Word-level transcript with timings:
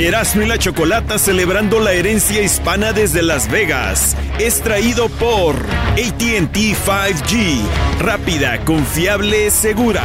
Erasmo 0.00 0.42
y 0.42 0.46
la 0.46 0.58
Chocolata 0.58 1.18
celebrando 1.18 1.80
la 1.80 1.92
herencia 1.92 2.40
hispana 2.40 2.92
desde 2.92 3.20
Las 3.20 3.50
Vegas. 3.50 4.16
Es 4.38 4.60
traído 4.62 5.08
por 5.08 5.56
ATT 5.56 6.54
5G. 6.54 7.60
Rápida, 7.98 8.64
confiable, 8.64 9.50
segura. 9.50 10.04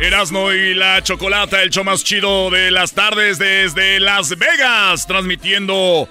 Erasmo 0.00 0.52
y 0.52 0.74
la 0.74 1.02
Chocolata, 1.02 1.60
el 1.62 1.70
show 1.70 1.82
más 1.82 2.04
chido 2.04 2.48
de 2.50 2.70
las 2.70 2.92
tardes 2.92 3.40
desde 3.40 3.98
Las 3.98 4.38
Vegas, 4.38 5.04
transmitiendo 5.04 6.08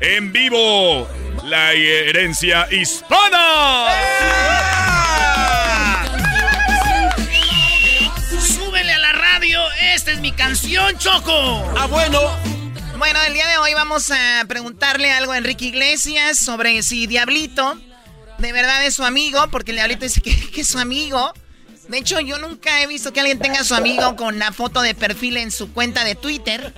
en 0.00 0.32
vivo 0.32 1.08
la 1.42 1.72
herencia 1.72 2.68
hispana. 2.70 3.88
¡Súbele 3.88 4.83
canción, 10.48 10.98
Choco! 10.98 11.32
Ah, 11.78 11.86
bueno. 11.86 12.20
Bueno, 12.98 13.18
el 13.26 13.32
día 13.32 13.46
de 13.46 13.56
hoy 13.56 13.72
vamos 13.72 14.10
a 14.10 14.44
preguntarle 14.46 15.10
algo 15.10 15.32
a 15.32 15.38
Enrique 15.38 15.64
Iglesias 15.64 16.38
sobre 16.38 16.82
si 16.82 17.06
Diablito 17.06 17.80
de 18.36 18.52
verdad 18.52 18.84
es 18.84 18.92
su 18.92 19.04
amigo, 19.04 19.40
porque 19.50 19.70
el 19.70 19.78
Diablito 19.78 20.04
dice 20.04 20.20
que, 20.20 20.50
que 20.52 20.60
es 20.60 20.68
su 20.68 20.78
amigo. 20.78 21.32
De 21.88 21.96
hecho, 21.96 22.20
yo 22.20 22.38
nunca 22.38 22.82
he 22.82 22.86
visto 22.86 23.10
que 23.14 23.20
alguien 23.20 23.38
tenga 23.38 23.60
a 23.60 23.64
su 23.64 23.74
amigo 23.74 24.16
con 24.16 24.34
una 24.34 24.52
foto 24.52 24.82
de 24.82 24.94
perfil 24.94 25.38
en 25.38 25.50
su 25.50 25.72
cuenta 25.72 26.04
de 26.04 26.14
Twitter. 26.14 26.74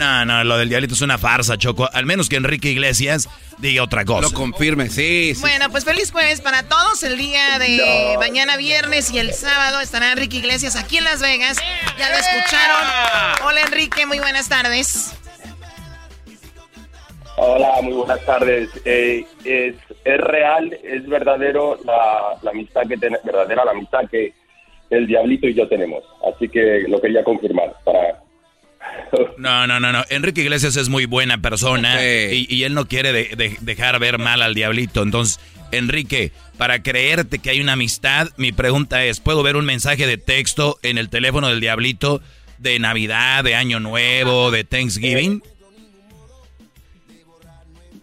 No, 0.00 0.24
no, 0.24 0.44
lo 0.44 0.56
del 0.56 0.70
diablito 0.70 0.94
es 0.94 1.02
una 1.02 1.18
farsa, 1.18 1.58
Choco. 1.58 1.86
Al 1.92 2.06
menos 2.06 2.30
que 2.30 2.36
Enrique 2.36 2.70
Iglesias 2.70 3.28
diga 3.58 3.82
otra 3.82 4.06
cosa. 4.06 4.22
Lo 4.22 4.32
confirme, 4.32 4.88
sí, 4.88 5.34
sí. 5.34 5.40
Bueno, 5.42 5.68
pues 5.70 5.84
feliz 5.84 6.10
jueves 6.10 6.40
para 6.40 6.62
todos. 6.62 7.02
El 7.02 7.18
día 7.18 7.58
de 7.58 8.16
mañana 8.18 8.56
viernes 8.56 9.10
y 9.10 9.18
el 9.18 9.34
sábado 9.34 9.80
estará 9.80 10.12
Enrique 10.12 10.38
Iglesias 10.38 10.74
aquí 10.76 10.96
en 10.96 11.04
Las 11.04 11.20
Vegas. 11.20 11.58
Ya 11.98 12.08
lo 12.08 12.16
escucharon. 12.16 12.88
Hola 13.44 13.60
Enrique, 13.60 14.06
muy 14.06 14.18
buenas 14.20 14.48
tardes. 14.48 15.12
Hola, 17.36 17.80
muy 17.82 17.92
buenas 17.92 18.24
tardes. 18.24 18.70
Eh, 18.86 19.24
es, 19.44 19.74
es 20.04 20.18
real, 20.18 20.72
es 20.82 21.06
verdadero 21.06 21.78
la, 21.84 22.38
la 22.42 22.50
amistad 22.52 22.82
que 22.88 22.96
ten- 22.96 23.18
verdadera 23.24 23.64
la 23.66 23.70
amistad 23.72 24.00
que 24.10 24.32
el 24.90 25.06
diablito 25.06 25.46
y 25.46 25.54
yo 25.54 25.68
tenemos. 25.68 26.02
Así 26.34 26.48
que 26.48 26.84
lo 26.88 27.00
quería 27.00 27.22
confirmar 27.22 27.74
para 27.84 28.22
No, 29.38 29.66
no, 29.66 29.80
no, 29.80 29.92
no. 29.92 30.04
Enrique 30.10 30.42
Iglesias 30.42 30.76
es 30.76 30.88
muy 30.88 31.06
buena 31.06 31.38
persona 31.40 32.00
y, 32.32 32.46
y 32.48 32.64
él 32.64 32.74
no 32.74 32.86
quiere 32.86 33.12
de- 33.12 33.34
de- 33.36 33.56
dejar 33.60 33.98
ver 33.98 34.18
mal 34.18 34.42
al 34.42 34.54
diablito. 34.54 35.02
Entonces, 35.02 35.40
Enrique, 35.72 36.32
para 36.58 36.82
creerte 36.82 37.38
que 37.38 37.50
hay 37.50 37.60
una 37.60 37.72
amistad, 37.72 38.28
mi 38.36 38.52
pregunta 38.52 39.04
es, 39.04 39.20
¿puedo 39.20 39.42
ver 39.42 39.56
un 39.56 39.64
mensaje 39.64 40.06
de 40.06 40.16
texto 40.18 40.78
en 40.82 40.98
el 40.98 41.08
teléfono 41.08 41.48
del 41.48 41.60
diablito 41.60 42.20
de 42.58 42.78
Navidad, 42.78 43.42
de 43.44 43.54
Año 43.54 43.80
Nuevo, 43.80 44.50
de 44.50 44.64
Thanksgiving? 44.64 45.42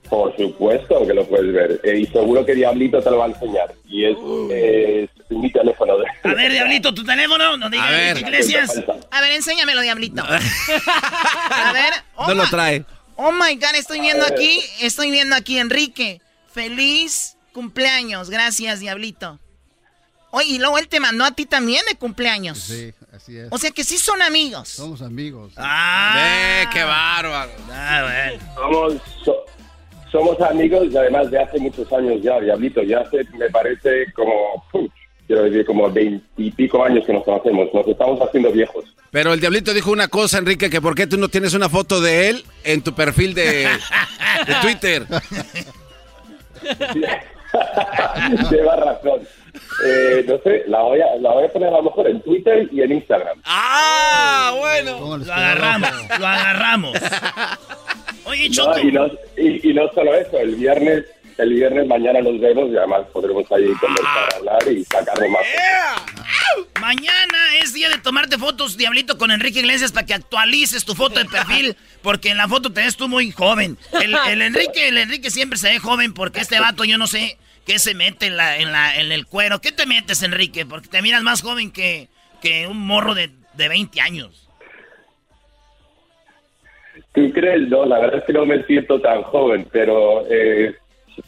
Por 0.09 0.35
supuesto 0.37 1.05
que 1.05 1.13
lo 1.13 1.25
puedes 1.27 1.53
ver. 1.53 1.81
Eh, 1.83 1.99
y 1.99 2.05
seguro 2.05 2.45
que 2.45 2.55
Diablito 2.55 3.01
te 3.01 3.11
lo 3.11 3.17
va 3.17 3.25
a 3.25 3.29
enseñar. 3.29 3.73
Y 3.89 4.05
es, 4.05 4.17
es 4.51 5.09
mi 5.29 5.51
teléfono. 5.51 5.97
De... 5.97 6.05
A 6.23 6.33
ver, 6.33 6.51
Diablito, 6.51 6.93
tu 6.93 7.03
teléfono, 7.03 7.57
no 7.57 7.69
digas 7.69 7.87
A 7.87 7.91
ver. 7.91 8.09
Enrique 8.09 8.29
Iglesias. 8.29 8.81
A 9.11 9.21
ver, 9.21 9.31
enséñamelo, 9.33 9.81
Diablito. 9.81 10.23
A 11.51 11.71
ver. 11.73 11.93
Oh, 12.15 12.27
No 12.27 12.33
lo 12.35 12.43
my- 12.43 12.49
trae. 12.49 12.85
Oh 13.15 13.31
my 13.31 13.55
God, 13.55 13.75
estoy 13.75 13.99
viendo 13.99 14.25
aquí, 14.25 14.61
estoy 14.79 15.09
viendo 15.11 15.35
aquí, 15.35 15.57
Enrique. 15.57 16.21
Feliz 16.53 17.35
cumpleaños, 17.51 18.29
gracias, 18.29 18.79
Diablito. 18.79 19.39
Oye, 20.29 20.47
y 20.53 20.59
luego 20.59 20.77
él 20.77 20.87
te 20.87 20.99
mandó 20.99 21.23
a 21.23 21.31
ti 21.31 21.45
también 21.45 21.83
de 21.89 21.95
cumpleaños. 21.97 22.59
Sí, 22.59 22.93
así 23.15 23.37
es. 23.37 23.47
O 23.49 23.57
sea 23.57 23.71
que 23.71 23.83
sí 23.83 23.97
son 23.97 24.21
amigos. 24.21 24.69
Somos 24.69 25.01
amigos. 25.01 25.53
Ah, 25.57 26.15
Eh, 26.19 26.65
qué 26.71 26.83
bárbaro. 26.83 27.51
Ah, 27.71 28.03
bueno. 28.03 28.43
Somos, 28.55 28.93
so- 29.23 29.45
somos 30.11 30.39
amigos 30.41 30.87
y 30.91 30.97
además 30.97 31.31
de 31.31 31.41
hace 31.41 31.57
muchos 31.59 31.91
años 31.93 32.21
ya, 32.21 32.39
Diablito. 32.39 32.83
Ya 32.83 32.99
hace, 32.99 33.23
me 33.37 33.49
parece, 33.49 34.11
como, 34.13 34.63
quiero 35.27 35.43
decir, 35.43 35.65
como 35.65 35.91
veintipico 35.91 36.83
años 36.83 37.05
que 37.05 37.13
nos 37.13 37.23
conocemos. 37.23 37.67
Nos 37.73 37.87
estamos 37.87 38.19
haciendo 38.21 38.51
viejos. 38.51 38.85
Pero 39.11 39.33
el 39.33 39.39
diablito 39.39 39.73
dijo 39.73 39.91
una 39.91 40.07
cosa, 40.07 40.39
Enrique, 40.39 40.69
que 40.69 40.81
por 40.81 40.95
qué 40.95 41.07
tú 41.07 41.17
no 41.17 41.29
tienes 41.29 41.53
una 41.53 41.69
foto 41.69 42.01
de 42.01 42.29
él 42.29 42.43
en 42.63 42.81
tu 42.81 42.93
perfil 42.93 43.33
de, 43.33 43.67
de 44.47 44.55
Twitter. 44.61 45.05
Lleva 48.51 48.75
razón. 48.75 49.21
Eh, 49.85 50.25
no 50.27 50.37
sé, 50.39 50.63
la 50.67 50.81
voy, 50.81 50.99
a, 51.01 51.15
la 51.19 51.31
voy 51.31 51.45
a 51.45 51.49
poner 51.49 51.69
a 51.69 51.77
lo 51.77 51.83
mejor 51.83 52.07
en 52.07 52.21
Twitter 52.21 52.67
y 52.71 52.81
en 52.81 52.91
Instagram. 52.93 53.39
Ah, 53.45 54.53
bueno. 54.57 55.17
Lo 55.17 55.33
agarramos, 55.33 55.91
lo 56.19 56.27
agarramos. 56.27 56.97
Oye, 58.25 58.49
Choco. 58.49 58.71
No, 58.71 58.79
y, 58.79 58.91
no, 58.91 59.07
y, 59.37 59.69
y 59.69 59.73
no 59.73 59.87
solo 59.93 60.15
eso, 60.15 60.39
el 60.39 60.55
viernes, 60.55 61.05
el 61.37 61.53
viernes 61.53 61.87
mañana 61.87 62.21
nos 62.21 62.39
vemos 62.39 62.69
y 62.71 62.77
además 62.77 63.01
podremos 63.13 63.49
ahí 63.51 63.71
conversar, 63.79 64.35
hablar 64.35 64.59
y 64.71 64.83
sacarle 64.85 65.29
más. 65.29 65.41
Mañana 66.81 67.37
es 67.61 67.73
día 67.73 67.89
de 67.89 67.97
tomarte 67.97 68.37
fotos, 68.37 68.77
Diablito, 68.77 69.17
con 69.17 69.31
Enrique 69.31 69.59
Iglesias 69.59 69.91
para 69.91 70.05
que 70.05 70.13
actualices 70.13 70.85
tu 70.85 70.95
foto 70.95 71.19
de 71.19 71.25
perfil, 71.25 71.75
porque 72.01 72.29
en 72.29 72.37
la 72.37 72.47
foto 72.47 72.71
te 72.71 72.81
ves 72.81 72.97
tú 72.97 73.07
muy 73.07 73.31
joven. 73.31 73.77
El, 74.01 74.15
el 74.29 74.41
Enrique, 74.41 74.87
el 74.87 74.97
Enrique 74.97 75.29
siempre 75.29 75.57
se 75.57 75.69
ve 75.69 75.79
joven 75.79 76.13
porque 76.13 76.39
este 76.39 76.59
vato 76.59 76.83
yo 76.85 76.97
no 76.97 77.07
sé 77.07 77.37
qué 77.65 77.79
se 77.79 77.93
mete 77.93 78.27
en 78.27 78.37
la, 78.37 78.57
en 78.57 78.71
la, 78.71 78.95
en 78.95 79.11
el 79.11 79.27
cuero. 79.27 79.59
¿Qué 79.59 79.71
te 79.71 79.85
metes, 79.85 80.23
Enrique? 80.23 80.65
Porque 80.65 80.87
te 80.87 81.01
miras 81.01 81.21
más 81.21 81.41
joven 81.41 81.71
que, 81.71 82.07
que 82.41 82.65
un 82.65 82.79
morro 82.79 83.13
de, 83.13 83.29
de 83.53 83.69
20 83.69 84.01
años. 84.01 84.49
¿Tú 87.13 87.31
crees? 87.33 87.67
No, 87.67 87.85
la 87.85 87.99
verdad 87.99 88.19
es 88.19 88.25
que 88.25 88.33
no 88.33 88.45
me 88.45 88.63
siento 88.63 89.01
tan 89.01 89.23
joven, 89.23 89.67
pero 89.71 90.23
eh, 90.29 90.75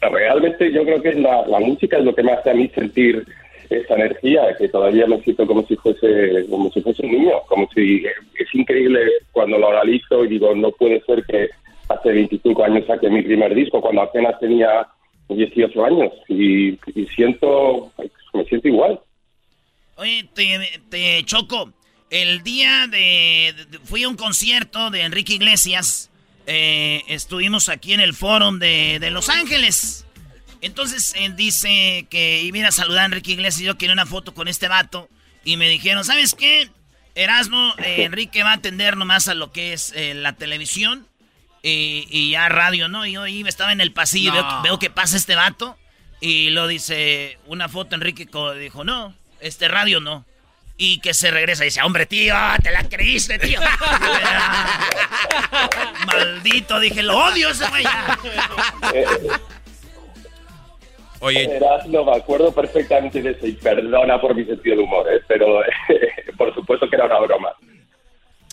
realmente 0.00 0.72
yo 0.72 0.84
creo 0.84 1.02
que 1.02 1.14
la, 1.14 1.44
música 1.60 1.98
es 1.98 2.04
lo 2.04 2.14
que 2.14 2.22
me 2.22 2.32
hace 2.32 2.50
a 2.50 2.54
mí 2.54 2.68
sentir 2.74 3.24
esa 3.68 3.94
energía, 3.94 4.42
que 4.58 4.68
todavía 4.68 5.06
me 5.06 5.20
siento 5.22 5.46
como 5.46 5.64
si 5.66 5.76
fuese 5.76 6.46
como 6.48 6.70
si 6.72 6.80
fuese 6.80 7.06
un 7.06 7.12
niño, 7.12 7.40
como 7.46 7.68
si 7.74 8.04
es 8.04 8.54
increíble 8.54 9.00
cuando 9.32 9.58
lo 9.58 9.70
analizo 9.70 10.24
y 10.24 10.28
digo, 10.28 10.54
no 10.54 10.72
puede 10.72 11.00
ser 11.02 11.24
que 11.24 11.50
hace 11.88 12.10
25 12.10 12.64
años 12.64 12.86
saqué 12.86 13.08
mi 13.08 13.22
primer 13.22 13.54
disco 13.54 13.80
cuando 13.80 14.02
apenas 14.02 14.38
tenía 14.40 14.86
18 15.28 15.84
años 15.84 16.12
y, 16.28 16.70
y 16.94 17.06
siento, 17.14 17.92
me 18.34 18.44
siento 18.44 18.68
igual. 18.68 19.00
Oye, 19.96 20.26
te, 20.34 21.22
choco. 21.24 21.72
El 22.08 22.42
día 22.42 22.86
de- 22.90 23.54
Fui 23.84 24.02
a 24.02 24.08
un 24.08 24.16
concierto 24.16 24.90
de 24.90 25.02
Enrique 25.02 25.34
Iglesias. 25.34 26.09
Eh, 26.46 27.02
estuvimos 27.08 27.68
aquí 27.68 27.92
en 27.92 28.00
el 28.00 28.14
Fórum 28.14 28.58
de, 28.58 28.98
de 29.00 29.10
Los 29.10 29.28
Ángeles. 29.28 30.04
Entonces 30.60 31.14
él 31.16 31.36
dice 31.36 32.06
que 32.10 32.42
iba 32.42 32.68
a 32.68 32.72
saludar 32.72 33.02
a 33.02 33.06
Enrique 33.06 33.32
Iglesias 33.32 33.60
y 33.62 33.64
yo 33.64 33.78
quería 33.78 33.92
una 33.94 34.06
foto 34.06 34.34
con 34.34 34.48
este 34.48 34.68
vato. 34.68 35.08
Y 35.44 35.56
me 35.56 35.68
dijeron, 35.68 36.04
¿sabes 36.04 36.34
qué? 36.34 36.70
Erasmo, 37.14 37.74
eh, 37.78 38.04
Enrique 38.04 38.42
va 38.42 38.50
a 38.52 38.54
atender 38.56 38.96
nomás 38.96 39.28
a 39.28 39.34
lo 39.34 39.52
que 39.52 39.72
es 39.72 39.92
eh, 39.96 40.14
la 40.14 40.34
televisión 40.34 41.06
y, 41.62 42.06
y 42.10 42.30
ya 42.32 42.48
radio, 42.48 42.88
¿no? 42.88 43.06
Y 43.06 43.12
yo 43.12 43.22
ahí 43.22 43.42
estaba 43.46 43.72
en 43.72 43.80
el 43.80 43.92
pasillo, 43.92 44.32
veo, 44.32 44.42
No. 44.42 44.62
veo 44.62 44.78
que 44.78 44.90
pasa 44.90 45.16
este 45.16 45.34
vato 45.34 45.78
y 46.20 46.50
lo 46.50 46.66
dice, 46.66 47.38
una 47.46 47.68
foto 47.68 47.94
Enrique 47.94 48.28
dijo, 48.60 48.84
no, 48.84 49.14
este 49.40 49.68
radio 49.68 50.00
no. 50.00 50.26
Y 50.82 50.98
que 50.98 51.12
se 51.12 51.30
regresa 51.30 51.62
y 51.62 51.66
dice, 51.66 51.82
hombre, 51.82 52.06
tío, 52.06 52.34
te 52.62 52.70
la 52.70 52.88
creíste, 52.88 53.38
tío. 53.38 53.60
Maldito, 56.06 56.80
dije, 56.80 57.02
lo 57.02 57.18
odio 57.18 57.50
ese 57.50 57.68
güey. 57.68 57.84
Oye. 61.20 61.60
No, 61.86 62.06
me 62.06 62.16
acuerdo 62.16 62.50
perfectamente 62.54 63.20
de 63.20 63.32
eso 63.32 63.46
y 63.46 63.52
perdona 63.52 64.18
por 64.18 64.34
mi 64.34 64.46
sentido 64.46 64.76
de 64.76 64.82
humor, 64.82 65.06
¿eh? 65.12 65.20
pero 65.28 65.60
por 66.38 66.54
supuesto 66.54 66.88
que 66.88 66.96
era 66.96 67.04
una 67.04 67.18
broma. 67.18 67.50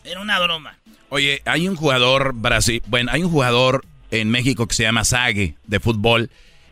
Era 0.03 0.19
una 0.19 0.37
broma. 0.41 0.77
Oye, 1.07 1.41
hay 1.45 1.69
un 1.69 1.77
jugador 1.77 2.33
Brasil, 2.33 2.83
bueno, 2.87 3.09
hay 3.13 3.23
un 3.23 3.31
jugador 3.31 3.85
en 4.11 4.29
México 4.29 4.67
que 4.67 4.75
se 4.75 4.83
llama 4.83 5.05
Sague 5.05 5.55
de 5.63 5.79
fútbol. 5.79 6.29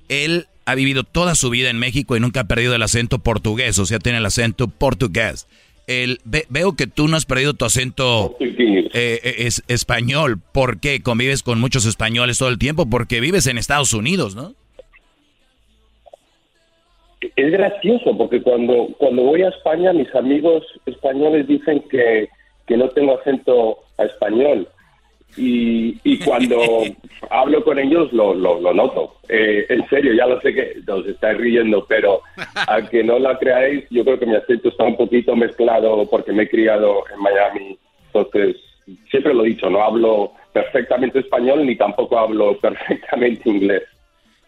Él 0.10 0.50
ha 0.65 0.75
vivido 0.75 1.03
toda 1.03 1.35
su 1.35 1.50
vida 1.50 1.69
en 1.69 1.77
México 1.77 2.17
y 2.17 2.19
nunca 2.19 2.41
ha 2.41 2.47
perdido 2.47 2.75
el 2.75 2.81
acento 2.81 3.19
portugués, 3.19 3.77
o 3.79 3.85
sea, 3.85 4.00
tiene 4.00 4.17
el 4.17 4.25
acento 4.25 4.67
portugués. 4.67 5.47
El, 5.88 6.19
veo 6.25 6.75
que 6.75 6.88
tú 6.88 7.07
no 7.07 7.15
has 7.15 7.25
perdido 7.25 7.53
tu 7.53 7.63
acento 7.63 8.35
eh, 8.39 9.19
eh, 9.23 9.35
es, 9.39 9.63
español. 9.67 10.39
¿Por 10.51 10.79
qué? 10.79 11.01
Convives 11.01 11.44
con 11.44 11.59
muchos 11.59 11.85
españoles 11.85 12.39
todo 12.39 12.50
el 12.50 12.57
tiempo, 12.57 12.89
porque 12.89 13.19
vives 13.19 13.45
en 13.45 13.59
Estados 13.59 13.94
Unidos, 13.94 14.35
¿no? 14.35 14.53
Es 17.35 17.51
gracioso, 17.51 18.18
porque 18.18 18.41
cuando, 18.41 18.88
cuando 18.97 19.23
voy 19.23 19.44
a 19.44 19.50
España, 19.50 19.94
mis 19.94 20.13
amigos 20.15 20.63
españoles 20.88 21.47
dicen 21.47 21.83
que, 21.89 22.29
que 22.65 22.77
no 22.77 22.89
tengo 22.89 23.19
acento 23.19 23.79
a 23.97 24.06
español. 24.06 24.68
Y, 25.37 25.97
y 26.03 26.19
cuando 26.19 26.83
hablo 27.29 27.63
con 27.63 27.79
ellos 27.79 28.11
lo, 28.13 28.33
lo, 28.33 28.73
noto. 28.73 29.15
Eh, 29.27 29.65
en 29.69 29.87
serio, 29.89 30.13
ya 30.13 30.27
lo 30.27 30.39
sé 30.41 30.53
que 30.53 30.81
os 30.87 31.05
estáis 31.07 31.37
riendo, 31.37 31.85
pero 31.87 32.21
aunque 32.67 33.03
no 33.03 33.19
la 33.19 33.37
creáis, 33.37 33.85
yo 33.89 34.03
creo 34.03 34.19
que 34.19 34.25
mi 34.25 34.35
acento 34.35 34.69
está 34.69 34.83
un 34.83 34.97
poquito 34.97 35.35
mezclado 35.35 36.07
porque 36.09 36.31
me 36.31 36.43
he 36.43 36.49
criado 36.49 37.03
en 37.13 37.21
Miami. 37.21 37.77
Entonces, 38.07 38.57
siempre 39.09 39.33
lo 39.33 39.43
he 39.43 39.49
dicho, 39.49 39.69
no 39.69 39.83
hablo 39.83 40.31
perfectamente 40.53 41.19
español 41.19 41.65
ni 41.65 41.75
tampoco 41.75 42.17
hablo 42.17 42.57
perfectamente 42.61 43.49
inglés. 43.49 43.83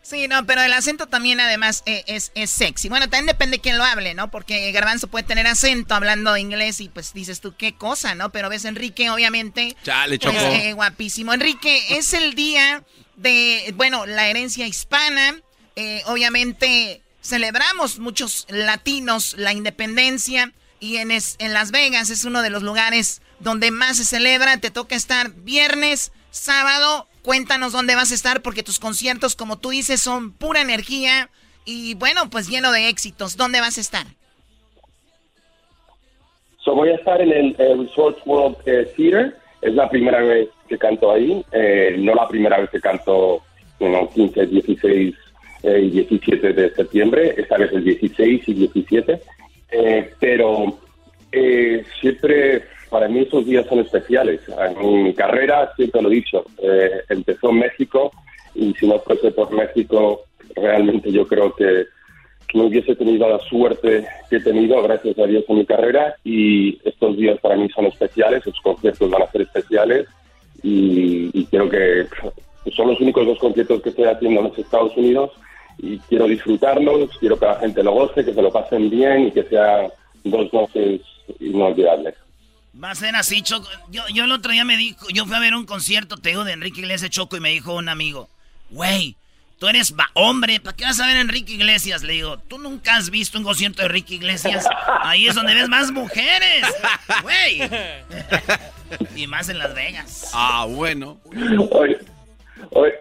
Sí, 0.07 0.30
no, 0.30 0.45
pero 0.45 0.62
el 0.62 0.71
acento 0.71 1.07
también 1.07 1.42
además 1.42 1.83
e, 1.86 2.01
es, 2.07 2.31
es, 2.33 2.50
sexy. 2.50 2.88
Bueno, 2.88 3.09
también 3.09 3.25
depende 3.25 3.57
de 3.57 3.62
quién 3.62 3.77
lo 3.77 3.83
hable, 3.83 4.13
¿no? 4.13 4.31
Porque 4.31 4.71
Garbanzo 4.71 5.09
puede 5.09 5.25
tener 5.25 5.45
acento 5.48 5.95
hablando 5.95 6.38
inglés 6.38 6.80
y 6.80 6.88
pues 6.88 7.13
dices 7.13 7.42
tú, 7.42 7.57
qué 7.57 7.75
cosa, 7.75 8.15
¿no? 8.15 8.31
Pero 8.31 8.48
ves 8.48 8.63
Enrique, 8.63 9.09
obviamente. 9.09 9.75
Chale, 9.83 10.18
pues, 10.18 10.33
eh, 10.33 10.71
guapísimo. 10.71 11.33
Enrique, 11.33 11.98
es 11.98 12.13
el 12.13 12.36
día 12.36 12.86
de, 13.18 13.74
bueno, 13.75 14.06
la 14.06 14.30
herencia 14.30 14.65
hispana. 14.65 15.42
Eh, 15.75 16.01
obviamente 16.06 17.01
celebramos 17.21 18.00
muchos 18.00 18.45
latinos 18.48 19.36
la 19.38 19.51
independencia 19.51 20.54
y 20.80 20.98
en, 20.98 21.12
en 21.12 21.54
Las 21.54 21.71
Vegas 21.71 22.12
es 22.12 22.24
uno 22.24 22.42
de 22.42 22.50
los 22.50 22.63
lugares 22.63 23.21
donde 23.42 23.71
más 23.71 23.98
se 23.98 24.06
celebra. 24.06 24.56
Te 24.56 24.71
toca 24.71 24.95
estar 24.95 25.31
viernes, 25.31 26.13
sábado 26.31 27.09
Cuéntanos 27.27 27.74
dónde 27.74 27.94
vas 27.94 28.13
a 28.13 28.15
estar 28.15 28.41
porque 28.41 28.63
tus 28.63 28.79
conciertos, 28.79 29.35
como 29.35 29.57
tú 29.57 29.71
dices, 29.71 30.00
son 30.00 30.31
pura 30.31 30.62
energía 30.62 31.29
y 31.65 31.94
bueno, 31.95 32.29
pues 32.29 32.47
lleno 32.47 32.71
de 32.71 32.88
éxitos. 32.88 33.35
¿Dónde 33.35 33.59
vas 33.59 33.77
a 33.77 33.81
estar? 33.81 34.07
So, 36.63 36.74
voy 36.74 36.88
a 36.88 36.95
estar 36.95 37.19
en 37.21 37.33
el, 37.33 37.53
Resort 37.57 38.19
World 38.25 38.56
eh, 38.65 38.89
Theater. 38.95 39.35
Es 39.62 39.74
la 39.74 39.89
primera 39.89 40.21
vez 40.21 40.47
que 40.69 40.77
canto 40.77 41.12
ahí. 41.12 41.44
Eh, 41.51 41.97
no 42.00 42.15
la 42.15 42.29
primera 42.29 42.62
vez 42.62 42.69
que 42.69 42.79
canto 42.79 43.41
en 43.81 44.07
15, 44.07 44.45
16 44.45 45.15
y 45.63 45.89
17 45.89 46.53
de 46.53 46.73
septiembre. 46.75 47.35
Esta 47.35 47.57
vez 47.57 47.73
el 47.73 47.83
16 47.83 48.47
y 48.47 48.53
17. 48.53 49.21
Eh, 49.71 50.13
pero 50.21 50.80
siempre 52.00 52.63
para 52.89 53.07
mí 53.07 53.19
esos 53.19 53.45
días 53.45 53.65
son 53.67 53.79
especiales. 53.79 54.41
En 54.79 55.03
mi 55.03 55.13
carrera, 55.13 55.71
siempre 55.75 56.01
lo 56.01 56.09
he 56.09 56.15
dicho, 56.15 56.45
eh, 56.61 57.03
empezó 57.09 57.49
en 57.49 57.59
México 57.59 58.11
y 58.55 58.73
si 58.73 58.87
no 58.87 58.99
fuese 58.99 59.31
por 59.31 59.51
México, 59.51 60.23
realmente 60.55 61.11
yo 61.11 61.27
creo 61.27 61.53
que, 61.53 61.85
no 62.53 62.63
hubiese 62.63 62.95
tenido 62.95 63.29
la 63.29 63.39
suerte 63.39 64.07
que 64.29 64.37
he 64.37 64.39
tenido, 64.39 64.81
gracias 64.81 65.19
a 65.19 65.25
Dios, 65.25 65.43
en 65.47 65.57
mi 65.57 65.65
carrera. 65.65 66.15
Y 66.23 66.79
estos 66.85 67.17
días 67.17 67.37
para 67.41 67.57
mí 67.57 67.67
son 67.69 67.85
especiales, 67.85 68.45
los 68.45 68.59
conciertos 68.61 69.09
van 69.11 69.23
a 69.23 69.31
ser 69.31 69.41
especiales 69.41 70.07
y, 70.63 71.29
y 71.33 71.45
creo 71.47 71.69
que 71.69 72.07
son 72.71 72.87
los 72.87 72.99
únicos 73.01 73.25
dos 73.25 73.37
conciertos 73.37 73.81
que 73.81 73.89
estoy 73.89 74.05
haciendo 74.05 74.39
en 74.39 74.47
los 74.47 74.57
Estados 74.57 74.95
Unidos 74.95 75.31
y 75.77 75.99
quiero 75.99 76.25
disfrutarlos, 76.25 77.17
quiero 77.19 77.37
que 77.37 77.45
la 77.45 77.55
gente 77.55 77.83
lo 77.83 77.91
goce, 77.91 78.25
que 78.25 78.33
se 78.33 78.41
lo 78.41 78.51
pasen 78.51 78.89
bien 78.89 79.27
y 79.27 79.31
que 79.31 79.43
sean 79.43 79.89
dos 80.23 80.51
noches 80.53 81.01
inolvidables. 81.39 82.15
Va 82.83 82.91
a 82.91 82.95
ser 82.95 83.15
así, 83.15 83.41
Choco. 83.41 83.68
Yo, 83.89 84.03
yo 84.13 84.25
el 84.25 84.31
otro 84.31 84.51
día 84.51 84.63
me 84.63 84.77
dijo, 84.77 85.07
yo 85.09 85.25
fui 85.25 85.35
a 85.35 85.39
ver 85.39 85.56
un 85.56 85.65
concierto, 85.65 86.18
te 86.18 86.29
digo, 86.29 86.44
de 86.44 86.53
Enrique 86.53 86.81
Iglesias 86.81 87.09
Choco 87.09 87.35
y 87.35 87.39
me 87.39 87.50
dijo 87.50 87.74
un 87.74 87.89
amigo, 87.89 88.29
güey, 88.69 89.15
tú 89.57 89.68
eres 89.68 89.94
hombre, 90.13 90.59
¿para 90.59 90.75
qué 90.75 90.83
vas 90.85 91.00
a 91.00 91.07
ver 91.07 91.18
a 91.18 91.21
Enrique 91.21 91.53
Iglesias? 91.53 92.03
Le 92.03 92.13
digo, 92.13 92.38
¿tú 92.38 92.59
nunca 92.59 92.95
has 92.95 93.09
visto 93.09 93.38
un 93.38 93.44
concierto 93.44 93.81
de 93.81 93.88
Enrique 93.88 94.15
Iglesias? 94.15 94.68
Ahí 95.01 95.27
es 95.27 95.35
donde 95.35 95.56
ves 95.56 95.69
más 95.69 95.91
mujeres, 95.91 96.65
güey. 97.24 97.62
y 99.15 99.27
más 99.27 99.50
en 99.50 99.57
Las 99.57 99.73
Vegas. 99.73 100.31
Ah, 100.33 100.65
bueno. 100.69 101.19
Oye, 101.71 101.97
oye, 102.71 102.94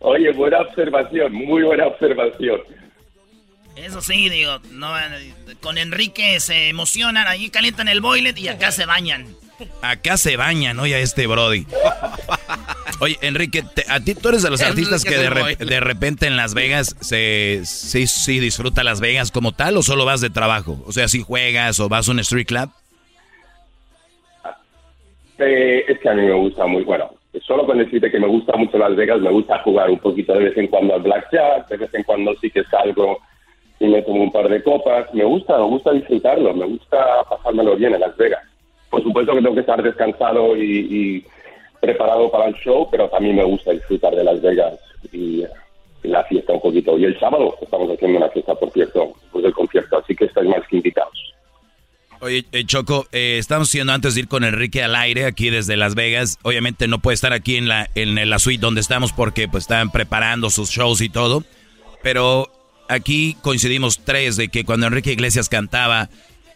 oye, 0.00 0.32
buena 0.32 0.60
observación, 0.60 1.32
muy 1.32 1.62
buena 1.62 1.86
observación. 1.86 2.60
Eso 3.84 4.00
sí, 4.02 4.28
digo, 4.28 4.58
no, 4.72 4.92
con 5.60 5.78
Enrique 5.78 6.40
se 6.40 6.68
emocionan, 6.68 7.26
ahí 7.28 7.48
calientan 7.48 7.88
el 7.88 8.00
boilet 8.00 8.36
y 8.38 8.48
acá 8.48 8.72
se 8.72 8.86
bañan. 8.86 9.26
Acá 9.82 10.16
se 10.16 10.36
bañan, 10.36 10.78
oye, 10.78 10.94
a 10.94 10.98
este 10.98 11.26
Brody. 11.26 11.66
Oye, 13.00 13.16
Enrique, 13.22 13.62
a 13.88 14.00
ti 14.00 14.14
tú 14.14 14.28
eres 14.30 14.42
de 14.42 14.50
los 14.50 14.60
artistas 14.60 15.04
que 15.04 15.16
de, 15.16 15.80
repente 15.80 16.26
en 16.26 16.36
Las 16.36 16.54
Vegas 16.54 16.96
se 17.00 17.60
sí, 17.64 18.06
sí 18.08 18.40
disfruta 18.40 18.82
Las 18.82 19.00
Vegas 19.00 19.30
como 19.30 19.52
tal 19.52 19.76
o 19.76 19.82
solo 19.82 20.04
vas 20.04 20.20
de 20.20 20.30
trabajo? 20.30 20.82
O 20.84 20.92
sea, 20.92 21.06
si 21.06 21.22
juegas 21.22 21.78
o 21.78 21.88
vas 21.88 22.08
a 22.08 22.12
un 22.12 22.18
street 22.20 22.46
club. 22.46 22.70
Eh, 25.38 25.84
es 25.86 26.00
que 26.00 26.08
a 26.08 26.14
mí 26.14 26.22
me 26.22 26.34
gusta 26.34 26.66
muy, 26.66 26.82
bueno, 26.82 27.10
solo 27.46 27.64
con 27.66 27.78
decirte 27.78 28.10
que 28.10 28.18
me 28.18 28.26
gusta 28.26 28.56
mucho 28.56 28.78
Las 28.78 28.96
Vegas, 28.96 29.20
me 29.20 29.30
gusta 29.30 29.60
jugar 29.62 29.90
un 29.90 29.98
poquito 29.98 30.32
de 30.32 30.44
vez 30.44 30.56
en 30.56 30.66
cuando 30.66 30.94
al 30.94 31.02
blackjack, 31.02 31.68
de 31.68 31.76
vez 31.76 31.94
en 31.94 32.02
cuando 32.02 32.34
sí 32.40 32.50
que 32.50 32.64
salgo 32.64 33.20
y 33.80 33.86
me 33.86 34.02
tomo 34.02 34.24
un 34.24 34.32
par 34.32 34.48
de 34.48 34.62
copas. 34.62 35.12
Me 35.14 35.24
gusta, 35.24 35.56
me 35.58 35.64
gusta 35.64 35.92
disfrutarlo, 35.92 36.54
me 36.54 36.66
gusta 36.66 37.24
pasármelo 37.28 37.76
bien 37.76 37.94
en 37.94 38.00
Las 38.00 38.16
Vegas. 38.16 38.42
Por 38.90 39.02
supuesto 39.02 39.32
que 39.32 39.42
tengo 39.42 39.54
que 39.54 39.60
estar 39.60 39.82
descansado 39.82 40.56
y, 40.56 41.24
preparado 41.80 42.30
para 42.30 42.46
el 42.46 42.54
show, 42.56 42.88
pero 42.90 43.08
también 43.08 43.36
me 43.36 43.44
gusta 43.44 43.70
disfrutar 43.70 44.14
de 44.14 44.24
Las 44.24 44.40
Vegas 44.40 44.74
y, 45.12 45.44
la 46.02 46.24
fiesta 46.24 46.54
un 46.54 46.60
poquito. 46.60 46.96
Y 46.96 47.04
el 47.04 47.18
sábado 47.18 47.56
estamos 47.60 47.90
haciendo 47.90 48.18
una 48.18 48.28
fiesta, 48.30 48.54
por 48.54 48.70
cierto, 48.70 49.12
después 49.20 49.44
del 49.44 49.52
concierto, 49.52 49.98
así 49.98 50.16
que 50.16 50.24
estáis 50.24 50.48
más 50.48 50.66
que 50.66 50.76
invitados. 50.76 51.34
Oye, 52.20 52.46
eh, 52.50 52.64
Choco, 52.64 53.06
eh, 53.12 53.36
estamos 53.38 53.68
haciendo 53.68 53.92
antes 53.92 54.14
de 54.14 54.22
ir 54.22 54.28
con 54.28 54.42
Enrique 54.42 54.82
al 54.82 54.94
aire 54.94 55.26
aquí 55.26 55.50
desde 55.50 55.76
Las 55.76 55.94
Vegas. 55.94 56.38
Obviamente 56.42 56.88
no 56.88 56.98
puede 57.00 57.14
estar 57.14 57.32
aquí 57.32 57.56
en 57.56 57.68
la, 57.68 57.88
en 57.94 58.28
la 58.28 58.38
suite 58.38 58.60
donde 58.60 58.80
estamos 58.80 59.12
porque 59.12 59.48
pues 59.48 59.64
están 59.64 59.90
preparando 59.90 60.50
sus 60.50 60.70
shows 60.70 61.00
y 61.00 61.10
todo. 61.10 61.44
Pero 62.02 62.48
aquí 62.88 63.36
coincidimos 63.42 64.00
tres 64.04 64.36
de 64.36 64.48
que 64.48 64.64
cuando 64.64 64.86
Enrique 64.86 65.12
Iglesias 65.12 65.48
cantaba 65.48 66.08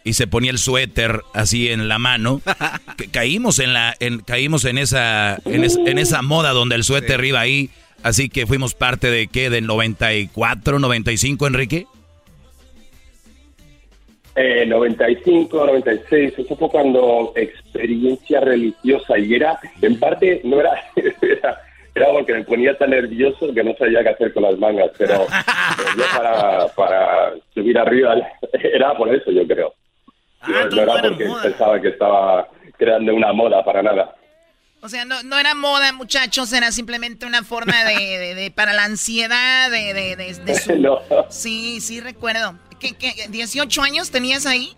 y 0.03 0.13
se 0.13 0.27
ponía 0.27 0.51
el 0.51 0.57
suéter 0.57 1.21
así 1.33 1.69
en 1.69 1.87
la 1.87 1.99
mano, 1.99 2.41
caímos 3.11 3.59
en 3.59 3.73
la, 3.73 3.95
en, 3.99 4.19
caímos 4.19 4.65
en 4.65 4.77
esa, 4.77 5.39
en, 5.45 5.97
esa 5.97 6.21
moda 6.21 6.51
donde 6.51 6.75
el 6.75 6.83
suéter 6.83 7.23
iba 7.23 7.39
ahí, 7.39 7.69
así 8.03 8.29
que 8.29 8.45
fuimos 8.45 8.73
parte 8.73 9.09
de 9.09 9.27
qué, 9.27 9.49
del 9.49 9.65
94, 9.65 10.79
95, 10.79 11.47
Enrique. 11.47 11.85
Eh, 14.35 14.65
95, 14.65 15.65
96, 15.67 16.33
eso 16.39 16.55
fue 16.55 16.69
cuando 16.69 17.33
experiencia 17.35 18.41
religiosa 18.41 19.17
y 19.19 19.35
era, 19.35 19.59
en 19.81 19.99
parte, 19.99 20.41
no 20.43 20.59
era, 20.59 20.71
era 21.21 21.61
era 21.95 22.11
porque 22.11 22.33
me 22.33 22.43
ponía 22.43 22.77
tan 22.77 22.89
nervioso 22.89 23.53
que 23.53 23.63
no 23.63 23.75
sabía 23.75 24.03
qué 24.03 24.09
hacer 24.09 24.33
con 24.33 24.43
las 24.43 24.57
mangas, 24.57 24.91
pero, 24.97 25.27
yo 25.97 26.03
para, 26.15 26.67
para 26.69 27.33
subir 27.53 27.77
arriba 27.77 28.15
era 28.53 28.95
por 28.95 29.13
eso, 29.13 29.31
yo 29.31 29.45
creo. 29.47 29.73
Ah, 30.41 30.67
no 30.69 30.81
era 30.81 31.01
porque 31.01 31.29
pensaba 31.41 31.79
que 31.79 31.89
estaba 31.89 32.47
creando 32.77 33.13
una 33.13 33.31
moda 33.31 33.63
para 33.63 33.81
nada. 33.81 34.15
O 34.81 34.89
sea, 34.89 35.05
no, 35.05 35.23
no 35.23 35.39
era 35.39 35.55
moda, 35.55 35.93
muchachos, 35.93 36.51
era 36.51 36.69
simplemente 36.73 37.25
una 37.25 37.43
forma 37.43 37.85
de, 37.85 38.35
de, 38.35 38.51
para 38.51 38.73
la 38.73 38.83
ansiedad, 38.83 39.71
de, 39.71 39.93
de, 39.93 40.15
de 40.17 40.55
su... 40.55 40.99
Sí, 41.29 41.79
sí, 41.79 42.01
recuerdo. 42.01 42.59
¿Qué, 42.81 42.93
¿Qué, 42.97 43.13
18 43.29 43.81
años 43.81 44.11
tenías 44.11 44.45
ahí? 44.45 44.75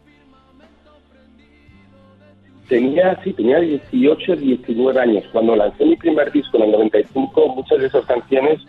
Tenía, 2.68 3.20
sí, 3.24 3.34
tenía 3.34 3.60
18, 3.60 4.36
19 4.38 5.00
años. 5.00 5.24
Cuando 5.32 5.56
lancé 5.56 5.86
mi 5.86 5.96
primer 5.96 6.32
disco 6.32 6.58
en 6.58 6.64
el 6.64 6.72
95, 6.72 7.56
muchas 7.56 7.80
de 7.80 7.88
esas 7.88 8.06
canciones 8.06 8.60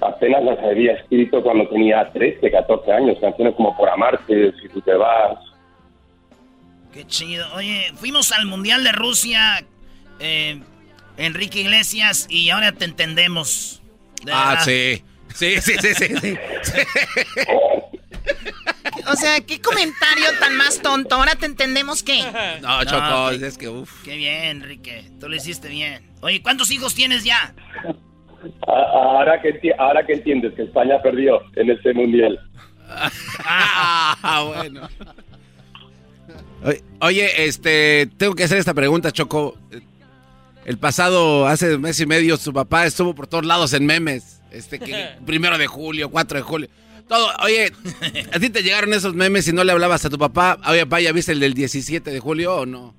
apenas 0.00 0.44
las 0.44 0.58
había 0.58 0.92
escrito 0.92 1.42
cuando 1.42 1.68
tenía 1.68 2.10
13, 2.12 2.50
14 2.50 2.92
años. 2.92 3.18
Canciones 3.20 3.54
como 3.54 3.76
Por 3.76 3.88
Amarte, 3.88 4.52
Si 4.60 4.68
tú 4.68 4.80
te 4.80 4.94
vas. 4.94 5.38
Qué 6.92 7.06
chido. 7.06 7.46
Oye, 7.54 7.92
fuimos 7.94 8.32
al 8.32 8.46
Mundial 8.46 8.82
de 8.84 8.92
Rusia, 8.92 9.64
eh, 10.18 10.60
Enrique 11.18 11.60
Iglesias, 11.60 12.26
y 12.30 12.50
ahora 12.50 12.72
te 12.72 12.86
entendemos. 12.86 13.82
Ah, 14.30 14.60
sí. 14.64 15.02
Sí, 15.34 15.60
sí, 15.60 15.74
sí, 15.80 15.94
sí. 15.94 16.08
O 19.12 19.16
sea, 19.16 19.40
¿qué 19.40 19.60
comentario 19.60 20.26
tan 20.40 20.56
más 20.56 20.80
tonto? 20.80 21.14
Ahora 21.14 21.34
te 21.34 21.46
entendemos 21.46 22.02
que. 22.02 22.22
No, 22.62 22.84
Choco, 22.84 23.30
es 23.30 23.58
que 23.58 23.68
uff. 23.68 24.02
Qué 24.02 24.16
bien, 24.16 24.62
Enrique. 24.62 25.10
Tú 25.20 25.28
lo 25.28 25.36
hiciste 25.36 25.68
bien. 25.68 26.10
Oye, 26.20 26.42
¿cuántos 26.42 26.70
hijos 26.70 26.94
tienes 26.94 27.24
ya? 27.24 27.54
Ahora 28.66 29.40
que, 29.40 29.72
ahora 29.78 30.04
que 30.06 30.14
entiendes 30.14 30.54
que 30.54 30.62
España 30.62 31.00
perdió 31.02 31.40
en 31.56 31.70
este 31.70 31.92
mundial. 31.94 32.38
ah, 33.44 34.44
bueno. 34.56 34.88
Oye, 37.00 37.46
este, 37.46 38.08
tengo 38.16 38.34
que 38.34 38.44
hacer 38.44 38.58
esta 38.58 38.74
pregunta, 38.74 39.12
Choco. 39.12 39.56
El 40.64 40.78
pasado, 40.78 41.46
hace 41.46 41.76
un 41.76 41.82
mes 41.82 42.00
y 42.00 42.06
medio, 42.06 42.36
su 42.36 42.52
papá 42.52 42.86
estuvo 42.86 43.14
por 43.14 43.28
todos 43.28 43.46
lados 43.46 43.72
en 43.72 43.86
memes. 43.86 44.42
Este, 44.50 44.78
que 44.78 45.10
primero 45.26 45.58
de 45.58 45.66
julio, 45.66 46.10
4 46.10 46.38
de 46.38 46.42
julio. 46.42 46.68
Todo, 47.08 47.28
oye, 47.44 47.70
¿a 48.32 48.38
ti 48.38 48.50
te 48.50 48.62
llegaron 48.62 48.92
esos 48.92 49.14
memes 49.14 49.46
y 49.48 49.52
no 49.52 49.62
le 49.64 49.72
hablabas 49.72 50.04
a 50.04 50.10
tu 50.10 50.18
papá? 50.18 50.58
Oye, 50.68 50.84
papá, 50.86 51.00
¿ya 51.00 51.12
viste 51.12 51.32
el 51.32 51.40
del 51.40 51.54
17 51.54 52.10
de 52.10 52.20
julio 52.20 52.56
o 52.56 52.66
no? 52.66 52.94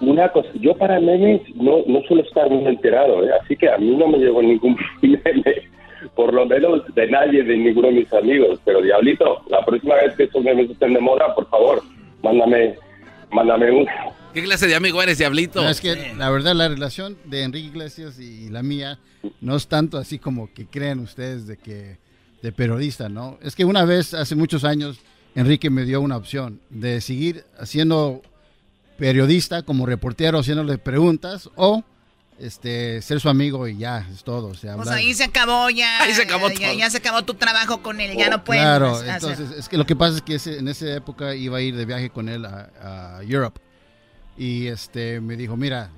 Una 0.00 0.28
cosa, 0.30 0.48
yo 0.54 0.74
para 0.76 0.98
memes 0.98 1.42
no, 1.54 1.84
no 1.86 2.02
suelo 2.02 2.24
estar 2.24 2.50
muy 2.50 2.66
enterado, 2.66 3.24
¿eh? 3.24 3.30
así 3.40 3.56
que 3.56 3.70
a 3.70 3.78
mí 3.78 3.94
no 3.94 4.08
me 4.08 4.18
llegó 4.18 4.42
ningún 4.42 4.76
meme, 5.02 5.68
por 6.16 6.34
lo 6.34 6.44
menos 6.44 6.82
de 6.96 7.06
nadie, 7.06 7.44
de 7.44 7.56
ninguno 7.56 7.86
de 7.86 7.94
mis 7.94 8.12
amigos. 8.12 8.58
Pero 8.64 8.82
Diablito, 8.82 9.42
la 9.48 9.64
próxima 9.64 9.94
vez 9.94 10.14
que 10.16 10.24
estos 10.24 10.42
memes 10.42 10.68
estén 10.70 10.94
de 10.94 11.00
moda, 11.00 11.32
por 11.36 11.48
favor, 11.48 11.80
mándame, 12.22 12.74
mándame 13.30 13.70
uno. 13.70 13.90
¿Qué 14.32 14.42
clase 14.42 14.66
de 14.66 14.74
amigo 14.74 15.02
eres, 15.02 15.18
Diablito? 15.18 15.68
es 15.68 15.80
que 15.80 16.14
la 16.16 16.30
verdad 16.30 16.54
la 16.54 16.68
relación 16.68 17.18
de 17.24 17.42
Enrique 17.42 17.66
Iglesias 17.66 18.18
y 18.18 18.48
la 18.48 18.62
mía 18.62 18.98
no 19.40 19.56
es 19.56 19.66
tanto 19.66 19.98
así 19.98 20.18
como 20.18 20.52
que 20.52 20.66
creen 20.66 21.00
ustedes 21.00 21.46
de 21.46 21.58
que 21.58 21.98
de 22.40 22.50
periodista, 22.52 23.08
¿no? 23.08 23.38
Es 23.42 23.54
que 23.54 23.64
una 23.64 23.84
vez, 23.84 24.14
hace 24.14 24.34
muchos 24.34 24.64
años, 24.64 24.98
Enrique 25.34 25.70
me 25.70 25.84
dio 25.84 26.00
una 26.00 26.16
opción 26.16 26.60
de 26.70 27.00
seguir 27.00 27.44
haciendo 27.58 28.22
periodista 28.98 29.62
como 29.62 29.86
reportero, 29.86 30.40
haciéndole 30.40 30.78
preguntas 30.78 31.50
o 31.54 31.84
este 32.38 33.00
ser 33.02 33.20
su 33.20 33.28
amigo 33.28 33.68
y 33.68 33.76
ya 33.76 34.08
es 34.12 34.24
todo. 34.24 34.48
O 34.48 34.54
sea, 34.54 34.76
pues 34.76 34.88
ahí 34.88 35.12
se 35.12 35.24
acabó 35.24 35.68
ya. 35.70 36.02
Ahí 36.02 36.14
se 36.14 36.22
acabó 36.22 36.48
ya, 36.48 36.72
ya, 36.72 36.90
se 36.90 36.98
acabó 36.98 37.22
tu 37.22 37.34
trabajo 37.34 37.82
con 37.82 38.00
él, 38.00 38.16
ya 38.16 38.30
no 38.30 38.42
puedes. 38.42 38.62
Claro, 38.62 39.00
entonces 39.04 39.50
es 39.58 39.68
que 39.68 39.76
lo 39.76 39.84
que 39.84 39.94
pasa 39.94 40.16
es 40.16 40.22
que 40.22 40.58
en 40.58 40.68
esa 40.68 40.96
época 40.96 41.34
iba 41.34 41.58
a 41.58 41.60
ir 41.60 41.76
de 41.76 41.84
viaje 41.84 42.10
con 42.10 42.30
él 42.30 42.46
a, 42.46 43.18
a 43.18 43.22
Europe 43.22 43.60
y 44.36 44.66
este 44.66 45.20
me 45.20 45.36
dijo, 45.36 45.56
mira, 45.56 45.90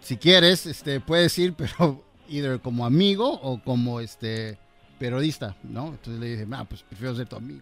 si 0.00 0.16
quieres, 0.16 0.66
este 0.66 1.00
puedes 1.00 1.36
ir, 1.38 1.54
pero 1.58 2.02
either 2.28 2.60
como 2.60 2.86
amigo 2.86 3.40
o 3.42 3.60
como 3.62 4.00
este 4.00 4.58
periodista, 4.98 5.56
¿no? 5.62 5.88
Entonces 5.88 6.20
le 6.20 6.26
dije, 6.28 6.46
ah, 6.52 6.64
pues 6.68 6.82
prefiero 6.82 7.14
ser 7.14 7.28
tu 7.28 7.36
amigo. 7.36 7.60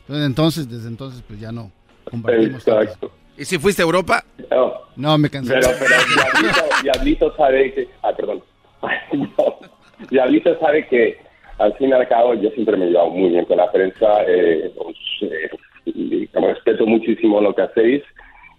Entonces, 0.00 0.26
entonces 0.26 0.70
desde 0.70 0.88
entonces, 0.88 1.22
pues 1.26 1.40
ya 1.40 1.52
no 1.52 1.70
compartimos. 2.10 2.66
Exacto. 2.66 3.12
¿Y 3.36 3.44
si 3.44 3.58
fuiste 3.58 3.82
a 3.82 3.84
Europa? 3.84 4.24
No, 4.50 4.72
no 4.96 5.18
me 5.18 5.30
cansé. 5.30 5.54
Pero, 5.54 5.68
pero 5.78 5.94
Diablito, 6.14 6.64
Diablito, 6.82 7.36
sabe 7.36 7.72
que... 7.72 7.88
Ah, 8.02 8.12
perdón. 8.16 8.42
Diablito 10.10 10.58
sabe 10.58 10.86
que 10.88 11.18
al 11.58 11.72
fin 11.76 11.90
y 11.90 11.92
al 11.92 12.08
cabo 12.08 12.34
yo 12.34 12.50
siempre 12.50 12.76
me 12.76 12.86
he 12.86 12.88
llevado 12.88 13.10
muy 13.10 13.30
bien 13.30 13.44
con 13.44 13.56
la 13.58 13.70
prensa. 13.70 14.22
Eh, 14.26 14.72
pues, 14.76 14.96
eh, 15.22 15.50
respeto 16.68 16.86
muchísimo 16.86 17.40
lo 17.40 17.54
que 17.54 17.62
hacéis 17.62 18.02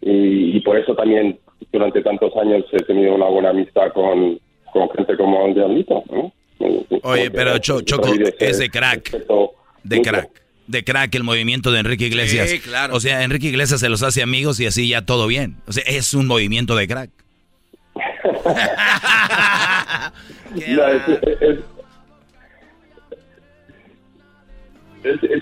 y, 0.01 0.59
por 0.61 0.77
eso 0.77 0.95
también 0.95 1.39
durante 1.71 2.01
tantos 2.01 2.35
años 2.37 2.63
he 2.71 2.83
tenido 2.83 3.15
una 3.15 3.25
buena 3.25 3.49
amistad 3.49 3.91
con, 3.93 4.39
con 4.71 4.89
gente 4.91 5.17
como 5.17 5.45
el 5.47 5.53
Diablito. 5.55 6.03
Oye, 7.03 7.31
pero 7.31 7.57
Choco 7.57 8.09
es 8.39 8.59
de 8.59 8.69
crack. 8.69 9.11
De 9.83 10.01
crack. 10.01 10.29
De 10.67 10.83
crack 10.83 11.15
el 11.15 11.23
movimiento 11.23 11.71
de 11.71 11.79
Enrique 11.79 12.05
Iglesias. 12.05 12.49
Sí, 12.49 12.59
claro. 12.59 12.95
O 12.95 12.99
sea, 12.99 13.23
Enrique 13.23 13.47
Iglesias 13.47 13.79
se 13.79 13.89
los 13.89 14.03
hace 14.03 14.21
amigos 14.21 14.59
y 14.59 14.67
así 14.67 14.87
ya 14.87 15.05
todo 15.05 15.25
bien. 15.27 15.57
O 15.67 15.71
sea, 15.71 15.83
es 15.87 16.13
un 16.13 16.27
movimiento 16.27 16.75
de 16.75 16.87
crack. 16.87 17.09
es, 20.55 21.59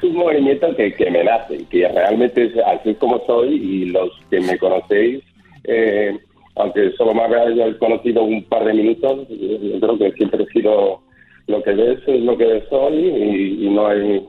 un 0.04 0.16
movimiento 0.16 0.76
que, 0.76 0.94
que 0.94 1.10
me 1.12 1.24
nace, 1.24 1.66
que 1.70 1.88
realmente 1.88 2.46
es 2.46 2.54
así 2.66 2.94
como 2.96 3.26
soy 3.26 3.56
y 3.56 3.86
los 3.86 4.12
que 4.30 4.40
me 4.40 4.58
conocéis, 4.58 5.24
eh, 5.64 6.18
aunque 6.56 6.92
solo 6.94 7.14
me 7.14 7.24
hayáis 7.24 7.78
conocido 7.78 8.24
un 8.24 8.44
par 8.46 8.66
de 8.66 8.74
minutos, 8.74 9.28
yo 9.30 9.80
creo 9.80 9.98
que 9.98 10.12
siempre 10.14 10.44
he 10.44 10.54
sido 10.54 11.02
lo 11.48 11.64
que 11.64 11.72
ves 11.72 12.00
es 12.08 12.22
lo 12.22 12.38
que 12.38 12.64
soy 12.70 12.98
y, 12.98 13.70
no 13.70 13.88
hay 13.88 14.22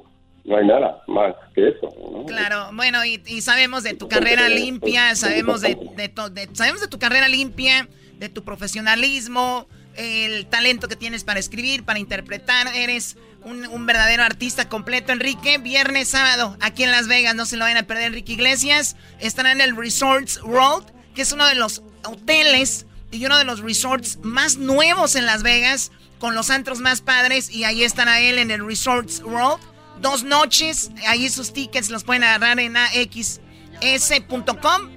no 0.44 0.56
hay 0.56 0.66
nada 0.66 1.02
más 1.08 1.35
que 1.54 1.68
eso. 1.68 1.92
Claro, 2.26 2.70
bueno, 2.73 3.04
y, 3.04 3.18
sabemos 3.42 3.82
de 3.82 3.94
tu 3.94 4.08
carrera 4.08 4.49
limpia, 4.49 5.14
sabemos 5.14 5.61
de, 5.61 5.75
de, 5.97 6.08
de, 6.08 6.49
sabemos 6.54 6.80
de 6.80 6.88
tu 6.88 6.99
carrera 6.99 7.28
limpia, 7.28 7.88
de 8.18 8.28
tu 8.28 8.44
profesionalismo, 8.44 9.66
el 9.97 10.47
talento 10.47 10.88
que 10.88 10.97
tienes 10.97 11.25
para 11.25 11.40
escribir, 11.40 11.85
para 11.85 11.99
interpretar, 11.99 12.68
eres 12.75 13.18
un, 13.45 13.87
verdadero 13.87 14.23
artista 14.23 14.68
completo, 14.68 15.12
Enrique. 15.12 15.59
Viernes, 15.59 16.09
sábado, 16.09 16.57
aquí 16.61 16.83
en 16.83 16.90
Las 16.90 17.09
Vegas, 17.09 17.35
no 17.35 17.47
se 17.47 17.57
lo 17.57 17.64
vayan 17.64 17.78
a 17.78 17.85
perder, 17.85 18.04
Enrique 18.07 18.33
Iglesias. 18.35 18.97
Estará 19.21 19.52
en 19.52 19.61
el 19.61 19.76
Resorts 19.76 20.42
World, 20.42 20.87
que 21.14 21.23
es 21.23 21.33
uno 21.33 21.47
de 21.47 21.54
los 21.54 21.83
hoteles 22.04 22.87
y 23.11 23.25
uno 23.25 23.38
de 23.38 23.45
los 23.45 23.61
resorts 23.61 24.18
más 24.23 24.59
nuevos 24.59 25.16
en 25.16 25.25
Las 25.26 25.42
Vegas, 25.42 25.90
con 26.18 26.35
los 26.35 26.50
antros 26.50 26.80
más 26.80 27.00
padres. 27.00 27.50
Y 27.50 27.64
ahí 27.64 27.83
estará 27.85 28.21
él 28.21 28.38
en 28.38 28.50
el 28.50 28.66
Resorts 28.66 29.23
World. 29.23 29.62
Dos 30.00 30.25
noches, 30.25 30.90
ahí 31.07 31.28
sus 31.28 31.52
tickets 31.52 31.90
los 31.90 32.04
pueden 32.04 32.23
agarrar 32.25 32.61
en 32.61 32.76
axs.com. 32.76 33.80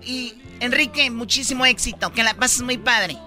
Y 0.03 0.35
Enrique, 0.59 1.09
muchísimo 1.09 1.65
éxito, 1.65 2.11
que 2.13 2.23
la 2.23 2.35
pases 2.35 2.61
muy 2.61 2.77
padre. 2.77 3.17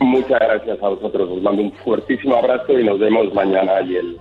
Muchas 0.00 0.38
gracias 0.40 0.78
a 0.82 0.88
vosotros. 0.88 1.30
Os 1.30 1.42
mando 1.42 1.62
un 1.62 1.72
fuertísimo 1.72 2.36
abrazo 2.36 2.78
y 2.78 2.84
nos 2.84 2.98
vemos 2.98 3.32
mañana 3.34 3.80
y 3.82 3.96
el, 3.96 4.20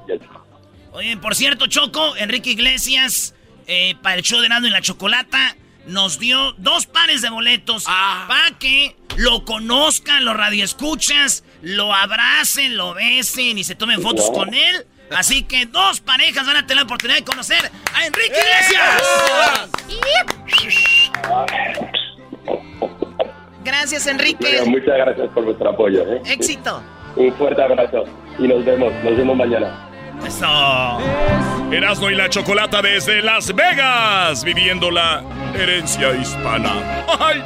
Oye, 0.92 1.18
por 1.18 1.36
cierto, 1.36 1.68
Choco, 1.68 2.16
Enrique 2.16 2.52
Iglesias, 2.52 3.36
eh, 3.68 3.96
para 4.02 4.16
el 4.16 4.22
show 4.22 4.40
de 4.40 4.48
Nando 4.48 4.68
y 4.70 4.72
la 4.72 4.82
Chocolata, 4.82 5.58
nos 5.88 6.20
dio 6.20 6.54
dos 6.54 6.86
pares 6.86 7.22
de 7.22 7.30
boletos 7.30 7.84
ah. 7.88 8.26
para 8.28 8.58
que 8.58 8.96
lo 9.18 9.44
conozcan, 9.44 10.24
lo 10.24 10.34
radioescuchas, 10.34 11.44
lo 11.62 11.94
abracen, 11.94 12.78
lo 12.78 12.94
besen 12.94 13.58
y 13.58 13.64
se 13.64 13.76
tomen 13.76 14.02
fotos 14.02 14.32
con 14.32 14.54
él. 14.54 14.86
Así 15.12 15.44
que 15.44 15.66
dos 15.66 16.00
parejas 16.00 16.48
van 16.48 16.58
a 16.58 16.62
tener 16.62 16.78
la 16.78 16.84
oportunidad 16.84 17.18
de 17.18 17.26
conocer 17.26 17.72
a 17.94 18.06
Enrique 18.06 18.38
Iglesias. 18.38 19.04
Gracias, 23.66 24.06
Enrique. 24.06 24.62
muchas 24.68 24.96
gracias 24.96 25.28
por 25.34 25.44
vuestro 25.44 25.70
apoyo. 25.72 26.04
¿eh? 26.04 26.22
Éxito. 26.26 26.84
Un 27.16 27.34
fuerte 27.34 27.64
abrazo 27.64 28.04
y 28.38 28.48
nos 28.48 28.64
vemos, 28.64 28.94
nos 29.04 29.18
vemos 29.18 29.36
mañana. 29.36 29.90
Eso. 30.26 31.00
Erasmo 31.72 32.12
y 32.12 32.16
la 32.16 32.30
Chocolata 32.30 32.82
desde 32.82 33.22
Las 33.22 33.54
Vegas, 33.54 34.44
viviendo 34.44 34.92
la 34.92 35.24
herencia 35.56 36.16
hispana. 36.16 37.06
¡Ay! 37.20 37.44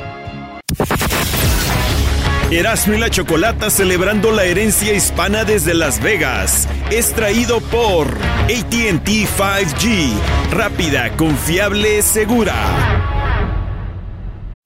Erasmo 2.52 2.96
y 2.96 2.98
la 2.98 3.10
Chocolata 3.10 3.70
celebrando 3.70 4.32
la 4.32 4.44
herencia 4.44 4.94
hispana 4.94 5.46
desde 5.46 5.74
Las 5.74 6.02
Vegas. 6.02 6.68
Es 6.92 7.14
traído 7.14 7.62
por 7.62 8.08
ATT 8.46 9.08
5G. 9.08 10.12
Rápida, 10.52 11.12
confiable, 11.16 12.02
segura. 12.02 13.19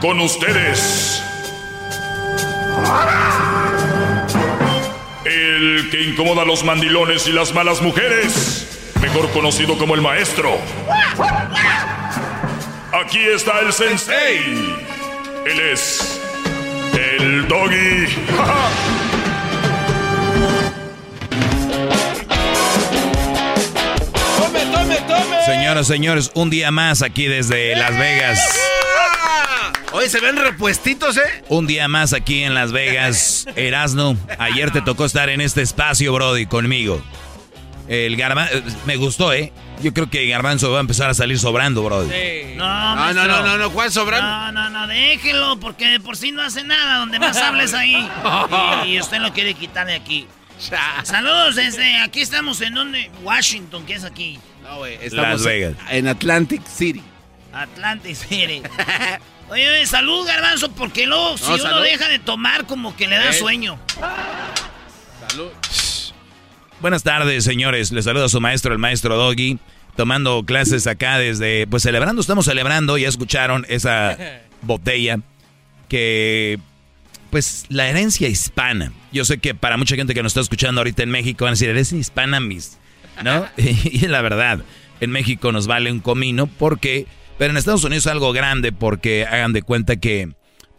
Con 0.00 0.20
ustedes. 0.20 1.22
El 5.24 5.88
que 5.90 6.02
incomoda 6.02 6.42
a 6.42 6.44
los 6.44 6.64
mandilones 6.64 7.26
y 7.26 7.32
las 7.32 7.54
malas 7.54 7.80
mujeres. 7.80 8.92
Mejor 9.00 9.30
conocido 9.30 9.76
como 9.78 9.94
el 9.94 10.02
maestro. 10.02 10.58
Aquí 12.92 13.20
está 13.34 13.60
el 13.60 13.72
sensei. 13.72 14.76
Él 15.46 15.60
es. 15.72 16.20
El 16.94 17.48
doggy. 17.48 18.06
Tome, 24.38 24.60
tome, 24.72 24.96
tome. 25.08 25.44
Señoras, 25.46 25.86
señores, 25.86 26.30
un 26.34 26.50
día 26.50 26.70
más 26.70 27.02
aquí 27.02 27.26
desde 27.26 27.74
Las 27.76 27.98
Vegas. 27.98 28.55
Oye, 29.96 30.10
se 30.10 30.20
ven 30.20 30.36
repuestitos, 30.36 31.16
¿eh? 31.16 31.44
Un 31.48 31.66
día 31.66 31.88
más 31.88 32.12
aquí 32.12 32.42
en 32.42 32.54
Las 32.54 32.70
Vegas. 32.70 33.46
Erasno, 33.56 34.14
ayer 34.38 34.70
te 34.70 34.82
tocó 34.82 35.06
estar 35.06 35.30
en 35.30 35.40
este 35.40 35.62
espacio, 35.62 36.12
Brody, 36.12 36.44
conmigo. 36.44 37.02
El 37.88 38.14
garbanzo, 38.16 38.52
me 38.84 38.96
gustó, 38.96 39.32
¿eh? 39.32 39.54
Yo 39.80 39.94
creo 39.94 40.10
que 40.10 40.26
Garbanzo 40.26 40.70
va 40.70 40.78
a 40.78 40.80
empezar 40.80 41.08
a 41.08 41.14
salir 41.14 41.38
sobrando, 41.38 41.82
Brody. 41.82 42.08
No, 42.56 42.94
No, 42.96 43.14
no, 43.14 43.26
no, 43.26 43.42
no, 43.42 43.56
no, 43.56 43.70
¿cuál 43.70 43.90
sobrando? 43.90 44.26
No, 44.26 44.52
no, 44.52 44.68
no, 44.70 44.86
déjelo, 44.86 45.58
porque 45.60 45.86
de 45.88 46.00
por 46.00 46.16
sí 46.18 46.30
no 46.30 46.42
hace 46.42 46.62
nada. 46.64 46.98
Donde 46.98 47.18
más 47.18 47.36
hables 47.38 47.72
ahí. 47.72 47.94
Y, 48.86 48.94
y 48.96 49.00
usted 49.00 49.18
lo 49.20 49.32
quiere 49.32 49.54
quitar 49.54 49.86
de 49.86 49.94
aquí. 49.94 50.26
Saludos 51.04 51.54
desde 51.56 51.96
aquí 52.00 52.20
estamos 52.20 52.60
en 52.60 52.74
donde 52.74 53.10
Washington, 53.22 53.86
que 53.86 53.94
es 53.94 54.04
aquí. 54.04 54.38
No, 54.62 54.78
güey, 54.78 54.96
Las 54.96 55.04
estamos 55.04 55.44
Vegas. 55.44 55.74
en 55.90 56.08
Atlantic 56.08 56.66
City. 56.66 57.02
Atlantic 57.52 58.14
City. 58.14 58.62
Oye, 59.48 59.68
oye, 59.70 59.86
salud, 59.86 60.26
garbanzo, 60.26 60.72
porque 60.72 61.06
luego 61.06 61.38
si 61.38 61.44
No, 61.44 61.54
uno 61.54 61.62
salud. 61.62 61.82
deja 61.82 62.08
de 62.08 62.18
tomar, 62.18 62.66
como 62.66 62.96
que 62.96 63.06
le 63.06 63.16
da 63.16 63.30
Eh. 63.30 63.32
sueño. 63.32 63.78
Salud. 65.28 65.48
Buenas 66.80 67.02
tardes, 67.02 67.44
señores. 67.44 67.92
Les 67.92 68.04
saluda 68.04 68.28
su 68.28 68.40
maestro, 68.40 68.72
el 68.72 68.78
maestro 68.78 69.16
Doggy, 69.16 69.58
tomando 69.96 70.42
clases 70.44 70.86
acá 70.86 71.18
desde, 71.18 71.66
pues 71.68 71.82
celebrando, 71.84 72.20
estamos 72.20 72.44
celebrando, 72.44 72.98
ya 72.98 73.08
escucharon 73.08 73.64
esa 73.68 74.16
botella 74.62 75.20
que, 75.88 76.58
pues 77.30 77.66
la 77.68 77.86
herencia 77.88 78.28
hispana. 78.28 78.92
Yo 79.12 79.24
sé 79.24 79.38
que 79.38 79.54
para 79.54 79.76
mucha 79.76 79.94
gente 79.96 80.12
que 80.12 80.22
nos 80.22 80.30
está 80.30 80.40
escuchando 80.40 80.80
ahorita 80.80 81.02
en 81.04 81.10
México 81.10 81.44
van 81.44 81.52
a 81.52 81.54
decir, 81.54 81.68
eres 81.70 81.92
hispana, 81.92 82.40
mis, 82.40 82.78
¿no? 83.22 83.46
y 83.56 84.06
la 84.08 84.20
verdad, 84.22 84.60
en 85.00 85.10
México 85.10 85.52
nos 85.52 85.66
vale 85.68 85.90
un 85.92 86.00
comino 86.00 86.46
porque, 86.46 87.06
pero 87.38 87.50
en 87.50 87.56
Estados 87.56 87.84
Unidos 87.84 88.06
es 88.06 88.12
algo 88.12 88.32
grande 88.32 88.72
porque 88.72 89.24
hagan 89.26 89.52
de 89.52 89.62
cuenta 89.62 89.96
que 89.96 90.28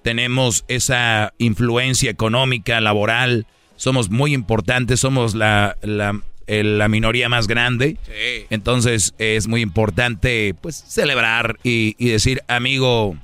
tenemos 0.03 0.63
esa 0.67 1.33
influencia 1.37 2.09
económica, 2.09 2.79
laboral, 2.81 3.45
somos 3.75 4.09
muy 4.09 4.33
importantes, 4.33 4.99
somos 5.01 5.35
la, 5.35 5.77
la, 5.81 6.19
el- 6.47 6.77
la 6.77 6.87
minoría 6.87 7.29
más 7.29 7.47
grande. 7.47 7.97
Sí. 8.05 8.45
Entonces 8.49 9.13
es 9.17 9.47
muy 9.47 9.61
importante 9.61 10.55
pues 10.61 10.75
celebrar 10.87 11.57
y, 11.63 11.95
y 11.99 12.09
decir 12.09 12.41
amigo 12.47 13.15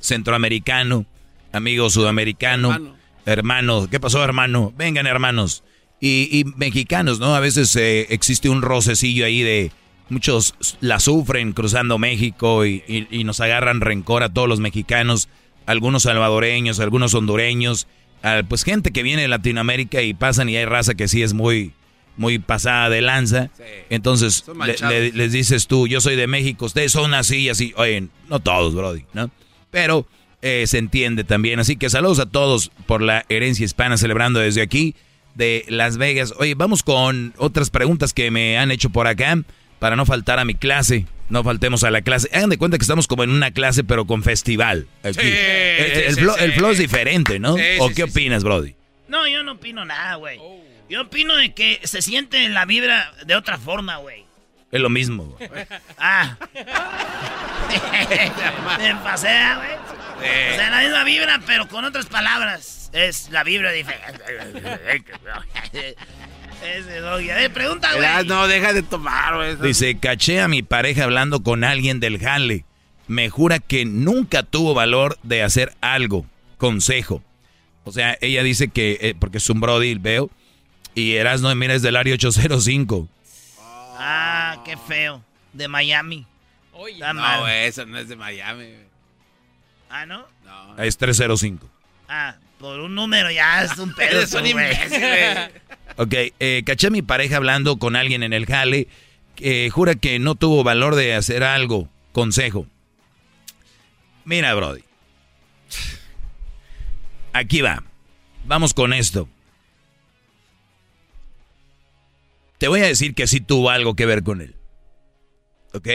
centroamericano, 0.00 1.06
amigo 1.52 1.90
sudamericano, 1.90 2.72
Hermano. 2.72 2.96
hermano, 3.26 3.88
¿qué 3.90 4.00
pasó 4.00 4.22
hermano? 4.22 4.72
Vengan 4.76 5.06
hermanos. 5.06 5.64
Y, 6.00 6.28
y 6.30 6.44
mexicanos, 6.56 7.18
¿no? 7.18 7.34
A 7.34 7.40
veces 7.40 7.74
eh, 7.74 8.06
existe 8.10 8.48
un 8.48 8.62
rocecillo 8.62 9.24
ahí 9.24 9.42
de 9.42 9.72
muchos 10.08 10.54
la 10.80 11.00
sufren 11.00 11.52
cruzando 11.52 11.98
México 11.98 12.64
y, 12.66 12.82
y- 12.88 13.06
y 13.10 13.24
nos 13.24 13.40
agarran 13.40 13.80
rencor 13.80 14.22
a 14.22 14.28
todos 14.32 14.48
los 14.48 14.60
mexicanos, 14.60 15.28
algunos 15.66 16.04
salvadoreños, 16.04 16.80
algunos 16.80 17.14
hondureños, 17.14 17.86
ah, 18.22 18.42
pues 18.48 18.64
gente 18.64 18.90
que 18.90 19.02
viene 19.02 19.22
de 19.22 19.28
Latinoamérica 19.28 20.02
y 20.02 20.14
pasan 20.14 20.48
y 20.48 20.56
hay 20.56 20.64
raza 20.64 20.94
que 20.94 21.08
sí 21.08 21.22
es 21.22 21.34
muy, 21.34 21.72
muy 22.16 22.38
pasada 22.38 22.88
de 22.90 23.00
lanza. 23.02 23.50
Sí. 23.56 23.62
Entonces 23.90 24.44
le- 24.66 24.76
le- 24.88 25.12
les 25.12 25.32
dices 25.32 25.66
tú, 25.66 25.86
yo 25.86 26.00
soy 26.00 26.16
de 26.16 26.26
México, 26.26 26.66
ustedes 26.66 26.92
son 26.92 27.14
así 27.14 27.38
y 27.42 27.48
así. 27.50 27.72
Oye, 27.76 28.08
no 28.28 28.40
todos, 28.40 28.74
Brody, 28.74 29.04
¿no? 29.12 29.30
Pero 29.70 30.06
eh, 30.40 30.64
se 30.66 30.78
entiende 30.78 31.24
también. 31.24 31.58
Así 31.60 31.76
que 31.76 31.90
saludos 31.90 32.18
a 32.20 32.26
todos 32.26 32.70
por 32.86 33.02
la 33.02 33.24
herencia 33.28 33.64
hispana 33.64 33.96
celebrando 33.98 34.38
desde 34.40 34.62
aquí 34.62 34.94
de 35.34 35.64
Las 35.68 35.98
Vegas. 35.98 36.32
Oye, 36.38 36.54
vamos 36.54 36.82
con 36.82 37.34
otras 37.36 37.70
preguntas 37.70 38.12
que 38.14 38.30
me 38.30 38.56
han 38.58 38.70
hecho 38.70 38.90
por 38.90 39.06
acá 39.06 39.42
para 39.78 39.96
no 39.96 40.06
faltar 40.06 40.38
a 40.38 40.44
mi 40.44 40.54
clase. 40.54 41.06
No 41.28 41.44
faltemos 41.44 41.84
a 41.84 41.90
la 41.90 42.00
clase. 42.02 42.28
Hagan 42.32 42.50
de 42.50 42.58
cuenta 42.58 42.78
que 42.78 42.82
estamos 42.82 43.06
como 43.06 43.22
en 43.22 43.30
una 43.30 43.50
clase, 43.50 43.84
pero 43.84 44.06
con 44.06 44.22
festival. 44.22 44.86
aquí. 45.02 45.20
Sí, 45.20 45.28
el, 45.28 45.92
sí, 45.94 46.00
el 46.06 46.14
sí, 46.14 46.20
flow, 46.20 46.34
sí. 46.38 46.44
el 46.44 46.52
flow 46.54 46.70
es 46.70 46.78
diferente, 46.78 47.38
¿no? 47.38 47.56
Sí, 47.56 47.62
¿O 47.80 47.88
sí, 47.88 47.94
qué 47.94 48.02
sí, 48.02 48.08
sí. 48.08 48.18
opinas, 48.18 48.44
Brody? 48.44 48.74
No, 49.08 49.26
yo 49.26 49.42
no 49.42 49.52
opino 49.52 49.84
nada, 49.84 50.14
güey. 50.14 50.40
Yo 50.88 51.02
opino 51.02 51.36
de 51.36 51.52
que 51.52 51.80
se 51.84 52.00
siente 52.00 52.48
la 52.48 52.64
vibra 52.64 53.12
de 53.26 53.36
otra 53.36 53.58
forma, 53.58 53.96
güey. 53.98 54.24
Es 54.70 54.80
lo 54.80 54.88
mismo. 54.90 55.36
Ah. 55.98 56.36
Me 58.78 58.94
pasé, 58.96 59.28
güey. 59.56 60.52
O 60.52 60.54
sea, 60.56 60.70
la 60.70 60.80
misma 60.80 61.04
vibra, 61.04 61.40
pero 61.46 61.68
con 61.68 61.84
otras 61.84 62.06
palabras. 62.06 62.90
Es 62.92 63.28
la 63.30 63.44
vibra 63.44 63.72
diferente. 63.72 64.22
Ese 66.62 67.00
doggy. 67.00 67.30
A 67.30 67.36
ver, 67.36 67.52
pregunta, 67.52 67.94
güey. 67.94 68.26
No, 68.26 68.46
deja 68.48 68.72
de 68.72 68.82
tomar, 68.82 69.36
güey. 69.36 69.56
Dice, 69.56 69.98
caché 69.98 70.40
a 70.40 70.48
mi 70.48 70.62
pareja 70.62 71.04
hablando 71.04 71.42
con 71.42 71.64
alguien 71.64 72.00
del 72.00 72.18
jale. 72.18 72.64
Me 73.06 73.30
jura 73.30 73.58
que 73.58 73.84
nunca 73.84 74.42
tuvo 74.42 74.74
valor 74.74 75.18
de 75.22 75.42
hacer 75.42 75.74
algo. 75.80 76.26
Consejo. 76.58 77.22
O 77.84 77.92
sea, 77.92 78.18
ella 78.20 78.42
dice 78.42 78.68
que, 78.68 78.98
eh, 79.00 79.14
porque 79.18 79.38
es 79.38 79.48
un 79.48 79.60
brody, 79.60 79.94
veo, 79.94 80.30
y 80.94 81.14
Erasno, 81.14 81.54
mira, 81.54 81.74
es 81.74 81.80
del 81.82 81.96
área 81.96 82.14
805. 82.14 83.08
Ah, 83.96 84.60
qué 84.64 84.76
feo. 84.76 85.22
De 85.52 85.68
Miami. 85.68 86.26
Está 86.92 87.12
No, 87.14 87.20
mal. 87.22 87.50
eso 87.50 87.86
no 87.86 87.98
es 87.98 88.08
de 88.08 88.16
Miami, 88.16 88.64
güey. 88.64 88.88
Ah, 89.90 90.04
¿no? 90.04 90.26
No. 90.44 90.76
Es 90.82 90.98
305. 90.98 91.66
Ah, 92.08 92.34
por 92.58 92.78
un 92.80 92.94
número 92.94 93.30
ya 93.30 93.64
es 93.64 93.78
un 93.78 93.94
pedo. 93.96 94.18
Eres 94.18 94.34
un 94.34 94.46
imbécil, 94.46 94.88
güey. 95.00 95.68
Ok, 95.98 96.14
eh, 96.38 96.62
caché 96.64 96.86
a 96.86 96.90
mi 96.90 97.02
pareja 97.02 97.36
hablando 97.36 97.78
con 97.78 97.96
alguien 97.96 98.22
en 98.22 98.32
el 98.32 98.46
jale. 98.46 98.88
que 99.34 99.68
jura 99.70 99.94
que 99.94 100.18
no 100.18 100.34
tuvo 100.34 100.64
valor 100.64 100.94
de 100.96 101.14
hacer 101.14 101.44
algo. 101.44 101.88
Consejo. 102.12 102.66
Mira, 104.24 104.54
Brody. 104.54 104.82
Aquí 107.32 107.60
va. 107.60 107.84
Vamos 108.46 108.74
con 108.74 108.92
esto. 108.92 109.28
Te 112.58 112.66
voy 112.66 112.80
a 112.80 112.86
decir 112.86 113.14
que 113.14 113.26
sí 113.26 113.40
tuvo 113.40 113.70
algo 113.70 113.94
que 113.94 114.06
ver 114.06 114.22
con 114.24 114.40
él. 114.40 114.56
¿Ok? 115.72 115.88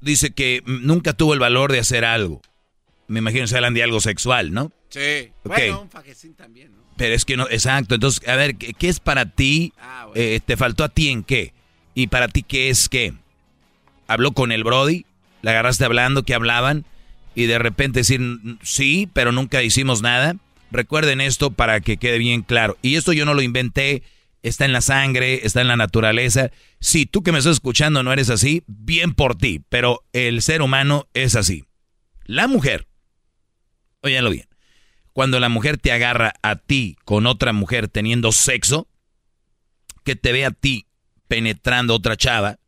Dice 0.00 0.32
que 0.32 0.62
nunca 0.66 1.14
tuvo 1.14 1.32
el 1.32 1.40
valor 1.40 1.72
de 1.72 1.78
hacer 1.78 2.04
algo. 2.04 2.42
Me 3.06 3.20
imagino 3.20 3.44
que 3.44 3.48
se 3.48 3.56
hablan 3.56 3.74
de 3.74 3.82
algo 3.82 4.00
sexual, 4.00 4.52
¿no? 4.52 4.70
Sí. 4.90 5.30
Ok. 5.44 5.56
Bueno, 5.56 5.82
un 5.82 5.90
fajecín 5.90 6.34
también, 6.34 6.74
¿no? 6.74 6.83
Pero 6.96 7.14
es 7.14 7.24
que 7.24 7.36
no, 7.36 7.48
exacto. 7.50 7.94
Entonces, 7.94 8.26
a 8.28 8.36
ver, 8.36 8.56
¿qué, 8.56 8.72
qué 8.74 8.88
es 8.88 9.00
para 9.00 9.30
ti? 9.30 9.72
Ah, 9.78 10.06
bueno. 10.06 10.20
Eh, 10.22 10.40
¿Te 10.44 10.56
faltó 10.56 10.84
a 10.84 10.88
ti 10.88 11.08
en 11.08 11.24
qué? 11.24 11.52
¿Y 11.94 12.06
para 12.08 12.28
ti 12.28 12.42
qué 12.42 12.70
es 12.70 12.88
qué? 12.88 13.14
habló 14.06 14.32
con 14.32 14.52
el 14.52 14.64
Brody, 14.64 15.06
la 15.42 15.52
agarraste 15.52 15.84
hablando, 15.84 16.24
que 16.24 16.34
hablaban, 16.34 16.84
y 17.34 17.46
de 17.46 17.58
repente 17.58 18.00
decir 18.00 18.20
sí, 18.62 19.08
pero 19.12 19.32
nunca 19.32 19.62
hicimos 19.62 20.02
nada. 20.02 20.36
Recuerden 20.70 21.20
esto 21.20 21.50
para 21.50 21.80
que 21.80 21.96
quede 21.96 22.18
bien 22.18 22.42
claro. 22.42 22.76
Y 22.82 22.96
esto 22.96 23.12
yo 23.12 23.24
no 23.24 23.34
lo 23.34 23.42
inventé, 23.42 24.02
está 24.42 24.64
en 24.64 24.72
la 24.72 24.80
sangre, 24.80 25.40
está 25.44 25.60
en 25.60 25.68
la 25.68 25.76
naturaleza. 25.76 26.50
Si 26.80 27.06
tú 27.06 27.22
que 27.22 27.32
me 27.32 27.38
estás 27.38 27.54
escuchando 27.54 28.02
no 28.02 28.12
eres 28.12 28.30
así, 28.30 28.62
bien 28.66 29.14
por 29.14 29.36
ti, 29.36 29.62
pero 29.68 30.04
el 30.12 30.42
ser 30.42 30.62
humano 30.62 31.08
es 31.14 31.36
así. 31.36 31.64
La 32.24 32.48
mujer, 32.48 32.86
óyalo 34.00 34.30
bien, 34.30 34.46
cuando 35.14 35.38
la 35.40 35.48
mujer 35.48 35.78
te 35.78 35.92
agarra 35.92 36.34
a 36.42 36.56
ti 36.56 36.96
con 37.04 37.26
otra 37.26 37.52
mujer 37.52 37.88
teniendo 37.88 38.32
sexo, 38.32 38.88
que 40.02 40.16
te 40.16 40.32
ve 40.32 40.44
a 40.44 40.50
ti 40.50 40.88
penetrando 41.28 41.94
otra 41.94 42.16
chava, 42.16 42.58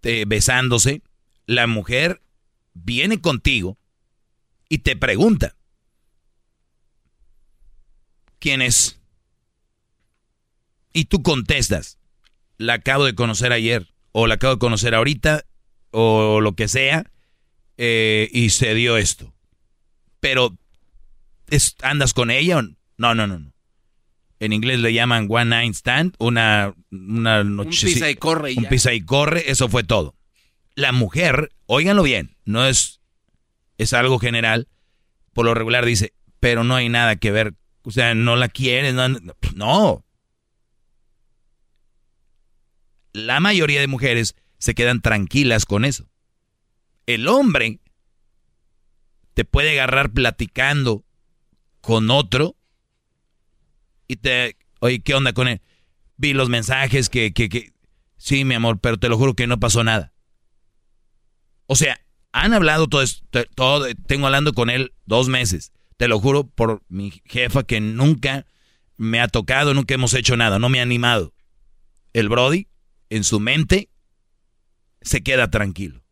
te, 0.00 0.24
besándose, 0.24 1.02
la 1.46 1.66
mujer 1.66 2.22
viene 2.72 3.20
contigo 3.20 3.78
y 4.68 4.78
te 4.78 4.94
pregunta, 4.94 5.56
¿quién 8.38 8.62
es? 8.62 9.00
Y 10.92 11.06
tú 11.06 11.20
contestas, 11.24 11.98
la 12.58 12.74
acabo 12.74 13.04
de 13.04 13.16
conocer 13.16 13.52
ayer, 13.52 13.92
o 14.12 14.28
la 14.28 14.34
acabo 14.34 14.54
de 14.54 14.60
conocer 14.60 14.94
ahorita, 14.94 15.44
o 15.90 16.40
lo 16.40 16.54
que 16.54 16.68
sea, 16.68 17.10
eh, 17.76 18.28
y 18.32 18.50
se 18.50 18.72
dio 18.74 18.96
esto. 18.96 19.34
Pero, 20.20 20.56
¿andas 21.82 22.14
con 22.14 22.30
ella 22.30 22.58
o 22.58 22.62
no? 22.62 22.76
No, 22.96 23.14
no, 23.14 23.26
no. 23.26 23.52
En 24.40 24.52
inglés 24.52 24.80
le 24.80 24.92
llaman 24.92 25.26
one 25.28 25.46
night 25.46 25.74
stand, 25.74 26.14
una, 26.18 26.74
una 26.90 27.44
noche. 27.44 27.86
Un 27.86 27.92
pisa 27.92 28.10
y 28.10 28.14
corre. 28.14 28.54
Un 28.56 28.64
pisa 28.64 28.92
y 28.94 29.02
corre, 29.02 29.50
eso 29.50 29.68
fue 29.68 29.84
todo. 29.84 30.16
La 30.74 30.92
mujer, 30.92 31.52
óiganlo 31.66 32.02
bien, 32.02 32.36
no 32.44 32.66
es, 32.66 33.00
es 33.76 33.92
algo 33.92 34.18
general, 34.18 34.68
por 35.32 35.44
lo 35.44 35.54
regular 35.54 35.84
dice, 35.84 36.14
pero 36.40 36.64
no 36.64 36.74
hay 36.74 36.88
nada 36.88 37.16
que 37.16 37.30
ver, 37.30 37.54
o 37.82 37.90
sea, 37.90 38.14
no 38.14 38.36
la 38.36 38.48
quieres, 38.48 38.94
no. 38.94 39.08
no. 39.54 40.04
La 43.12 43.40
mayoría 43.40 43.80
de 43.80 43.88
mujeres 43.88 44.36
se 44.58 44.74
quedan 44.74 45.00
tranquilas 45.00 45.66
con 45.66 45.84
eso. 45.84 46.08
El 47.06 47.28
hombre 47.28 47.80
te 49.34 49.44
puede 49.44 49.72
agarrar 49.72 50.12
platicando 50.12 51.04
con 51.80 52.10
otro 52.10 52.56
y 54.08 54.16
te, 54.16 54.56
oye, 54.80 55.00
¿qué 55.00 55.14
onda 55.14 55.32
con 55.32 55.48
él? 55.48 55.60
Vi 56.16 56.32
los 56.32 56.48
mensajes 56.48 57.08
que, 57.08 57.32
que, 57.32 57.48
que, 57.48 57.72
sí, 58.16 58.44
mi 58.44 58.54
amor, 58.54 58.80
pero 58.80 58.98
te 58.98 59.08
lo 59.08 59.16
juro 59.16 59.34
que 59.34 59.46
no 59.46 59.60
pasó 59.60 59.84
nada. 59.84 60.12
O 61.66 61.76
sea, 61.76 62.00
han 62.32 62.52
hablado 62.52 62.88
todo, 62.88 63.04
todo, 63.54 63.86
tengo 64.06 64.26
hablando 64.26 64.52
con 64.52 64.70
él 64.70 64.92
dos 65.06 65.28
meses. 65.28 65.72
Te 65.96 66.08
lo 66.08 66.18
juro 66.18 66.46
por 66.46 66.82
mi 66.88 67.22
jefa 67.24 67.62
que 67.62 67.80
nunca 67.80 68.46
me 68.96 69.20
ha 69.20 69.28
tocado, 69.28 69.74
nunca 69.74 69.94
hemos 69.94 70.14
hecho 70.14 70.36
nada, 70.36 70.58
no 70.58 70.68
me 70.68 70.80
ha 70.80 70.82
animado. 70.82 71.32
El 72.12 72.28
Brody, 72.28 72.68
en 73.08 73.24
su 73.24 73.40
mente, 73.40 73.88
se 75.02 75.22
queda 75.22 75.50
tranquilo. 75.50 76.02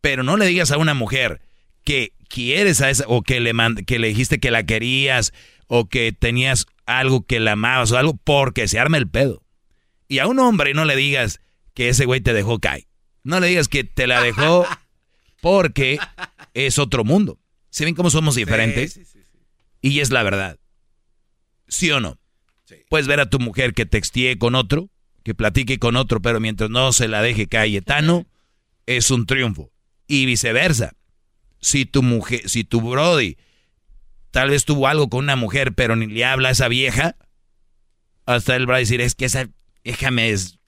Pero 0.00 0.22
no 0.22 0.36
le 0.36 0.46
digas 0.46 0.70
a 0.70 0.78
una 0.78 0.94
mujer 0.94 1.40
que 1.84 2.12
quieres 2.30 2.80
a 2.80 2.88
esa, 2.88 3.04
o 3.08 3.22
que 3.22 3.40
le, 3.40 3.52
que 3.86 3.98
le 3.98 4.08
dijiste 4.08 4.38
que 4.38 4.50
la 4.50 4.64
querías, 4.64 5.34
o 5.66 5.88
que 5.88 6.12
tenías 6.12 6.66
algo 6.86 7.26
que 7.26 7.40
la 7.40 7.52
amabas 7.52 7.92
o 7.92 7.98
algo, 7.98 8.18
porque 8.24 8.68
se 8.68 8.78
arma 8.78 8.96
el 8.96 9.08
pedo. 9.08 9.42
Y 10.08 10.20
a 10.20 10.26
un 10.26 10.38
hombre 10.38 10.72
no 10.72 10.84
le 10.86 10.96
digas 10.96 11.40
que 11.74 11.90
ese 11.90 12.06
güey 12.06 12.20
te 12.20 12.32
dejó 12.32 12.58
caer. 12.58 12.86
No 13.22 13.38
le 13.40 13.48
digas 13.48 13.68
que 13.68 13.84
te 13.84 14.06
la 14.06 14.22
dejó 14.22 14.66
porque 15.42 15.98
es 16.54 16.78
otro 16.78 17.04
mundo. 17.04 17.38
¿Se 17.68 17.84
ven 17.84 17.94
cómo 17.94 18.10
somos 18.10 18.34
diferentes? 18.34 18.98
y 19.82 20.00
es 20.00 20.10
la 20.10 20.22
verdad. 20.22 20.58
¿Sí 21.68 21.90
o 21.90 22.00
no? 22.00 22.18
Puedes 22.88 23.06
ver 23.06 23.20
a 23.20 23.30
tu 23.30 23.38
mujer 23.38 23.74
que 23.74 23.86
textee 23.86 24.38
con 24.38 24.54
otro, 24.54 24.90
que 25.22 25.34
platique 25.34 25.78
con 25.78 25.96
otro, 25.96 26.20
pero 26.20 26.40
mientras 26.40 26.70
no 26.70 26.92
se 26.92 27.08
la 27.08 27.22
deje 27.22 27.46
Cayetano, 27.46 28.26
es 28.86 29.10
un 29.10 29.26
triunfo. 29.26 29.70
Y 30.06 30.26
viceversa. 30.26 30.94
Si 31.60 31.84
tu 31.84 32.02
mujer, 32.02 32.48
si 32.48 32.64
tu 32.64 32.80
Brody 32.80 33.36
tal 34.30 34.50
vez 34.50 34.64
tuvo 34.64 34.86
algo 34.86 35.08
con 35.08 35.24
una 35.24 35.36
mujer, 35.36 35.72
pero 35.74 35.96
ni 35.96 36.06
le 36.06 36.24
habla 36.24 36.48
a 36.48 36.52
esa 36.52 36.68
vieja, 36.68 37.16
hasta 38.26 38.56
él 38.56 38.68
va 38.70 38.76
a 38.76 38.78
decir, 38.78 39.00
es 39.00 39.14
que 39.14 39.24
esa 39.24 39.48
vieja 39.84 40.10
me 40.10 40.30
es... 40.30 40.58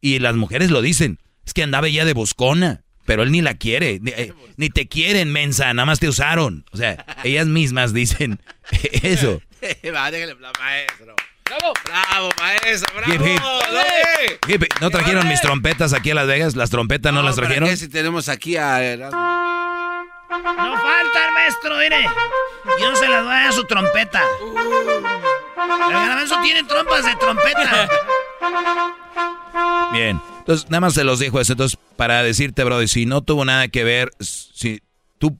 Y 0.00 0.18
las 0.18 0.36
mujeres 0.36 0.70
lo 0.70 0.80
dicen, 0.80 1.18
es 1.44 1.52
que 1.52 1.62
andaba 1.62 1.88
ella 1.88 2.04
de 2.04 2.14
boscona, 2.14 2.84
pero 3.04 3.22
él 3.22 3.32
ni 3.32 3.42
la 3.42 3.54
quiere, 3.54 3.98
ni, 4.00 4.12
eh, 4.12 4.32
te 4.72 4.88
quieren, 4.88 5.32
mensa, 5.32 5.72
nada 5.74 5.86
más 5.86 6.00
te 6.00 6.08
usaron. 6.08 6.64
O 6.72 6.76
sea, 6.76 7.04
ellas 7.24 7.46
mismas 7.46 7.92
dicen 7.92 8.40
eso. 9.02 9.42
maestro. 10.60 11.16
¡Bravo! 11.44 11.72
¡Bravo, 11.84 12.30
maestro! 12.38 12.94
¡Bravo! 12.94 13.24
¿No 14.80 14.90
trajeron 14.90 15.28
mis 15.28 15.40
trompetas 15.40 15.92
aquí 15.92 16.12
a 16.12 16.14
Las 16.14 16.28
Vegas? 16.28 16.54
¿Las 16.54 16.70
trompetas 16.70 17.12
no, 17.12 17.22
las 17.22 17.34
trajeron? 17.34 17.68
¿Qué 17.68 17.76
si 17.76 17.88
tenemos 17.88 18.28
aquí 18.28 18.56
a... 18.56 18.80
No 20.30 20.76
falta 20.76 21.26
el 21.26 21.34
maestro, 21.34 21.76
mire. 21.78 22.06
Yo 22.80 22.94
se 22.94 23.08
las 23.08 23.24
doy 23.24 23.34
a 23.34 23.52
su 23.52 23.64
trompeta. 23.64 24.22
El 25.56 25.92
garbanzo 25.92 26.40
tiene 26.42 26.62
trompas 26.64 27.04
de 27.04 27.16
trompeta. 27.16 27.88
Bien. 29.92 30.20
Entonces, 30.38 30.70
nada 30.70 30.80
más 30.82 30.94
se 30.94 31.04
los 31.04 31.18
dejo 31.18 31.40
eso. 31.40 31.52
Entonces, 31.52 31.78
para 31.96 32.22
decirte, 32.22 32.62
brother, 32.62 32.88
si 32.88 33.06
no 33.06 33.22
tuvo 33.22 33.44
nada 33.44 33.68
que 33.68 33.82
ver, 33.82 34.10
si 34.20 34.80
tú, 35.18 35.36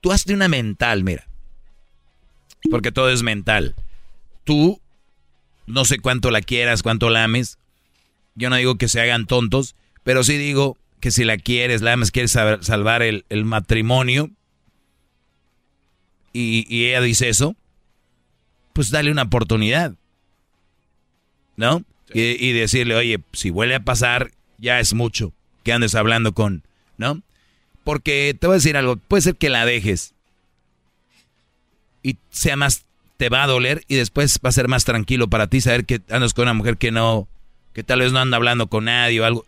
tú 0.00 0.12
hazte 0.12 0.34
una 0.34 0.48
mental, 0.48 1.04
mira. 1.04 1.24
Porque 2.70 2.90
todo 2.90 3.10
es 3.10 3.22
mental. 3.22 3.76
Tú, 4.44 4.80
no 5.66 5.84
sé 5.84 5.98
cuánto 6.00 6.30
la 6.32 6.40
quieras, 6.40 6.82
cuánto 6.82 7.10
la 7.10 7.24
ames. 7.24 7.58
Yo 8.34 8.50
no 8.50 8.56
digo 8.56 8.76
que 8.76 8.88
se 8.88 9.00
hagan 9.00 9.26
tontos, 9.26 9.76
pero 10.02 10.24
sí 10.24 10.36
digo 10.36 10.76
que 11.02 11.10
si 11.10 11.24
la 11.24 11.36
quieres, 11.36 11.82
la 11.82 11.94
ames, 11.94 12.12
quieres 12.12 12.30
salvar 12.30 13.02
el, 13.02 13.24
matrimonio, 13.44 14.30
y, 16.32 16.86
ella 16.86 17.00
dice 17.00 17.28
eso, 17.28 17.56
pues 18.72 18.90
dale 18.90 19.10
una 19.10 19.22
oportunidad. 19.22 19.94
¿No? 21.56 21.84
Y, 22.14 22.20
y, 22.20 22.52
decirle, 22.52 22.94
oye, 22.94 23.20
si 23.32 23.50
vuelve 23.50 23.74
a 23.74 23.84
pasar, 23.84 24.30
ya 24.58 24.78
es 24.78 24.94
mucho 24.94 25.32
que 25.64 25.72
andes 25.72 25.96
hablando 25.96 26.34
con, 26.34 26.62
¿no? 26.98 27.20
Porque 27.82 28.36
te 28.38 28.46
voy 28.46 28.54
a 28.54 28.58
decir 28.58 28.76
algo, 28.76 28.96
puede 28.96 29.22
ser 29.22 29.34
que 29.34 29.50
la 29.50 29.66
dejes 29.66 30.14
y 32.04 32.16
sea 32.30 32.54
más, 32.54 32.84
te 33.16 33.28
va 33.28 33.42
a 33.42 33.48
doler 33.48 33.82
y 33.88 33.96
después 33.96 34.38
va 34.44 34.50
a 34.50 34.52
ser 34.52 34.68
más 34.68 34.84
tranquilo 34.84 35.28
para 35.28 35.48
ti 35.48 35.60
saber 35.60 35.84
que 35.84 36.00
andas 36.10 36.32
con 36.32 36.44
una 36.44 36.54
mujer 36.54 36.76
que 36.76 36.92
no, 36.92 37.26
que 37.72 37.82
tal 37.82 37.98
vez 37.98 38.12
no 38.12 38.20
anda 38.20 38.36
hablando 38.36 38.68
con 38.68 38.84
nadie 38.84 39.20
o 39.20 39.24
algo. 39.24 39.44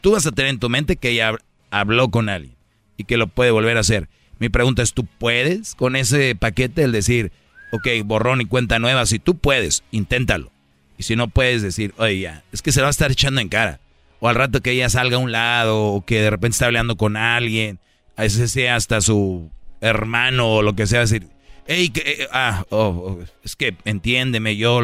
Tú 0.00 0.12
vas 0.12 0.26
a 0.26 0.32
tener 0.32 0.50
en 0.50 0.58
tu 0.58 0.68
mente 0.68 0.96
que 0.96 1.10
ella 1.10 1.36
habló 1.70 2.10
con 2.10 2.28
alguien 2.28 2.56
y 2.96 3.04
que 3.04 3.16
lo 3.16 3.26
puede 3.26 3.50
volver 3.50 3.76
a 3.76 3.80
hacer. 3.80 4.08
Mi 4.38 4.48
pregunta 4.48 4.82
es, 4.82 4.94
¿tú 4.94 5.04
puedes 5.04 5.74
con 5.74 5.96
ese 5.96 6.34
paquete 6.34 6.82
el 6.82 6.92
decir, 6.92 7.32
ok, 7.72 7.88
borrón 8.04 8.40
y 8.40 8.46
cuenta 8.46 8.78
nueva? 8.78 9.06
Si 9.06 9.18
tú 9.18 9.36
puedes, 9.36 9.84
inténtalo. 9.90 10.50
Y 10.96 11.02
si 11.02 11.16
no 11.16 11.28
puedes 11.28 11.62
decir, 11.62 11.94
oye, 11.96 12.20
ya, 12.20 12.44
es 12.52 12.62
que 12.62 12.72
se 12.72 12.80
va 12.80 12.88
a 12.88 12.90
estar 12.90 13.10
echando 13.10 13.40
en 13.40 13.48
cara 13.48 13.80
o 14.20 14.28
al 14.28 14.34
rato 14.34 14.60
que 14.60 14.70
ella 14.70 14.88
salga 14.88 15.16
a 15.16 15.20
un 15.20 15.32
lado, 15.32 15.86
o 15.86 16.04
que 16.04 16.20
de 16.20 16.30
repente 16.30 16.54
está 16.54 16.66
hablando 16.66 16.96
con 16.96 17.16
alguien, 17.16 17.80
a 18.16 18.22
veces 18.22 18.52
sea 18.52 18.76
hasta 18.76 19.00
su 19.00 19.50
hermano 19.80 20.48
o 20.56 20.62
lo 20.62 20.76
que 20.76 20.86
sea, 20.86 21.00
decir, 21.00 21.26
hey, 21.66 21.88
que, 21.88 22.00
eh, 22.00 22.28
ah, 22.32 22.64
oh, 22.68 22.86
oh, 22.88 23.24
es 23.42 23.56
que 23.56 23.74
entiéndeme, 23.84 24.56
yo, 24.56 24.80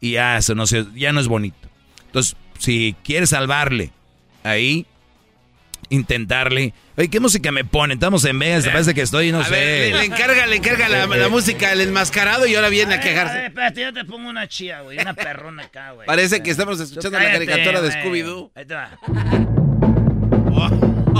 y 0.00 0.12
ya, 0.12 0.38
eso 0.38 0.54
no 0.54 0.66
sé, 0.66 0.86
ya 0.94 1.12
no 1.12 1.20
es 1.20 1.26
bonito. 1.26 1.68
Entonces, 2.06 2.36
si 2.58 2.94
quieres 3.02 3.30
salvarle 3.30 3.90
ahí, 4.48 4.86
intentarle. 5.90 6.74
Oye, 6.96 7.08
¿qué 7.08 7.20
música 7.20 7.52
me 7.52 7.64
ponen? 7.64 7.96
Estamos 7.96 8.24
en 8.24 8.38
Vegas, 8.38 8.66
parece 8.66 8.94
que 8.94 9.02
estoy, 9.02 9.32
no 9.32 9.44
sé. 9.44 9.92
le, 9.92 10.04
encarga, 10.04 10.46
le 10.46 10.56
encarga 10.56 10.88
la, 10.88 11.06
la, 11.06 11.28
música 11.30 11.72
el 11.72 11.80
enmascarado 11.80 12.46
y 12.46 12.54
ahora 12.54 12.68
viene 12.68 12.94
a 12.94 13.00
quejarse. 13.00 13.46
espérate, 13.46 13.80
yo 13.82 13.92
te 13.92 14.04
pongo 14.04 14.28
una 14.28 14.48
chía, 14.48 14.80
güey, 14.82 14.98
una 14.98 15.14
perrona 15.14 15.64
acá, 15.64 15.92
güey. 15.92 16.06
Parece 16.06 16.42
que 16.42 16.50
estamos 16.50 16.80
escuchando 16.80 17.18
la 17.18 17.30
caricatura 17.30 17.80
de 17.80 17.90
Scooby-Doo. 17.90 18.50
Ahí 18.54 18.64
te 18.64 18.74
va. 18.74 18.98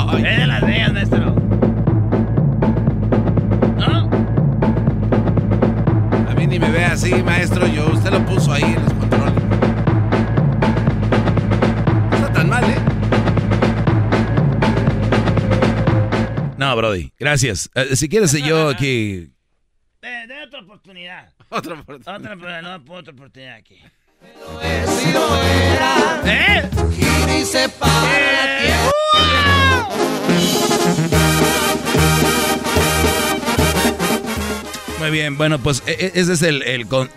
Oh, 0.00 0.16
de 0.16 0.46
las 0.46 0.62
Vegas, 0.62 0.92
maestro. 0.92 1.34
¿No? 3.76 4.10
A 6.28 6.34
mí 6.34 6.46
ni 6.46 6.58
me 6.58 6.70
ve 6.70 6.84
así, 6.84 7.14
maestro, 7.22 7.66
yo, 7.68 7.90
usted 7.92 8.10
lo 8.10 8.24
puso 8.26 8.52
ahí 8.52 8.62
en 8.62 8.84
los 8.84 9.07
Brody, 16.78 17.12
gracias. 17.18 17.68
Eh, 17.74 17.96
si 17.96 18.08
quieres, 18.08 18.30
yo 18.32 18.68
aquí. 18.68 19.32
De, 20.00 20.26
de, 20.28 20.42
otra 20.46 20.60
oportunidad. 20.60 21.32
Otra 21.48 21.74
oportunidad. 21.74 22.16
Otra, 22.16 22.62
no, 22.62 22.94
otra 22.94 23.12
oportunidad 23.12 23.56
aquí. 23.56 23.80
¿Eh? 26.24 26.70
y 27.36 27.44
se 27.44 27.68
para. 27.68 28.90
Muy 35.00 35.10
bien, 35.10 35.36
bueno, 35.36 35.58
pues 35.58 35.82
e, 35.84 35.92
e, 35.92 36.12
ese 36.14 36.32
es 36.34 36.42
el, 36.42 36.62
el 36.62 36.86
con... 36.86 37.10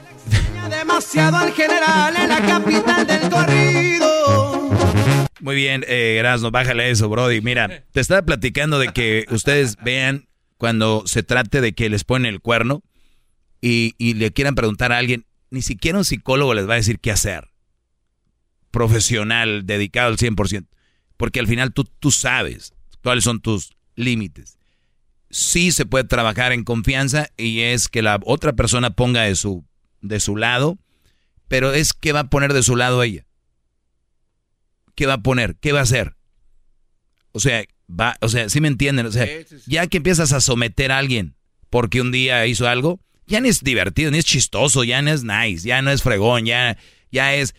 Demasiado 0.72 1.38
al 1.38 1.54
general 1.54 2.16
en 2.16 2.30
la 2.30 2.42
capital 2.42 3.06
del 3.06 3.30
corrido. 3.30 4.01
Muy 5.42 5.56
bien, 5.56 5.84
eh, 5.88 6.18
Erasmo, 6.18 6.52
bájale 6.52 6.90
eso, 6.90 7.10
Brody. 7.10 7.42
Mira, 7.42 7.84
te 7.92 8.00
estaba 8.00 8.22
platicando 8.22 8.80
de 8.80 8.90
que 8.90 9.26
ustedes 9.30 9.78
vean 9.84 10.28
cuando 10.58 11.04
se 11.06 11.24
trate 11.24 11.62
de 11.62 11.74
que 11.74 11.90
les 11.90 12.04
ponen 12.04 12.34
el 12.34 12.42
cuerno 12.42 12.84
y, 13.60 13.96
y 13.98 14.14
le 14.14 14.32
quieran 14.32 14.56
preguntar 14.56 14.92
a 14.92 14.98
alguien, 14.98 15.26
ni 15.50 15.62
siquiera 15.62 15.98
un 15.98 16.06
psicólogo 16.06 16.54
les 16.54 16.70
va 16.70 16.74
a 16.74 16.78
decir 16.78 17.00
qué 17.00 17.12
hacer. 17.12 17.50
Profesional, 18.70 19.66
dedicado 19.66 20.10
al 20.10 20.18
100%. 20.18 20.68
Porque 21.18 21.40
al 21.40 21.48
final 21.48 21.74
tú, 21.74 21.84
tú 22.00 22.12
sabes 22.12 22.74
cuáles 23.02 23.24
son 23.24 23.42
tus 23.42 23.72
límites 23.96 24.58
sí 25.32 25.72
se 25.72 25.86
puede 25.86 26.04
trabajar 26.04 26.52
en 26.52 26.64
confianza 26.64 27.30
y 27.38 27.62
es 27.62 27.88
que 27.88 28.02
la 28.02 28.20
otra 28.26 28.54
persona 28.54 28.92
ponga 28.92 29.24
de 29.24 29.36
su, 29.36 29.66
de 30.02 30.20
su 30.20 30.36
lado, 30.36 30.78
pero 31.48 31.74
es 31.74 31.94
que 31.94 32.12
va 32.12 32.22
a 32.22 32.30
poner 32.30 32.54
de 32.54 32.64
su 32.64 32.76
lado 32.76 33.02
ella. 33.02 33.26
¿Qué 35.02 35.08
va 35.08 35.14
a 35.14 35.24
poner? 35.24 35.56
¿Qué 35.56 35.72
va 35.72 35.80
a 35.80 35.82
hacer? 35.82 36.14
O 37.32 37.40
sea, 37.40 37.64
va, 37.90 38.16
o 38.22 38.30
sea, 38.30 38.50
¿sí 38.50 38.62
me 38.62 38.68
entienden? 38.68 39.08
O 39.08 39.12
sea, 39.12 39.28
ya 39.66 39.88
que 39.88 39.98
empiezas 39.98 40.32
a 40.32 40.40
someter 40.40 40.92
a 40.92 41.00
alguien 41.00 41.34
porque 41.72 42.02
un 42.02 42.12
día 42.12 42.46
hizo 42.46 42.68
algo, 42.68 43.00
ya 43.26 43.42
no 43.42 43.48
es 43.48 43.64
divertido, 43.64 44.12
ni 44.12 44.20
es 44.20 44.26
chistoso, 44.26 44.84
ya 44.84 45.02
no 45.02 45.10
es 45.10 45.24
nice, 45.24 45.68
ya 45.68 45.82
no 45.82 45.90
es 45.90 46.04
fregón, 46.04 46.46
ya, 46.46 46.78
ya 47.12 47.34
es, 47.34 47.56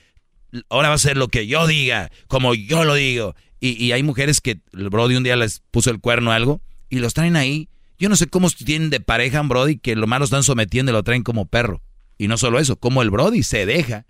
ahora 0.68 0.90
va 0.90 0.94
a 0.94 0.98
ser 0.98 1.16
lo 1.16 1.26
que 1.26 1.48
yo 1.48 1.66
diga, 1.66 2.12
como 2.28 2.54
yo 2.54 2.84
lo 2.84 2.94
digo. 2.94 3.34
Y, 3.58 3.70
y 3.70 3.90
hay 3.90 4.04
mujeres 4.04 4.40
que 4.40 4.60
el 4.72 4.88
Brody 4.88 5.16
un 5.16 5.24
día 5.24 5.34
les 5.34 5.64
puso 5.72 5.90
el 5.90 5.98
cuerno 5.98 6.30
a 6.30 6.36
algo 6.36 6.62
y 6.90 7.00
los 7.00 7.12
traen 7.12 7.34
ahí. 7.34 7.68
Yo 7.98 8.08
no 8.08 8.14
sé 8.14 8.28
cómo 8.28 8.50
tienen 8.50 8.88
de 8.88 9.00
pareja 9.00 9.40
a 9.40 9.42
Brody 9.42 9.78
que 9.78 9.96
lo 9.96 10.06
malo 10.06 10.26
están 10.26 10.44
sometiendo 10.44 10.92
y 10.92 10.94
lo 10.94 11.02
traen 11.02 11.24
como 11.24 11.46
perro. 11.46 11.82
Y 12.18 12.28
no 12.28 12.38
solo 12.38 12.60
eso, 12.60 12.76
como 12.76 13.02
el 13.02 13.10
Brody 13.10 13.42
se 13.42 13.66
deja 13.66 14.06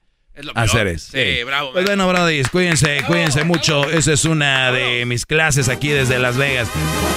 hacer 0.55 0.87
eso. 0.88 1.12
Sí, 1.12 1.42
bravo. 1.45 1.73
Pues 1.73 1.85
bueno, 1.85 2.09
Brody, 2.09 2.42
cuídense, 2.45 3.03
cuídense 3.07 3.45
mucho. 3.45 3.88
Esa 3.90 4.12
es 4.12 4.25
una 4.25 4.73
de 4.73 5.05
mis 5.07 5.27
clases 5.27 5.68
aquí 5.68 5.88
desde 5.88 6.18
Las 6.18 6.37
Vegas. 6.37 6.68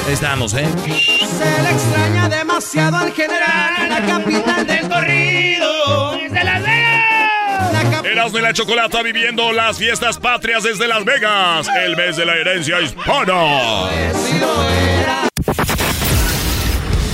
Estamos, 0.10 0.54
¿eh? 0.54 0.68
Se 0.86 1.62
le 1.62 1.72
extraña 1.72 2.30
demasiado 2.30 2.98
al 2.98 3.14
general 3.14 3.74
en 3.82 3.90
la 3.90 4.06
capital 4.06 4.68
del 4.68 4.90
corrido. 4.90 6.18
Desde 6.18 6.44
Las 6.44 6.64
Vegas. 6.64 8.06
Erasmo 8.06 8.38
y 8.38 8.42
la 8.42 8.54
Chocolata 8.54 9.02
viviendo 9.02 9.52
las 9.52 9.78
fiestas 9.78 10.18
patrias 10.18 10.64
desde 10.64 10.88
Las 10.88 11.04
Vegas, 11.04 11.68
el 11.86 11.96
mes 11.96 12.16
de 12.16 12.26
la 12.26 12.36
herencia 12.36 12.80
hispana. 12.82 13.90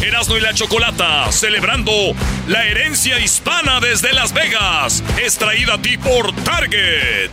Erasmo 0.04 0.36
y 0.36 0.42
la 0.42 0.52
Chocolata, 0.52 1.32
celebrando 1.32 1.92
la 2.48 2.66
herencia 2.66 3.20
hispana 3.20 3.80
desde 3.80 4.12
Las 4.14 4.34
Vegas, 4.34 5.04
es 5.22 5.38
traída 5.38 5.76
a 5.76 5.82
ti 5.82 5.96
por 5.96 6.32
Target. 6.44 7.30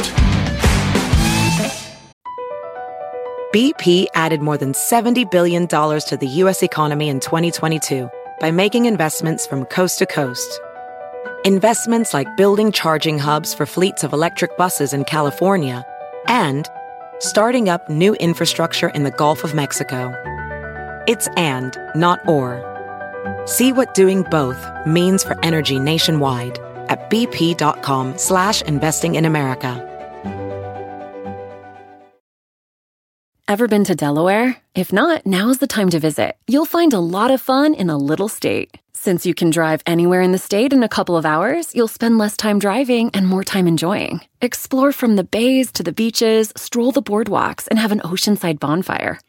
BP 3.54 4.08
added 4.14 4.42
more 4.42 4.58
than 4.58 4.72
$70 4.72 5.30
billion 5.30 5.66
to 5.66 6.18
the 6.20 6.26
U.S. 6.42 6.62
economy 6.62 7.08
in 7.08 7.20
2022 7.20 8.10
by 8.38 8.50
making 8.50 8.84
investments 8.84 9.46
from 9.46 9.64
coast 9.64 9.98
to 10.00 10.06
coast. 10.06 10.60
Investments 11.46 12.12
like 12.12 12.28
building 12.36 12.70
charging 12.70 13.18
hubs 13.18 13.54
for 13.54 13.64
fleets 13.64 14.04
of 14.04 14.12
electric 14.12 14.58
buses 14.58 14.92
in 14.92 15.04
California 15.04 15.86
and 16.26 16.68
starting 17.20 17.70
up 17.70 17.88
new 17.88 18.14
infrastructure 18.16 18.90
in 18.90 19.04
the 19.04 19.10
Gulf 19.12 19.42
of 19.42 19.54
Mexico. 19.54 20.12
It's 21.08 21.26
and, 21.38 21.74
not 21.94 22.20
or. 22.28 22.60
See 23.46 23.72
what 23.72 23.94
doing 23.94 24.24
both 24.24 24.62
means 24.86 25.24
for 25.24 25.42
energy 25.42 25.78
nationwide 25.78 26.58
at 26.90 27.08
bp.com 27.08 28.18
slash 28.18 28.60
investing 28.60 29.14
in 29.14 29.24
America. 29.24 29.84
Ever 33.48 33.66
been 33.66 33.84
to 33.84 33.94
Delaware? 33.94 34.60
If 34.74 34.92
not, 34.92 35.24
now's 35.24 35.56
the 35.56 35.66
time 35.66 35.88
to 35.90 35.98
visit. 35.98 36.36
You'll 36.46 36.66
find 36.66 36.92
a 36.92 37.00
lot 37.00 37.30
of 37.30 37.40
fun 37.40 37.72
in 37.72 37.88
a 37.88 37.96
little 37.96 38.28
state. 38.28 38.76
Since 38.92 39.24
you 39.24 39.32
can 39.32 39.48
drive 39.48 39.80
anywhere 39.86 40.20
in 40.20 40.32
the 40.32 40.38
state 40.38 40.74
in 40.74 40.82
a 40.82 40.88
couple 40.88 41.16
of 41.16 41.24
hours, 41.24 41.74
you'll 41.74 41.88
spend 41.88 42.18
less 42.18 42.36
time 42.36 42.58
driving 42.58 43.10
and 43.14 43.26
more 43.26 43.44
time 43.44 43.66
enjoying. 43.66 44.20
Explore 44.42 44.92
from 44.92 45.16
the 45.16 45.24
bays 45.24 45.72
to 45.72 45.82
the 45.82 45.92
beaches, 45.92 46.52
stroll 46.54 46.92
the 46.92 47.00
boardwalks, 47.00 47.66
and 47.68 47.78
have 47.78 47.92
an 47.92 48.00
oceanside 48.00 48.60
bonfire. 48.60 49.18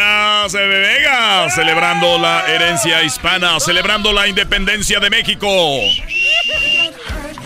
Las 0.00 0.54
Vegas, 0.54 1.54
celebrando 1.54 2.18
la 2.18 2.46
herencia 2.46 3.02
hispana, 3.02 3.60
celebrando 3.60 4.14
la 4.14 4.26
independencia 4.26 4.98
de 4.98 5.10
México. 5.10 5.46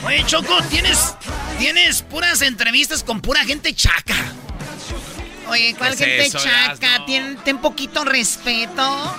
Oye, 0.05 0.25
Choco, 0.25 0.63
tienes, 0.71 1.17
tienes 1.59 2.03
puras 2.03 2.43
entrevistas 2.43 3.03
con 3.03 3.21
pura 3.21 3.45
gente 3.45 3.75
chaca. 3.75 4.15
Oye, 5.49 5.75
¿cuál 5.77 5.97
¿Qué 5.97 6.05
es 6.05 6.09
gente 6.09 6.27
eso, 6.27 6.39
chaca? 6.39 7.05
Ten, 7.05 7.37
ten 7.39 7.59
poquito 7.59 8.05
respeto. 8.05 9.17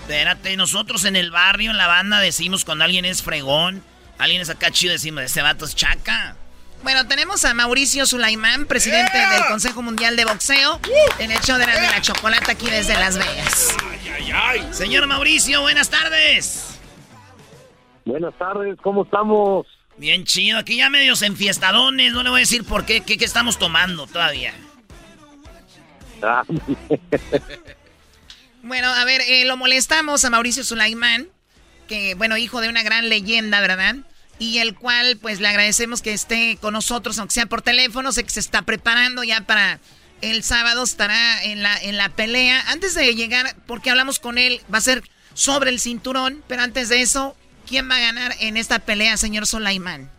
Espérate, 0.00 0.56
nosotros 0.56 1.04
en 1.04 1.16
el 1.16 1.30
barrio, 1.30 1.72
en 1.72 1.76
la 1.76 1.86
banda, 1.86 2.18
decimos 2.18 2.64
cuando 2.64 2.84
alguien 2.84 3.04
es 3.04 3.22
fregón, 3.22 3.84
alguien 4.16 4.40
es 4.40 4.48
acá 4.48 4.70
chido, 4.70 4.94
decimos, 4.94 5.22
ese 5.22 5.42
vato 5.42 5.66
es 5.66 5.76
chaca. 5.76 6.34
Bueno, 6.82 7.06
tenemos 7.06 7.44
a 7.44 7.52
Mauricio 7.54 8.06
Sulaimán, 8.06 8.66
presidente 8.66 9.18
del 9.18 9.44
Consejo 9.48 9.82
Mundial 9.82 10.16
de 10.16 10.24
Boxeo, 10.24 10.80
en 11.18 11.30
el 11.30 11.38
show 11.40 11.58
de 11.58 11.66
la, 11.66 11.74
de 11.78 11.86
la 11.86 12.00
chocolate 12.00 12.50
aquí 12.50 12.70
desde 12.70 12.94
Las 12.94 13.18
Vegas. 13.18 13.76
Señor 14.70 15.06
Mauricio, 15.06 15.60
buenas 15.60 15.90
tardes. 15.90 16.78
Buenas 18.04 18.36
tardes, 18.38 18.76
¿cómo 18.82 19.04
estamos? 19.04 19.66
Bien 19.98 20.24
chido, 20.24 20.58
aquí 20.58 20.78
ya 20.78 20.88
medios 20.88 21.20
enfiestadones, 21.22 22.12
no 22.12 22.22
le 22.22 22.30
voy 22.30 22.38
a 22.38 22.40
decir 22.40 22.64
por 22.64 22.86
qué, 22.86 23.02
qué, 23.02 23.18
qué 23.18 23.24
estamos 23.24 23.58
tomando 23.58 24.06
todavía. 24.06 24.54
Ah, 26.22 26.42
Bueno, 28.62 28.88
a 28.88 29.04
ver, 29.04 29.22
eh, 29.26 29.44
lo 29.46 29.56
molestamos 29.56 30.24
a 30.24 30.30
Mauricio 30.30 30.64
Sulaimán, 30.64 31.28
que, 31.88 32.14
bueno, 32.14 32.36
hijo 32.36 32.60
de 32.60 32.68
una 32.68 32.82
gran 32.82 33.08
leyenda, 33.08 33.60
¿verdad? 33.60 33.96
Y 34.40 34.58
el 34.58 34.74
cual, 34.74 35.18
pues, 35.22 35.38
le 35.40 35.46
agradecemos 35.46 36.02
que 36.02 36.12
esté 36.12 36.58
con 36.60 36.72
nosotros, 36.72 37.16
aunque 37.20 37.34
sea 37.34 37.46
por 37.46 37.62
teléfono. 37.62 38.10
Sé 38.10 38.24
que 38.24 38.30
se 38.30 38.40
está 38.40 38.62
preparando 38.62 39.22
ya 39.22 39.42
para 39.42 39.78
el 40.20 40.42
sábado, 40.42 40.82
estará 40.82 41.44
en 41.44 41.62
la, 41.62 41.76
en 41.80 41.96
la 41.96 42.08
pelea. 42.08 42.60
Antes 42.68 42.96
de 42.96 43.14
llegar, 43.14 43.54
porque 43.66 43.90
hablamos 43.90 44.18
con 44.18 44.36
él, 44.36 44.60
va 44.72 44.78
a 44.78 44.82
ser 44.82 45.04
sobre 45.34 45.70
el 45.70 45.78
cinturón, 45.78 46.42
pero 46.48 46.62
antes 46.62 46.88
de 46.88 47.02
eso, 47.02 47.36
¿quién 47.68 47.88
va 47.88 47.98
a 47.98 48.00
ganar 48.00 48.32
en 48.40 48.56
esta 48.56 48.80
pelea, 48.80 49.16
señor 49.16 49.46
Sulaimán? 49.46 50.10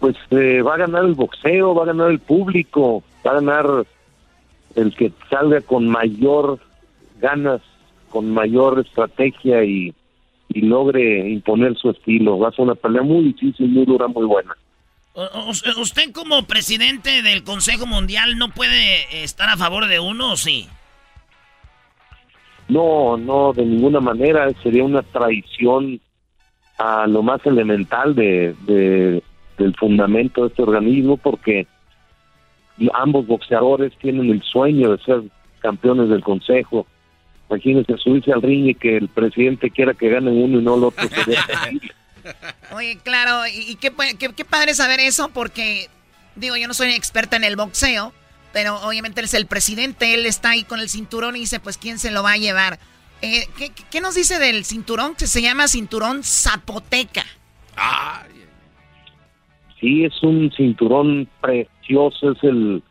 pues 0.00 0.16
eh, 0.30 0.62
va 0.62 0.74
a 0.74 0.78
ganar 0.78 1.04
el 1.04 1.14
boxeo, 1.14 1.74
va 1.74 1.84
a 1.84 1.86
ganar 1.86 2.10
el 2.10 2.18
público, 2.18 3.02
va 3.26 3.32
a 3.32 3.34
ganar 3.34 3.86
el 4.74 4.94
que 4.94 5.12
salga 5.30 5.60
con 5.62 5.88
mayor 5.88 6.58
ganas, 7.20 7.62
con 8.10 8.30
mayor 8.30 8.80
estrategia 8.80 9.64
y, 9.64 9.94
y 10.56 10.62
logre 10.62 11.28
imponer 11.28 11.76
su 11.76 11.90
estilo. 11.90 12.38
Va 12.38 12.48
a 12.48 12.52
ser 12.52 12.64
una 12.64 12.74
pelea 12.74 13.02
muy 13.02 13.24
difícil, 13.24 13.68
muy 13.68 13.84
dura, 13.84 14.08
muy 14.08 14.24
buena. 14.24 14.56
O- 15.12 15.50
¿Usted 15.80 16.12
como 16.12 16.42
presidente 16.44 17.22
del 17.22 17.44
Consejo 17.44 17.86
Mundial 17.86 18.38
no 18.38 18.48
puede 18.50 19.22
estar 19.22 19.48
a 19.50 19.56
favor 19.56 19.86
de 19.86 20.00
uno 20.00 20.32
o 20.32 20.36
sí? 20.36 20.66
No, 22.68 23.16
no, 23.16 23.52
de 23.52 23.64
ninguna 23.64 24.00
manera. 24.00 24.50
Sería 24.62 24.84
una 24.84 25.02
traición 25.02 26.00
a 26.78 27.06
lo 27.06 27.22
más 27.22 27.44
elemental 27.46 28.14
de, 28.14 28.54
de- 28.66 29.22
del 29.58 29.74
fundamento 29.76 30.42
de 30.42 30.48
este 30.48 30.62
organismo 30.62 31.16
porque 31.16 31.66
ambos 32.94 33.26
boxeadores 33.26 33.92
tienen 33.98 34.30
el 34.30 34.42
sueño 34.42 34.92
de 34.96 35.02
ser 35.04 35.22
campeones 35.60 36.08
del 36.08 36.22
consejo. 36.22 36.86
Imagínense 37.48 37.96
subirse 37.98 38.32
al 38.32 38.42
ring 38.42 38.66
y 38.66 38.74
que 38.74 38.96
el 38.96 39.08
presidente 39.08 39.70
quiera 39.70 39.94
que 39.94 40.08
gane 40.08 40.30
uno 40.30 40.58
y 40.58 40.62
no 40.62 40.74
el 40.76 40.84
otro. 40.84 41.08
Oye, 42.74 42.98
claro, 43.04 43.46
y, 43.46 43.70
y 43.70 43.76
qué, 43.76 43.92
qué- 44.18 44.32
qué 44.34 44.44
padre 44.44 44.74
saber 44.74 44.98
eso, 45.00 45.28
porque, 45.32 45.88
digo, 46.34 46.56
yo 46.56 46.66
no 46.66 46.74
soy 46.74 46.92
experta 46.92 47.36
en 47.36 47.44
el 47.44 47.54
boxeo, 47.54 48.12
pero 48.52 48.76
obviamente 48.82 49.20
él 49.20 49.26
es 49.26 49.34
el 49.34 49.46
presidente, 49.46 50.14
él 50.14 50.26
está 50.26 50.50
ahí 50.50 50.64
con 50.64 50.80
el 50.80 50.88
cinturón 50.88 51.36
y 51.36 51.40
dice, 51.40 51.60
pues, 51.60 51.78
¿quién 51.78 51.98
se 52.00 52.10
lo 52.10 52.22
va 52.24 52.32
a 52.32 52.36
llevar? 52.36 52.80
Eh, 53.22 53.46
¿qué, 53.90 54.00
nos 54.00 54.14
dice 54.16 54.38
del 54.40 54.64
cinturón 54.64 55.14
que 55.14 55.26
se 55.28 55.40
llama 55.40 55.68
cinturón 55.68 56.22
zapoteca? 56.24 57.24
Sí, 59.80 60.04
es 60.04 60.22
un 60.22 60.50
cinturón 60.56 61.28
precioso, 61.40 62.32
es 62.32 62.42
el 62.42 62.82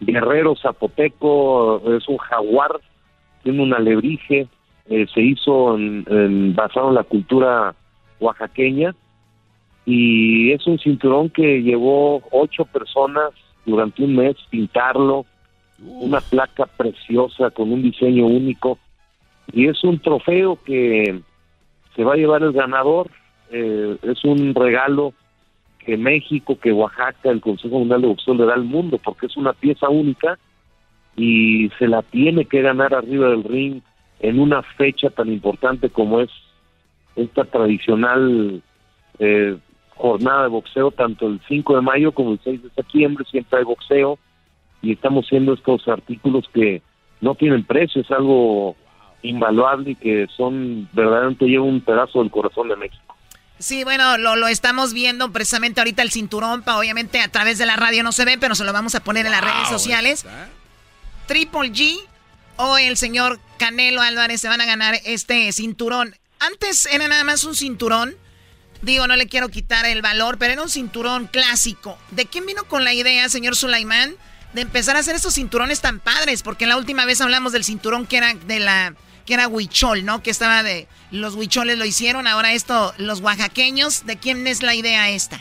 guerrero 0.00 0.56
zapoteco, 0.56 1.82
es 1.96 2.08
un 2.08 2.16
jaguar, 2.18 2.80
tiene 3.42 3.62
un 3.62 3.74
alebrije, 3.74 4.48
eh, 4.88 5.06
se 5.12 5.20
hizo 5.20 5.76
en, 5.76 6.54
basado 6.54 6.88
en 6.88 6.94
la 6.96 7.04
cultura 7.04 7.74
oaxaqueña 8.18 8.94
y 9.86 10.52
es 10.52 10.66
un 10.66 10.78
cinturón 10.78 11.30
que 11.30 11.62
llevó 11.62 12.22
ocho 12.30 12.64
personas 12.64 13.30
durante 13.64 14.02
un 14.02 14.16
mes 14.16 14.36
pintarlo, 14.50 15.24
una 15.78 16.20
placa 16.20 16.66
preciosa 16.66 17.50
con 17.50 17.72
un 17.72 17.82
diseño 17.82 18.26
único 18.26 18.78
y 19.52 19.68
es 19.68 19.82
un 19.84 19.98
trofeo 19.98 20.58
que 20.64 21.20
se 21.96 22.04
va 22.04 22.14
a 22.14 22.16
llevar 22.16 22.42
el 22.42 22.52
ganador, 22.52 23.10
eh, 23.50 23.96
es 24.02 24.24
un 24.24 24.54
regalo 24.54 25.12
que 25.78 25.96
México, 25.96 26.58
que 26.58 26.72
Oaxaca, 26.72 27.30
el 27.30 27.40
Consejo 27.40 27.78
Mundial 27.78 28.02
de 28.02 28.08
Boxeo 28.08 28.34
le 28.34 28.44
da 28.44 28.54
al 28.54 28.64
mundo, 28.64 29.00
porque 29.02 29.26
es 29.26 29.36
una 29.36 29.52
pieza 29.52 29.88
única 29.88 30.38
y 31.16 31.70
se 31.78 31.88
la 31.88 32.02
tiene 32.02 32.44
que 32.44 32.62
ganar 32.62 32.94
arriba 32.94 33.28
del 33.28 33.44
ring 33.44 33.82
en 34.20 34.38
una 34.38 34.62
fecha 34.62 35.10
tan 35.10 35.28
importante 35.32 35.90
como 35.90 36.20
es 36.20 36.30
esta 37.16 37.44
tradicional 37.44 38.62
eh, 39.18 39.56
jornada 39.96 40.42
de 40.44 40.48
boxeo, 40.48 40.90
tanto 40.90 41.26
el 41.26 41.40
5 41.46 41.76
de 41.76 41.82
mayo 41.82 42.12
como 42.12 42.32
el 42.32 42.40
6 42.42 42.62
de 42.62 42.70
septiembre, 42.70 43.24
siempre 43.30 43.58
hay 43.58 43.64
boxeo 43.64 44.18
y 44.82 44.92
estamos 44.92 45.26
haciendo 45.26 45.54
estos 45.54 45.86
artículos 45.88 46.44
que 46.54 46.82
no 47.20 47.34
tienen 47.34 47.64
precio, 47.64 48.00
es 48.00 48.10
algo 48.10 48.76
invaluable 49.22 49.90
y 49.90 49.94
que 49.96 50.26
son 50.34 50.88
verdaderamente 50.92 51.46
lleva 51.46 51.64
un 51.64 51.82
pedazo 51.82 52.20
del 52.20 52.30
corazón 52.30 52.68
de 52.68 52.76
México. 52.76 53.14
Sí, 53.58 53.84
bueno, 53.84 54.16
lo, 54.16 54.36
lo 54.36 54.48
estamos 54.48 54.94
viendo 54.94 55.32
precisamente 55.32 55.80
ahorita 55.82 56.00
el 56.00 56.10
cinturón, 56.10 56.64
obviamente 56.66 57.20
a 57.20 57.28
través 57.28 57.58
de 57.58 57.66
la 57.66 57.76
radio 57.76 58.02
no 58.02 58.12
se 58.12 58.24
ve, 58.24 58.38
pero 58.40 58.54
se 58.54 58.64
lo 58.64 58.72
vamos 58.72 58.94
a 58.94 59.04
poner 59.04 59.26
en 59.26 59.32
las 59.32 59.42
redes 59.42 59.68
sociales. 59.68 60.26
Triple 61.30 61.70
G 61.70 61.96
o 62.56 62.76
el 62.76 62.96
señor 62.96 63.38
Canelo 63.56 64.02
Álvarez 64.02 64.40
se 64.40 64.48
van 64.48 64.60
a 64.60 64.66
ganar 64.66 64.96
este 65.04 65.52
cinturón. 65.52 66.16
Antes 66.40 66.86
era 66.86 67.06
nada 67.06 67.22
más 67.22 67.44
un 67.44 67.54
cinturón. 67.54 68.16
Digo, 68.82 69.06
no 69.06 69.14
le 69.14 69.28
quiero 69.28 69.48
quitar 69.48 69.86
el 69.86 70.02
valor, 70.02 70.38
pero 70.38 70.54
era 70.54 70.62
un 70.62 70.68
cinturón 70.68 71.28
clásico. 71.28 71.96
¿De 72.10 72.26
quién 72.26 72.46
vino 72.46 72.64
con 72.64 72.82
la 72.82 72.94
idea, 72.94 73.28
señor 73.28 73.54
Sulaimán, 73.54 74.16
de 74.54 74.62
empezar 74.62 74.96
a 74.96 74.98
hacer 74.98 75.14
estos 75.14 75.34
cinturones 75.34 75.80
tan 75.80 76.00
padres? 76.00 76.42
Porque 76.42 76.66
la 76.66 76.76
última 76.76 77.04
vez 77.04 77.20
hablamos 77.20 77.52
del 77.52 77.62
cinturón 77.62 78.06
que 78.06 78.16
era 78.16 78.34
de 78.34 78.58
la 78.58 78.96
que 79.24 79.34
era 79.34 79.46
huichol, 79.46 80.04
¿no? 80.04 80.24
Que 80.24 80.30
estaba 80.30 80.64
de 80.64 80.88
los 81.12 81.36
huicholes 81.36 81.78
lo 81.78 81.84
hicieron, 81.84 82.26
ahora 82.26 82.54
esto 82.54 82.92
los 82.98 83.20
oaxaqueños, 83.20 84.04
¿de 84.04 84.16
quién 84.16 84.48
es 84.48 84.64
la 84.64 84.74
idea 84.74 85.08
esta? 85.10 85.40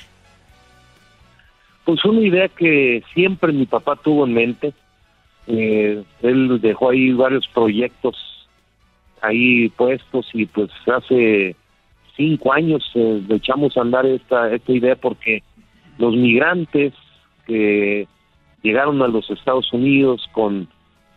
Pues 1.84 2.06
una 2.06 2.21
idea 2.21 2.47
que 2.47 3.02
siempre 3.15 3.52
mi 3.52 3.65
papá 3.65 3.95
tuvo 3.95 4.28
en 4.28 4.34
mente. 4.36 4.75
Eh, 5.49 6.03
él 6.21 6.62
dejó 6.62 6.91
ahí 6.91 7.12
varios 7.12 7.47
proyectos 7.47 8.15
ahí 9.21 9.69
puestos 9.69 10.27
y 10.33 10.45
pues 10.45 10.69
hace 10.88 11.55
cinco 12.15 12.53
años 12.53 12.83
eh, 12.95 13.21
echamos 13.29 13.75
a 13.77 13.81
andar 13.81 14.05
esta, 14.05 14.53
esta 14.53 14.71
idea 14.71 14.95
porque 14.95 15.43
los 15.97 16.15
migrantes 16.15 16.93
que 17.45 18.07
llegaron 18.62 19.01
a 19.01 19.07
los 19.07 19.29
Estados 19.29 19.71
Unidos 19.73 20.27
con 20.31 20.67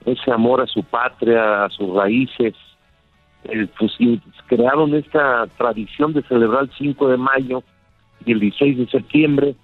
ese 0.05 0.33
amor 0.33 0.61
a 0.61 0.67
su 0.67 0.83
patria, 0.83 1.65
a 1.65 1.71
sus 1.71 1.95
raíces, 1.95 2.55
pues, 3.79 3.93
crearon 4.47 4.95
esta 4.95 5.47
tradición 5.59 6.13
de 6.13 6.23
celebrar 6.23 6.65
el 6.65 6.71
5 6.77 7.09
de 7.09 7.17
mayo 7.17 7.63
y 8.25 8.33
el 8.33 8.41
16 8.41 8.79
de 8.79 8.87
septiembre 8.87 9.55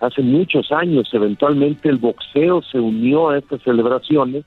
hace 0.00 0.22
muchos 0.22 0.72
años. 0.72 1.08
Eventualmente 1.12 1.88
el 1.88 1.98
boxeo 1.98 2.62
se 2.62 2.80
unió 2.80 3.30
a 3.30 3.38
estas 3.38 3.62
celebraciones 3.62 4.44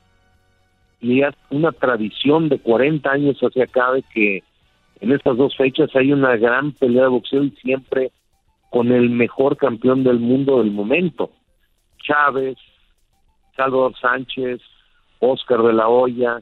y 0.99 1.21
es 1.21 1.35
una 1.49 1.71
tradición 1.71 2.49
de 2.49 2.59
40 2.59 3.09
años 3.09 3.37
hacia 3.39 3.65
acá 3.65 3.91
de 3.91 4.03
que 4.13 4.43
en 5.01 5.11
estas 5.11 5.37
dos 5.37 5.55
fechas 5.55 5.89
hay 5.95 6.11
una 6.11 6.35
gran 6.37 6.71
pelea 6.71 7.03
de 7.03 7.09
boxeo 7.09 7.43
y 7.43 7.51
siempre 7.61 8.11
con 8.69 8.91
el 8.91 9.09
mejor 9.09 9.57
campeón 9.57 10.03
del 10.03 10.19
mundo 10.19 10.59
del 10.59 10.71
momento. 10.71 11.31
Chávez, 12.01 12.57
Salvador 13.55 13.93
Sánchez, 13.99 14.61
Oscar 15.19 15.61
de 15.61 15.73
la 15.73 15.87
Hoya, 15.87 16.41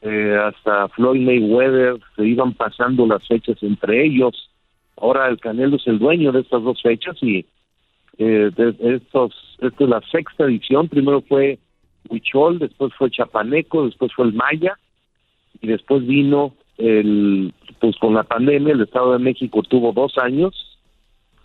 eh, 0.00 0.36
hasta 0.36 0.88
Floyd 0.88 1.20
Mayweather, 1.20 1.98
se 2.16 2.24
iban 2.24 2.54
pasando 2.54 3.06
las 3.06 3.26
fechas 3.26 3.62
entre 3.62 4.04
ellos. 4.04 4.50
Ahora 4.96 5.28
el 5.28 5.38
Canelo 5.38 5.76
es 5.76 5.86
el 5.86 5.98
dueño 5.98 6.32
de 6.32 6.40
estas 6.40 6.62
dos 6.62 6.80
fechas 6.82 7.16
y 7.22 7.46
eh, 8.18 8.50
estos, 8.80 9.34
esta 9.60 9.84
es 9.84 9.90
la 9.90 10.00
sexta 10.10 10.44
edición. 10.44 10.88
Primero 10.88 11.22
fue 11.22 11.58
Huichol, 12.08 12.58
después 12.58 12.92
fue 12.94 13.10
Chapaneco, 13.10 13.86
después 13.86 14.12
fue 14.14 14.26
el 14.26 14.34
Maya 14.34 14.78
y 15.60 15.68
después 15.68 16.06
vino 16.06 16.54
el, 16.78 17.52
pues 17.80 17.96
con 17.96 18.14
la 18.14 18.24
pandemia 18.24 18.74
el 18.74 18.82
Estado 18.82 19.12
de 19.12 19.18
México 19.18 19.62
tuvo 19.62 19.92
dos 19.92 20.18
años 20.18 20.78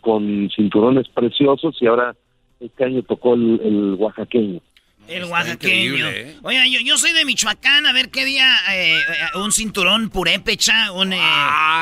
con 0.01 0.49
cinturones 0.55 1.07
preciosos 1.09 1.77
y 1.81 1.87
ahora 1.87 2.15
este 2.59 2.85
año 2.85 3.03
tocó 3.03 3.35
el 3.35 3.95
oaxaqueño. 3.97 4.61
El 5.09 5.25
oaxaqueño. 5.25 6.07
¿eh? 6.07 6.37
Oiga, 6.43 6.67
yo, 6.67 6.79
yo, 6.81 6.97
soy 6.97 7.13
de 7.13 7.25
Michoacán, 7.25 7.85
a 7.85 7.93
ver 7.93 8.09
qué 8.09 8.25
día 8.25 8.55
eh, 8.71 8.97
eh, 8.97 9.37
un 9.37 9.51
cinturón 9.51 10.09
purépecha, 10.09 10.91
un, 10.91 11.13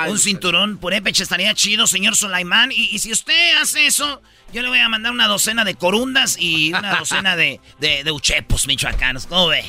un 0.10 0.20
cinturón 0.20 0.78
purépecha 0.78 1.24
estaría 1.24 1.54
chido, 1.54 1.88
señor 1.88 2.16
Sulaimán. 2.16 2.72
Y, 2.72 2.98
si 3.00 3.12
usted 3.12 3.58
hace 3.62 3.86
eso, 3.86 4.22
yo 4.54 4.62
le 4.62 4.70
voy 4.70 4.80
a 4.80 4.90
mandar 4.90 5.12
una 5.12 5.28
docena 5.28 5.66
de 5.66 5.76
corundas 5.76 6.38
y 6.40 6.70
una 6.74 6.96
docena 7.00 7.36
de, 7.36 7.60
de, 7.80 8.12
uchepos 8.12 8.66
michoacanos. 8.68 9.26
¿Cómo 9.28 9.48
ve? 9.48 9.66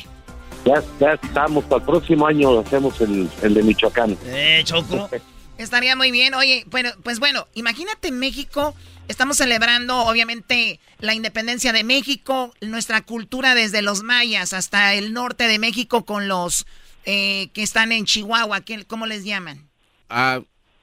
Ya, 0.65 0.81
ya 0.99 1.13
estamos, 1.13 1.63
para 1.65 1.81
el 1.81 1.85
próximo 1.85 2.27
año 2.27 2.59
hacemos 2.59 2.99
el, 3.01 3.29
el 3.41 3.53
de 3.53 3.63
Michoacán. 3.63 4.17
Eh, 4.25 4.61
Choco. 4.65 5.09
Estaría 5.59 5.95
muy 5.95 6.09
bien. 6.09 6.33
Oye, 6.33 6.65
bueno, 6.71 6.89
pues 7.03 7.19
bueno, 7.19 7.47
imagínate 7.53 8.11
México 8.11 8.73
Estamos 9.09 9.37
celebrando, 9.37 9.97
obviamente, 10.05 10.79
la 10.99 11.15
independencia 11.15 11.73
de 11.73 11.83
México, 11.83 12.53
nuestra 12.61 13.01
cultura 13.01 13.55
desde 13.55 13.81
los 13.81 14.03
mayas 14.03 14.53
hasta 14.53 14.93
el 14.93 15.13
norte 15.13 15.47
de 15.47 15.57
México 15.57 16.05
con 16.05 16.27
los 16.27 16.67
eh, 17.05 17.49
que 17.53 17.63
están 17.63 17.91
en 17.91 18.05
Chihuahua. 18.05 18.59
¿Cómo 18.85 19.07
les 19.07 19.25
llaman? 19.25 19.67
Ah, 20.11 20.41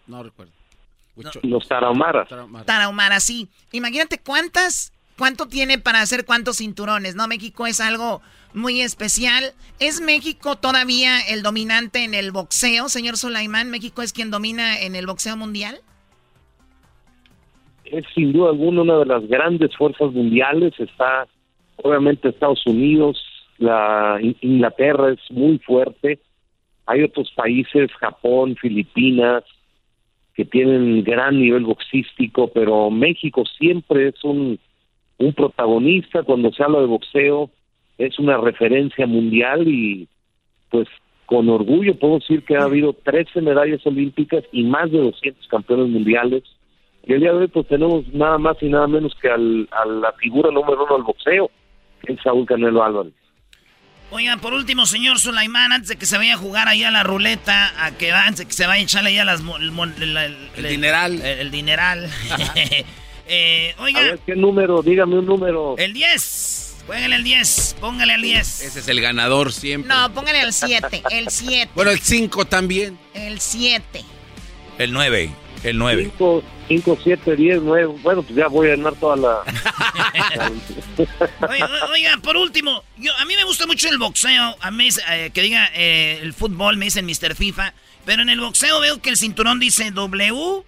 no 0.08 0.24
recuerdo. 0.24 0.52
Los 1.42 1.68
tarahumaras. 1.68 2.28
Tarahumaras, 2.64 3.22
sí. 3.22 3.48
Imagínate 3.70 4.18
cuántas, 4.18 4.92
cuánto 5.16 5.46
tiene 5.46 5.78
para 5.78 6.00
hacer 6.00 6.24
cuántos 6.24 6.58
cinturones, 6.58 7.14
¿no? 7.14 7.28
México 7.28 7.66
es 7.66 7.80
algo 7.80 8.22
muy 8.54 8.80
especial. 8.80 9.52
¿Es 9.78 10.00
México 10.00 10.56
todavía 10.56 11.20
el 11.20 11.42
dominante 11.42 12.04
en 12.04 12.14
el 12.14 12.32
boxeo, 12.32 12.88
señor 12.88 13.16
Sulaimán? 13.16 13.70
¿México 13.70 14.02
es 14.02 14.12
quien 14.12 14.30
domina 14.30 14.80
en 14.80 14.96
el 14.96 15.06
boxeo 15.06 15.36
mundial? 15.36 15.80
es 17.90 18.04
sin 18.14 18.32
duda 18.32 18.50
alguna 18.50 18.82
una 18.82 18.98
de 18.98 19.06
las 19.06 19.26
grandes 19.28 19.74
fuerzas 19.76 20.12
mundiales. 20.12 20.78
Está 20.78 21.26
obviamente 21.76 22.28
Estados 22.28 22.66
Unidos, 22.66 23.22
la 23.58 24.18
Inglaterra 24.40 25.12
es 25.12 25.30
muy 25.30 25.58
fuerte. 25.58 26.18
Hay 26.86 27.02
otros 27.02 27.30
países, 27.34 27.90
Japón, 27.98 28.56
Filipinas, 28.56 29.44
que 30.34 30.44
tienen 30.44 31.02
gran 31.02 31.40
nivel 31.40 31.64
boxístico, 31.64 32.48
pero 32.52 32.90
México 32.90 33.44
siempre 33.58 34.08
es 34.08 34.22
un, 34.24 34.58
un 35.18 35.32
protagonista 35.32 36.22
cuando 36.22 36.52
se 36.52 36.62
habla 36.62 36.80
de 36.80 36.86
boxeo, 36.86 37.50
es 37.98 38.18
una 38.18 38.36
referencia 38.36 39.06
mundial 39.06 39.66
y 39.66 40.08
pues 40.70 40.88
con 41.24 41.48
orgullo 41.48 41.98
puedo 41.98 42.18
decir 42.18 42.44
que 42.44 42.56
ha 42.56 42.64
habido 42.64 42.92
13 42.92 43.40
medallas 43.40 43.84
olímpicas 43.86 44.44
y 44.52 44.64
más 44.64 44.90
de 44.90 44.98
200 44.98 45.48
campeones 45.48 45.88
mundiales 45.88 46.42
y 47.06 47.12
el 47.12 47.20
día 47.20 47.32
de 47.32 47.38
hoy 47.38 47.48
pues 47.48 47.68
tenemos 47.68 48.06
nada 48.12 48.36
más 48.36 48.56
y 48.60 48.68
nada 48.68 48.88
menos 48.88 49.14
que 49.22 49.28
al, 49.30 49.68
a 49.70 49.86
la 49.86 50.12
figura 50.14 50.50
número 50.50 50.84
uno 50.84 50.96
del 50.96 51.04
boxeo, 51.04 51.50
que 52.04 52.14
es 52.14 52.20
Saúl 52.22 52.44
Canelo 52.46 52.82
Álvarez. 52.82 53.12
Oigan, 54.10 54.40
por 54.40 54.52
último, 54.52 54.86
señor 54.86 55.18
Sulaimán, 55.18 55.72
antes 55.72 55.88
de 55.88 55.96
que 55.96 56.06
se 56.06 56.16
vaya 56.16 56.34
a 56.34 56.36
jugar 56.36 56.68
ahí 56.68 56.82
a 56.84 56.90
la 56.90 57.02
ruleta, 57.02 57.72
a 57.84 57.96
que 57.96 58.12
antes 58.12 58.38
de 58.38 58.46
que 58.46 58.52
se 58.52 58.66
vaya 58.66 58.80
a 58.80 58.84
echarle 58.84 59.10
ahí 59.10 59.18
a 59.18 59.24
las... 59.24 59.40
El, 59.40 60.16
el, 60.16 60.68
dineral. 60.68 61.20
El, 61.22 61.50
dineral. 61.50 62.08
eh, 63.28 63.74
oiga. 63.78 64.00
A 64.00 64.04
ver, 64.04 64.18
¿qué 64.24 64.34
número? 64.34 64.82
Dígame 64.82 65.18
un 65.18 65.26
número. 65.26 65.74
El 65.78 65.92
10. 65.92 66.62
Póngale 66.86 67.16
el 67.16 67.24
10, 67.24 67.76
póngale 67.80 68.12
al 68.12 68.22
10. 68.22 68.62
Ese 68.62 68.78
es 68.78 68.86
el 68.86 69.00
ganador 69.00 69.52
siempre. 69.52 69.92
No, 69.92 70.12
póngale 70.12 70.40
al 70.40 70.52
7, 70.52 71.02
el 71.10 71.30
7. 71.30 71.72
Bueno, 71.74 71.90
el 71.90 71.98
5 71.98 72.44
también. 72.44 72.96
El 73.12 73.40
7. 73.40 74.04
El 74.78 74.92
9. 74.92 75.30
El 75.64 75.78
9. 75.78 76.12
5, 76.68 76.98
7, 77.02 77.36
10, 77.36 77.62
9. 77.62 77.86
Bueno, 78.02 78.22
pues 78.22 78.36
ya 78.36 78.46
voy 78.46 78.68
a 78.68 78.76
ganar 78.76 78.94
toda 78.94 79.16
la. 79.16 79.42
oiga, 81.92 82.18
por 82.22 82.36
último, 82.36 82.84
yo, 82.98 83.12
a 83.16 83.24
mí 83.24 83.34
me 83.34 83.42
gusta 83.44 83.66
mucho 83.66 83.88
el 83.88 83.98
boxeo. 83.98 84.56
A 84.60 84.70
mí, 84.70 84.88
eh, 85.10 85.30
que 85.34 85.42
diga 85.42 85.68
eh, 85.74 86.20
el 86.22 86.34
fútbol, 86.34 86.76
me 86.76 86.84
dicen 86.84 87.04
Mr. 87.04 87.34
FIFA. 87.34 87.74
Pero 88.04 88.22
en 88.22 88.28
el 88.28 88.40
boxeo 88.40 88.78
veo 88.78 89.02
que 89.02 89.10
el 89.10 89.16
cinturón 89.16 89.58
dice 89.58 89.90
WBC. 89.90 90.62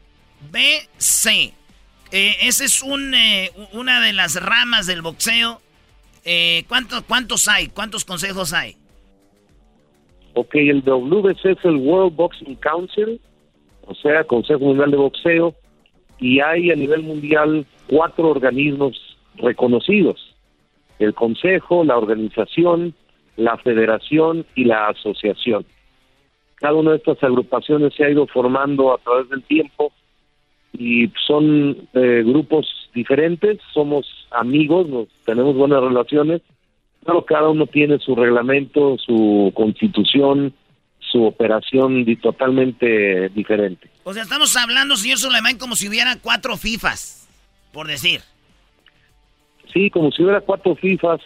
Eh, 2.10 2.36
esa 2.42 2.64
es 2.64 2.82
un, 2.82 3.14
eh, 3.14 3.50
una 3.72 4.00
de 4.00 4.12
las 4.12 4.40
ramas 4.42 4.86
del 4.86 5.02
boxeo. 5.02 5.60
Eh, 6.24 6.64
¿cuántos, 6.68 7.02
¿Cuántos 7.02 7.48
hay? 7.48 7.68
¿Cuántos 7.68 8.04
consejos 8.04 8.52
hay? 8.52 8.76
Ok, 10.34 10.54
el 10.54 10.82
WBC 10.82 11.44
es 11.44 11.64
el 11.64 11.76
World 11.76 12.14
Boxing 12.14 12.54
Council, 12.56 13.20
o 13.86 13.94
sea, 13.94 14.24
Consejo 14.24 14.60
Mundial 14.60 14.90
de 14.90 14.96
Boxeo, 14.96 15.54
y 16.18 16.40
hay 16.40 16.70
a 16.70 16.76
nivel 16.76 17.02
mundial 17.02 17.66
cuatro 17.88 18.28
organismos 18.28 18.96
reconocidos. 19.36 20.34
El 20.98 21.14
Consejo, 21.14 21.84
la 21.84 21.96
Organización, 21.96 22.94
la 23.36 23.56
Federación 23.58 24.46
y 24.54 24.64
la 24.64 24.88
Asociación. 24.88 25.64
Cada 26.56 26.74
una 26.74 26.90
de 26.92 26.96
estas 26.96 27.22
agrupaciones 27.22 27.94
se 27.94 28.04
ha 28.04 28.10
ido 28.10 28.26
formando 28.26 28.94
a 28.94 28.98
través 28.98 29.28
del 29.28 29.42
tiempo 29.44 29.92
y 30.72 31.10
son 31.26 31.88
eh, 31.94 32.22
grupos 32.24 32.66
diferentes, 32.94 33.58
somos 33.72 34.06
amigos, 34.30 34.88
nos, 34.88 35.08
tenemos 35.24 35.56
buenas 35.56 35.82
relaciones, 35.82 36.42
pero 37.04 37.24
cada 37.24 37.48
uno 37.48 37.66
tiene 37.66 37.98
su 37.98 38.14
reglamento, 38.14 38.96
su 38.98 39.52
constitución, 39.54 40.52
su 40.98 41.24
operación 41.24 42.04
totalmente 42.20 43.28
diferente. 43.30 43.88
O 44.04 44.12
sea, 44.12 44.22
estamos 44.22 44.56
hablando, 44.56 44.96
señor 44.96 45.18
Suleiman, 45.18 45.58
como 45.58 45.76
si 45.76 45.88
hubiera 45.88 46.16
cuatro 46.20 46.56
FIFAs, 46.56 47.28
por 47.72 47.86
decir. 47.86 48.20
Sí, 49.72 49.90
como 49.90 50.10
si 50.10 50.22
hubiera 50.22 50.40
cuatro 50.40 50.74
FIFAs, 50.74 51.20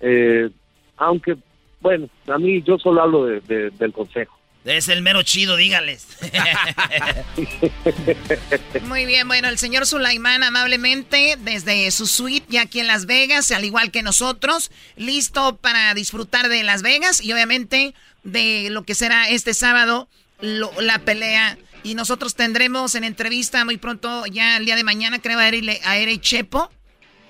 eh, 0.00 0.50
aunque, 0.96 1.36
bueno, 1.80 2.08
a 2.28 2.38
mí 2.38 2.62
yo 2.62 2.78
solo 2.78 3.02
hablo 3.02 3.24
de, 3.26 3.70
del 3.70 3.92
Consejo. 3.92 4.38
Es 4.64 4.88
el 4.88 5.02
mero 5.02 5.22
chido, 5.22 5.56
dígales. 5.56 6.06
Muy 8.84 9.04
bien, 9.04 9.28
bueno, 9.28 9.48
el 9.48 9.58
señor 9.58 9.86
Sulaimán 9.86 10.42
amablemente 10.42 11.36
desde 11.38 11.90
su 11.90 12.06
suite 12.06 12.46
ya 12.48 12.62
aquí 12.62 12.80
en 12.80 12.86
Las 12.86 13.04
Vegas, 13.04 13.50
al 13.50 13.64
igual 13.64 13.90
que 13.90 14.02
nosotros, 14.02 14.70
listo 14.96 15.56
para 15.56 15.92
disfrutar 15.92 16.48
de 16.48 16.62
Las 16.62 16.80
Vegas 16.80 17.22
y 17.22 17.32
obviamente 17.34 17.94
de 18.22 18.68
lo 18.70 18.84
que 18.84 18.94
será 18.94 19.28
este 19.28 19.52
sábado 19.52 20.08
la 20.40 20.98
pelea. 21.00 21.58
Y 21.82 21.94
nosotros 21.94 22.34
tendremos 22.34 22.94
en 22.94 23.04
entrevista 23.04 23.66
muy 23.66 23.76
pronto, 23.76 24.24
ya 24.24 24.56
el 24.56 24.64
día 24.64 24.76
de 24.76 24.84
mañana, 24.84 25.20
creo, 25.20 25.38
a 25.38 25.46
Eri, 25.46 26.18
Chepo, 26.18 26.72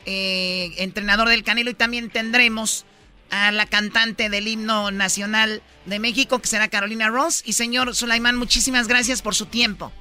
eh, 0.07 0.72
entrenador 0.76 1.28
del 1.28 1.43
Canelo, 1.43 1.70
y 1.70 1.74
también 1.74 2.11
tendremos 2.11 2.87
a 3.31 3.53
la 3.53 3.66
cantante 3.66 4.29
del 4.29 4.49
himno 4.49 4.91
nacional 4.91 5.62
de 5.87 5.99
México, 5.99 6.39
que 6.39 6.47
será 6.47 6.68
Carolina 6.68 7.09
Ross. 7.09 7.43
Y 7.45 7.55
señor 7.55 7.95
Sulaimán, 7.95 8.37
muchísimas 8.37 8.89
gracias 8.89 9.22
por 9.22 9.35
su 9.35 9.47
tiempo. 9.47 9.93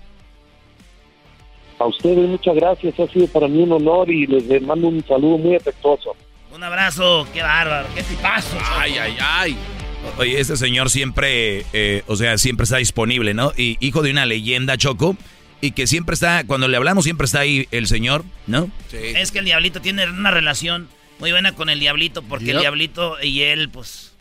A 1.80 1.86
ustedes 1.86 2.30
muchas 2.30 2.56
gracias, 2.56 3.00
ha 3.00 3.08
sido 3.08 3.28
para 3.28 3.48
mí 3.48 3.64
un 3.64 3.74
honor 3.74 4.10
y 4.10 4.28
les 4.28 4.62
mando 4.62 4.88
un 4.88 5.06
saludo 5.06 5.38
muy 5.38 5.56
afectuoso. 5.56 6.16
Un 6.54 6.64
abrazo, 6.64 7.28
qué 7.34 7.42
bárbaro, 7.42 7.88
qué 7.96 8.04
tipazo. 8.04 8.56
Ay, 8.78 8.96
ay, 8.98 9.18
ay. 9.20 9.58
Oye, 10.18 10.40
este 10.40 10.56
señor 10.56 10.90
siempre, 10.90 11.66
eh, 11.74 12.04
o 12.08 12.16
sea, 12.16 12.38
siempre 12.38 12.66
está 12.66 12.78
disponible, 12.78 13.34
¿no? 13.34 13.52
Y 13.58 13.78
hijo 13.80 14.04
de 14.04 14.12
una 14.12 14.26
leyenda, 14.26 14.78
Choco, 14.78 15.18
y 15.62 15.72
que 15.72 15.88
siempre 15.88 16.14
está, 16.14 16.44
cuando 16.46 16.68
le 16.68 16.78
hablamos, 16.78 17.06
siempre 17.06 17.26
está 17.26 17.40
ahí 17.40 17.68
el 17.72 17.88
señor, 17.88 18.24
¿no? 18.46 18.70
Sí. 18.90 18.98
Es 18.98 19.32
que 19.32 19.40
el 19.40 19.46
diablito 19.46 19.82
tiene 19.82 20.06
una 20.08 20.30
relación 20.30 20.90
muy 21.20 21.32
buena 21.32 21.54
con 21.54 21.70
el 21.70 21.80
diablito, 21.80 22.22
porque 22.22 22.52
el 22.52 22.60
diablito 22.60 23.22
y 23.22 23.42
él, 23.42 23.70
pues... 23.70 24.14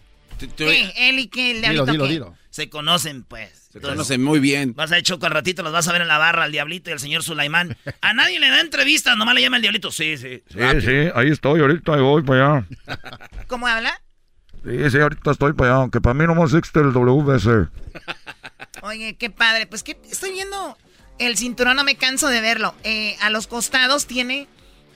¿Qué? 0.56 0.92
Él 0.96 1.20
y 1.20 1.28
que 1.28 1.52
el 1.52 1.60
diablito 1.60 1.92
dilo, 1.92 2.06
dilo, 2.06 2.36
Se 2.50 2.68
conocen, 2.68 3.22
pues. 3.22 3.68
Se 3.72 3.80
conocen 3.80 4.22
muy 4.22 4.40
bien. 4.40 4.74
Vas 4.74 4.90
a 4.92 4.98
hecho 4.98 5.18
al 5.22 5.30
ratito, 5.30 5.62
los 5.62 5.72
vas 5.72 5.86
a 5.86 5.92
ver 5.92 6.02
en 6.02 6.08
la 6.08 6.18
barra, 6.18 6.46
el 6.46 6.52
diablito 6.52 6.90
y 6.90 6.92
el 6.92 6.98
señor 6.98 7.22
Sulaimán. 7.22 7.76
A 8.00 8.12
nadie 8.12 8.40
le 8.40 8.50
da 8.50 8.60
entrevistas, 8.60 9.16
nomás 9.16 9.34
le 9.34 9.42
llama 9.42 9.56
el 9.56 9.62
diablito. 9.62 9.90
Sí, 9.90 10.16
sí. 10.16 10.42
Sí, 10.48 10.80
sí, 10.80 11.10
ahí 11.14 11.30
estoy, 11.30 11.60
ahorita 11.60 11.96
voy 11.96 12.22
para 12.22 12.56
allá. 12.56 12.66
¿Cómo 13.46 13.66
habla? 13.66 14.02
Sí, 14.64 14.90
sí, 14.90 14.98
ahorita 14.98 15.30
estoy 15.30 15.52
para 15.52 15.70
allá, 15.70 15.80
aunque 15.80 16.00
para 16.00 16.14
mí 16.14 16.26
nomás 16.26 16.52
existe 16.54 16.80
el 16.80 16.92
WBC. 16.92 17.70
Oye, 18.82 19.16
qué 19.16 19.30
padre. 19.30 19.66
Pues 19.66 19.82
que 19.82 19.96
estoy 20.10 20.32
viendo 20.32 20.76
el 21.18 21.36
cinturón, 21.36 21.76
no 21.76 21.84
me 21.84 21.94
canso 21.94 22.28
de 22.28 22.40
verlo. 22.40 22.74
Eh, 22.84 23.16
a 23.20 23.30
los 23.30 23.46
costados 23.46 24.06
tiene 24.06 24.48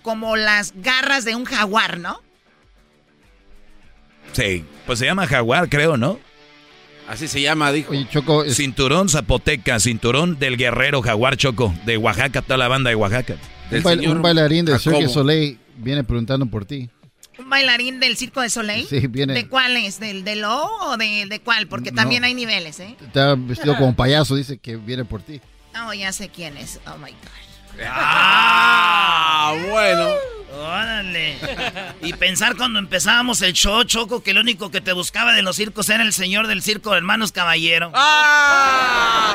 como 0.07 0.36
las 0.36 0.72
garras 0.76 1.24
de 1.24 1.34
un 1.34 1.44
jaguar, 1.44 1.98
¿no? 1.98 2.22
Sí, 4.34 4.64
pues 4.86 5.00
se 5.00 5.04
llama 5.04 5.26
jaguar, 5.26 5.68
creo, 5.68 5.96
¿no? 5.96 6.20
Así 7.09 7.26
se 7.26 7.40
llama, 7.42 7.72
dijo. 7.72 7.92
Choco. 8.09 8.44
Cinturón 8.48 9.09
zapoteca, 9.09 9.80
cinturón 9.80 10.38
del 10.38 10.57
guerrero 10.57 11.02
jaguar 11.02 11.36
Choco, 11.36 11.74
de 11.86 11.96
Oaxaca, 11.96 12.40
toda 12.40 12.57
la 12.57 12.68
banda 12.68 12.90
de 12.90 12.94
Oaxaca. 12.94 13.34
Un, 13.72 14.22
bailarín 14.22 14.64
de 14.64 14.78
Cirque 14.78 15.09
Soleil 15.09 15.59
viene 15.76 16.04
preguntando 16.04 16.46
por 16.46 16.66
ti. 16.66 16.88
¿Un 17.36 17.50
bailarín 17.50 17.98
del 17.98 18.16
Circo 18.16 18.42
de 18.42 18.48
Soleil? 18.48 18.86
Sí, 18.86 19.09
viene. 19.09 19.34
¿De 19.34 19.48
cuál 19.48 19.76
es? 19.76 19.98
¿Del 19.98 20.22
de 20.22 20.36
Lo 20.36 20.66
o 20.82 20.96
de, 20.96 21.26
de 21.28 21.40
cuál? 21.40 21.66
Porque 21.66 21.90
también 21.90 22.22
hay 22.22 22.34
niveles, 22.34 22.78
¿eh? 22.78 22.94
Está 23.04 23.34
vestido 23.34 23.76
como 23.76 23.96
payaso, 23.96 24.36
dice 24.36 24.59
que 24.59 24.76
viene 24.76 25.04
por 25.04 25.20
ti. 25.20 25.40
Oh, 25.84 25.92
ya 25.92 26.12
sé 26.12 26.28
quién 26.28 26.57
es. 26.57 26.78
Oh 26.86 26.96
my 26.96 27.11
God. 27.11 27.45
Ah, 27.85 29.55
bueno. 29.70 30.11
Órale. 30.59 31.37
Y 32.03 32.12
pensar 32.14 32.57
cuando 32.57 32.79
empezábamos 32.79 33.43
el 33.43 33.53
show, 33.53 33.85
Choco, 33.85 34.22
que 34.22 34.31
el 34.31 34.39
único 34.39 34.70
que 34.70 34.81
te 34.81 34.93
buscaba 34.93 35.33
de 35.35 35.43
los 35.43 35.57
circos 35.57 35.89
era 35.89 36.03
el 36.03 36.12
señor 36.12 36.47
del 36.47 36.62
circo 36.62 36.93
de 36.93 36.99
Hermanos 36.99 37.33
Caballero. 37.33 37.93
¡Ah! 37.95 39.35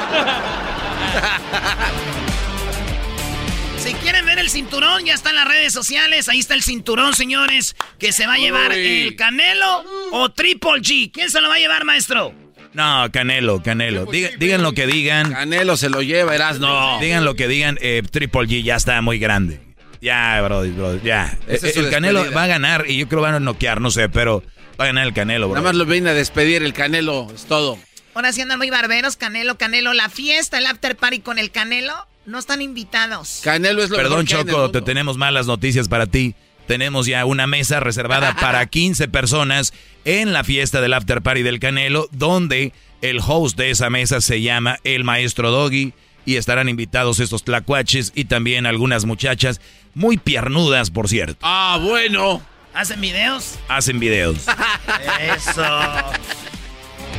Si 3.77 3.93
quieren 3.95 4.25
ver 4.25 4.37
el 4.39 4.49
cinturón, 4.49 5.05
ya 5.05 5.13
está 5.13 5.31
en 5.31 5.37
las 5.37 5.47
redes 5.47 5.73
sociales. 5.73 6.29
Ahí 6.29 6.39
está 6.39 6.53
el 6.53 6.61
cinturón, 6.63 7.15
señores, 7.15 7.75
que 7.97 8.11
se 8.11 8.27
va 8.27 8.33
a 8.33 8.37
llevar 8.37 8.73
el 8.73 9.15
Canelo 9.15 9.83
o 10.11 10.29
Triple 10.31 10.81
G. 10.81 11.11
¿Quién 11.11 11.31
se 11.31 11.41
lo 11.41 11.49
va 11.49 11.55
a 11.55 11.59
llevar, 11.59 11.83
maestro? 11.83 12.33
No, 12.73 13.09
Canelo, 13.11 13.61
Canelo. 13.61 14.05
digan 14.05 14.63
lo 14.63 14.73
que 14.73 14.87
digan. 14.87 15.31
Canelo 15.31 15.77
se 15.77 15.89
lo 15.89 16.01
lleva, 16.01 16.35
eras 16.35 16.59
no. 16.59 16.99
Digan 16.99 17.25
lo 17.25 17.35
que 17.35 17.47
digan, 17.47 17.77
eh, 17.81 18.01
Triple 18.09 18.47
G 18.47 18.63
ya 18.63 18.75
está 18.75 19.01
muy 19.01 19.19
grande. 19.19 19.59
Ya, 20.01 20.41
bro, 20.41 20.65
ya. 21.03 21.37
Eh, 21.47 21.59
el 21.75 21.89
Canelo 21.89 22.31
va 22.31 22.43
a 22.43 22.47
ganar 22.47 22.85
y 22.87 22.97
yo 22.97 23.07
creo 23.07 23.21
que 23.21 23.27
van 23.27 23.35
a 23.35 23.39
noquear, 23.39 23.81
no 23.81 23.91
sé, 23.91 24.09
pero 24.09 24.43
va 24.79 24.85
a 24.85 24.87
ganar 24.87 25.05
el 25.05 25.13
Canelo, 25.13 25.47
bro. 25.47 25.55
Nada 25.55 25.69
más 25.69 25.75
lo 25.75 25.85
viene 25.85 26.09
a 26.09 26.13
despedir 26.13 26.63
el 26.63 26.73
Canelo, 26.73 27.27
es 27.33 27.45
todo. 27.45 27.77
Ahora 28.13 28.33
sí 28.33 28.41
andan 28.41 28.57
muy 28.57 28.69
barberos, 28.69 29.15
Canelo, 29.15 29.57
Canelo. 29.57 29.93
La 29.93 30.09
fiesta, 30.09 30.57
el 30.57 30.65
after 30.65 30.95
party 30.95 31.19
con 31.19 31.37
el 31.37 31.51
Canelo, 31.51 31.93
no 32.25 32.39
están 32.39 32.61
invitados. 32.61 33.41
Canelo 33.43 33.83
es 33.83 33.89
lo 33.89 33.97
Perdón, 33.97 34.25
Choco, 34.25 34.71
te 34.71 34.81
tenemos 34.81 35.17
malas 35.17 35.45
noticias 35.45 35.87
para 35.87 36.07
ti 36.07 36.35
tenemos 36.67 37.05
ya 37.05 37.25
una 37.25 37.47
mesa 37.47 37.79
reservada 37.79 38.35
para 38.39 38.65
15 38.65 39.07
personas 39.07 39.73
en 40.05 40.33
la 40.33 40.43
fiesta 40.43 40.81
del 40.81 40.93
After 40.93 41.21
Party 41.21 41.43
del 41.43 41.59
Canelo, 41.59 42.07
donde 42.11 42.73
el 43.01 43.19
host 43.25 43.57
de 43.57 43.71
esa 43.71 43.89
mesa 43.89 44.21
se 44.21 44.41
llama 44.41 44.79
el 44.83 45.03
Maestro 45.03 45.51
Doggy 45.51 45.93
y 46.25 46.35
estarán 46.35 46.69
invitados 46.69 47.19
estos 47.19 47.43
tlacuaches 47.43 48.11
y 48.15 48.25
también 48.25 48.65
algunas 48.65 49.05
muchachas 49.05 49.59
muy 49.93 50.17
piernudas, 50.17 50.91
por 50.91 51.09
cierto. 51.09 51.37
Ah, 51.41 51.79
bueno. 51.81 52.41
¿Hacen 52.73 53.01
videos? 53.01 53.59
Hacen 53.67 53.99
videos. 53.99 54.45
Eso. 55.35 55.65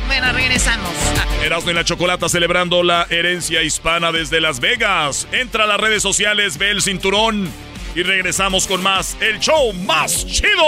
Bueno, 0.07 0.31
regresamos. 0.33 0.91
Erasmo 1.43 1.71
y 1.71 1.73
la 1.73 1.85
Chocolata 1.85 2.27
celebrando 2.27 2.81
la 2.81 3.05
herencia 3.09 3.61
hispana 3.61 4.11
desde 4.11 4.41
Las 4.41 4.59
Vegas. 4.59 5.27
Entra 5.31 5.65
a 5.65 5.67
las 5.67 5.79
redes 5.79 6.01
sociales, 6.01 6.57
ve 6.57 6.71
el 6.71 6.81
cinturón 6.81 7.51
y 7.95 8.03
regresamos 8.03 8.67
con 8.67 8.81
más, 8.81 9.15
el 9.21 9.39
show 9.39 9.73
más 9.73 10.25
chido. 10.25 10.63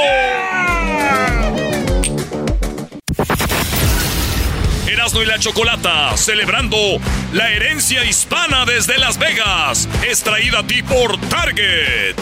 Erasmo 4.88 5.22
y 5.22 5.26
la 5.26 5.40
Chocolata, 5.40 6.16
celebrando 6.16 6.78
la 7.34 7.52
herencia 7.52 8.04
hispana 8.04 8.66
desde 8.66 8.98
Las 8.98 9.18
Vegas, 9.18 9.90
extraída 10.08 10.60
a 10.60 10.68
ti 10.68 10.82
por 10.84 11.18
Target. 11.30 12.16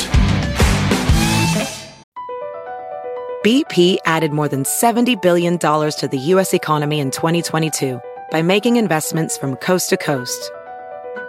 BP 3.43 3.97
added 4.06 4.32
more 4.32 4.47
than 4.47 4.64
$70 4.64 5.22
billion 5.22 5.60
to 5.60 6.08
the 6.10 6.18
U.S. 6.18 6.54
economy 6.54 7.01
in 7.01 7.12
2022 7.12 7.99
by 8.32 8.41
making 8.41 8.78
investments 8.78 9.38
from 9.38 9.58
coast 9.58 9.89
to 9.89 9.97
coast. 9.97 10.49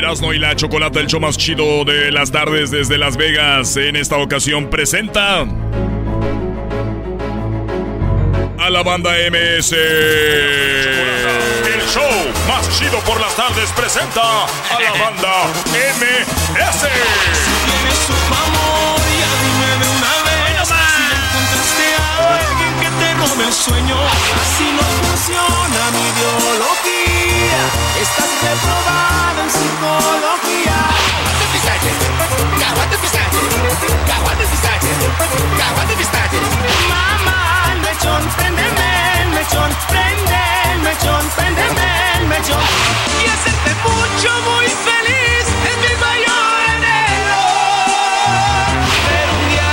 Erasmo 0.00 0.32
y 0.32 0.38
la 0.38 0.56
Chocolata, 0.56 0.98
el 0.98 1.08
show 1.08 1.20
más 1.20 1.36
chido 1.36 1.84
de 1.84 2.10
las 2.10 2.32
tardes 2.32 2.70
desde 2.70 2.96
Las 2.96 3.18
Vegas, 3.18 3.76
en 3.76 3.96
esta 3.96 4.16
ocasión 4.16 4.70
presenta 4.70 5.42
a 8.56 8.70
la 8.70 8.82
banda 8.82 9.10
MS. 9.30 9.72
El 9.72 9.82
show 11.92 12.08
más 12.48 12.78
chido 12.78 12.98
por 13.00 13.20
las 13.20 13.36
tardes 13.36 13.70
presenta 13.72 14.22
a 14.22 14.80
la 14.80 14.90
banda 14.92 15.44
MS. 15.68 16.80
Si 16.80 17.52
tienes 17.68 18.00
un 18.08 18.32
amor, 18.32 18.96
ya 19.20 19.30
dime 19.44 19.70
de 19.84 19.88
una 19.98 20.14
vez. 20.24 20.64
Si 20.64 20.72
encontraste 21.12 21.86
a 21.98 22.00
alguien 22.38 22.72
que 22.80 22.88
te 23.04 23.08
robe 23.20 23.44
el 23.44 23.52
sueño, 23.52 23.96
así 24.40 24.64
no 24.72 24.82
funciona 25.04 25.90
mi 25.92 26.00
ideología. 26.08 27.60
Estás 28.00 28.30
reprobada 28.42 29.19
en 29.80 29.86
psicología. 29.86 30.76
Aguante 31.20 31.46
pistache, 31.52 31.90
aguante 32.68 32.96
pistache, 32.98 33.40
aguante 34.14 34.44
pistache, 34.46 34.90
aguante 35.68 35.94
pistache. 35.96 36.38
Mamá, 36.88 37.38
el 37.72 37.80
mechón, 37.80 38.22
préndeme 38.36 38.88
el 39.22 39.28
mechón, 39.30 39.70
prende 39.88 40.40
el 40.72 40.80
mechón, 40.80 41.22
préndeme 41.36 41.86
el 42.18 42.26
mechón. 42.26 42.62
Y 43.20 43.26
hacerte 43.28 43.70
mucho, 43.84 44.30
muy 44.50 44.66
feliz 44.66 45.46
es 45.70 45.76
mi 45.84 45.92
mayor 46.04 46.56
anhelo. 46.74 47.42
Pero 49.06 49.32
un 49.40 49.48
día 49.48 49.70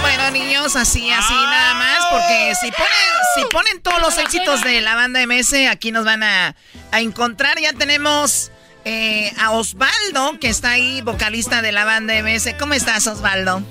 Bueno, 0.00 0.24
niños, 0.30 0.76
así, 0.76 1.10
así 1.10 1.34
nada 1.34 1.74
más, 1.74 1.81
porque 2.12 2.54
si 2.60 2.70
ponen, 2.70 2.90
si 3.34 3.44
ponen 3.46 3.82
todos 3.82 4.00
los 4.00 4.18
éxitos 4.18 4.62
de 4.62 4.80
la 4.80 4.94
banda 4.94 5.24
MS, 5.26 5.54
aquí 5.70 5.92
nos 5.92 6.04
van 6.04 6.22
a, 6.22 6.54
a 6.90 7.00
encontrar. 7.00 7.58
Ya 7.58 7.72
tenemos 7.72 8.52
eh, 8.84 9.30
a 9.38 9.52
Osvaldo, 9.52 10.38
que 10.40 10.48
está 10.48 10.72
ahí, 10.72 11.00
vocalista 11.02 11.62
de 11.62 11.72
la 11.72 11.84
banda 11.84 12.14
MS. 12.22 12.54
¿Cómo 12.58 12.74
estás, 12.74 13.06
Osvaldo? 13.06 13.62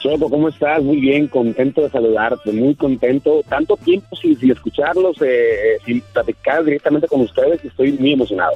Choco, 0.00 0.30
¿cómo 0.30 0.48
estás? 0.48 0.80
Muy 0.80 1.00
bien, 1.00 1.26
contento 1.26 1.82
de 1.82 1.90
saludarte, 1.90 2.52
muy 2.52 2.74
contento. 2.76 3.42
Tanto 3.48 3.76
tiempo 3.76 4.14
sin, 4.16 4.38
sin 4.38 4.52
escucharlos, 4.52 5.16
eh, 5.20 5.78
sin 5.84 6.00
platicar 6.00 6.64
directamente 6.64 7.08
con 7.08 7.22
ustedes, 7.22 7.64
estoy 7.64 7.92
muy 7.92 8.12
emocionado. 8.12 8.52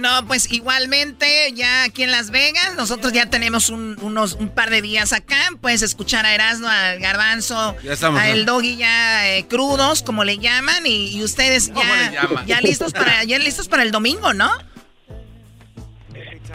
No, 0.00 0.26
pues 0.26 0.50
igualmente, 0.52 1.26
ya 1.54 1.84
aquí 1.84 2.02
en 2.02 2.10
Las 2.10 2.30
Vegas, 2.30 2.74
nosotros 2.76 3.12
ya 3.12 3.26
tenemos 3.28 3.68
un, 3.68 3.96
unos, 4.02 4.32
un 4.34 4.48
par 4.48 4.70
de 4.70 4.80
días 4.82 5.12
acá. 5.12 5.36
Puedes 5.60 5.82
escuchar 5.82 6.24
a 6.24 6.34
Erasmo, 6.34 6.68
al 6.68 6.98
Garbanzo, 7.00 7.76
Ya 7.84 7.92
estamos, 7.92 8.18
a 8.20 8.26
¿no? 8.26 8.32
El 8.32 8.46
Doggy 8.46 8.76
ya 8.76 9.36
eh, 9.36 9.46
crudos, 9.46 10.02
como 10.02 10.24
le 10.24 10.38
llaman, 10.38 10.86
y, 10.86 11.16
y 11.16 11.22
ustedes 11.22 11.68
¿Cómo 11.68 11.82
le 11.94 12.12
ya, 12.14 12.44
ya 12.46 12.60
listos 12.60 12.92
para 12.92 13.24
ya 13.24 13.38
listos 13.38 13.68
para 13.68 13.82
el 13.82 13.90
domingo, 13.90 14.32
¿no? 14.32 14.48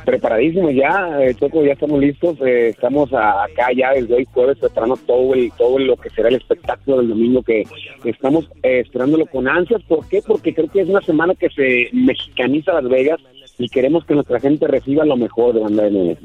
Preparadísimos 0.05 0.71
ya, 0.75 1.19
eh, 1.21 1.33
Choco, 1.33 1.63
ya 1.65 1.73
estamos 1.73 1.99
listos. 1.99 2.37
eh, 2.45 2.69
estamos 2.69 3.11
a- 3.13 3.45
acá 3.45 3.69
ya 3.75 3.91
desde 3.91 4.13
hoy 4.13 4.27
jueves 4.31 4.57
preparando 4.59 4.97
todo 4.97 5.33
el, 5.33 5.51
todo 5.57 5.79
lo 5.79 5.95
que 5.97 6.09
será 6.11 6.29
el 6.29 6.35
espectáculo 6.35 6.97
del 6.97 7.09
domingo 7.09 7.41
que 7.41 7.63
estamos 8.03 8.45
eh, 8.61 8.81
esperándolo 8.85 9.25
con 9.25 9.47
ansias. 9.47 9.81
¿Por 9.87 10.07
qué? 10.07 10.21
Porque 10.21 10.53
creo 10.53 10.69
que 10.69 10.81
es 10.81 10.89
una 10.89 11.01
semana 11.01 11.33
que 11.33 11.49
se 11.49 11.89
mexicaniza 11.93 12.73
Las 12.73 12.87
Vegas 12.89 13.19
y 13.58 13.70
queremos 13.70 14.06
que 14.06 14.14
nuestra 14.14 14.39
gente 14.39 14.68
reciba 14.68 15.06
lo 15.06 15.18
mejor 15.18 15.53
de 15.53 15.62
banda 15.62 15.84
MS. 15.89 16.18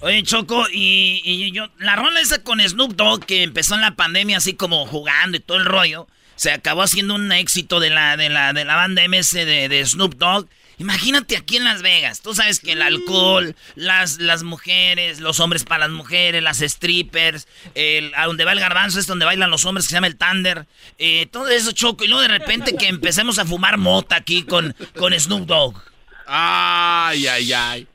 Oye, 0.00 0.22
Choco, 0.22 0.66
y, 0.72 1.50
yo, 1.52 1.68
la 1.78 1.96
rola 1.96 2.20
esa 2.20 2.42
con 2.42 2.60
Snoop 2.60 2.92
Dogg 2.92 3.24
que 3.24 3.42
empezó 3.42 3.74
en 3.74 3.80
la 3.80 3.96
pandemia 3.96 4.36
así 4.36 4.54
como 4.54 4.86
jugando 4.86 5.36
y 5.36 5.40
todo 5.40 5.56
el 5.56 5.64
rollo, 5.64 6.06
se 6.36 6.52
acabó 6.52 6.82
haciendo 6.82 7.14
un 7.14 7.32
éxito 7.32 7.80
de 7.80 7.90
la, 7.90 8.16
de 8.16 8.28
la, 8.28 8.52
de 8.52 8.64
la 8.64 8.76
banda 8.76 9.02
MS 9.08 9.32
de, 9.32 9.68
de 9.68 9.84
Snoop 9.84 10.14
Dogg. 10.16 10.46
Imagínate 10.78 11.38
aquí 11.38 11.56
en 11.56 11.64
Las 11.64 11.80
Vegas, 11.80 12.20
tú 12.20 12.34
sabes 12.34 12.60
que 12.60 12.72
el 12.72 12.82
alcohol, 12.82 13.56
las, 13.76 14.18
las 14.20 14.42
mujeres, 14.42 15.20
los 15.20 15.40
hombres 15.40 15.64
para 15.64 15.88
las 15.88 15.96
mujeres, 15.96 16.42
las 16.42 16.58
strippers, 16.58 17.48
el, 17.74 18.12
a 18.14 18.26
donde 18.26 18.44
va 18.44 18.52
el 18.52 18.60
garbanzo 18.60 19.00
es 19.00 19.06
donde 19.06 19.24
bailan 19.24 19.50
los 19.50 19.64
hombres 19.64 19.86
que 19.86 19.90
se 19.90 19.94
llama 19.96 20.08
el 20.08 20.18
Thunder, 20.18 20.66
eh, 20.98 21.26
todo 21.30 21.48
eso 21.48 21.72
Choco, 21.72 22.04
y 22.04 22.08
luego 22.08 22.20
de 22.20 22.28
repente 22.28 22.76
que 22.76 22.88
empecemos 22.88 23.38
a 23.38 23.46
fumar 23.46 23.78
mota 23.78 24.16
aquí 24.16 24.42
con, 24.42 24.76
con 24.98 25.18
Snoop 25.18 25.46
Dogg. 25.46 25.82
Ay, 26.26 27.26
ay, 27.26 27.52
ay. 27.52 27.86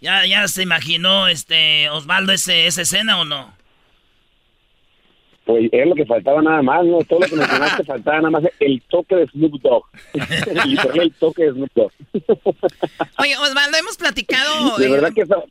¿Ya, 0.00 0.26
ya 0.26 0.46
se 0.48 0.62
imaginó 0.62 1.28
este 1.28 1.88
Osvaldo 1.90 2.32
ese, 2.32 2.66
esa 2.66 2.82
escena 2.82 3.18
o 3.20 3.24
no? 3.24 3.54
Pues 5.44 5.68
es 5.70 5.86
lo 5.86 5.94
que 5.94 6.04
faltaba 6.04 6.42
nada 6.42 6.60
más, 6.60 6.84
¿no? 6.84 6.98
Todo 7.04 7.20
lo 7.20 7.26
que 7.26 7.36
mencionaste 7.36 7.84
faltaba 7.86 8.16
nada 8.18 8.30
más 8.30 8.42
el 8.58 8.82
toque 8.88 9.14
de 9.14 9.26
Snoop 9.28 9.62
Dogg. 9.62 9.84
Literal, 10.66 11.00
el 11.00 11.12
toque 11.14 11.44
de 11.44 11.52
Snoop 11.52 11.70
Dogg. 11.74 11.92
Oye, 13.18 13.36
Osvaldo, 13.38 13.78
hemos 13.78 13.96
platicado. 13.96 14.76
De 14.76 14.86
eh, 14.86 14.90
verdad 14.90 15.12
que 15.14 15.22
eso... 15.22 15.44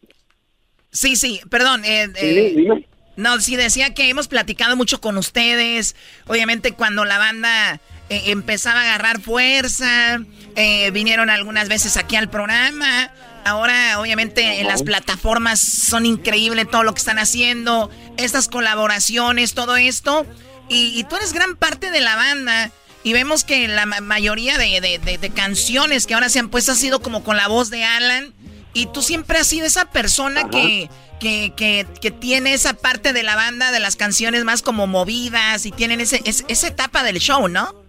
Sí, 0.92 1.16
sí, 1.16 1.42
perdón. 1.50 1.84
eh, 1.86 2.08
Sí, 2.16 2.26
eh, 2.26 2.54
dime. 2.56 2.88
No, 3.18 3.40
sí, 3.40 3.56
decía 3.56 3.94
que 3.94 4.10
hemos 4.10 4.28
platicado 4.28 4.76
mucho 4.76 5.00
con 5.00 5.18
ustedes. 5.18 5.96
Obviamente, 6.28 6.74
cuando 6.74 7.06
la 7.06 7.18
banda 7.18 7.80
eh, 8.10 8.24
empezaba 8.28 8.82
a 8.82 8.84
agarrar 8.84 9.22
fuerza, 9.22 10.20
eh, 10.56 10.92
vinieron 10.92 11.30
algunas 11.30 11.68
veces 11.70 11.98
aquí 11.98 12.16
al 12.16 12.30
programa. 12.30 13.12
Ahora, 13.46 14.00
obviamente, 14.00 14.60
en 14.60 14.68
las 14.68 14.82
plataformas 14.84 15.60
son 15.60 16.06
increíbles 16.06 16.70
todo 16.70 16.84
lo 16.84 16.94
que 16.94 17.00
están 17.00 17.20
haciendo, 17.20 17.92
estas 18.18 18.48
colaboraciones, 18.48 19.54
todo 19.54 19.78
esto. 19.78 20.26
Y, 20.68 21.00
y 21.00 21.04
tú 21.04 21.16
eres 21.16 21.32
gran 21.34 21.56
parte 21.56 21.92
de 21.92 22.02
la 22.02 22.16
banda. 22.16 22.72
Y 23.04 23.14
vemos 23.14 23.44
que 23.44 23.68
la 23.68 23.86
ma- 23.86 24.02
mayoría 24.02 24.58
de, 24.58 24.82
de- 24.82 24.98
de- 24.98 25.20
de 25.20 25.30
canciones 25.30 26.08
que 26.08 26.16
ahora 26.16 26.28
se 26.30 26.40
han 26.40 26.50
puesto 26.50 26.72
ha 26.72 26.76
sido 26.76 27.02
como 27.04 27.24
con 27.24 27.38
la 27.38 27.48
voz 27.48 27.70
de 27.70 27.84
Alan. 27.84 28.34
Y 28.74 28.88
tú 28.88 29.04
siempre 29.04 29.38
has 29.38 29.46
sido 29.48 29.68
esa 29.68 29.92
persona 29.92 30.50
que, 30.50 30.90
que, 31.20 31.54
que, 31.56 31.86
que 32.02 32.10
tiene 32.10 32.54
esa 32.56 32.74
parte 32.74 33.14
de 33.14 33.22
la 33.22 33.36
banda, 33.36 33.72
de 33.72 33.80
las 33.80 33.96
canciones 33.96 34.44
más 34.44 34.64
como 34.64 34.88
movidas 34.88 35.68
y 35.68 35.72
tienen 35.72 36.02
ese, 36.02 36.20
es- 36.26 36.46
esa 36.48 36.68
etapa 36.68 37.04
del 37.04 37.20
show, 37.20 37.48
¿no? 37.48 37.85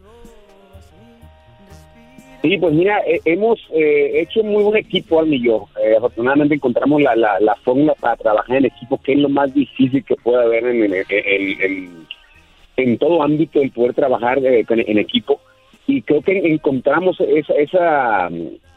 Sí, 2.47 2.59
pues 2.59 2.73
mira, 2.75 3.01
eh, 3.05 3.21
hemos 3.25 3.59
eh, 3.73 4.21
hecho 4.21 4.45
muy 4.45 4.63
buen 4.63 4.77
equipo, 4.77 5.19
Almi 5.19 5.35
y 5.35 5.43
yo. 5.47 5.67
Eh, 5.85 5.97
afortunadamente 5.97 6.55
encontramos 6.55 7.03
la, 7.03 7.17
la, 7.17 7.41
la 7.41 7.57
fórmula 7.57 7.95
para 7.99 8.15
trabajar 8.17 8.59
en 8.59 8.67
equipo, 8.67 9.01
que 9.03 9.15
es 9.15 9.19
lo 9.19 9.29
más 9.29 9.53
difícil 9.53 10.05
que 10.05 10.15
puede 10.15 10.45
haber 10.45 10.65
en, 10.65 10.95
en, 10.95 12.07
en- 12.77 12.99
todo 12.99 13.21
ámbito, 13.25 13.61
el 13.61 13.73
poder 13.73 13.95
trabajar 13.95 14.39
eh, 14.45 14.65
en 14.69 14.99
equipo. 14.99 15.41
Y 15.89 16.03
creo 16.03 16.23
que 16.23 16.39
encontramos 16.39 17.19
esa, 17.21 17.55
esa, 17.55 18.29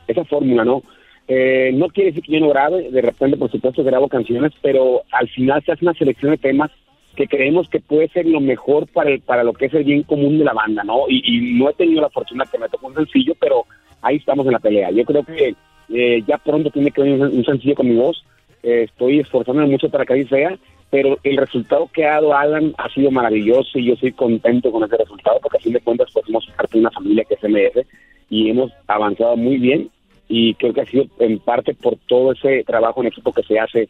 esa 0.07 0.25
fórmula, 0.25 0.65
¿no? 0.65 0.81
Eh, 1.27 1.69
no 1.75 1.89
quiere 1.89 2.09
decir 2.09 2.23
que 2.23 2.31
yo 2.33 2.39
no 2.39 2.49
grabe, 2.49 2.89
de 2.89 3.01
repente, 3.01 3.37
por 3.37 3.51
supuesto, 3.51 3.83
grabo 3.83 4.07
canciones, 4.07 4.51
pero 4.63 5.03
al 5.11 5.29
final 5.29 5.61
se 5.63 5.73
hace 5.73 5.85
una 5.85 5.93
selección 5.93 6.31
de 6.31 6.37
temas 6.39 6.71
que 7.15 7.27
creemos 7.27 7.67
que 7.69 7.79
puede 7.79 8.07
ser 8.09 8.25
lo 8.25 8.39
mejor 8.39 8.87
para 8.87 9.09
el, 9.09 9.21
para 9.21 9.43
lo 9.43 9.53
que 9.53 9.65
es 9.65 9.73
el 9.73 9.83
bien 9.83 10.03
común 10.03 10.37
de 10.37 10.45
la 10.45 10.53
banda, 10.53 10.83
¿no? 10.83 11.05
Y, 11.09 11.21
y 11.25 11.59
no 11.59 11.69
he 11.69 11.73
tenido 11.73 12.01
la 12.01 12.09
fortuna 12.09 12.45
que 12.45 12.57
me 12.57 12.69
tocó 12.69 12.87
un 12.87 12.95
sencillo, 12.95 13.33
pero 13.39 13.65
ahí 14.01 14.17
estamos 14.17 14.45
en 14.45 14.53
la 14.53 14.59
pelea. 14.59 14.91
Yo 14.91 15.03
creo 15.05 15.23
que 15.23 15.55
eh, 15.89 16.23
ya 16.27 16.37
pronto 16.37 16.69
tiene 16.69 16.91
que 16.91 17.01
venir 17.01 17.21
un, 17.21 17.45
sencillo 17.45 17.75
con 17.75 17.89
mi 17.89 17.95
voz. 17.95 18.23
Eh, 18.63 18.83
estoy 18.83 19.19
esforzándome 19.19 19.67
mucho 19.67 19.89
para 19.89 20.05
que 20.05 20.13
así 20.13 20.25
sea, 20.25 20.57
pero 20.89 21.17
el 21.23 21.37
resultado 21.37 21.89
que 21.93 22.05
ha 22.05 22.13
dado 22.13 22.35
Alan 22.35 22.73
ha 22.77 22.89
sido 22.89 23.11
maravilloso 23.11 23.79
y 23.79 23.85
yo 23.85 23.93
estoy 23.93 24.11
contento 24.11 24.71
con 24.71 24.83
ese 24.83 24.97
resultado 24.97 25.39
porque 25.41 25.57
a 25.57 25.61
fin 25.61 25.73
de 25.73 25.79
cuentas 25.79 26.09
pues 26.13 26.25
parte 26.55 26.73
de 26.73 26.79
una 26.79 26.91
familia 26.91 27.23
que 27.23 27.35
es 27.35 27.43
MS 27.43 27.85
y 28.29 28.49
hemos 28.49 28.71
avanzado 28.87 29.37
muy 29.37 29.57
bien 29.57 29.89
y 30.27 30.53
creo 30.55 30.73
que 30.73 30.81
ha 30.81 30.85
sido 30.85 31.05
en 31.19 31.39
parte 31.39 31.73
por 31.73 31.95
todo 32.07 32.33
ese 32.33 32.63
trabajo 32.63 33.01
en 33.01 33.07
equipo 33.07 33.31
que 33.31 33.43
se 33.43 33.59
hace, 33.59 33.89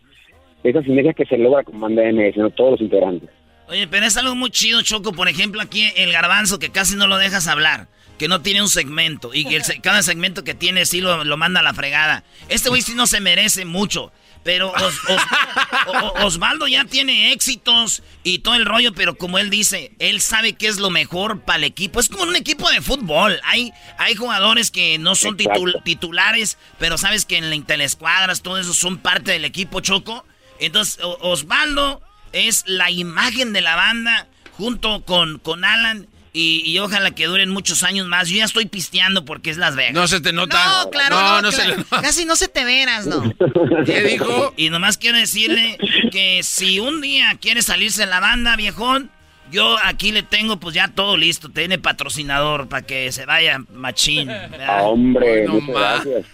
esa 0.64 0.82
sinergia 0.84 1.14
que 1.14 1.26
se 1.26 1.38
logra 1.38 1.64
con 1.64 1.80
banda 1.80 2.04
MS, 2.12 2.38
¿no? 2.38 2.50
todos 2.50 2.72
los 2.72 2.82
integrantes. 2.82 3.30
Oye, 3.68 3.88
pero 3.88 4.06
es 4.06 4.18
algo 4.18 4.36
muy 4.36 4.50
chido, 4.50 4.82
Choco. 4.82 5.14
Por 5.14 5.30
ejemplo, 5.30 5.62
aquí 5.62 5.92
el 5.96 6.12
garbanzo, 6.12 6.58
que 6.60 6.70
casi 6.72 6.96
no 6.96 7.08
lo 7.08 7.18
dejas 7.18 7.48
hablar. 7.48 7.88
Que 8.18 8.28
no 8.28 8.42
tiene 8.42 8.62
un 8.62 8.68
segmento. 8.68 9.32
Y 9.34 9.46
que 9.46 9.56
el 9.58 9.64
cada 9.82 10.02
segmento 10.04 10.44
que 10.44 10.54
tiene 10.56 10.86
sí 10.86 11.00
lo, 11.02 11.24
lo 11.24 11.38
manda 11.38 11.60
a 11.62 11.64
la 11.64 11.74
fregada. 11.74 12.24
Este 12.50 12.68
güey 12.70 12.82
sí 12.82 12.94
no 12.96 13.06
se 13.08 13.22
merece 13.22 13.64
mucho. 13.66 14.12
Pero 14.44 14.72
Os- 14.72 15.00
Os- 15.10 16.14
Osvaldo 16.26 16.68
ya 16.68 16.86
tiene 16.86 17.32
éxitos 17.34 18.02
y 18.24 18.40
todo 18.40 18.56
el 18.56 18.66
rollo, 18.66 18.94
pero 18.94 19.16
como 19.18 19.38
él 19.38 19.50
dice, 19.50 19.92
él 20.00 20.22
sabe 20.22 20.54
qué 20.54 20.68
es 20.68 20.80
lo 20.80 20.90
mejor 20.90 21.42
para 21.42 21.58
el 21.58 21.64
equipo. 21.66 22.00
Es 22.00 22.10
como 22.10 22.24
un 22.24 22.36
equipo 22.36 22.70
de 22.72 22.82
fútbol. 22.82 23.40
Hay, 23.44 23.72
hay 23.98 24.16
jugadores 24.16 24.72
que 24.72 24.98
no 24.98 25.16
son 25.16 25.38
titul- 25.38 25.82
titulares, 25.84 26.58
pero 26.80 26.98
sabes 26.98 27.26
que 27.26 27.38
en 27.38 27.50
la 27.50 27.56
interescuadras, 27.56 28.42
todo 28.42 28.58
eso 28.58 28.74
son 28.74 28.98
parte 28.98 29.32
del 29.32 29.46
equipo, 29.46 29.80
Choco. 29.82 30.26
Entonces, 30.60 31.00
O- 31.04 31.18
Osvaldo 31.22 32.02
es 32.34 32.64
la 32.68 32.92
imagen 32.92 33.54
de 33.54 33.62
la 33.62 33.76
banda 33.76 34.28
junto 34.58 35.04
con, 35.06 35.40
con 35.40 35.64
Alan. 35.66 36.08
Y, 36.32 36.62
y, 36.64 36.78
ojalá 36.78 37.10
que 37.10 37.26
duren 37.26 37.50
muchos 37.50 37.82
años 37.82 38.06
más. 38.08 38.30
Yo 38.30 38.38
ya 38.38 38.46
estoy 38.46 38.68
pisteando 38.68 39.26
porque 39.26 39.50
es 39.50 39.58
Las 39.58 39.76
Vegas. 39.76 39.94
No 39.96 40.08
se 40.08 40.22
te 40.22 40.32
nota. 40.32 40.84
No, 40.84 40.90
claro. 40.92 41.20
No, 41.20 41.42
no, 41.42 41.52
se 41.52 41.68
le 41.68 41.78
nota. 41.78 42.02
Casi 42.04 42.24
no 42.26 42.36
se 42.36 42.48
te 42.48 42.64
veras, 42.66 43.08
¿no? 43.08 43.24
¿Qué 43.86 44.04
dijo? 44.04 44.54
Y 44.56 44.70
nomás 44.70 45.00
quiero 45.00 45.18
decirle 45.18 45.78
que 46.12 46.42
si 46.44 46.80
un 46.80 47.02
día 47.02 47.36
quiere 47.42 47.64
salirse 47.64 48.02
de 48.02 48.08
la 48.08 48.20
banda, 48.20 48.56
viejón, 48.56 49.10
yo 49.52 49.78
aquí 49.84 50.12
le 50.12 50.22
tengo 50.22 50.60
pues 50.60 50.76
ya 50.76 50.88
todo 50.90 51.18
listo. 51.18 51.50
Tiene 51.50 51.80
patrocinador 51.80 52.70
para 52.70 52.86
que 52.86 53.12
se 53.12 53.26
vaya 53.26 53.58
machín. 53.74 54.30
Ah, 54.30 54.84
hombre, 54.84 55.48
muchas, 55.48 56.06
gracias. 56.06 56.26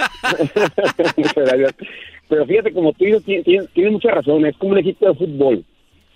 muchas 1.16 1.34
gracias. 1.36 1.74
Pero 2.28 2.46
fíjate, 2.46 2.74
como 2.74 2.94
tú 2.94 3.06
dices, 3.06 3.24
tienes, 3.24 3.70
tienes 3.70 3.92
mucha 3.92 4.12
razón. 4.12 4.46
Es 4.46 4.58
como 4.58 4.74
un 4.74 4.80
equipo 4.80 5.08
de 5.08 5.14
fútbol 5.14 5.64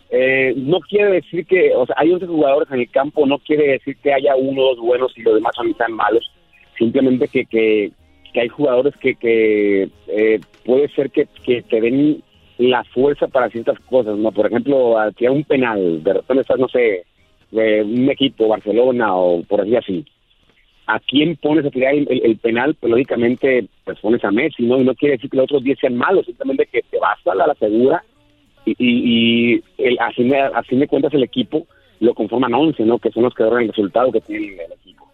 eh, 0.09 0.53
no 0.57 0.79
quiere 0.79 1.11
decir 1.13 1.45
que, 1.45 1.75
o 1.75 1.85
sea, 1.85 1.95
hay 1.99 2.11
11 2.11 2.25
jugadores 2.25 2.71
en 2.71 2.79
el 2.79 2.89
campo, 2.89 3.27
no 3.27 3.37
quiere 3.37 3.73
decir 3.73 3.95
que 3.97 4.11
haya 4.11 4.35
unos 4.35 4.79
buenos 4.79 5.15
y 5.15 5.21
los 5.21 5.35
demás 5.35 5.53
son 5.55 5.75
malos, 5.93 6.31
simplemente 6.77 7.27
que, 7.27 7.45
que, 7.45 7.91
hay 8.39 8.47
jugadores 8.47 8.95
que, 8.97 9.15
que 9.15 9.89
eh, 10.07 10.39
puede 10.65 10.89
ser 10.89 11.11
que, 11.11 11.27
que 11.45 11.61
te 11.61 11.81
den 11.81 12.23
la 12.57 12.83
fuerza 12.85 13.27
para 13.27 13.49
ciertas 13.49 13.79
cosas, 13.81 14.17
¿no? 14.17 14.31
Por 14.31 14.47
ejemplo, 14.47 14.95
que 15.15 15.29
un 15.29 15.43
penal, 15.43 16.03
de 16.03 16.13
repente 16.13 16.41
estás, 16.41 16.57
no 16.57 16.67
sé, 16.69 17.05
de 17.51 17.83
un 17.83 18.09
equipo, 18.09 18.47
Barcelona 18.47 19.15
o 19.15 19.43
por 19.43 19.61
así 19.61 19.75
así. 19.75 20.05
¿A 20.91 20.99
quién 20.99 21.35
pones 21.35 21.65
a 21.65 21.69
tirar 21.69 21.93
el, 21.93 22.37
penal? 22.37 22.75
Pues 22.79 22.89
lógicamente, 22.89 23.67
pues 23.83 23.99
pones 23.99 24.23
a 24.23 24.31
Messi, 24.31 24.63
¿no? 24.63 24.79
Y 24.79 24.83
no 24.83 24.95
quiere 24.95 25.15
decir 25.15 25.29
que 25.29 25.37
los 25.37 25.43
otros 25.43 25.63
10 25.63 25.77
sean 25.79 25.95
malos, 25.95 26.25
simplemente 26.25 26.65
que 26.65 26.81
te 26.81 26.97
vas 26.97 27.19
a 27.27 27.35
la 27.35 27.53
segura 27.55 28.03
y, 28.65 28.75
y 28.79 29.63
el, 29.77 29.99
así, 29.99 30.23
me, 30.23 30.39
así 30.39 30.75
me 30.75 30.87
cuentas 30.87 31.13
el 31.13 31.23
equipo 31.23 31.67
lo 31.99 32.13
conforman 32.13 32.53
11, 32.53 32.83
¿no? 32.85 32.97
Que 32.97 33.11
son 33.11 33.23
los 33.23 33.33
que 33.35 33.43
dan 33.43 33.61
el 33.61 33.67
resultado 33.67 34.11
que 34.11 34.21
tiene 34.21 34.47
el 34.47 34.71
equipo. 34.71 35.11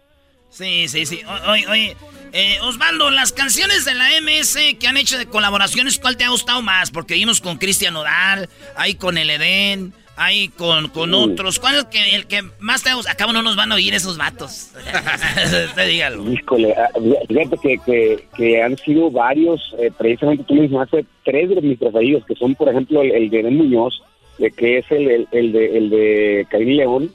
Sí, 0.48 0.88
sí, 0.88 1.04
sí. 1.04 1.20
Oye, 1.50 1.66
oye 1.68 1.96
eh, 2.32 2.58
Osvaldo, 2.62 3.10
las 3.10 3.32
canciones 3.32 3.84
de 3.84 3.94
la 3.94 4.08
MS 4.20 4.78
que 4.78 4.86
han 4.86 4.96
hecho 4.96 5.18
de 5.18 5.26
colaboraciones, 5.26 5.98
¿cuál 5.98 6.16
te 6.16 6.24
ha 6.24 6.30
gustado 6.30 6.62
más? 6.62 6.90
Porque 6.90 7.14
vimos 7.14 7.40
con 7.40 7.58
Cristian 7.58 7.94
Nodal, 7.94 8.48
ahí 8.76 8.94
con 8.94 9.18
el 9.18 9.30
Edén, 9.30 9.92
ahí 10.16 10.48
con, 10.48 10.88
con 10.88 11.14
otros. 11.14 11.58
¿Cuál 11.58 11.76
es 11.76 11.84
el 11.84 11.88
que, 11.88 12.14
el 12.14 12.26
que 12.26 12.42
más 12.58 12.82
te 12.82 12.94
gusta? 12.94 13.12
Acá 13.12 13.26
no 13.26 13.42
nos 13.42 13.54
van 13.54 13.70
a 13.70 13.76
oír 13.76 13.94
esos 13.94 14.16
vatos. 14.16 14.72
Usted 15.68 15.88
dígalo. 15.88 16.30
Híjole, 16.30 16.74
ah, 16.74 16.88
fíjate 17.28 17.56
que, 17.62 17.78
que, 17.84 18.24
que, 18.36 18.62
han 18.62 18.76
sido 18.78 19.10
varios, 19.10 19.74
eh, 19.78 19.92
precisamente 19.96 20.44
tú 20.44 20.54
mencionaste 20.54 21.04
tres 21.24 21.50
de 21.50 21.60
mis 21.60 21.78
preferidos, 21.78 22.24
que 22.26 22.34
son, 22.34 22.54
por 22.54 22.68
ejemplo, 22.68 23.02
el, 23.02 23.30
de 23.30 23.42
Ben 23.42 23.56
Muñoz, 23.56 24.02
de 24.38 24.50
que 24.50 24.78
es 24.78 24.90
el, 24.90 25.28
el, 25.30 25.52
de, 25.52 25.78
el 25.78 25.90
de 25.90 26.46
León, 26.52 27.12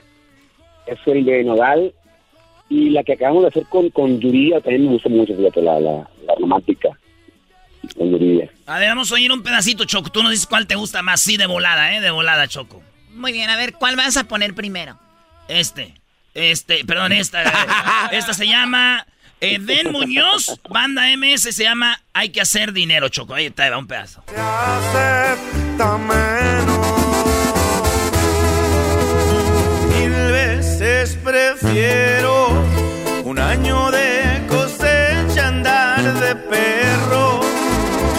es 0.86 0.98
el 1.06 1.24
de 1.24 1.44
Nodal, 1.44 1.92
y 2.68 2.90
la 2.90 3.02
que 3.02 3.14
acabamos 3.14 3.42
de 3.42 3.48
hacer 3.48 3.64
con, 3.68 3.90
con 3.90 4.18
Yuridia 4.18 4.60
también 4.60 4.86
me 4.86 4.92
gusta 4.92 5.08
mucho, 5.08 5.36
fíjate, 5.36 5.60
la, 5.60 5.78
la, 5.78 6.08
la 6.26 6.34
romántica. 6.38 6.88
Con 7.96 8.10
Yuridia. 8.10 8.48
A 8.66 8.78
ver, 8.78 8.88
vamos 8.88 9.10
a 9.10 9.16
oír 9.16 9.30
un 9.32 9.42
pedacito, 9.42 9.84
Choco. 9.84 10.10
Tú 10.10 10.22
nos 10.22 10.30
dices 10.30 10.46
cuál 10.46 10.66
te 10.66 10.76
gusta 10.76 11.02
más. 11.02 11.20
Sí, 11.20 11.36
de 11.36 11.46
volada, 11.46 11.94
¿eh? 11.94 12.00
De 12.00 12.10
volada, 12.10 12.46
Choco. 12.46 12.80
Muy 13.12 13.32
bien, 13.32 13.50
a 13.50 13.56
ver, 13.56 13.74
¿cuál 13.74 13.96
vas 13.96 14.16
a 14.16 14.24
poner 14.24 14.54
primero? 14.54 14.98
Este. 15.48 15.94
Este, 16.34 16.84
perdón, 16.84 17.12
esta. 17.12 17.42
esta 18.12 18.32
se 18.32 18.46
llama 18.46 19.06
Eden 19.40 19.92
Muñoz, 19.92 20.60
banda 20.68 21.02
MS, 21.16 21.54
se 21.54 21.64
llama 21.64 22.00
Hay 22.12 22.30
que 22.30 22.40
hacer 22.40 22.72
dinero, 22.72 23.08
Choco. 23.08 23.34
Ahí 23.34 23.46
está, 23.46 23.68
va 23.70 23.78
un 23.78 23.86
pedazo. 23.86 24.24
Mil 29.88 30.12
veces 30.32 31.18
prefiero 31.22 32.50
un 33.24 33.38
año 33.38 33.90
de 33.90 34.46
cosecha 34.48 35.48
andar 35.48 36.02
de 36.20 36.36
perro. 36.36 37.40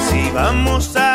Si 0.09 0.29
vamos 0.31 0.95
a 0.97 1.12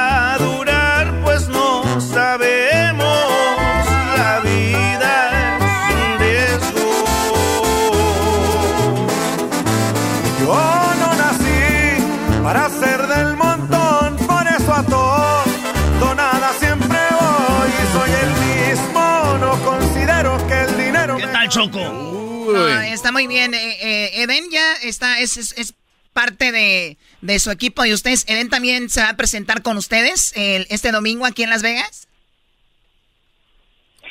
está 22.92 23.12
muy 23.12 23.26
bien, 23.26 23.54
eh, 23.54 23.76
eh, 23.80 24.22
Eden 24.22 24.44
ya 24.50 24.74
está, 24.82 25.20
es, 25.20 25.36
es, 25.36 25.74
parte 26.12 26.50
de, 26.50 26.96
de, 27.20 27.38
su 27.38 27.50
equipo 27.52 27.84
y 27.84 27.92
ustedes, 27.92 28.28
Eden 28.28 28.48
también 28.48 28.88
se 28.88 29.00
va 29.00 29.10
a 29.10 29.16
presentar 29.16 29.62
con 29.62 29.76
ustedes 29.76 30.32
el, 30.36 30.66
este 30.68 30.90
domingo 30.90 31.24
aquí 31.24 31.44
en 31.44 31.50
Las 31.50 31.62
Vegas. 31.62 32.08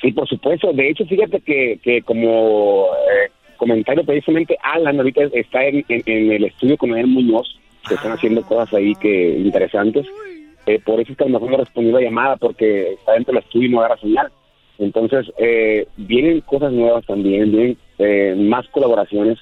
Sí, 0.02 0.12
por 0.12 0.28
supuesto. 0.28 0.72
De 0.74 0.90
hecho, 0.90 1.06
fíjate 1.06 1.42
que, 1.42 1.80
que 1.84 2.02
como 2.04 2.88
eh, 3.12 3.32
comentario 3.58 4.06
precisamente, 4.06 4.58
Alan 4.62 4.98
ahorita 4.98 5.24
está 5.34 5.66
en, 5.66 5.84
en, 5.90 6.32
el 6.32 6.46
estudio 6.46 6.78
con 6.78 6.92
Eden 6.92 7.10
Muñoz 7.10 7.60
que 7.88 7.96
están 7.96 8.12
haciendo 8.12 8.42
cosas 8.44 8.74
ahí 8.74 8.94
que 8.96 9.38
interesantes. 9.40 10.06
Eh, 10.66 10.80
por 10.86 11.00
eso 11.00 11.12
es 11.12 11.18
que 11.18 11.24
a 11.24 11.28
lo 11.28 11.34
mejor 11.34 11.52
no 11.52 11.58
respondió 11.58 11.94
la 11.94 12.02
llamada 12.02 12.36
porque 12.36 12.94
está 12.94 13.14
dentro 13.14 13.34
del 13.34 13.44
estudio 13.44 13.68
y 13.68 13.72
no 13.72 13.80
agarra 13.80 14.02
señal. 14.02 14.32
Entonces, 14.80 15.32
eh, 15.38 15.88
vienen 15.98 16.42
cosas 16.42 16.72
nuevas 16.72 17.06
también, 17.06 17.52
vienen 17.52 17.78
eh, 17.98 18.36
más 18.38 18.68
colaboraciones. 18.70 19.40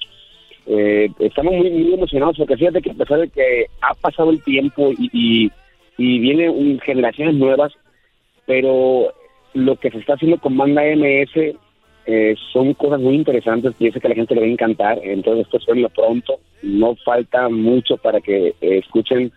estamos 1.20 1.54
muy, 1.54 1.70
muy 1.70 1.94
emocionados 1.94 2.38
porque 2.38 2.58
fíjate 2.58 2.82
que 2.82 2.92
a 2.92 2.96
pesar 2.96 3.20
de 3.20 3.30
que 3.30 3.68
ha 3.82 3.94
pasado 3.94 4.32
el 4.32 4.44
tiempo 4.44 4.92
y, 4.98 5.52
y, 5.98 6.20
vienen 6.20 6.80
generaciones 6.80 7.36
nuevas, 7.36 7.74
pero 8.46 9.14
lo 9.54 9.76
que 9.78 9.92
se 9.92 10.00
está 10.00 10.14
haciendo 10.14 10.38
con 10.40 10.56
Manda 10.56 10.82
MS 10.84 11.56
eh, 12.08 12.36
son 12.54 12.76
cosas 12.76 13.00
muy 13.00 13.16
interesantes 13.16 13.74
y 13.80 13.92
sé 13.92 14.00
que 14.00 14.08
a 14.08 14.10
la 14.10 14.16
gente 14.16 14.36
le 14.36 14.42
va 14.42 14.48
a 14.48 14.50
encantar. 14.50 15.00
Entonces, 15.04 15.48
esto 15.52 15.74
lo 15.74 15.90
pronto. 15.90 16.40
No 16.62 16.96
falta 16.98 17.50
mucho 17.50 17.98
para 17.98 18.22
que 18.22 18.50
eh, 18.50 18.56
escuchen 18.62 19.32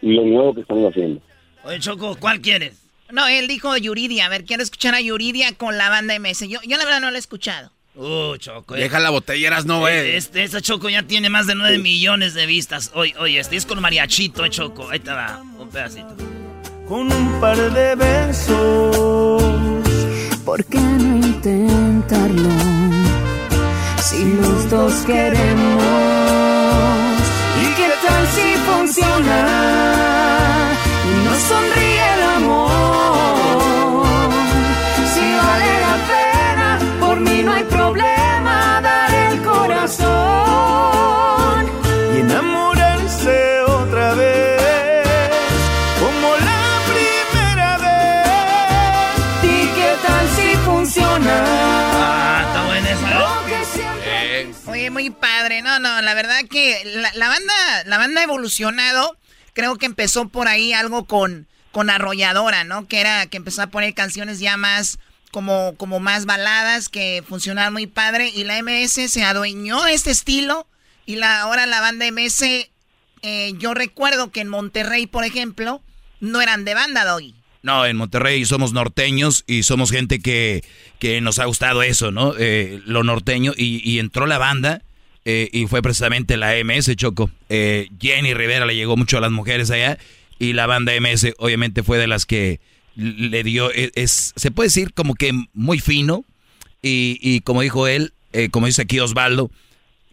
lo 0.00 0.24
nuevo 0.24 0.54
que 0.54 0.62
estamos 0.62 0.90
haciendo. 0.90 1.20
Oye, 1.64 1.78
Choco, 1.78 2.16
¿cuál 2.18 2.40
quieres? 2.40 2.83
No, 3.10 3.26
él 3.26 3.48
dijo 3.48 3.76
Yuridia. 3.76 4.26
A 4.26 4.28
ver, 4.28 4.44
quiero 4.44 4.62
escuchar 4.62 4.94
a 4.94 5.00
Yuridia 5.00 5.52
con 5.54 5.76
la 5.78 5.88
banda 5.88 6.18
MS. 6.18 6.48
Yo, 6.48 6.60
yo 6.62 6.76
la 6.76 6.84
verdad 6.84 7.00
no 7.00 7.10
la 7.10 7.16
he 7.16 7.20
escuchado. 7.20 7.70
Uh, 7.96 8.36
Choco. 8.38 8.74
Deja 8.74 8.98
la 8.98 9.10
botella, 9.10 9.46
eras 9.46 9.66
no, 9.66 9.80
güey. 9.80 9.94
Eh, 9.94 10.16
este, 10.16 10.42
esa 10.42 10.60
Choco 10.60 10.88
ya 10.88 11.04
tiene 11.04 11.30
más 11.30 11.46
de 11.46 11.54
9 11.54 11.78
millones 11.78 12.34
de 12.34 12.46
vistas. 12.46 12.90
Oye, 12.94 13.14
oye, 13.18 13.38
este 13.38 13.56
es 13.56 13.66
con 13.66 13.80
mariachito, 13.80 14.46
Choco. 14.48 14.90
Ahí 14.90 14.98
te 14.98 15.12
va, 15.12 15.40
un 15.58 15.68
pedacito. 15.68 16.16
Con 16.88 17.10
un 17.10 17.40
par 17.40 17.56
de 17.56 17.94
besos 17.94 19.54
¿Por 20.44 20.62
qué 20.66 20.78
no 20.78 21.16
intentarlo? 21.16 22.50
Si 24.02 24.24
los 24.34 24.68
dos 24.68 24.92
queremos. 25.06 25.82
¿Y 27.62 27.66
qué 27.74 27.90
tal 28.06 28.26
si 28.28 28.56
funciona? 28.66 29.38
Y 31.06 31.24
nos 31.24 31.38
sonríe 31.38 31.93
muy 55.04 55.10
padre. 55.10 55.62
No, 55.62 55.78
no, 55.78 56.00
la 56.00 56.14
verdad 56.14 56.40
que 56.48 56.82
la, 57.14 57.28
banda, 57.28 57.84
la 57.84 57.98
banda 57.98 58.20
ha 58.20 58.24
evolucionado. 58.24 59.16
Creo 59.52 59.76
que 59.76 59.86
empezó 59.86 60.28
por 60.28 60.48
ahí 60.48 60.72
algo 60.72 61.04
con, 61.04 61.46
con 61.72 61.90
arrolladora, 61.90 62.64
¿no? 62.64 62.88
Que 62.88 63.00
era 63.00 63.26
que 63.26 63.36
empezó 63.36 63.62
a 63.62 63.66
poner 63.66 63.94
canciones 63.94 64.40
ya 64.40 64.56
más 64.56 64.98
como, 65.30 65.74
como 65.76 66.00
más 66.00 66.24
baladas 66.24 66.88
que 66.88 67.22
funcionaban 67.28 67.72
muy 67.72 67.86
padre. 67.86 68.30
Y 68.34 68.44
la 68.44 68.62
MS 68.62 69.10
se 69.10 69.24
adueñó 69.24 69.82
de 69.82 69.92
este 69.92 70.10
estilo. 70.10 70.66
Y 71.06 71.16
la, 71.16 71.42
ahora 71.42 71.66
la 71.66 71.80
banda 71.80 72.10
MS, 72.10 72.42
eh, 73.22 73.52
yo 73.58 73.74
recuerdo 73.74 74.30
que 74.30 74.40
en 74.40 74.48
Monterrey, 74.48 75.06
por 75.06 75.24
ejemplo, 75.24 75.82
no 76.20 76.40
eran 76.40 76.64
de 76.64 76.74
banda, 76.74 77.04
Doggy. 77.04 77.34
No, 77.64 77.86
en 77.86 77.96
Monterrey 77.96 78.44
somos 78.44 78.74
norteños 78.74 79.44
y 79.46 79.62
somos 79.62 79.90
gente 79.90 80.20
que, 80.20 80.62
que 80.98 81.20
nos 81.20 81.38
ha 81.38 81.46
gustado 81.46 81.82
eso, 81.82 82.10
¿no? 82.10 82.34
Eh, 82.38 82.82
lo 82.84 83.04
norteño. 83.04 83.52
Y, 83.56 83.98
entró 83.98 84.26
la 84.26 84.36
banda 84.36 84.82
eh, 85.24 85.48
y 85.52 85.66
fue 85.66 85.82
precisamente 85.82 86.36
la 86.36 86.54
MS 86.62 86.94
Choco. 86.96 87.30
Eh, 87.48 87.88
Jenny 88.00 88.34
Rivera 88.34 88.66
le 88.66 88.76
llegó 88.76 88.96
mucho 88.96 89.18
a 89.18 89.20
las 89.20 89.32
mujeres 89.32 89.70
allá 89.70 89.98
y 90.38 90.52
la 90.52 90.66
banda 90.66 90.92
MS 91.00 91.34
obviamente 91.38 91.82
fue 91.82 91.98
de 91.98 92.06
las 92.06 92.26
que 92.26 92.60
le 92.96 93.42
dio, 93.42 93.72
e, 93.72 93.90
es, 93.94 94.32
se 94.36 94.50
puede 94.50 94.68
decir 94.68 94.92
como 94.92 95.14
que 95.14 95.32
muy 95.52 95.80
fino 95.80 96.24
y, 96.82 97.18
y 97.22 97.40
como 97.40 97.62
dijo 97.62 97.88
él, 97.88 98.12
eh, 98.32 98.50
como 98.50 98.66
dice 98.66 98.82
aquí 98.82 99.00
Osvaldo, 99.00 99.50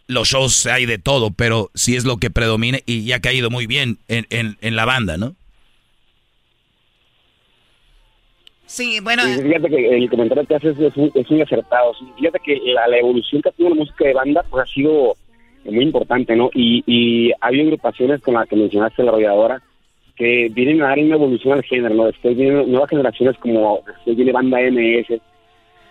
los 0.07 0.27
shows 0.29 0.65
hay 0.67 0.85
de 0.85 0.97
todo, 0.97 1.31
pero 1.31 1.71
sí 1.73 1.95
es 1.95 2.05
lo 2.05 2.17
que 2.17 2.29
predomina 2.29 2.79
y 2.85 3.03
ya 3.03 3.17
ha 3.17 3.19
caído 3.19 3.49
muy 3.49 3.65
bien 3.65 3.97
en, 4.07 4.25
en, 4.29 4.75
la 4.75 4.85
banda, 4.85 5.17
¿no? 5.17 5.35
Sí, 8.71 9.01
bueno. 9.01 9.23
fíjate 9.23 9.69
que 9.69 9.97
el 9.97 10.09
comentario 10.09 10.45
que 10.45 10.55
haces 10.55 10.79
es 10.79 10.95
muy, 10.95 11.11
es 11.13 11.29
muy 11.29 11.41
acertado. 11.41 11.93
Fíjate 12.17 12.39
que 12.39 12.57
la, 12.73 12.97
evolución 12.97 13.41
que 13.41 13.49
ha 13.49 13.51
tenido 13.51 13.75
la 13.75 13.81
música 13.81 14.05
de 14.05 14.13
banda 14.13 14.45
pues 14.49 14.63
ha 14.63 14.73
sido 14.73 15.15
muy 15.65 15.83
importante, 15.83 16.37
¿no? 16.37 16.49
Y, 16.53 16.81
y 16.87 17.33
hay 17.41 17.59
agrupaciones 17.59 18.21
con 18.21 18.35
las 18.35 18.47
que 18.47 18.55
mencionaste 18.55 19.03
la 19.03 19.11
arrolladora 19.11 19.61
que 20.15 20.47
vienen 20.53 20.81
a 20.81 20.87
dar 20.87 20.99
una 20.99 21.15
evolución 21.15 21.53
al 21.57 21.63
género, 21.63 21.95
¿no? 21.95 22.05
Después 22.05 22.37
vienen 22.37 22.71
nuevas 22.71 22.89
generaciones 22.89 23.37
como 23.39 23.81
después 23.85 24.15
viene 24.15 24.31
banda 24.31 24.59
MS, 24.61 25.19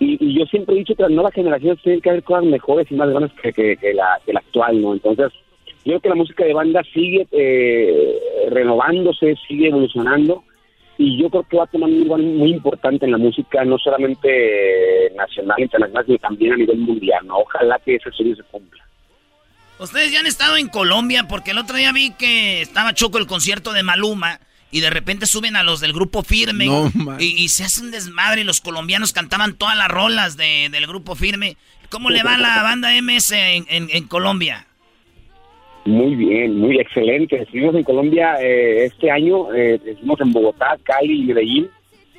y, 0.00 0.38
yo 0.38 0.46
siempre 0.46 0.74
he 0.74 0.78
dicho 0.78 0.94
que 0.94 1.02
las 1.02 1.12
nuevas 1.12 1.34
generaciones 1.34 1.82
tienen 1.82 2.00
que 2.00 2.08
haber 2.08 2.22
cosas 2.22 2.44
mejores 2.44 2.90
y 2.90 2.94
más 2.94 3.10
grandes 3.10 3.32
que, 3.42 3.76
la, 3.92 4.18
actual, 4.38 4.80
¿no? 4.80 4.94
Entonces, 4.94 5.30
yo 5.84 5.92
creo 5.92 6.00
que 6.00 6.08
la 6.08 6.14
música 6.14 6.44
de 6.44 6.54
banda 6.54 6.82
sigue 6.94 7.26
eh, 7.30 8.18
renovándose, 8.48 9.36
sigue 9.46 9.68
evolucionando 9.68 10.42
y 11.01 11.16
yo 11.16 11.30
creo 11.30 11.44
que 11.44 11.57
va 11.57 11.64
a 11.64 11.66
tomar 11.66 11.88
un 11.88 12.01
lugar 12.01 12.20
muy 12.20 12.51
importante 12.51 13.07
en 13.07 13.12
la 13.12 13.16
música, 13.16 13.64
no 13.64 13.78
solamente 13.78 15.11
nacional, 15.16 15.59
internacional, 15.59 16.05
sino 16.05 16.18
también 16.18 16.53
a 16.53 16.57
nivel 16.57 16.76
mundial, 16.76 17.26
¿no? 17.26 17.38
Ojalá 17.38 17.80
que 17.82 17.94
ese 17.94 18.11
sueño 18.11 18.36
se 18.36 18.42
cumpla. 18.42 18.84
Ustedes 19.78 20.12
ya 20.12 20.20
han 20.20 20.26
estado 20.26 20.59
en 20.59 20.68
Colombia 20.68 21.26
porque 21.26 21.53
el 21.53 21.59
otro 21.59 21.76
día 21.76 21.90
vi 21.92 22.11
que 22.11 22.61
estaba 22.61 22.92
Choco 22.92 23.16
el 23.16 23.26
concierto 23.26 23.72
de 23.72 23.82
Maluma 23.82 24.40
y 24.70 24.80
de 24.80 24.90
repente 24.90 25.24
suben 25.24 25.57
a 25.57 25.62
los 25.62 25.80
del 25.80 25.94
grupo 25.94 26.22
Firme 26.22 26.66
y, 27.18 27.48
se 27.48 27.64
hace 27.64 27.80
un 27.80 27.90
desmadre 27.90 28.42
y 28.42 28.44
los 28.44 28.61
colombianos 28.61 29.14
cantaban 29.14 29.55
todas 29.55 29.78
las 29.78 29.88
rolas 29.88 30.36
del 30.36 30.86
grupo 30.86 31.16
Firme. 31.16 31.57
¿Cómo 31.88 32.11
le 32.11 32.22
va 32.22 32.36
la 32.36 32.62
banda 32.62 32.90
MS 33.01 33.32
en, 33.32 34.07
Colombia? 34.07 34.66
Muy 35.86 36.14
bien, 36.14 36.58
muy 36.58 36.78
excelente. 36.78 37.36
Estuvimos 37.36 37.74
en 37.74 37.84
Colombia 37.84 38.36
eh, 38.40 38.84
este 38.84 39.10
año, 39.10 39.52
eh, 39.54 39.80
estuvimos 39.84 40.20
en 40.20 40.32
Bogotá, 40.32 40.78
Cali 40.82 41.20
y 41.20 41.24
Medellín. 41.24 41.70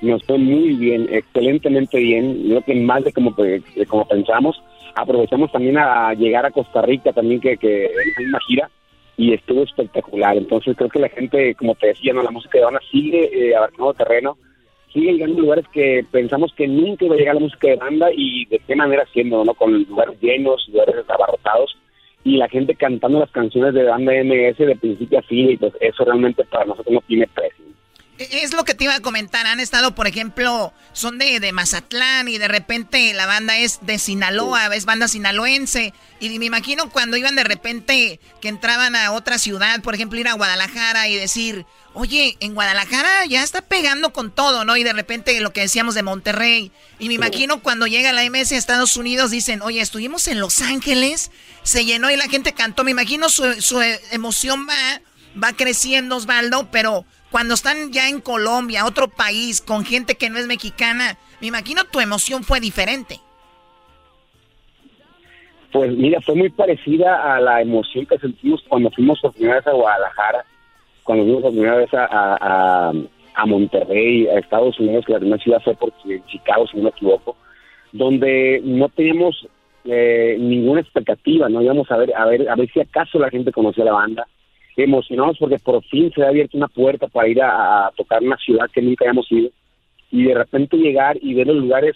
Nos 0.01 0.23
fue 0.23 0.39
muy 0.39 0.73
bien, 0.73 1.07
excelentemente 1.11 1.99
bien. 1.99 2.43
Creo 2.47 2.61
que 2.63 2.75
más 2.75 3.03
de 3.03 3.13
como, 3.13 3.35
como 3.87 4.07
pensamos. 4.07 4.61
Aprovechamos 4.95 5.51
también 5.51 5.77
a 5.77 6.13
llegar 6.15 6.45
a 6.45 6.51
Costa 6.51 6.81
Rica 6.81 7.13
también, 7.13 7.39
que, 7.39 7.55
que 7.57 7.85
en 7.85 8.29
una 8.29 8.39
gira 8.47 8.69
y 9.15 9.33
estuvo 9.33 9.63
espectacular. 9.63 10.35
Entonces 10.37 10.75
creo 10.75 10.89
que 10.89 10.99
la 10.99 11.09
gente, 11.09 11.53
como 11.53 11.75
te 11.75 11.87
decía, 11.87 12.13
no 12.13 12.23
la 12.23 12.31
música 12.31 12.57
de 12.57 12.65
banda 12.65 12.79
sigue 12.91 13.29
eh, 13.31 13.55
abarcando 13.55 13.93
terreno, 13.93 14.37
sigue 14.91 15.13
llegando 15.13 15.37
a 15.37 15.41
lugares 15.41 15.65
que 15.71 16.03
pensamos 16.11 16.51
que 16.55 16.67
nunca 16.67 17.05
iba 17.05 17.13
a 17.13 17.17
llegar 17.19 17.35
la 17.35 17.41
música 17.41 17.67
de 17.67 17.75
banda 17.75 18.09
y 18.11 18.45
de 18.45 18.59
qué 18.59 18.75
manera 18.75 19.03
haciendo, 19.03 19.45
¿no? 19.45 19.53
Con 19.53 19.83
lugares 19.83 20.19
llenos, 20.19 20.67
lugares 20.67 20.95
abarrotados 21.07 21.77
y 22.23 22.37
la 22.37 22.47
gente 22.49 22.75
cantando 22.75 23.19
las 23.19 23.31
canciones 23.31 23.73
de 23.73 23.83
banda 23.83 24.13
MS 24.23 24.57
de 24.57 24.75
principio 24.75 25.19
a 25.19 25.23
fin 25.23 25.51
y 25.51 25.57
pues 25.57 25.73
eso 25.79 26.05
realmente 26.05 26.43
para 26.45 26.65
nosotros 26.65 26.93
no 26.93 27.01
tiene 27.01 27.27
precio. 27.27 27.65
E, 28.21 28.43
es 28.43 28.53
lo 28.53 28.63
que 28.63 28.75
te 28.75 28.83
iba 28.83 28.95
a 28.95 28.99
comentar. 28.99 29.47
Han 29.47 29.59
estado, 29.59 29.95
por 29.95 30.07
ejemplo, 30.07 30.73
son 30.93 31.17
de, 31.17 31.39
de 31.39 31.51
Mazatlán 31.51 32.27
y 32.27 32.37
de 32.37 32.47
repente 32.47 33.13
la 33.13 33.25
banda 33.25 33.57
es 33.57 33.79
de 33.81 33.97
Sinaloa, 33.97 34.73
es 34.75 34.85
banda 34.85 35.07
sinaloense. 35.07 35.93
Y 36.19 36.37
me 36.37 36.45
imagino 36.45 36.89
cuando 36.91 37.17
iban 37.17 37.35
de 37.35 37.43
repente 37.43 38.19
que 38.39 38.49
entraban 38.49 38.95
a 38.95 39.11
otra 39.11 39.39
ciudad, 39.39 39.81
por 39.81 39.95
ejemplo, 39.95 40.19
ir 40.19 40.27
a 40.27 40.33
Guadalajara 40.33 41.07
y 41.07 41.15
decir, 41.15 41.65
oye, 41.93 42.37
en 42.39 42.53
Guadalajara 42.53 43.25
ya 43.25 43.43
está 43.43 43.61
pegando 43.61 44.13
con 44.13 44.31
todo, 44.31 44.65
¿no? 44.65 44.77
Y 44.77 44.83
de 44.83 44.93
repente 44.93 45.39
lo 45.41 45.51
que 45.51 45.61
decíamos 45.61 45.95
de 45.95 46.03
Monterrey. 46.03 46.71
Y 46.99 47.07
me 47.07 47.15
imagino 47.15 47.61
cuando 47.61 47.87
llega 47.87 48.13
la 48.13 48.23
MS 48.29 48.51
a 48.51 48.57
Estados 48.57 48.97
Unidos, 48.97 49.31
dicen, 49.31 49.61
oye, 49.61 49.81
estuvimos 49.81 50.27
en 50.27 50.39
Los 50.39 50.61
Ángeles, 50.61 51.31
se 51.63 51.85
llenó 51.85 52.09
y 52.11 52.17
la 52.17 52.27
gente 52.27 52.53
cantó. 52.53 52.83
Me 52.83 52.91
imagino 52.91 53.29
su, 53.29 53.61
su 53.61 53.81
emoción 54.11 54.67
va, 54.67 55.01
va 55.41 55.53
creciendo, 55.53 56.15
Osvaldo, 56.15 56.69
pero 56.71 57.05
cuando 57.31 57.53
están 57.53 57.91
ya 57.93 58.09
en 58.09 58.19
Colombia, 58.19 58.85
otro 58.85 59.07
país, 59.07 59.61
con 59.61 59.85
gente 59.85 60.15
que 60.15 60.29
no 60.29 60.37
es 60.37 60.47
mexicana, 60.47 61.17
me 61.39 61.47
imagino 61.47 61.85
tu 61.85 61.99
emoción 61.99 62.43
fue 62.43 62.59
diferente. 62.59 63.19
Pues 65.71 65.91
mira, 65.95 66.19
fue 66.21 66.35
muy 66.35 66.49
parecida 66.49 67.35
a 67.35 67.39
la 67.39 67.61
emoción 67.61 68.05
que 68.05 68.17
sentimos 68.19 68.61
cuando 68.67 68.91
fuimos 68.91 69.19
por 69.21 69.31
primera 69.31 69.55
vez 69.55 69.67
a 69.67 69.71
Guadalajara, 69.71 70.45
cuando 71.03 71.23
fuimos 71.23 71.41
por 71.43 71.51
primera 71.51 71.77
vez 71.77 71.89
a, 71.93 72.91
Monterrey, 73.45 74.27
a 74.27 74.37
Estados 74.37 74.77
Unidos, 74.79 75.05
que 75.05 75.13
la 75.13 75.19
primera 75.19 75.41
ciudad 75.41 75.61
fue 75.63 75.73
por 75.75 75.93
Chicago, 76.27 76.67
si 76.67 76.77
no 76.77 76.83
me 76.83 76.89
equivoco, 76.89 77.37
donde 77.93 78.61
no 78.63 78.89
teníamos 78.89 79.47
eh, 79.85 80.37
ninguna 80.39 80.81
expectativa, 80.81 81.49
no 81.49 81.61
íbamos 81.61 81.89
a 81.91 81.97
ver, 81.97 82.13
a 82.15 82.25
ver, 82.25 82.49
a 82.49 82.55
ver 82.55 82.69
si 82.71 82.79
acaso 82.79 83.19
la 83.19 83.29
gente 83.29 83.51
conocía 83.51 83.85
la 83.85 83.93
banda, 83.93 84.27
emocionados 84.77 85.37
porque 85.39 85.57
por 85.59 85.83
fin 85.85 86.11
se 86.13 86.23
ha 86.23 86.29
abierto 86.29 86.57
una 86.57 86.67
puerta 86.67 87.07
para 87.07 87.27
ir 87.27 87.41
a, 87.41 87.91
tocar 87.95 88.21
una 88.21 88.37
ciudad 88.37 88.69
que 88.71 88.81
nunca 88.81 89.05
habíamos 89.05 89.31
ido. 89.31 89.49
Y 90.11 90.25
de 90.25 90.33
repente 90.33 90.77
llegar 90.77 91.17
y 91.21 91.33
ver 91.33 91.47
los 91.47 91.57
lugares 91.57 91.95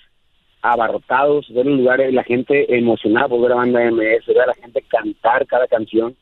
abarrotados, 0.62 1.52
ver 1.54 1.66
los 1.66 1.78
lugares, 1.78 2.14
la 2.14 2.24
gente 2.24 2.76
emocionada 2.76 3.28
por 3.28 3.42
ver 3.42 3.52
a 3.52 3.56
banda 3.56 3.92
MS, 3.92 4.26
ver 4.28 4.42
a 4.42 4.48
la 4.48 4.54
gente 4.56 4.82
cantar 4.88 5.46
cada 5.46 5.68
canción, 5.68 6.16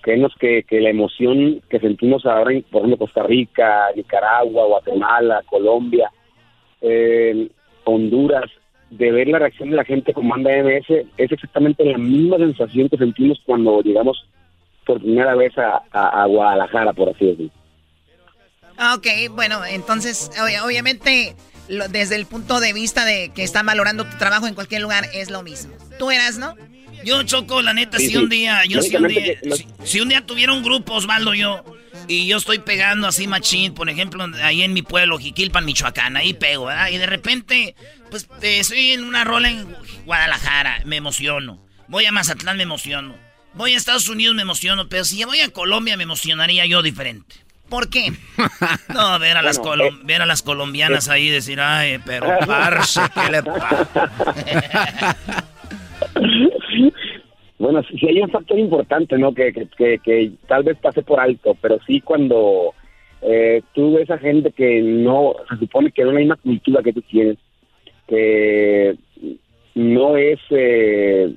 creemos 0.00 0.32
que, 0.38 0.62
que 0.62 0.80
la 0.80 0.90
emoción 0.90 1.60
que 1.68 1.80
sentimos 1.80 2.24
ahora 2.24 2.52
en, 2.52 2.62
por 2.62 2.80
ejemplo, 2.80 3.06
Costa 3.06 3.22
Rica, 3.24 3.88
Nicaragua, 3.94 4.66
Guatemala, 4.66 5.42
Colombia, 5.46 6.10
eh, 6.80 7.48
Honduras, 7.84 8.50
de 8.90 9.12
ver 9.12 9.28
la 9.28 9.38
reacción 9.38 9.70
de 9.70 9.76
la 9.76 9.84
gente 9.84 10.12
con 10.12 10.28
banda 10.28 10.50
MS, 10.50 11.06
es 11.16 11.32
exactamente 11.32 11.84
la 11.84 11.98
misma 11.98 12.38
sensación 12.38 12.88
que 12.88 12.96
sentimos 12.96 13.40
cuando 13.46 13.80
llegamos 13.82 14.26
por 14.84 15.00
primera 15.00 15.34
vez 15.36 15.52
a, 15.56 16.26
Guadalajara, 16.26 16.92
por 16.92 17.10
así 17.10 17.26
decirlo. 17.26 17.52
Ah, 18.76 18.94
ok, 18.96 19.06
bueno, 19.32 19.64
entonces, 19.64 20.30
obviamente, 20.64 21.36
desde 21.90 22.16
el 22.16 22.26
punto 22.26 22.60
de 22.60 22.72
vista 22.72 23.04
de 23.04 23.30
que 23.34 23.44
están 23.44 23.66
valorando 23.66 24.04
tu 24.04 24.16
trabajo 24.16 24.46
en 24.46 24.54
cualquier 24.54 24.82
lugar, 24.82 25.04
es 25.14 25.30
lo 25.30 25.42
mismo. 25.42 25.72
¿Tú 25.98 26.10
eras, 26.10 26.38
no? 26.38 26.56
Yo 27.04 27.22
choco, 27.22 27.62
la 27.62 27.72
neta, 27.72 27.98
si 27.98 28.16
un 28.16 28.28
día, 28.28 28.62
yo 28.68 28.82
si 28.82 28.96
un 28.96 29.08
día, 29.08 29.38
si, 29.84 30.00
un 30.00 30.08
día 30.08 30.26
tuviera 30.26 30.52
un 30.52 30.62
grupo, 30.62 30.94
Osvaldo, 30.94 31.34
yo, 31.34 31.64
y 32.08 32.26
yo 32.26 32.36
estoy 32.36 32.58
pegando 32.58 33.06
así 33.06 33.26
machín, 33.26 33.72
por 33.72 33.88
ejemplo, 33.88 34.26
ahí 34.42 34.62
en 34.62 34.72
mi 34.72 34.82
pueblo, 34.82 35.18
Jiquilpan, 35.18 35.64
Michoacán, 35.64 36.16
ahí 36.16 36.34
pego, 36.34 36.66
¿verdad? 36.66 36.88
Y 36.88 36.98
de 36.98 37.06
repente, 37.06 37.74
pues, 38.10 38.28
estoy 38.42 38.92
en 38.92 39.04
una 39.04 39.24
rola 39.24 39.50
en 39.50 39.66
Guadalajara, 40.04 40.82
me 40.84 40.96
emociono. 40.96 41.58
Voy 41.88 42.04
a 42.06 42.12
Mazatlán, 42.12 42.56
me 42.56 42.62
emociono. 42.64 43.14
Voy 43.54 43.74
a 43.74 43.76
Estados 43.76 44.08
Unidos, 44.08 44.34
me 44.34 44.42
emociono, 44.42 44.88
pero 44.88 45.04
si 45.04 45.24
voy 45.24 45.40
a 45.40 45.50
Colombia, 45.50 45.96
me 45.96 46.04
emocionaría 46.04 46.66
yo 46.66 46.82
diferente. 46.82 47.36
¿Por 47.68 47.88
qué? 47.88 48.12
No, 48.92 49.18
ver 49.18 49.36
a, 49.36 49.42
las, 49.42 49.58
eh, 49.58 49.90
ver 50.04 50.22
a 50.22 50.26
las 50.26 50.42
colombianas 50.42 51.08
ahí 51.08 51.28
y 51.28 51.30
decir, 51.30 51.60
ay, 51.60 51.98
pero 52.04 52.26
parce, 52.46 53.00
¿qué 53.14 53.30
le 53.30 53.42
pasa? 53.42 54.10
bueno, 57.58 57.82
sí, 57.84 58.06
hay 58.08 58.20
un 58.20 58.30
factor 58.30 58.58
importante, 58.58 59.16
¿no? 59.16 59.32
Que, 59.32 59.52
que, 59.52 59.98
que, 59.98 60.32
tal 60.48 60.64
vez 60.64 60.76
pase 60.78 61.02
por 61.02 61.20
alto, 61.20 61.56
pero 61.60 61.78
sí 61.86 62.00
cuando 62.00 62.74
eh, 63.22 63.62
tú 63.72 63.94
ves 63.94 64.10
a 64.10 64.18
gente 64.18 64.50
que 64.50 64.80
no, 64.82 65.34
se 65.48 65.56
supone 65.56 65.92
que 65.92 66.04
no 66.04 66.16
hay 66.16 66.24
una 66.24 66.36
cultura 66.36 66.82
que 66.82 66.92
tú 66.92 67.02
tienes, 67.02 67.38
que 68.10 68.96
no 69.74 70.16
es... 70.16 70.38
Eh, 70.50 71.34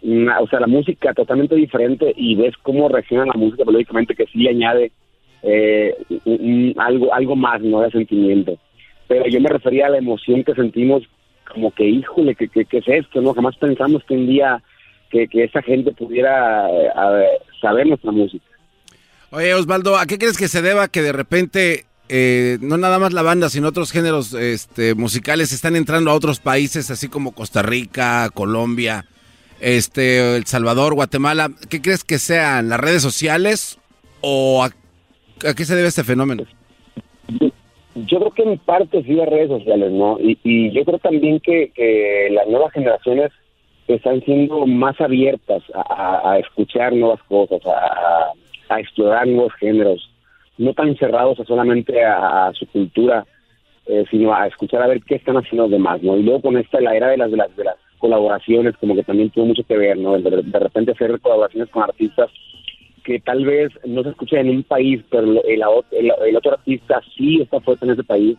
o 0.00 0.46
sea, 0.46 0.60
la 0.60 0.68
música 0.68 1.12
totalmente 1.12 1.56
diferente 1.56 2.12
y 2.16 2.36
ves 2.36 2.54
cómo 2.62 2.88
reacciona 2.88 3.26
la 3.26 3.32
música, 3.32 3.64
pero 3.64 3.72
lógicamente 3.72 4.14
que 4.14 4.26
sí 4.26 4.46
añade 4.46 4.92
eh, 5.42 5.92
algo, 6.76 7.12
algo 7.12 7.34
más, 7.34 7.60
¿no? 7.62 7.80
De 7.80 7.90
sentimiento. 7.90 8.56
Pero 9.08 9.26
yo 9.26 9.40
me 9.40 9.48
refería 9.48 9.86
a 9.86 9.90
la 9.90 9.98
emoción 9.98 10.44
que 10.44 10.54
sentimos, 10.54 11.02
como 11.52 11.72
que, 11.72 11.84
híjole, 11.84 12.36
que, 12.36 12.48
que, 12.48 12.66
es 12.70 12.86
esto, 12.86 13.20
¿no? 13.20 13.34
Jamás 13.34 13.56
pensamos 13.56 14.04
que 14.04 14.14
un 14.14 14.28
día 14.28 14.62
que, 15.10 15.26
que 15.26 15.44
esa 15.44 15.62
gente 15.62 15.90
pudiera 15.92 16.68
eh, 16.70 17.38
saber 17.60 17.88
nuestra 17.88 18.12
música. 18.12 18.44
Oye, 19.30 19.52
Osvaldo, 19.52 19.98
¿a 19.98 20.06
qué 20.06 20.16
crees 20.16 20.38
que 20.38 20.48
se 20.48 20.62
deba 20.62 20.88
que 20.88 21.02
de 21.02 21.12
repente 21.12 21.84
eh, 22.08 22.58
no 22.60 22.76
nada 22.76 22.98
más 22.98 23.12
la 23.12 23.22
banda, 23.22 23.48
sino 23.48 23.68
otros 23.68 23.92
géneros 23.92 24.34
este, 24.34 24.94
musicales 24.94 25.52
están 25.52 25.76
entrando 25.76 26.10
a 26.10 26.14
otros 26.14 26.40
países, 26.40 26.90
así 26.90 27.08
como 27.08 27.32
Costa 27.32 27.62
Rica, 27.62 28.28
Colombia? 28.32 29.04
este, 29.60 30.36
El 30.36 30.46
Salvador, 30.46 30.94
Guatemala, 30.94 31.50
¿qué 31.68 31.80
crees 31.80 32.04
que 32.04 32.18
sean 32.18 32.68
las 32.68 32.80
redes 32.80 33.02
sociales 33.02 33.78
o 34.20 34.64
a, 34.64 34.70
qué 35.54 35.64
se 35.64 35.76
debe 35.76 35.88
este 35.88 36.04
fenómeno? 36.04 36.44
Yo, 37.94 38.18
creo 38.20 38.30
que 38.30 38.42
en 38.42 38.58
parte 38.58 39.02
sí 39.02 39.12
las 39.14 39.28
redes 39.28 39.48
sociales, 39.48 39.90
¿no? 39.92 40.18
Y, 40.20 40.70
yo 40.70 40.84
creo 40.84 40.98
también 40.98 41.40
que, 41.40 42.28
las 42.30 42.46
nuevas 42.48 42.72
generaciones 42.72 43.32
están 43.88 44.22
siendo 44.22 44.66
más 44.66 45.00
abiertas 45.00 45.62
a, 45.74 46.38
escuchar 46.38 46.92
nuevas 46.92 47.22
cosas, 47.24 47.60
a, 47.66 48.80
explorar 48.80 49.26
nuevos 49.26 49.52
géneros, 49.54 50.10
no 50.58 50.74
tan 50.74 50.96
cerrados 50.96 51.40
a 51.40 51.44
solamente 51.44 52.04
a, 52.04 52.50
su 52.52 52.66
cultura, 52.66 53.24
eh, 53.86 54.04
sino 54.10 54.34
a 54.34 54.46
escuchar 54.46 54.82
a 54.82 54.88
ver 54.88 55.02
qué 55.02 55.14
están 55.14 55.36
haciendo 55.36 55.64
los 55.64 55.72
demás, 55.72 56.02
¿no? 56.02 56.16
Y 56.16 56.22
luego 56.22 56.42
con 56.42 56.58
esta, 56.58 56.80
la 56.80 56.94
era 56.94 57.08
de 57.08 57.16
las, 57.16 57.30
de 57.30 57.36
las, 57.36 57.56
de 57.56 57.64
colaboraciones 57.98 58.76
como 58.76 58.94
que 58.94 59.02
también 59.02 59.30
tuvo 59.30 59.46
mucho 59.46 59.62
que 59.64 59.76
ver, 59.76 59.96
¿no? 59.96 60.18
De, 60.18 60.30
de 60.30 60.58
repente 60.58 60.92
hacer 60.92 61.18
colaboraciones 61.20 61.68
con 61.70 61.82
artistas 61.82 62.30
que 63.08 63.20
tal 63.20 63.44
vez 63.44 63.72
no 63.86 64.02
se 64.02 64.10
escuchen 64.10 64.40
en 64.40 64.56
un 64.56 64.62
país, 64.64 65.02
pero 65.10 65.22
el, 65.22 65.62
el, 65.92 66.12
el 66.26 66.36
otro 66.36 66.52
artista 66.52 67.00
sí 67.16 67.40
está 67.40 67.58
fuerte 67.60 67.86
en 67.86 67.92
ese 67.92 68.04
país, 68.04 68.36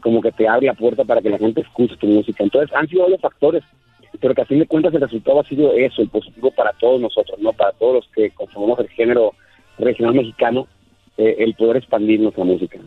como 0.00 0.20
que 0.20 0.30
te 0.30 0.46
abre 0.46 0.66
la 0.66 0.74
puerta 0.74 1.02
para 1.02 1.20
que 1.20 1.30
la 1.30 1.38
gente 1.38 1.62
escuche 1.62 1.96
tu 1.96 2.06
música. 2.06 2.44
Entonces 2.44 2.72
han 2.76 2.86
sido 2.86 3.02
varios 3.02 3.20
factores, 3.20 3.64
pero 4.20 4.32
que 4.32 4.42
a 4.42 4.46
fin 4.46 4.60
de 4.60 4.66
cuentas 4.66 4.94
el 4.94 5.00
resultado 5.00 5.40
ha 5.40 5.44
sido 5.44 5.72
eso, 5.72 6.00
el 6.00 6.08
positivo 6.10 6.52
para 6.52 6.72
todos 6.74 7.00
nosotros, 7.00 7.38
¿no? 7.40 7.52
Para 7.52 7.72
todos 7.72 7.94
los 7.94 8.08
que 8.14 8.30
conformamos 8.30 8.78
el 8.78 8.88
género 8.90 9.32
regional 9.78 10.14
mexicano, 10.14 10.68
eh, 11.16 11.36
el 11.38 11.54
poder 11.54 11.78
expandir 11.78 12.20
nuestra 12.20 12.44
música. 12.44 12.78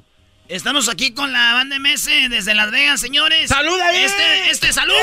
Estamos 0.47 0.87
aquí 0.87 1.11
con 1.11 1.33
la 1.33 1.53
banda 1.53 1.77
MS 1.77 2.29
desde 2.29 2.53
Las 2.53 2.71
Vegas, 2.71 3.01
señores. 3.01 3.49
¡Salud 3.49 3.77
ahí! 3.81 4.03
Este, 4.03 4.49
este, 4.49 4.71
salud. 4.71 4.93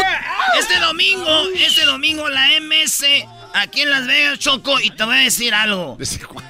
Este 0.58 0.78
domingo, 0.80 1.48
este 1.54 1.84
domingo 1.84 2.30
la 2.30 2.48
MS 2.62 3.04
aquí 3.52 3.82
en 3.82 3.90
Las 3.90 4.06
Vegas, 4.06 4.38
Choco, 4.38 4.80
y 4.80 4.90
te 4.90 5.04
voy 5.04 5.16
a 5.16 5.20
decir 5.20 5.52
algo. 5.52 5.98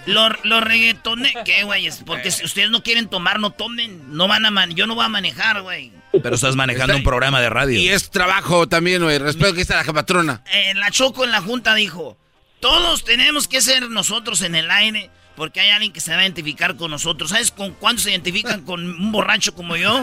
Los, 0.07 0.33
los 0.45 0.63
reggaetones, 0.63 1.33
¿qué, 1.45 1.65
güey? 1.65 1.89
Porque 2.07 2.31
si 2.31 2.45
ustedes 2.45 2.71
no 2.71 2.85
quieren 2.85 3.09
tomar, 3.09 3.41
no 3.41 3.51
tomen. 3.51 4.17
No 4.17 4.29
van 4.29 4.47
a 4.47 4.53
man 4.53 4.75
yo 4.75 4.87
no 4.87 4.95
voy 4.95 5.05
a 5.05 5.09
manejar, 5.09 5.63
güey. 5.63 5.91
Pero 6.23 6.37
estás 6.37 6.55
manejando 6.55 6.95
un 6.95 7.03
programa 7.03 7.41
de 7.41 7.51
radio. 7.51 7.79
Y 7.79 7.89
es 7.89 8.11
trabajo 8.11 8.69
también, 8.69 9.03
güey. 9.03 9.19
Respeto 9.19 9.55
que 9.55 9.63
está 9.63 9.83
la 9.83 9.93
patrona. 9.93 10.43
Eh, 10.53 10.73
la 10.75 10.93
Choco 10.93 11.25
en 11.25 11.33
la 11.33 11.41
junta 11.41 11.75
dijo, 11.75 12.17
todos 12.61 13.05
tenemos 13.05 13.49
que 13.49 13.61
ser 13.61 13.91
nosotros 13.91 14.43
en 14.43 14.55
el 14.55 14.71
aire 14.71 15.11
porque 15.37 15.61
hay 15.61 15.71
alguien 15.71 15.93
que 15.93 16.01
se 16.01 16.13
va 16.13 16.19
a 16.19 16.23
identificar 16.23 16.77
con 16.77 16.91
nosotros. 16.91 17.31
¿Sabes 17.31 17.51
con 17.51 17.73
cuánto 17.73 18.03
se 18.03 18.11
identifican 18.11 18.63
con 18.63 18.85
un 18.85 19.13
borracho 19.13 19.55
como 19.55 19.77
yo? 19.77 20.01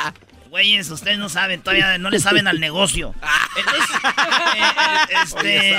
Güeyes, 0.50 0.90
ustedes 0.90 1.18
no 1.18 1.28
saben, 1.28 1.60
todavía 1.60 1.98
no 1.98 2.10
le 2.10 2.20
saben 2.20 2.48
al 2.48 2.58
negocio. 2.58 3.14
Entonces, 3.56 3.96
eh, 4.56 4.62
eh, 5.10 5.14
este, 5.22 5.76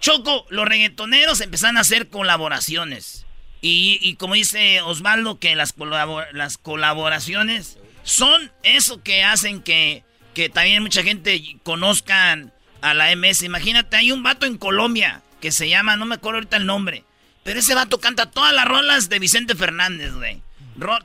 Choco, 0.00 0.46
los 0.50 0.66
reggaetoneros 0.66 1.40
empezaron 1.40 1.76
a 1.76 1.82
hacer 1.82 2.08
colaboraciones. 2.08 3.26
Y, 3.64 4.16
como 4.16 4.34
dice 4.34 4.80
Osvaldo, 4.80 5.38
que 5.38 5.54
las, 5.54 5.74
las 6.32 6.58
colaboraciones 6.58 7.78
son 8.02 8.50
eso 8.64 9.04
que 9.04 9.22
hacen 9.22 9.62
que, 9.62 10.02
que 10.34 10.48
también 10.48 10.82
mucha 10.82 11.04
gente 11.04 11.40
conozcan 11.62 12.52
a 12.80 12.92
la 12.92 13.14
MS. 13.14 13.42
Imagínate, 13.42 13.96
hay 13.96 14.10
un 14.10 14.24
vato 14.24 14.46
en 14.46 14.58
Colombia 14.58 15.22
que 15.40 15.52
se 15.52 15.68
llama, 15.68 15.96
no 15.96 16.06
me 16.06 16.16
acuerdo 16.16 16.38
ahorita 16.38 16.56
el 16.56 16.66
nombre, 16.66 17.04
pero 17.42 17.60
ese 17.60 17.74
vato 17.74 17.98
canta 17.98 18.30
todas 18.30 18.52
las 18.52 18.66
rolas 18.66 19.08
de 19.08 19.18
Vicente 19.18 19.54
Fernández, 19.54 20.14
güey. 20.14 20.40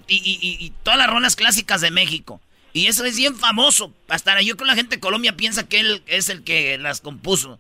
Y, 0.07 0.73
todas 0.83 0.97
las 0.97 1.09
rolas 1.09 1.35
clásicas 1.35 1.81
de 1.81 1.91
México. 1.91 2.41
Y 2.73 2.87
eso 2.87 3.05
es 3.05 3.17
bien 3.17 3.35
famoso. 3.35 3.93
Hasta 4.07 4.39
yo 4.41 4.55
creo 4.55 4.65
que 4.65 4.71
la 4.71 4.75
gente 4.75 4.95
de 4.97 4.99
Colombia 4.99 5.35
piensa 5.35 5.67
que 5.67 5.79
él 5.79 6.03
es 6.07 6.29
el 6.29 6.43
que 6.43 6.77
las 6.77 7.01
compuso. 7.01 7.59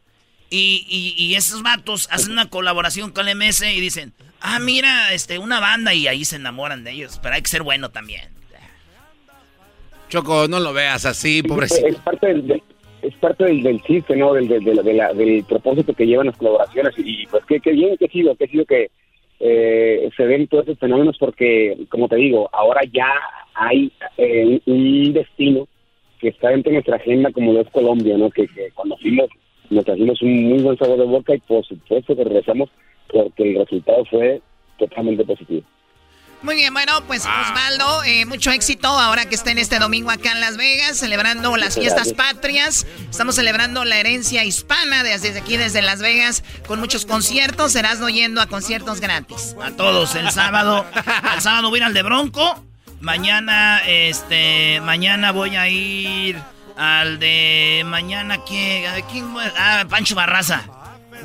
Y, 0.49 1.33
esos 1.35 1.63
vatos 1.63 2.07
hacen 2.11 2.31
una 2.31 2.49
colaboración 2.49 3.11
con 3.11 3.27
el 3.27 3.37
MS 3.37 3.61
y 3.63 3.81
dicen, 3.81 4.13
ah, 4.39 4.59
mira, 4.59 5.13
este, 5.13 5.39
una 5.39 5.59
banda 5.59 5.93
y 5.93 6.07
ahí 6.07 6.23
se 6.23 6.37
enamoran 6.37 6.83
de 6.83 6.91
ellos. 6.91 7.19
Pero 7.21 7.35
hay 7.35 7.41
que 7.41 7.49
ser 7.49 7.63
bueno 7.63 7.89
también. 7.89 8.37
Choco, 10.09 10.47
no 10.47 10.59
lo 10.59 10.71
veas 10.71 11.05
así, 11.05 11.43
pobrecito. 11.43 11.87
Es 11.87 11.95
parte 11.97 12.27
del, 12.27 12.63
es 13.07 13.15
parte 13.15 13.45
del, 13.45 13.63
del 13.63 13.81
chiste, 13.83 14.15
¿no? 14.15 14.33
Del, 14.33 14.47
del, 14.47 14.63
del, 14.63 15.43
propósito 15.45 15.93
que 15.93 16.05
llevan 16.05 16.27
las 16.27 16.37
colaboraciones. 16.37 16.93
Y, 16.97 17.25
pues 17.27 17.43
qué, 17.45 17.59
qué 17.59 17.71
bien 17.71 17.97
que 17.97 18.05
ha 18.05 18.09
sido, 18.09 18.35
que 18.35 18.45
ha 18.45 18.47
sido 18.47 18.65
que 18.65 18.89
eh, 19.39 20.09
se 20.15 20.25
ven 20.25 20.47
todos 20.47 20.65
esos 20.65 20.79
fenómenos 20.79 21.17
porque, 21.17 21.77
como 21.89 22.07
te 22.07 22.15
digo, 22.15 22.49
ahora 22.53 22.81
ya 22.91 23.11
hay 23.53 23.91
eh, 24.17 24.59
un 24.65 25.13
destino 25.13 25.67
que 26.19 26.29
está 26.29 26.49
dentro 26.49 26.71
de 26.71 26.75
nuestra 26.75 26.95
agenda 26.95 27.31
como 27.31 27.53
lo 27.53 27.61
es 27.61 27.69
Colombia, 27.69 28.17
¿no? 28.17 28.29
Que, 28.29 28.47
que 28.47 28.69
cuando 28.73 28.97
fuimos 28.97 29.29
nos 29.69 29.85
trajimos 29.85 30.21
un 30.21 30.49
muy 30.49 30.63
buen 30.63 30.77
sabor 30.77 30.97
de 30.97 31.05
boca 31.05 31.35
y 31.35 31.39
por 31.39 31.65
supuesto 31.65 32.15
que 32.15 32.23
regresamos 32.23 32.69
porque 33.11 33.51
el 33.51 33.59
resultado 33.59 34.05
fue 34.05 34.41
totalmente 34.77 35.25
positivo. 35.25 35.63
Muy 36.43 36.55
bien, 36.55 36.71
bueno, 36.73 37.03
pues 37.07 37.23
ah. 37.25 37.47
Osvaldo, 37.47 38.03
eh, 38.03 38.25
mucho 38.25 38.51
éxito 38.51 38.87
ahora 38.87 39.25
que 39.25 39.35
estén 39.35 39.57
este 39.57 39.79
domingo 39.79 40.11
acá 40.11 40.31
en 40.31 40.39
Las 40.39 40.55
Vegas, 40.55 40.97
celebrando 40.97 41.57
las 41.57 41.75
fiestas 41.75 42.13
patrias. 42.13 42.85
Estamos 43.09 43.35
celebrando 43.35 43.85
la 43.85 43.97
herencia 43.97 44.43
hispana 44.43 45.03
desde 45.03 45.37
aquí, 45.37 45.57
desde 45.57 45.81
Las 45.81 45.99
Vegas, 45.99 46.43
con 46.67 46.79
muchos 46.79 47.05
conciertos. 47.05 47.71
Serás 47.71 47.99
no 47.99 48.07
yendo 48.09 48.39
a 48.39 48.45
conciertos 48.45 48.99
gratis. 48.99 49.55
A 49.61 49.71
todos, 49.71 50.13
el 50.15 50.29
sábado. 50.31 50.85
el 51.35 51.41
sábado 51.41 51.69
voy 51.69 51.81
al 51.81 51.93
de 51.93 52.03
Bronco. 52.03 52.63
Mañana, 52.99 53.81
este, 53.85 54.79
mañana 54.81 55.31
voy 55.31 55.55
a 55.55 55.67
ir 55.67 56.39
al 56.77 57.17
de 57.19 57.81
mañana, 57.85 58.37
¿quién? 58.47 58.85
¿quién? 59.11 59.25
Ah, 59.57 59.85
Pancho 59.89 60.13
Barraza. 60.13 60.65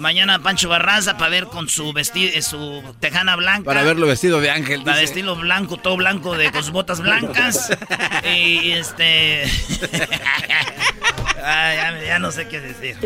Mañana 0.03 0.41
Pancho 0.41 0.69
Barraza 0.69 1.17
para 1.17 1.31
ver 1.31 1.47
con 1.47 1.69
su 1.69 1.93
vestido, 1.93 2.33
eh, 2.35 2.43
su 2.43 2.83
tejana 2.99 3.37
blanca. 3.37 3.65
Para 3.65 3.85
verlo 3.85 4.09
vestido 4.09 4.41
de 4.41 4.51
ángel. 4.51 4.83
Para 4.83 4.97
vestirlo 4.97 5.37
blanco, 5.37 5.77
todo 5.77 5.97
blanco, 5.97 6.37
de 6.37 6.51
con 6.51 6.65
sus 6.65 6.73
botas 6.73 7.01
blancas. 7.01 7.71
y 8.25 8.73
este. 8.73 9.45
ya, 11.37 12.19
no 12.19 12.33
sé 12.33 12.49
qué 12.49 12.61
decir. 12.61 12.97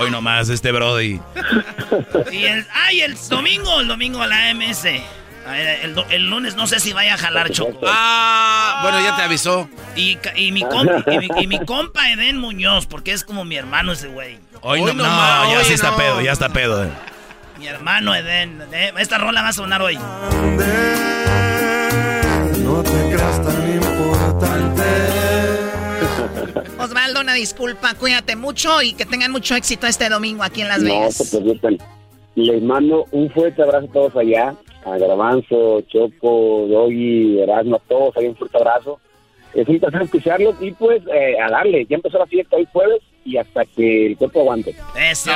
Hoy 0.00 0.10
nomás, 0.10 0.48
este 0.48 0.72
Brody. 0.72 1.20
Y 2.32 2.44
el, 2.44 2.66
ay, 2.72 3.02
el 3.02 3.16
domingo, 3.28 3.80
el 3.80 3.86
domingo 3.86 4.20
a 4.20 4.26
la 4.26 4.52
MS. 4.52 4.84
El, 6.10 6.26
lunes 6.28 6.56
no 6.56 6.66
sé 6.66 6.80
si 6.80 6.92
vaya 6.92 7.14
a 7.14 7.16
jalar 7.16 7.50
Choco. 7.50 7.86
Ah, 7.86 8.80
bueno, 8.82 9.00
ya 9.00 9.16
te 9.16 9.22
avisó. 9.22 9.68
Y, 9.94 10.18
y, 10.34 10.52
mi, 10.52 10.62
compa, 10.62 11.04
y, 11.40 11.46
mi, 11.46 11.64
compa 11.64 12.10
Eden 12.10 12.38
Muñoz, 12.38 12.86
porque 12.86 13.12
es 13.12 13.22
como 13.24 13.44
mi 13.44 13.56
hermano 13.56 13.92
ese 13.92 14.08
güey. 14.08 14.38
Hoy, 14.62 14.82
no, 14.82 14.92
no, 14.92 15.04
ya 15.04 15.64
sí 15.64 15.74
está 15.74 15.94
pedo, 15.96 16.20
ya 16.20 16.32
está 16.32 16.48
pedo. 16.48 16.84
Eh. 16.84 16.90
Mi 17.58 17.66
hermano 17.68 18.14
Eden. 18.14 18.62
Eh, 18.72 18.92
esta 18.98 19.18
rola 19.18 19.42
va 19.42 19.48
a 19.48 19.52
sonar 19.52 19.80
hoy. 19.82 19.96
No 22.58 22.82
te 22.82 23.10
creas 23.10 23.42
tan 23.42 23.72
importante. 23.72 24.82
Osvaldo, 26.78 27.20
una 27.20 27.34
disculpa, 27.34 27.94
cuídate 27.94 28.36
mucho 28.36 28.82
y 28.82 28.92
que 28.92 29.06
tengan 29.06 29.32
mucho 29.32 29.54
éxito 29.54 29.86
este 29.86 30.08
domingo 30.08 30.42
aquí 30.42 30.62
en 30.62 30.68
Las 30.68 30.82
Vegas. 30.82 31.18
No 31.18 31.24
se 31.24 31.38
preocupen. 31.38 31.78
Les 32.34 32.62
mando 32.62 33.06
un 33.12 33.30
fuerte 33.30 33.62
abrazo 33.62 33.86
a 33.86 33.92
todos 33.92 34.16
allá, 34.16 34.54
a 34.86 34.96
Garbanzo, 34.98 35.82
Choco, 35.82 36.66
Doggy, 36.68 37.40
Erasmo, 37.40 37.76
a 37.76 37.80
todos, 37.80 38.16
ahí 38.16 38.26
un 38.26 38.36
fuerte 38.36 38.56
abrazo. 38.56 39.00
Es 39.52 39.66
un 39.68 39.80
placer 39.80 40.02
escucharlos 40.02 40.54
y 40.60 40.70
pues 40.72 41.02
eh, 41.12 41.36
a 41.40 41.50
darle. 41.50 41.86
Ya 41.86 41.96
empezó 41.96 42.18
la 42.18 42.26
fiesta 42.26 42.56
hoy 42.56 42.68
jueves 42.72 43.02
y 43.24 43.36
hasta 43.36 43.64
que 43.64 44.06
el 44.06 44.16
cuerpo 44.16 44.40
aguante. 44.40 44.76
¡Eso! 45.10 45.30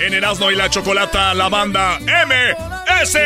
En 0.00 0.14
Erasmo 0.14 0.50
y 0.50 0.56
la 0.56 0.70
Chocolata, 0.70 1.34
la 1.34 1.48
banda 1.48 1.98
MS. 2.00 3.18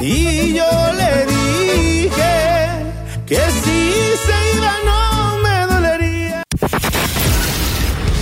Y 0.00 0.54
yo 0.54 0.64
le 0.96 1.26
dije 1.26 2.14
que 3.26 3.36
si 3.36 3.92
se 4.16 4.56
iba 4.56 4.74
no 4.84 5.38
me 5.42 5.66
dolería. 5.74 6.42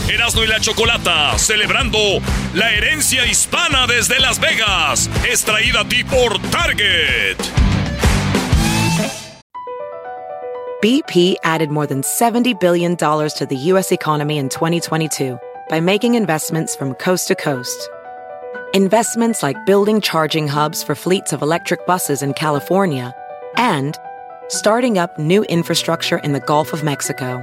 Erasmo 0.08 0.42
y 0.42 0.46
la 0.46 0.60
Chocolata, 0.60 1.38
celebrando 1.38 1.98
la 2.52 2.70
herencia 2.72 3.24
hispana 3.26 3.86
desde 3.86 4.20
Las 4.20 4.38
Vegas, 4.38 5.08
extraída 5.24 5.80
a 5.80 5.84
ti 5.88 6.04
por 6.04 6.38
Target. 6.50 7.38
BP 10.82 11.36
added 11.44 11.70
more 11.70 11.86
than 11.86 12.02
$70 12.02 12.60
billion 12.60 12.94
to 12.98 13.46
the 13.48 13.56
U.S. 13.72 13.90
economy 13.90 14.36
in 14.36 14.50
2022 14.50 15.38
by 15.70 15.80
making 15.80 16.14
investments 16.14 16.76
from 16.76 16.92
coast 16.96 17.28
to 17.28 17.34
coast. 17.34 17.88
Investments 18.74 19.42
like 19.42 19.56
building 19.64 20.02
charging 20.02 20.46
hubs 20.46 20.82
for 20.82 20.94
fleets 20.94 21.32
of 21.32 21.40
electric 21.40 21.86
buses 21.86 22.22
in 22.22 22.34
California 22.34 23.14
and 23.56 23.98
starting 24.48 24.98
up 24.98 25.18
new 25.18 25.44
infrastructure 25.44 26.18
in 26.18 26.34
the 26.34 26.40
Gulf 26.40 26.74
of 26.74 26.84
Mexico. 26.84 27.42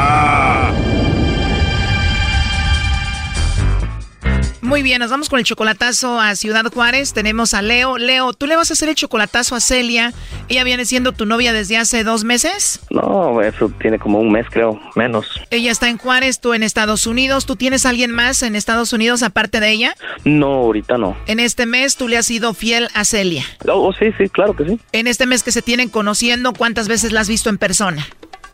Muy 4.71 4.83
bien, 4.83 4.99
nos 4.99 5.11
vamos 5.11 5.27
con 5.27 5.37
el 5.37 5.43
chocolatazo 5.43 6.17
a 6.17 6.33
Ciudad 6.35 6.63
Juárez. 6.73 7.11
Tenemos 7.11 7.53
a 7.53 7.61
Leo. 7.61 7.97
Leo, 7.97 8.31
¿tú 8.31 8.47
le 8.47 8.55
vas 8.55 8.69
a 8.69 8.73
hacer 8.73 8.87
el 8.87 8.95
chocolatazo 8.95 9.53
a 9.53 9.59
Celia? 9.59 10.13
¿Ella 10.47 10.63
viene 10.63 10.85
siendo 10.85 11.11
tu 11.11 11.25
novia 11.25 11.51
desde 11.51 11.75
hace 11.75 12.05
dos 12.05 12.23
meses? 12.23 12.79
No, 12.89 13.41
eso 13.41 13.69
tiene 13.81 13.99
como 13.99 14.19
un 14.19 14.31
mes, 14.31 14.45
creo, 14.49 14.79
menos. 14.95 15.27
Ella 15.49 15.73
está 15.73 15.89
en 15.89 15.97
Juárez, 15.97 16.39
tú 16.39 16.53
en 16.53 16.63
Estados 16.63 17.05
Unidos. 17.05 17.45
¿Tú 17.45 17.57
tienes 17.57 17.85
alguien 17.85 18.11
más 18.11 18.43
en 18.43 18.55
Estados 18.55 18.93
Unidos 18.93 19.23
aparte 19.23 19.59
de 19.59 19.71
ella? 19.71 19.93
No, 20.23 20.47
ahorita 20.47 20.97
no. 20.97 21.17
En 21.27 21.41
este 21.41 21.65
mes 21.65 21.97
tú 21.97 22.07
le 22.07 22.17
has 22.17 22.25
sido 22.25 22.53
fiel 22.53 22.87
a 22.93 23.03
Celia. 23.03 23.43
Oh, 23.67 23.89
oh, 23.89 23.91
sí, 23.91 24.13
sí, 24.17 24.29
claro 24.29 24.55
que 24.55 24.63
sí. 24.63 24.79
En 24.93 25.07
este 25.07 25.25
mes 25.25 25.43
que 25.43 25.51
se 25.51 25.61
tienen 25.61 25.89
conociendo, 25.89 26.53
¿cuántas 26.53 26.87
veces 26.87 27.11
la 27.11 27.19
has 27.19 27.27
visto 27.27 27.49
en 27.49 27.57
persona? 27.57 28.07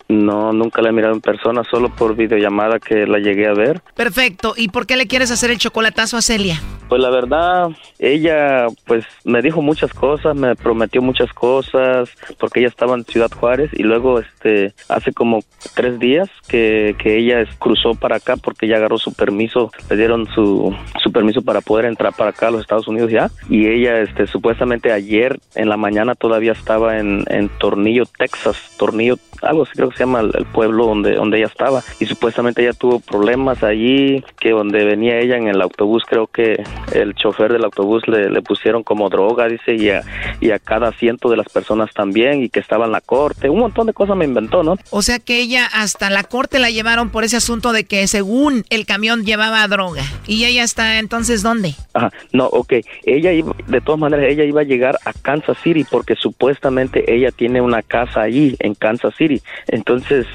No, 0.10 0.54
nunca 0.54 0.82
la 0.82 0.90
he 0.90 0.94
mirado 0.94 1.14
en 1.14 1.22
persona, 1.22 1.64
solo 1.70 1.90
por 1.90 2.16
videollamada 2.16 2.80
que 2.80 3.06
la 3.06 3.20
llegué 3.20 3.48
a 3.48 3.54
ver. 3.54 3.82
Perfecto. 3.96 4.54
¿Y 4.56 4.70
por 4.70 4.86
qué 4.86 4.96
le 4.96 5.08
quieres 5.08 5.32
hacer 5.32 5.52
el 5.52 5.58
chocolatazo 5.58 6.18
a 6.18 6.22
Celia? 6.22 6.62
Pues 6.88 7.02
la 7.02 7.10
verdad, 7.10 7.70
ella 8.00 8.68
pues 8.86 9.06
me 9.26 9.42
dijo 9.42 9.62
muchas 9.62 9.94
cosas, 9.94 10.36
me 10.36 10.56
prometió 10.56 11.02
muchas 11.02 11.34
cosas, 11.34 12.10
porque 12.40 12.62
ella 12.62 12.70
estaba 12.70 12.96
en 12.96 13.04
Ciudad 13.04 13.30
Juárez 13.30 13.72
y 13.74 13.84
luego 13.84 14.20
este 14.20 14.74
hace 14.88 15.12
como 15.12 15.42
tres 15.76 16.00
días 16.00 16.30
que, 16.48 16.96
que 16.98 17.18
ella 17.18 17.44
cruzó 17.60 17.94
para 17.96 18.18
acá 18.18 18.38
porque 18.38 18.68
ella 18.68 18.78
agarró 18.78 18.98
su 18.98 19.14
permiso, 19.14 19.72
le 19.90 19.98
dieron 19.98 20.28
su, 20.34 20.74
su 21.04 21.12
permiso 21.12 21.42
para 21.42 21.60
poder 21.60 21.86
entrar 21.86 22.14
para 22.14 22.30
acá 22.30 22.48
a 22.48 22.52
los 22.52 22.62
Estados 22.62 22.88
Unidos 22.88 23.12
ya 23.12 23.30
y 23.50 23.68
ella 23.68 24.00
este 24.00 24.26
supuestamente 24.28 24.94
ayer 24.94 25.40
en 25.56 25.68
la 25.68 25.76
mañana 25.76 26.16
todavía 26.16 26.54
estaba 26.54 27.00
en, 27.00 27.26
en 27.28 27.50
Tornillo, 27.50 28.06
Texas, 28.18 28.58
Tornillo, 28.78 29.18
algo 29.42 29.64
así 29.64 29.74
creo 29.76 29.90
que 29.90 29.97
se 29.98 30.06
llama 30.06 30.22
el, 30.22 30.32
el 30.36 30.46
pueblo 30.46 30.86
donde, 30.86 31.16
donde 31.16 31.38
ella 31.38 31.48
estaba 31.48 31.84
y 32.00 32.06
supuestamente 32.06 32.62
ella 32.62 32.74
tuvo 32.74 33.00
problemas 33.00 33.64
allí, 33.64 34.24
que 34.40 34.52
donde 34.52 34.86
venía 34.86 35.20
ella 35.20 35.38
en 35.38 35.48
el 35.48 35.62
autobús 35.62 36.04
creo 36.08 36.28
que 36.28 36.64
el 36.94 37.16
chofer 37.16 37.52
del 37.52 37.66
autobús 37.66 38.08
le, 38.08 38.30
le 38.30 38.42
pusieron 38.42 38.84
como 38.84 39.10
droga, 39.10 39.48
dice, 39.48 39.76
y 39.76 39.90
a, 39.90 40.04
y 40.40 40.52
a 40.52 40.60
cada 40.60 40.90
asiento 40.90 41.30
de 41.30 41.38
las 41.38 41.50
personas 41.50 41.92
también, 41.94 42.44
y 42.44 42.50
que 42.50 42.60
estaba 42.60 42.86
en 42.86 42.92
la 42.92 43.02
corte, 43.02 43.50
un 43.50 43.60
montón 43.60 43.88
de 43.88 43.94
cosas 43.94 44.16
me 44.16 44.26
inventó, 44.26 44.64
¿no? 44.64 44.76
O 44.92 45.02
sea 45.02 45.20
que 45.20 45.40
ella 45.40 45.68
hasta 45.74 46.10
la 46.10 46.24
corte 46.24 46.60
la 46.60 46.70
llevaron 46.70 47.10
por 47.10 47.24
ese 47.24 47.38
asunto 47.38 47.72
de 47.72 47.86
que 47.86 48.08
según 48.08 48.66
el 48.70 48.86
camión 48.86 49.26
llevaba 49.26 49.68
droga. 49.68 50.04
¿Y 50.28 50.46
ella 50.46 50.64
está 50.64 51.00
entonces 51.00 51.42
dónde? 51.44 51.74
Ajá, 51.94 52.12
no, 52.32 52.46
ok, 52.48 52.74
ella 53.04 53.32
iba, 53.32 53.56
de 53.68 53.82
todas 53.82 54.00
maneras, 54.00 54.26
ella 54.30 54.44
iba 54.44 54.62
a 54.62 54.66
llegar 54.66 54.98
a 55.06 55.14
Kansas 55.14 55.58
City 55.64 55.86
porque 55.90 56.16
supuestamente 56.16 57.14
ella 57.14 57.32
tiene 57.32 57.62
una 57.62 57.82
casa 57.82 58.22
allí 58.22 58.56
en 58.60 58.76
Kansas 58.76 59.16
City. 59.18 59.42
Entonces, 59.88 60.28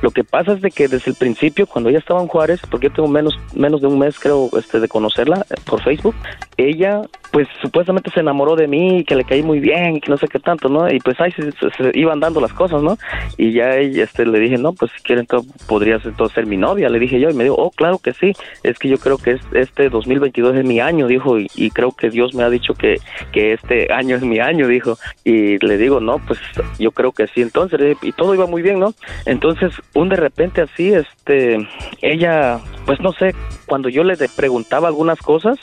lo 0.00 0.10
que 0.12 0.24
pasa 0.24 0.52
es 0.52 0.62
de 0.62 0.70
que 0.70 0.88
desde 0.88 1.10
el 1.10 1.16
principio, 1.16 1.66
cuando 1.66 1.90
ella 1.90 1.98
estaba 1.98 2.22
en 2.22 2.26
Juárez, 2.26 2.62
porque 2.70 2.88
yo 2.88 2.94
tengo 2.94 3.08
menos, 3.08 3.38
menos 3.52 3.82
de 3.82 3.86
un 3.86 3.98
mes, 3.98 4.18
creo, 4.18 4.48
este, 4.58 4.80
de 4.80 4.88
conocerla 4.88 5.44
eh, 5.50 5.54
por 5.66 5.82
Facebook, 5.82 6.14
ella 6.56 7.02
pues 7.30 7.46
supuestamente 7.60 8.10
se 8.10 8.20
enamoró 8.20 8.56
de 8.56 8.66
mí, 8.66 9.04
que 9.04 9.14
le 9.14 9.24
caí 9.24 9.42
muy 9.42 9.60
bien 9.60 9.96
y 9.96 10.00
que 10.00 10.10
no 10.10 10.16
sé 10.16 10.28
qué 10.28 10.38
tanto, 10.38 10.68
¿no? 10.68 10.90
Y 10.90 10.98
pues 11.00 11.20
ahí 11.20 11.30
se, 11.32 11.50
se- 11.52 11.90
iban 11.94 12.20
dando 12.20 12.40
las 12.40 12.52
cosas, 12.52 12.82
¿no? 12.82 12.96
Y 13.36 13.52
ya 13.52 13.76
este, 13.76 14.24
le 14.26 14.38
dije, 14.38 14.56
no, 14.58 14.72
pues 14.72 14.90
si 14.96 15.02
quieren, 15.02 15.22
entonces, 15.22 15.52
podrías 15.66 16.04
entonces 16.04 16.34
ser 16.34 16.46
mi 16.46 16.56
novia, 16.56 16.88
le 16.88 16.98
dije 16.98 17.20
yo, 17.20 17.28
y 17.30 17.34
me 17.34 17.44
dijo, 17.44 17.56
oh, 17.58 17.70
claro 17.70 17.98
que 17.98 18.12
sí, 18.14 18.32
es 18.62 18.78
que 18.78 18.88
yo 18.88 18.98
creo 18.98 19.18
que 19.18 19.32
es, 19.32 19.40
este 19.52 19.88
2022 19.90 20.56
es 20.56 20.64
mi 20.64 20.80
año, 20.80 21.06
dijo, 21.06 21.38
y, 21.38 21.48
y 21.54 21.70
creo 21.70 21.92
que 21.92 22.10
Dios 22.10 22.34
me 22.34 22.42
ha 22.44 22.50
dicho 22.50 22.74
que, 22.74 22.96
que 23.32 23.52
este 23.52 23.92
año 23.92 24.16
es 24.16 24.22
mi 24.22 24.38
año, 24.38 24.66
dijo, 24.66 24.96
y 25.24 25.58
le 25.64 25.76
digo, 25.76 26.00
no, 26.00 26.18
pues 26.26 26.38
yo 26.78 26.92
creo 26.92 27.12
que 27.12 27.26
sí, 27.28 27.42
entonces, 27.42 27.96
y 28.02 28.12
todo 28.12 28.34
iba 28.34 28.46
muy 28.46 28.62
bien, 28.62 28.78
¿no? 28.80 28.94
Entonces, 29.26 29.72
un 29.94 30.08
de 30.08 30.16
repente 30.16 30.62
así, 30.62 30.92
este, 30.92 31.58
ella, 32.02 32.58
pues 32.86 33.00
no 33.00 33.12
sé, 33.12 33.34
cuando 33.66 33.88
yo 33.88 34.02
le 34.04 34.16
preguntaba 34.36 34.88
algunas 34.88 35.18
cosas, 35.20 35.58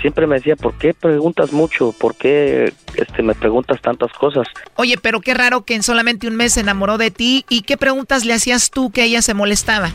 siempre 0.00 0.26
me 0.26 0.36
decía, 0.36 0.56
¿por 0.56 0.74
qué 0.74 0.92
preguntas 1.06 1.52
mucho? 1.52 1.92
¿Por 1.92 2.16
qué 2.16 2.72
este, 2.96 3.22
me 3.22 3.34
preguntas 3.34 3.80
tantas 3.80 4.12
cosas? 4.12 4.48
Oye, 4.74 4.96
pero 5.00 5.20
qué 5.20 5.34
raro 5.34 5.64
que 5.64 5.74
en 5.74 5.82
solamente 5.82 6.26
un 6.26 6.34
mes 6.34 6.54
se 6.54 6.60
enamoró 6.60 6.98
de 6.98 7.10
ti. 7.10 7.44
¿Y 7.48 7.62
qué 7.62 7.76
preguntas 7.76 8.24
le 8.24 8.34
hacías 8.34 8.70
tú 8.70 8.90
que 8.90 9.04
ella 9.04 9.22
se 9.22 9.34
molestaba? 9.34 9.90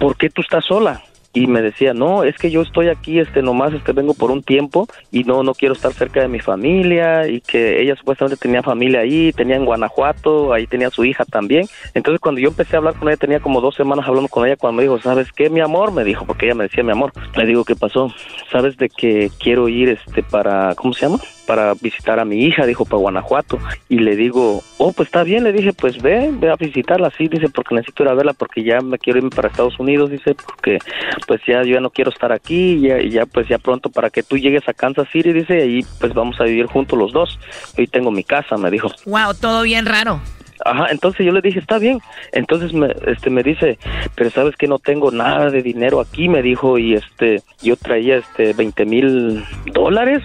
¿Por 0.00 0.16
qué 0.16 0.28
tú 0.28 0.42
estás 0.42 0.64
sola? 0.64 1.02
Y 1.32 1.46
me 1.46 1.62
decía, 1.62 1.94
no, 1.94 2.24
es 2.24 2.36
que 2.36 2.50
yo 2.50 2.62
estoy 2.62 2.88
aquí, 2.88 3.20
este, 3.20 3.40
nomás, 3.40 3.72
este, 3.72 3.92
vengo 3.92 4.14
por 4.14 4.32
un 4.32 4.42
tiempo 4.42 4.88
y 5.12 5.22
no, 5.22 5.44
no 5.44 5.54
quiero 5.54 5.74
estar 5.74 5.92
cerca 5.92 6.20
de 6.20 6.28
mi 6.28 6.40
familia 6.40 7.28
y 7.28 7.40
que 7.40 7.80
ella 7.80 7.94
supuestamente 7.94 8.40
tenía 8.40 8.62
familia 8.62 9.00
ahí, 9.00 9.32
tenía 9.32 9.56
en 9.56 9.64
Guanajuato, 9.64 10.52
ahí 10.52 10.66
tenía 10.66 10.90
su 10.90 11.04
hija 11.04 11.24
también. 11.24 11.66
Entonces 11.94 12.20
cuando 12.20 12.40
yo 12.40 12.48
empecé 12.48 12.74
a 12.74 12.78
hablar 12.78 12.94
con 12.94 13.08
ella, 13.08 13.16
tenía 13.16 13.38
como 13.38 13.60
dos 13.60 13.76
semanas 13.76 14.08
hablando 14.08 14.28
con 14.28 14.44
ella 14.44 14.56
cuando 14.56 14.78
me 14.78 14.82
dijo, 14.82 15.00
¿sabes 15.00 15.30
qué, 15.32 15.50
mi 15.50 15.60
amor? 15.60 15.92
Me 15.92 16.02
dijo, 16.02 16.24
porque 16.24 16.46
ella 16.46 16.56
me 16.56 16.64
decía, 16.64 16.82
mi 16.82 16.92
amor. 16.92 17.12
Le 17.36 17.46
digo, 17.46 17.64
¿qué 17.64 17.76
pasó? 17.76 18.12
¿Sabes 18.50 18.76
de 18.76 18.88
que 18.88 19.30
quiero 19.38 19.68
ir, 19.68 19.88
este, 19.90 20.24
para, 20.24 20.74
¿cómo 20.74 20.92
se 20.94 21.06
llama? 21.06 21.20
Para 21.50 21.74
visitar 21.74 22.20
a 22.20 22.24
mi 22.24 22.44
hija, 22.44 22.64
dijo, 22.64 22.84
para 22.84 22.98
Guanajuato. 23.00 23.58
Y 23.88 23.98
le 23.98 24.14
digo, 24.14 24.62
oh, 24.78 24.92
pues 24.92 25.08
está 25.08 25.24
bien, 25.24 25.42
le 25.42 25.52
dije, 25.52 25.72
pues 25.72 26.00
ve, 26.00 26.30
ve 26.32 26.48
a 26.48 26.54
visitarla, 26.54 27.10
sí, 27.18 27.26
dice, 27.26 27.48
porque 27.48 27.74
necesito 27.74 28.04
ir 28.04 28.08
a 28.08 28.14
verla, 28.14 28.34
porque 28.34 28.62
ya 28.62 28.80
me 28.80 28.98
quiero 28.98 29.18
irme 29.18 29.30
para 29.30 29.48
Estados 29.48 29.80
Unidos, 29.80 30.10
dice, 30.10 30.36
porque 30.36 30.78
pues 31.26 31.40
ya 31.48 31.64
yo 31.64 31.74
ya 31.74 31.80
no 31.80 31.90
quiero 31.90 32.12
estar 32.12 32.30
aquí, 32.30 32.80
ya, 32.80 33.02
ya 33.02 33.26
pues 33.26 33.48
ya 33.48 33.58
pronto 33.58 33.90
para 33.90 34.10
que 34.10 34.22
tú 34.22 34.38
llegues 34.38 34.68
a 34.68 34.74
Kansas 34.74 35.08
City, 35.12 35.32
dice, 35.32 35.62
ahí 35.62 35.84
pues 35.98 36.14
vamos 36.14 36.40
a 36.40 36.44
vivir 36.44 36.66
juntos 36.66 36.96
los 36.96 37.12
dos. 37.12 37.40
Hoy 37.76 37.88
tengo 37.88 38.12
mi 38.12 38.22
casa, 38.22 38.56
me 38.56 38.70
dijo. 38.70 38.92
Wow, 39.06 39.34
todo 39.34 39.62
bien 39.62 39.86
raro. 39.86 40.20
Ajá, 40.64 40.88
entonces 40.90 41.24
yo 41.26 41.32
le 41.32 41.40
dije, 41.40 41.58
está 41.58 41.78
bien. 41.78 42.00
Entonces 42.32 42.72
me, 42.72 42.94
este, 43.06 43.30
me 43.30 43.42
dice, 43.42 43.78
pero 44.14 44.30
sabes 44.30 44.56
que 44.56 44.66
no 44.66 44.78
tengo 44.78 45.10
nada 45.10 45.50
de 45.50 45.62
dinero 45.62 46.00
aquí, 46.00 46.28
me 46.28 46.42
dijo, 46.42 46.78
y 46.78 46.94
este, 46.94 47.42
yo 47.62 47.76
traía 47.76 48.16
este 48.16 48.52
20 48.52 48.84
mil 48.86 49.44
dólares, 49.72 50.22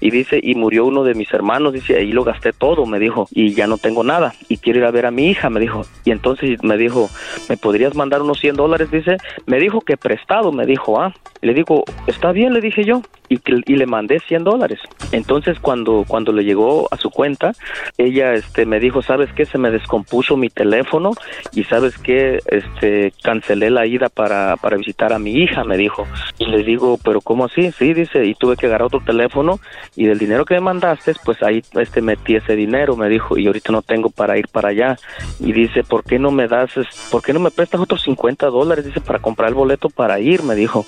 y 0.00 0.10
dice, 0.10 0.40
y 0.42 0.54
murió 0.54 0.84
uno 0.84 1.04
de 1.04 1.14
mis 1.14 1.32
hermanos, 1.32 1.72
dice, 1.72 1.96
ahí 1.96 2.12
lo 2.12 2.24
gasté 2.24 2.52
todo, 2.52 2.86
me 2.86 2.98
dijo, 2.98 3.28
y 3.30 3.54
ya 3.54 3.66
no 3.66 3.78
tengo 3.78 4.02
nada, 4.02 4.34
y 4.48 4.56
quiero 4.56 4.80
ir 4.80 4.84
a 4.84 4.90
ver 4.90 5.06
a 5.06 5.10
mi 5.10 5.28
hija, 5.28 5.48
me 5.50 5.60
dijo. 5.60 5.84
Y 6.04 6.10
entonces 6.10 6.62
me 6.62 6.76
dijo, 6.76 7.08
¿me 7.48 7.56
podrías 7.56 7.94
mandar 7.94 8.22
unos 8.22 8.40
100 8.40 8.56
dólares? 8.56 8.90
Dice, 8.90 9.16
me 9.46 9.58
dijo 9.58 9.80
que 9.80 9.96
prestado, 9.96 10.52
me 10.52 10.66
dijo, 10.66 11.00
ah. 11.00 11.14
Le 11.40 11.54
digo, 11.54 11.84
está 12.06 12.30
bien, 12.30 12.52
le 12.52 12.60
dije 12.60 12.84
yo, 12.84 13.02
y, 13.28 13.40
y 13.66 13.76
le 13.76 13.86
mandé 13.86 14.20
100 14.20 14.44
dólares. 14.44 14.78
Entonces 15.10 15.58
cuando, 15.58 16.04
cuando 16.06 16.32
le 16.32 16.44
llegó 16.44 16.88
a 16.90 16.96
su 16.96 17.10
cuenta, 17.10 17.52
ella 17.98 18.34
este, 18.34 18.66
me 18.66 18.78
dijo, 18.78 19.02
¿sabes 19.02 19.32
qué? 19.32 19.44
Se 19.44 19.58
me 19.62 19.70
descompuso 19.70 20.36
mi 20.36 20.50
teléfono 20.50 21.12
y 21.52 21.64
¿sabes 21.64 21.96
qué? 21.98 22.40
Este, 22.46 23.12
cancelé 23.22 23.70
la 23.70 23.86
ida 23.86 24.08
para, 24.08 24.56
para 24.56 24.76
visitar 24.76 25.12
a 25.12 25.18
mi 25.18 25.32
hija, 25.42 25.64
me 25.64 25.76
dijo. 25.76 26.06
Y 26.38 26.46
le 26.46 26.62
digo, 26.64 26.98
¿pero 27.02 27.20
cómo 27.20 27.46
así? 27.46 27.70
Sí, 27.78 27.94
dice, 27.94 28.24
y 28.26 28.34
tuve 28.34 28.56
que 28.56 28.66
agarrar 28.66 28.86
otro 28.88 29.00
teléfono 29.00 29.60
y 29.96 30.06
del 30.06 30.18
dinero 30.18 30.44
que 30.44 30.54
me 30.54 30.60
mandaste, 30.60 31.14
pues 31.24 31.42
ahí 31.42 31.62
este, 31.74 32.00
metí 32.02 32.34
ese 32.36 32.56
dinero, 32.56 32.96
me 32.96 33.08
dijo, 33.08 33.38
y 33.38 33.46
ahorita 33.46 33.72
no 33.72 33.82
tengo 33.82 34.10
para 34.10 34.36
ir 34.36 34.48
para 34.48 34.68
allá. 34.70 34.98
Y 35.40 35.52
dice, 35.52 35.84
¿por 35.84 36.04
qué 36.04 36.18
no 36.18 36.30
me 36.30 36.48
das, 36.48 36.70
por 37.10 37.22
qué 37.22 37.32
no 37.32 37.40
me 37.40 37.50
prestas 37.50 37.80
otros 37.80 38.02
50 38.02 38.46
dólares? 38.46 38.84
Dice, 38.84 39.00
para 39.00 39.18
comprar 39.20 39.48
el 39.48 39.54
boleto 39.54 39.88
para 39.88 40.18
ir, 40.20 40.42
me 40.42 40.54
dijo. 40.54 40.84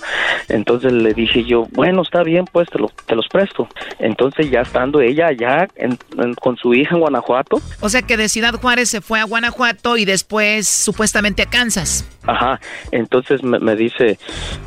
Entonces 0.48 0.92
le 0.92 1.14
dije 1.14 1.44
yo, 1.44 1.66
bueno, 1.72 2.02
está 2.02 2.22
bien, 2.22 2.44
pues 2.50 2.68
te, 2.68 2.78
lo- 2.78 2.90
te 3.06 3.14
los 3.14 3.28
presto. 3.28 3.68
Entonces 3.98 4.50
ya 4.50 4.60
estando 4.62 5.00
ella 5.00 5.28
allá 5.28 5.68
en- 5.76 5.98
con 6.40 6.56
su 6.56 6.74
hija 6.74 6.94
en 6.94 7.00
Guanajuato, 7.00 7.60
O 7.80 7.88
sea 7.88 8.02
que 8.02 8.16
de 8.16 8.28
Ciudad 8.28 8.54
Juárez 8.64 8.88
se 8.88 9.02
fue 9.02 9.20
a 9.20 9.24
Guanajuato 9.24 9.98
y 9.98 10.06
después 10.06 10.66
supuestamente 10.66 11.42
a 11.42 11.46
Kansas. 11.50 12.08
Ajá, 12.22 12.58
entonces 12.92 13.42
me, 13.42 13.58
me 13.58 13.76
dice, 13.76 14.18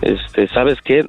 este, 0.04 0.48
¿sabes 0.50 0.78
qué? 0.84 1.04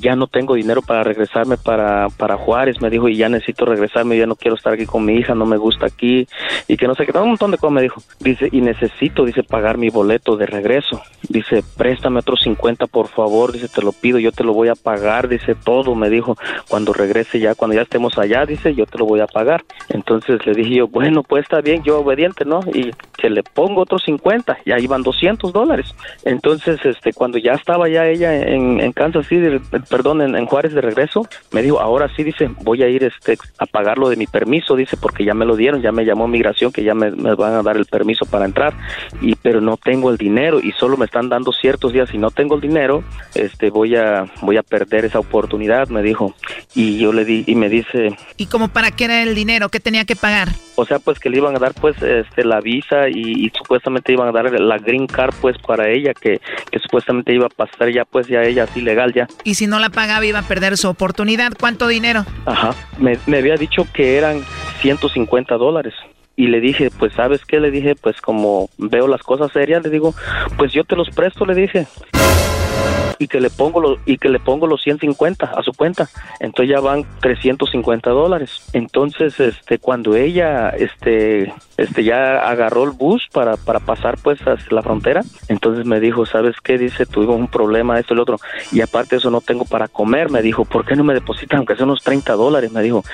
Ya 0.00 0.16
no 0.16 0.26
tengo 0.26 0.54
dinero 0.54 0.82
para 0.82 1.02
regresarme 1.02 1.56
para, 1.56 2.08
para 2.10 2.36
Juárez, 2.36 2.80
me 2.80 2.90
dijo, 2.90 3.08
y 3.08 3.16
ya 3.16 3.28
necesito 3.28 3.64
regresarme, 3.64 4.16
ya 4.16 4.26
no 4.26 4.36
quiero 4.36 4.56
estar 4.56 4.72
aquí 4.72 4.86
con 4.86 5.04
mi 5.04 5.14
hija, 5.14 5.34
no 5.34 5.46
me 5.46 5.56
gusta 5.56 5.86
aquí, 5.86 6.26
y 6.68 6.76
que 6.76 6.86
no 6.86 6.94
sé 6.94 7.06
qué, 7.06 7.16
un 7.16 7.28
montón 7.28 7.50
de 7.50 7.58
cosas 7.58 7.74
me 7.74 7.82
dijo. 7.82 8.02
Dice, 8.20 8.48
y 8.50 8.60
necesito, 8.60 9.24
dice, 9.24 9.42
pagar 9.42 9.78
mi 9.78 9.90
boleto 9.90 10.36
de 10.36 10.46
regreso. 10.46 11.00
Dice, 11.28 11.62
préstame 11.76 12.20
otros 12.20 12.40
50, 12.42 12.86
por 12.86 13.08
favor, 13.08 13.52
dice, 13.52 13.68
te 13.68 13.82
lo 13.82 13.92
pido, 13.92 14.18
yo 14.18 14.32
te 14.32 14.44
lo 14.44 14.52
voy 14.52 14.68
a 14.68 14.74
pagar, 14.74 15.28
dice, 15.28 15.54
todo, 15.54 15.94
me 15.94 16.10
dijo, 16.10 16.36
cuando 16.68 16.92
regrese 16.92 17.40
ya, 17.40 17.54
cuando 17.54 17.74
ya 17.74 17.82
estemos 17.82 18.18
allá, 18.18 18.44
dice, 18.46 18.74
yo 18.74 18.86
te 18.86 18.98
lo 18.98 19.06
voy 19.06 19.20
a 19.20 19.26
pagar. 19.26 19.64
Entonces 19.88 20.44
le 20.46 20.54
dije 20.54 20.76
yo, 20.76 20.88
bueno, 20.88 21.22
pues 21.22 21.44
está 21.44 21.60
bien, 21.60 21.82
yo 21.82 22.00
obediente, 22.00 22.44
¿no? 22.44 22.60
Y 22.72 22.90
que 23.16 23.30
le 23.30 23.42
pongo 23.42 23.82
otros 23.82 24.02
50, 24.04 24.58
ya 24.66 24.78
iban 24.78 25.02
200 25.02 25.52
dólares. 25.52 25.94
Entonces, 26.24 26.84
este, 26.84 27.12
cuando 27.12 27.38
ya 27.38 27.52
estaba 27.52 27.88
ya 27.88 28.06
ella 28.06 28.34
en, 28.34 28.80
en 28.80 28.92
Kansas 28.92 29.26
City, 29.26 29.60
perdón, 29.84 30.22
en, 30.22 30.36
en 30.36 30.46
Juárez 30.46 30.72
de 30.72 30.80
regreso, 30.80 31.26
me 31.52 31.62
dijo, 31.62 31.80
ahora 31.80 32.08
sí, 32.14 32.22
dice, 32.22 32.50
voy 32.62 32.82
a 32.82 32.88
ir 32.88 33.04
este, 33.04 33.36
a 33.58 33.66
pagar 33.66 33.98
lo 33.98 34.08
de 34.08 34.16
mi 34.16 34.26
permiso, 34.26 34.76
dice, 34.76 34.96
porque 34.96 35.24
ya 35.24 35.34
me 35.34 35.44
lo 35.44 35.56
dieron, 35.56 35.82
ya 35.82 35.92
me 35.92 36.04
llamó 36.04 36.28
migración, 36.28 36.72
que 36.72 36.82
ya 36.82 36.94
me, 36.94 37.10
me 37.10 37.34
van 37.34 37.54
a 37.54 37.62
dar 37.62 37.76
el 37.76 37.86
permiso 37.86 38.26
para 38.26 38.44
entrar, 38.44 38.74
y 39.20 39.34
pero 39.36 39.60
no 39.60 39.76
tengo 39.76 40.10
el 40.10 40.16
dinero 40.16 40.60
y 40.60 40.72
solo 40.72 40.96
me 40.96 41.06
están 41.06 41.28
dando 41.28 41.52
ciertos 41.52 41.92
días 41.92 42.12
y 42.12 42.18
no 42.18 42.30
tengo 42.30 42.54
el 42.54 42.60
dinero, 42.60 43.04
este, 43.34 43.70
voy 43.70 43.96
a, 43.96 44.26
voy 44.42 44.56
a 44.56 44.62
perder 44.62 45.04
esa 45.04 45.18
oportunidad, 45.18 45.88
me 45.88 46.02
dijo. 46.02 46.34
Y 46.74 46.98
yo 46.98 47.12
le 47.12 47.24
di, 47.24 47.44
y 47.46 47.54
me 47.54 47.68
dice, 47.68 48.16
¿Y 48.36 48.46
como 48.46 48.68
para 48.68 48.90
qué 48.90 49.04
era 49.04 49.22
el 49.22 49.34
dinero? 49.34 49.68
¿Qué 49.68 49.80
tenía 49.80 50.04
que 50.04 50.16
pagar? 50.16 50.48
o 50.76 50.84
sea, 50.84 50.98
pues 50.98 51.18
que 51.18 51.30
le 51.30 51.38
iban 51.38 51.54
a 51.56 51.58
dar 51.58 51.72
pues 51.74 52.00
este 52.02 52.44
la 52.44 52.60
visa 52.60 53.08
y, 53.08 53.46
y 53.46 53.52
supuestamente 53.56 54.12
iban 54.12 54.28
a 54.28 54.32
dar 54.32 54.50
la 54.60 54.78
green 54.78 55.06
card 55.06 55.34
pues 55.40 55.56
para 55.58 55.88
ella 55.88 56.12
que, 56.14 56.40
que 56.70 56.78
supuestamente 56.80 57.32
iba 57.32 57.46
a 57.46 57.48
pasar 57.48 57.90
ya 57.92 58.04
pues 58.04 58.26
ya 58.26 58.42
ella 58.42 58.64
así 58.64 58.80
legal 58.80 59.12
ya. 59.12 59.28
Y 59.44 59.54
si 59.54 59.66
no 59.66 59.73
la 59.78 59.90
pagaba 59.90 60.24
iba 60.24 60.40
a 60.40 60.42
perder 60.42 60.76
su 60.76 60.88
oportunidad. 60.88 61.52
¿Cuánto 61.58 61.86
dinero? 61.86 62.24
Ajá, 62.46 62.74
me, 62.98 63.18
me 63.26 63.38
había 63.38 63.56
dicho 63.56 63.86
que 63.92 64.16
eran 64.16 64.42
150 64.80 65.56
dólares. 65.56 65.94
Y 66.36 66.48
le 66.48 66.60
dije, 66.60 66.90
pues, 66.98 67.12
¿sabes 67.14 67.44
qué? 67.44 67.60
Le 67.60 67.70
dije, 67.70 67.94
pues, 67.94 68.20
como 68.20 68.68
veo 68.76 69.06
las 69.06 69.22
cosas 69.22 69.52
serias, 69.52 69.84
le 69.84 69.90
digo, 69.90 70.14
pues 70.56 70.72
yo 70.72 70.84
te 70.84 70.96
los 70.96 71.08
presto, 71.10 71.46
le 71.46 71.54
dije. 71.54 71.86
Y 73.18 73.28
que 73.28 73.40
le 73.40 73.50
pongo 73.50 73.80
los, 73.80 73.98
y 74.06 74.18
que 74.18 74.28
le 74.28 74.38
pongo 74.38 74.66
los 74.66 74.82
150 74.82 75.46
a 75.46 75.62
su 75.62 75.72
cuenta. 75.72 76.08
Entonces 76.40 76.74
ya 76.74 76.80
van 76.80 77.04
350 77.20 78.10
dólares. 78.10 78.62
Entonces, 78.72 79.38
este, 79.40 79.78
cuando 79.78 80.16
ella, 80.16 80.70
este, 80.70 81.52
este, 81.76 82.04
ya 82.04 82.48
agarró 82.48 82.84
el 82.84 82.90
bus 82.90 83.28
para, 83.32 83.56
para 83.56 83.80
pasar, 83.80 84.18
pues, 84.22 84.40
hacia 84.40 84.74
la 84.74 84.82
frontera, 84.82 85.22
entonces 85.48 85.86
me 85.86 86.00
dijo, 86.00 86.26
¿sabes 86.26 86.56
qué? 86.62 86.78
Dice, 86.78 87.06
tuvimos 87.06 87.36
un 87.36 87.48
problema, 87.48 87.98
esto 87.98 88.14
y 88.14 88.16
lo 88.16 88.22
otro. 88.22 88.38
Y 88.72 88.80
aparte 88.80 89.16
eso 89.16 89.30
no 89.30 89.40
tengo 89.40 89.64
para 89.64 89.88
comer. 89.88 90.30
Me 90.30 90.42
dijo, 90.42 90.64
¿por 90.64 90.84
qué 90.84 90.96
no 90.96 91.04
me 91.04 91.14
depositan 91.14 91.58
aunque 91.58 91.76
sea 91.76 91.84
unos 91.84 92.02
30 92.02 92.32
dólares? 92.34 92.72
Me 92.72 92.82
dijo. 92.82 93.04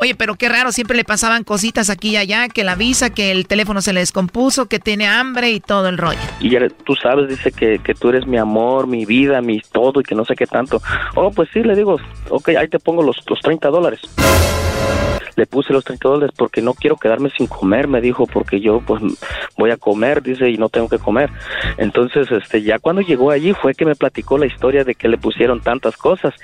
Oye, 0.00 0.14
pero 0.14 0.34
qué 0.34 0.48
raro, 0.48 0.72
siempre 0.72 0.96
le 0.96 1.04
pasaban 1.04 1.42
cositas 1.42 1.90
aquí 1.90 2.10
y 2.10 2.16
allá, 2.16 2.48
que 2.48 2.64
la 2.64 2.74
visa, 2.74 3.10
que 3.10 3.30
el 3.32 3.46
teléfono 3.46 3.80
se 3.80 3.92
le 3.92 4.00
descompuso, 4.00 4.66
que 4.66 4.78
tiene 4.78 5.08
hambre 5.08 5.50
y 5.50 5.60
todo 5.60 5.88
el 5.88 5.98
rollo. 5.98 6.18
Y 6.40 6.50
ya 6.50 6.60
tú 6.84 6.94
sabes, 6.94 7.28
dice 7.28 7.50
que, 7.50 7.78
que 7.78 7.94
tú 7.94 8.10
eres 8.10 8.26
mi 8.26 8.36
amor, 8.36 8.86
mi 8.86 9.06
vida, 9.06 9.40
mi 9.40 9.60
todo 9.60 10.00
y 10.00 10.04
que 10.04 10.14
no 10.14 10.24
sé 10.24 10.34
qué 10.34 10.46
tanto. 10.46 10.82
Oh, 11.14 11.30
pues 11.30 11.48
sí, 11.52 11.62
le 11.62 11.74
digo, 11.74 11.96
ok, 12.28 12.50
ahí 12.50 12.68
te 12.68 12.78
pongo 12.78 13.02
los, 13.02 13.16
los 13.28 13.40
30 13.40 13.68
dólares. 13.68 14.00
Le 15.36 15.46
puse 15.46 15.72
los 15.72 15.84
30 15.84 16.08
dólares 16.08 16.34
porque 16.36 16.62
no 16.62 16.74
quiero 16.74 16.96
quedarme 16.96 17.30
sin 17.30 17.46
comer, 17.46 17.88
me 17.88 18.00
dijo, 18.00 18.26
porque 18.26 18.60
yo 18.60 18.80
pues 18.80 19.02
voy 19.56 19.70
a 19.70 19.76
comer, 19.76 20.22
dice, 20.22 20.50
y 20.50 20.56
no 20.56 20.68
tengo 20.68 20.88
que 20.88 20.98
comer. 20.98 21.30
Entonces, 21.76 22.30
este, 22.30 22.62
ya 22.62 22.78
cuando 22.78 23.02
llegó 23.02 23.30
allí 23.30 23.52
fue 23.52 23.74
que 23.74 23.84
me 23.84 23.94
platicó 23.94 24.38
la 24.38 24.46
historia 24.46 24.84
de 24.84 24.94
que 24.94 25.08
le 25.08 25.18
pusieron 25.18 25.60
tantas 25.60 25.96
cosas. 25.96 26.34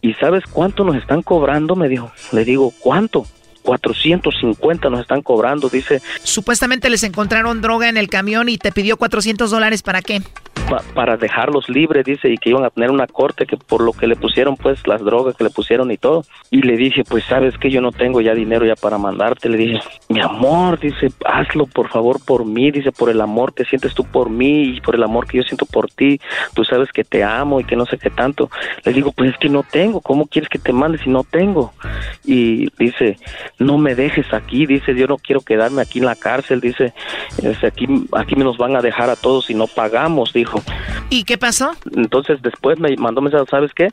¿Y 0.00 0.14
sabes 0.14 0.44
cuánto 0.50 0.84
nos 0.84 0.96
están 0.96 1.22
cobrando? 1.22 1.76
Me 1.76 1.88
dijo. 1.88 2.10
Le 2.32 2.44
digo, 2.44 2.72
¿cuánto? 2.80 3.24
450 3.62 4.90
nos 4.90 5.00
están 5.00 5.22
cobrando, 5.22 5.68
dice. 5.68 6.00
Supuestamente 6.22 6.90
les 6.90 7.02
encontraron 7.02 7.60
droga 7.60 7.88
en 7.88 7.96
el 7.96 8.08
camión 8.08 8.48
y 8.48 8.58
te 8.58 8.72
pidió 8.72 8.96
400 8.96 9.50
dólares 9.50 9.82
para 9.82 10.02
qué? 10.02 10.22
Pa- 10.68 10.82
para 10.94 11.16
dejarlos 11.16 11.68
libres, 11.68 12.04
dice, 12.04 12.28
y 12.30 12.38
que 12.38 12.50
iban 12.50 12.64
a 12.64 12.70
tener 12.70 12.90
una 12.90 13.06
corte 13.06 13.46
que 13.46 13.56
por 13.56 13.82
lo 13.82 13.92
que 13.92 14.06
le 14.06 14.16
pusieron, 14.16 14.56
pues, 14.56 14.86
las 14.86 15.00
drogas 15.02 15.34
que 15.34 15.44
le 15.44 15.50
pusieron 15.50 15.90
y 15.90 15.96
todo. 15.96 16.24
Y 16.50 16.62
le 16.62 16.76
dije, 16.76 17.02
pues, 17.04 17.24
sabes 17.24 17.58
que 17.58 17.70
yo 17.70 17.80
no 17.80 17.90
tengo 17.90 18.20
ya 18.20 18.32
dinero 18.34 18.64
ya 18.64 18.76
para 18.76 18.96
mandarte. 18.96 19.48
Le 19.48 19.56
dije, 19.58 19.80
mi 20.08 20.20
amor, 20.20 20.78
dice, 20.78 21.08
hazlo 21.24 21.66
por 21.66 21.88
favor 21.88 22.24
por 22.24 22.44
mí, 22.44 22.70
dice, 22.70 22.92
por 22.92 23.10
el 23.10 23.20
amor 23.20 23.54
que 23.54 23.64
sientes 23.64 23.92
tú 23.94 24.04
por 24.04 24.30
mí 24.30 24.76
y 24.76 24.80
por 24.80 24.94
el 24.94 25.02
amor 25.02 25.26
que 25.26 25.38
yo 25.38 25.42
siento 25.42 25.66
por 25.66 25.90
ti. 25.90 26.20
Tú 26.54 26.64
sabes 26.64 26.90
que 26.92 27.02
te 27.04 27.24
amo 27.24 27.60
y 27.60 27.64
que 27.64 27.74
no 27.76 27.84
sé 27.86 27.98
qué 27.98 28.10
tanto. 28.10 28.50
Le 28.84 28.92
digo, 28.92 29.10
pues 29.12 29.32
es 29.32 29.38
que 29.38 29.48
no 29.48 29.64
tengo, 29.64 30.00
¿cómo 30.00 30.26
quieres 30.26 30.48
que 30.48 30.58
te 30.58 30.72
mande 30.72 30.98
si 30.98 31.10
no 31.10 31.24
tengo? 31.24 31.72
Y 32.24 32.68
dice, 32.78 33.16
no 33.58 33.78
me 33.78 33.94
dejes 33.94 34.32
aquí, 34.32 34.66
dice, 34.66 34.94
yo 34.94 35.06
no 35.06 35.18
quiero 35.18 35.40
quedarme 35.40 35.82
aquí 35.82 35.98
en 35.98 36.06
la 36.06 36.16
cárcel, 36.16 36.60
dice, 36.60 36.92
aquí, 37.66 37.86
aquí 38.12 38.34
nos 38.34 38.56
van 38.58 38.76
a 38.76 38.80
dejar 38.80 39.10
a 39.10 39.16
todos 39.16 39.46
si 39.46 39.54
no 39.54 39.66
pagamos, 39.66 40.32
dijo. 40.32 40.62
¿Y 41.10 41.24
qué 41.24 41.36
pasó? 41.38 41.72
Entonces 41.94 42.40
después 42.42 42.78
me 42.78 42.96
mandó 42.96 43.20
mensaje, 43.20 43.44
¿sabes 43.50 43.72
qué? 43.74 43.88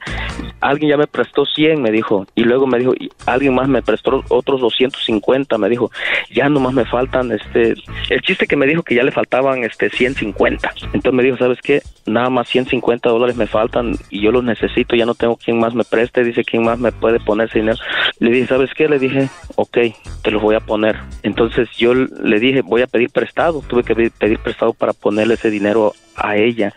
Alguien 0.61 0.91
ya 0.91 0.97
me 0.97 1.07
prestó 1.07 1.45
100, 1.45 1.81
me 1.81 1.91
dijo, 1.91 2.25
y 2.35 2.43
luego 2.43 2.67
me 2.67 2.79
dijo, 2.79 2.93
y 2.93 3.09
alguien 3.25 3.55
más 3.55 3.67
me 3.67 3.81
prestó 3.81 4.23
otros 4.29 4.61
250, 4.61 5.57
me 5.57 5.69
dijo, 5.69 5.91
ya 6.31 6.49
nomás 6.49 6.73
me 6.73 6.85
faltan, 6.85 7.31
este, 7.31 7.75
el 8.09 8.21
chiste 8.21 8.47
que 8.47 8.55
me 8.55 8.65
dijo 8.65 8.83
que 8.83 8.95
ya 8.95 9.03
le 9.03 9.11
faltaban, 9.11 9.63
este, 9.63 9.89
150. 9.89 10.71
Entonces 10.93 11.13
me 11.13 11.23
dijo, 11.23 11.37
¿sabes 11.37 11.59
qué? 11.61 11.81
Nada 12.05 12.29
más 12.29 12.47
150 12.49 13.09
dólares 13.09 13.35
me 13.35 13.47
faltan 13.47 13.95
y 14.09 14.21
yo 14.21 14.31
los 14.31 14.43
necesito, 14.43 14.95
ya 14.95 15.05
no 15.05 15.15
tengo 15.15 15.37
quien 15.37 15.59
más 15.59 15.73
me 15.73 15.83
preste, 15.83 16.23
dice, 16.23 16.43
¿quién 16.43 16.63
más 16.63 16.79
me 16.79 16.91
puede 16.91 17.19
poner 17.19 17.49
ese 17.49 17.59
dinero? 17.59 17.77
Le 18.19 18.31
dije, 18.31 18.47
¿sabes 18.47 18.71
qué? 18.75 18.87
Le 18.87 18.99
dije, 18.99 19.29
ok, 19.55 19.77
te 20.23 20.31
los 20.31 20.41
voy 20.41 20.55
a 20.55 20.59
poner. 20.59 20.97
Entonces 21.23 21.69
yo 21.77 21.93
le 21.93 22.39
dije, 22.39 22.61
voy 22.61 22.81
a 22.81 22.87
pedir 22.87 23.09
prestado, 23.09 23.61
tuve 23.67 23.83
que 23.83 23.95
pedir- 23.95 24.39
prestado 24.39 24.73
para 24.73 24.93
ponerle 24.93 25.35
ese 25.35 25.49
dinero 25.49 25.93
a 26.15 26.35
ella. 26.37 26.73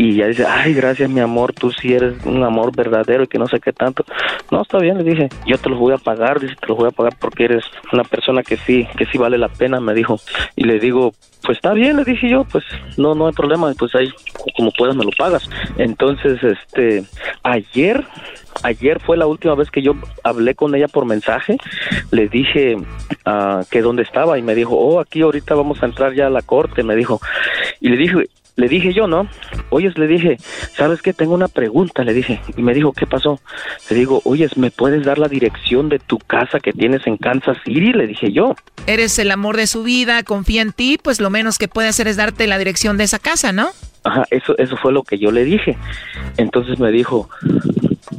Y 0.00 0.14
ella 0.14 0.28
dice, 0.28 0.46
ay, 0.48 0.72
gracias 0.72 1.10
mi 1.10 1.20
amor, 1.20 1.52
tú 1.52 1.70
sí 1.70 1.92
eres 1.92 2.14
un 2.24 2.42
amor 2.42 2.74
verdadero 2.74 3.24
y 3.24 3.26
que 3.26 3.38
no 3.38 3.46
sé 3.46 3.60
qué 3.60 3.70
tanto. 3.70 4.02
No, 4.50 4.62
está 4.62 4.78
bien, 4.78 4.96
le 4.96 5.04
dije, 5.04 5.28
yo 5.46 5.58
te 5.58 5.68
los 5.68 5.78
voy 5.78 5.92
a 5.92 5.98
pagar, 5.98 6.40
dice, 6.40 6.54
te 6.58 6.68
los 6.68 6.78
voy 6.78 6.88
a 6.88 6.90
pagar 6.90 7.14
porque 7.20 7.44
eres 7.44 7.64
una 7.92 8.02
persona 8.04 8.42
que 8.42 8.56
sí, 8.56 8.88
que 8.96 9.04
sí 9.04 9.18
vale 9.18 9.36
la 9.36 9.50
pena, 9.50 9.78
me 9.78 9.92
dijo. 9.92 10.18
Y 10.56 10.64
le 10.64 10.78
digo, 10.78 11.12
pues 11.42 11.58
está 11.58 11.74
bien, 11.74 11.98
le 11.98 12.04
dije 12.04 12.30
yo, 12.30 12.44
pues 12.44 12.64
no, 12.96 13.14
no 13.14 13.26
hay 13.26 13.34
problema, 13.34 13.70
pues 13.78 13.94
ahí 13.94 14.10
como 14.56 14.70
puedas 14.70 14.96
me 14.96 15.04
lo 15.04 15.10
pagas. 15.10 15.50
Entonces, 15.76 16.42
este, 16.42 17.04
ayer, 17.42 18.02
ayer 18.62 19.00
fue 19.00 19.18
la 19.18 19.26
última 19.26 19.54
vez 19.54 19.70
que 19.70 19.82
yo 19.82 19.96
hablé 20.24 20.54
con 20.54 20.74
ella 20.74 20.88
por 20.88 21.04
mensaje, 21.04 21.58
le 22.10 22.26
dije 22.26 22.78
ah, 23.26 23.64
que 23.70 23.82
dónde 23.82 24.04
estaba 24.04 24.38
y 24.38 24.42
me 24.42 24.54
dijo, 24.54 24.76
oh, 24.76 24.98
aquí 24.98 25.20
ahorita 25.20 25.54
vamos 25.54 25.82
a 25.82 25.86
entrar 25.86 26.14
ya 26.14 26.28
a 26.28 26.30
la 26.30 26.40
corte, 26.40 26.82
me 26.82 26.96
dijo. 26.96 27.20
Y 27.82 27.90
le 27.90 27.98
dije, 27.98 28.30
le 28.56 28.68
dije 28.68 28.92
yo, 28.92 29.06
¿no? 29.06 29.28
Oyes, 29.70 29.96
le 29.98 30.06
dije, 30.06 30.36
¿sabes 30.76 31.02
qué? 31.02 31.12
Tengo 31.12 31.34
una 31.34 31.48
pregunta, 31.48 32.04
le 32.04 32.12
dije. 32.12 32.40
Y 32.56 32.62
me 32.62 32.74
dijo, 32.74 32.92
¿qué 32.92 33.06
pasó? 33.06 33.40
Le 33.88 33.96
digo, 33.96 34.20
oyes, 34.24 34.56
¿me 34.56 34.70
puedes 34.70 35.04
dar 35.04 35.18
la 35.18 35.28
dirección 35.28 35.88
de 35.88 35.98
tu 35.98 36.18
casa 36.18 36.60
que 36.60 36.72
tienes 36.72 37.06
en 37.06 37.16
Kansas 37.16 37.56
City? 37.64 37.92
Le 37.92 38.06
dije 38.06 38.32
yo. 38.32 38.54
Eres 38.86 39.18
el 39.18 39.30
amor 39.30 39.56
de 39.56 39.66
su 39.66 39.82
vida, 39.82 40.22
confía 40.22 40.62
en 40.62 40.72
ti, 40.72 40.98
pues 41.02 41.20
lo 41.20 41.30
menos 41.30 41.58
que 41.58 41.68
puede 41.68 41.88
hacer 41.88 42.08
es 42.08 42.16
darte 42.16 42.46
la 42.46 42.58
dirección 42.58 42.96
de 42.96 43.04
esa 43.04 43.18
casa, 43.18 43.52
¿no? 43.52 43.68
Ajá, 44.04 44.24
eso, 44.30 44.56
eso 44.58 44.76
fue 44.76 44.92
lo 44.92 45.02
que 45.02 45.18
yo 45.18 45.30
le 45.30 45.44
dije. 45.44 45.76
Entonces 46.36 46.78
me 46.78 46.90
dijo, 46.90 47.28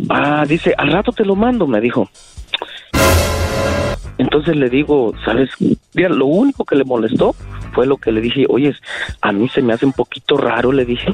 ah, 0.09 0.45
dice, 0.47 0.73
al 0.77 0.91
rato 0.91 1.11
te 1.11 1.25
lo 1.25 1.35
mando, 1.35 1.67
me 1.67 1.81
dijo. 1.81 2.09
Entonces 4.17 4.55
le 4.55 4.69
digo, 4.69 5.13
¿sabes? 5.25 5.49
Mira, 5.93 6.09
lo 6.09 6.27
único 6.27 6.63
que 6.63 6.75
le 6.75 6.83
molestó 6.83 7.35
fue 7.71 7.85
lo 7.85 7.97
que 7.97 8.11
le 8.11 8.21
dije, 8.21 8.45
oye, 8.49 8.73
a 9.21 9.31
mí 9.31 9.49
se 9.49 9.61
me 9.61 9.73
hace 9.73 9.85
un 9.85 9.93
poquito 9.93 10.37
raro, 10.37 10.71
le 10.71 10.85
dije, 10.85 11.13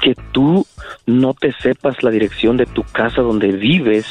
que 0.00 0.14
tú 0.32 0.66
no 1.06 1.34
te 1.34 1.52
sepas 1.52 2.02
la 2.02 2.10
dirección 2.10 2.56
de 2.56 2.66
tu 2.66 2.82
casa 2.84 3.22
donde 3.22 3.52
vives 3.52 4.06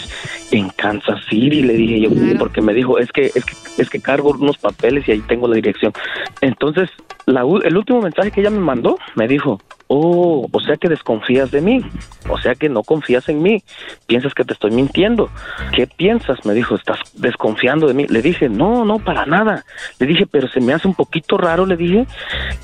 en 0.51 0.69
Kansas 0.69 1.23
City, 1.29 1.61
le 1.61 1.73
dije 1.73 2.01
yo, 2.01 2.09
porque 2.37 2.61
me 2.61 2.73
dijo, 2.73 2.97
es 2.97 3.11
que, 3.11 3.31
es 3.33 3.45
que, 3.45 3.53
es 3.77 3.89
que 3.89 4.01
cargo 4.01 4.31
unos 4.31 4.57
papeles 4.57 5.07
y 5.07 5.11
ahí 5.11 5.21
tengo 5.21 5.47
la 5.47 5.55
dirección. 5.55 5.93
Entonces, 6.41 6.89
la, 7.25 7.41
el 7.63 7.77
último 7.77 8.01
mensaje 8.01 8.31
que 8.31 8.41
ella 8.41 8.49
me 8.49 8.59
mandó, 8.59 8.97
me 9.15 9.27
dijo, 9.27 9.61
oh, 9.93 10.47
o 10.49 10.59
sea 10.61 10.77
que 10.77 10.87
desconfías 10.87 11.51
de 11.51 11.59
mí, 11.59 11.83
o 12.29 12.39
sea 12.39 12.55
que 12.55 12.69
no 12.69 12.81
confías 12.81 13.27
en 13.27 13.41
mí, 13.41 13.61
piensas 14.07 14.33
que 14.33 14.45
te 14.45 14.53
estoy 14.53 14.71
mintiendo. 14.71 15.29
¿Qué 15.75 15.85
piensas? 15.85 16.45
Me 16.45 16.53
dijo, 16.53 16.75
estás 16.75 16.99
desconfiando 17.15 17.87
de 17.87 17.93
mí. 17.93 18.07
Le 18.07 18.21
dije, 18.21 18.47
no, 18.47 18.85
no, 18.85 18.99
para 18.99 19.25
nada. 19.25 19.65
Le 19.99 20.07
dije, 20.07 20.25
pero 20.25 20.47
se 20.47 20.61
me 20.61 20.71
hace 20.73 20.87
un 20.87 20.95
poquito 20.95 21.37
raro, 21.37 21.65
le 21.65 21.75
dije, 21.75 22.07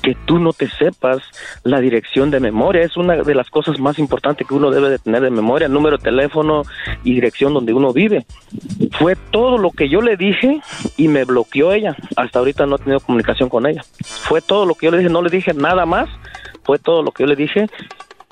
que 0.02 0.16
tú 0.24 0.38
no 0.38 0.54
te 0.54 0.70
sepas 0.70 1.18
la 1.64 1.80
dirección 1.80 2.30
de 2.30 2.40
memoria. 2.40 2.82
Es 2.82 2.96
una 2.96 3.16
de 3.16 3.34
las 3.34 3.50
cosas 3.50 3.78
más 3.78 3.98
importantes 3.98 4.48
que 4.48 4.54
uno 4.54 4.70
debe 4.70 4.88
de 4.88 4.98
tener 4.98 5.20
de 5.20 5.30
memoria, 5.30 5.68
número 5.68 5.98
de 5.98 6.04
teléfono 6.04 6.62
y 7.04 7.12
dirección 7.12 7.52
donde 7.52 7.74
uno 7.74 7.92
vive. 7.92 8.24
Fue 8.92 9.16
todo 9.30 9.58
lo 9.58 9.70
que 9.72 9.90
yo 9.90 10.00
le 10.00 10.16
dije 10.16 10.62
y 10.96 11.08
me 11.08 11.24
bloqueó 11.24 11.72
ella. 11.72 11.94
Hasta 12.16 12.38
ahorita 12.38 12.64
no 12.64 12.76
he 12.76 12.78
tenido 12.78 13.00
comunicación 13.00 13.50
con 13.50 13.66
ella. 13.66 13.84
Fue 14.02 14.40
todo 14.40 14.64
lo 14.64 14.74
que 14.74 14.86
yo 14.86 14.92
le 14.92 14.98
dije, 14.98 15.10
no 15.10 15.20
le 15.20 15.28
dije 15.28 15.52
nada 15.52 15.84
más. 15.84 16.08
Fue 16.68 16.78
todo 16.78 17.02
lo 17.02 17.12
que 17.12 17.22
yo 17.22 17.28
le 17.28 17.34
dije 17.34 17.66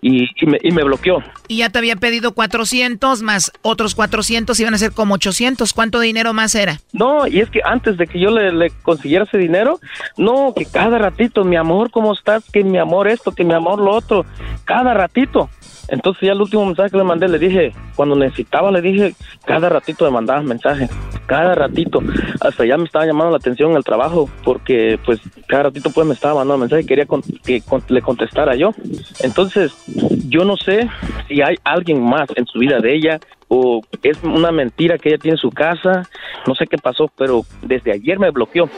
y, 0.03 0.25
y 0.25 0.47
me, 0.47 0.59
y 0.63 0.73
me 0.73 0.85
bloqueó. 0.85 1.23
Y 1.49 1.57
ya 1.59 1.71
te 1.71 1.79
había 1.79 1.97
pedido 1.97 2.33
400 2.33 3.23
más 3.23 3.51
otros 3.63 3.95
400 3.95 4.61
iban 4.61 4.75
a 4.75 4.79
ser 4.79 4.93
como 4.93 5.15
800. 5.15 5.73
¿Cuánto 5.73 6.01
dinero 6.01 6.35
más 6.35 6.55
era? 6.55 6.79
No, 6.93 7.27
y 7.27 7.41
es 7.41 7.49
que 7.49 7.61
antes 7.65 7.97
de 7.97 8.07
que 8.07 8.21
yo 8.21 8.31
le, 8.31 8.53
le 8.53 8.69
consiguiera 8.83 9.25
ese 9.25 9.39
dinero, 9.39 9.81
no, 10.19 10.53
que 10.55 10.67
cada 10.67 10.99
ratito, 10.99 11.45
mi 11.45 11.57
amor, 11.57 11.91
¿cómo 11.91 12.13
estás? 12.13 12.45
Que 12.53 12.63
mi 12.63 12.77
amor 12.77 13.09
esto, 13.09 13.33
que 13.33 13.43
mi 13.43 13.55
amor 13.55 13.79
lo 13.79 13.95
otro, 13.95 14.27
cada 14.67 14.93
ratito. 14.93 15.49
Entonces 15.89 16.23
ya 16.23 16.33
el 16.33 16.41
último 16.41 16.67
mensaje 16.67 16.91
que 16.91 16.97
le 16.97 17.05
mandé, 17.05 17.29
le 17.29 17.39
dije, 17.39 17.73
cuando 17.95 18.17
necesitaba, 18.17 18.71
le 18.71 18.81
dije, 18.81 19.15
cada 19.45 19.69
ratito 19.69 20.05
me 20.05 20.11
mandabas 20.11 20.45
mensaje, 20.45 20.89
cada 21.27 21.55
ratito. 21.55 22.01
Hasta 22.41 22.65
ya 22.65 22.77
me 22.77 22.85
estaba 22.85 23.07
llamando 23.07 23.31
la 23.31 23.39
atención 23.39 23.71
en 23.71 23.77
el 23.77 23.85
trabajo, 23.85 24.29
porque 24.45 24.99
pues 25.05 25.21
cada 25.47 25.65
ratito 25.65 25.91
pues 25.91 26.07
me 26.07 26.15
estaba 26.15 26.35
mandando 26.35 26.59
mensaje 26.59 26.83
y 26.83 26.87
quería 26.87 27.07
que 27.45 27.63
le 27.89 28.03
contestara 28.03 28.57
yo. 28.57 28.73
Entonces, 29.21 29.73
yo 30.29 30.45
no 30.45 30.57
sé 30.57 30.89
si 31.29 31.43
hay 31.43 31.57
alguien 31.65 32.03
más 32.03 32.29
en 32.37 32.47
su 32.47 32.59
vida 32.59 32.81
de 32.81 32.95
ella 32.95 33.21
o 33.49 33.81
es 34.03 34.23
una 34.25 34.51
mentira 34.51 34.99
que 34.99 35.11
ella 35.11 35.19
tiene 35.19 35.35
en 35.35 35.41
su 35.41 35.51
casa, 35.51 36.03
no 36.47 36.55
sé 36.55 36.67
qué 36.67 36.79
pasó, 36.79 37.11
pero 37.17 37.43
desde 37.63 37.93
ayer 37.93 38.19
me 38.19 38.31
bloqueó. 38.31 38.69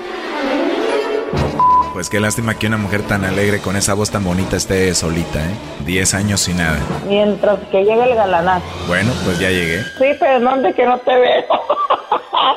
Pues 1.98 2.10
qué 2.10 2.20
lástima 2.20 2.56
que 2.56 2.68
una 2.68 2.76
mujer 2.76 3.02
tan 3.08 3.24
alegre 3.24 3.60
con 3.60 3.74
esa 3.74 3.92
voz 3.92 4.08
tan 4.12 4.22
bonita 4.22 4.54
esté 4.56 4.94
solita, 4.94 5.40
¿eh? 5.40 5.50
Diez 5.80 6.14
años 6.14 6.38
sin 6.38 6.58
nada. 6.58 6.78
Mientras 7.08 7.58
que 7.72 7.78
llegue 7.82 8.04
el 8.04 8.14
galanazo. 8.14 8.64
Bueno, 8.86 9.10
pues 9.24 9.40
ya 9.40 9.50
llegué. 9.50 9.82
Sí, 9.98 10.06
pero 10.20 10.38
¿dónde 10.38 10.72
que 10.74 10.86
no 10.86 10.96
te 10.98 11.12
veo? 11.18 11.44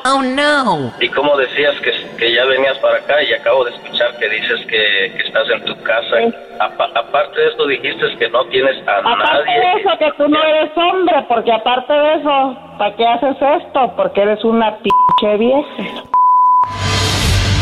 Oh 0.04 0.22
no. 0.22 0.92
¿Y 1.00 1.08
cómo 1.08 1.36
decías 1.36 1.74
que, 1.80 1.90
que 2.16 2.32
ya 2.32 2.44
venías 2.44 2.78
para 2.78 2.98
acá 2.98 3.20
y 3.22 3.32
acabo 3.34 3.64
de 3.64 3.72
escuchar 3.72 4.16
que 4.18 4.28
dices 4.28 4.60
que, 4.68 5.12
que 5.16 5.22
estás 5.26 5.42
en 5.50 5.64
tu 5.64 5.74
casa? 5.82 6.16
Apa- 6.60 6.88
aparte 6.94 7.40
de 7.40 7.48
esto 7.48 7.66
dijiste 7.66 8.16
que 8.18 8.28
no 8.30 8.44
tienes 8.46 8.76
a 8.86 8.98
Aparte 8.98 9.50
de 9.50 9.58
nadie. 9.58 9.80
eso, 9.80 9.90
que 9.98 10.12
tú 10.16 10.28
no 10.28 10.42
eres 10.42 10.70
hombre, 10.76 11.16
porque 11.28 11.52
aparte 11.52 11.92
de 11.92 12.14
eso, 12.14 12.56
¿para 12.78 12.94
qué 12.96 13.06
haces 13.06 13.36
esto? 13.64 13.92
Porque 13.96 14.22
eres 14.22 14.42
una 14.44 14.76
pinche 14.78 15.36
vieja. 15.36 16.02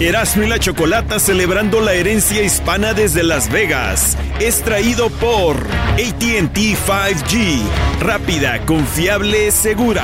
Erasmo 0.00 0.42
y 0.42 0.48
la 0.48 0.58
Chocolata 0.58 1.20
celebrando 1.20 1.80
la 1.80 1.92
herencia 1.92 2.42
hispana 2.42 2.94
desde 2.94 3.22
Las 3.22 3.50
Vegas. 3.50 4.18
Es 4.40 4.60
traído 4.62 5.08
por 5.08 5.56
ATT 5.56 6.56
5G. 6.56 7.62
Rápida, 8.00 8.66
confiable, 8.66 9.52
segura. 9.52 10.02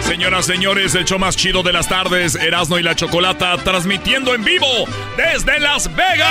Señoras, 0.00 0.44
señores, 0.44 0.94
el 0.96 1.04
show 1.04 1.20
más 1.20 1.36
chido 1.36 1.62
de 1.62 1.72
las 1.72 1.88
tardes, 1.88 2.34
Erasno 2.34 2.76
y 2.78 2.82
la 2.82 2.96
Chocolata, 2.96 3.56
transmitiendo 3.58 4.34
en 4.34 4.42
vivo 4.44 4.66
desde 5.16 5.60
Las 5.60 5.88
Vegas. 5.94 6.28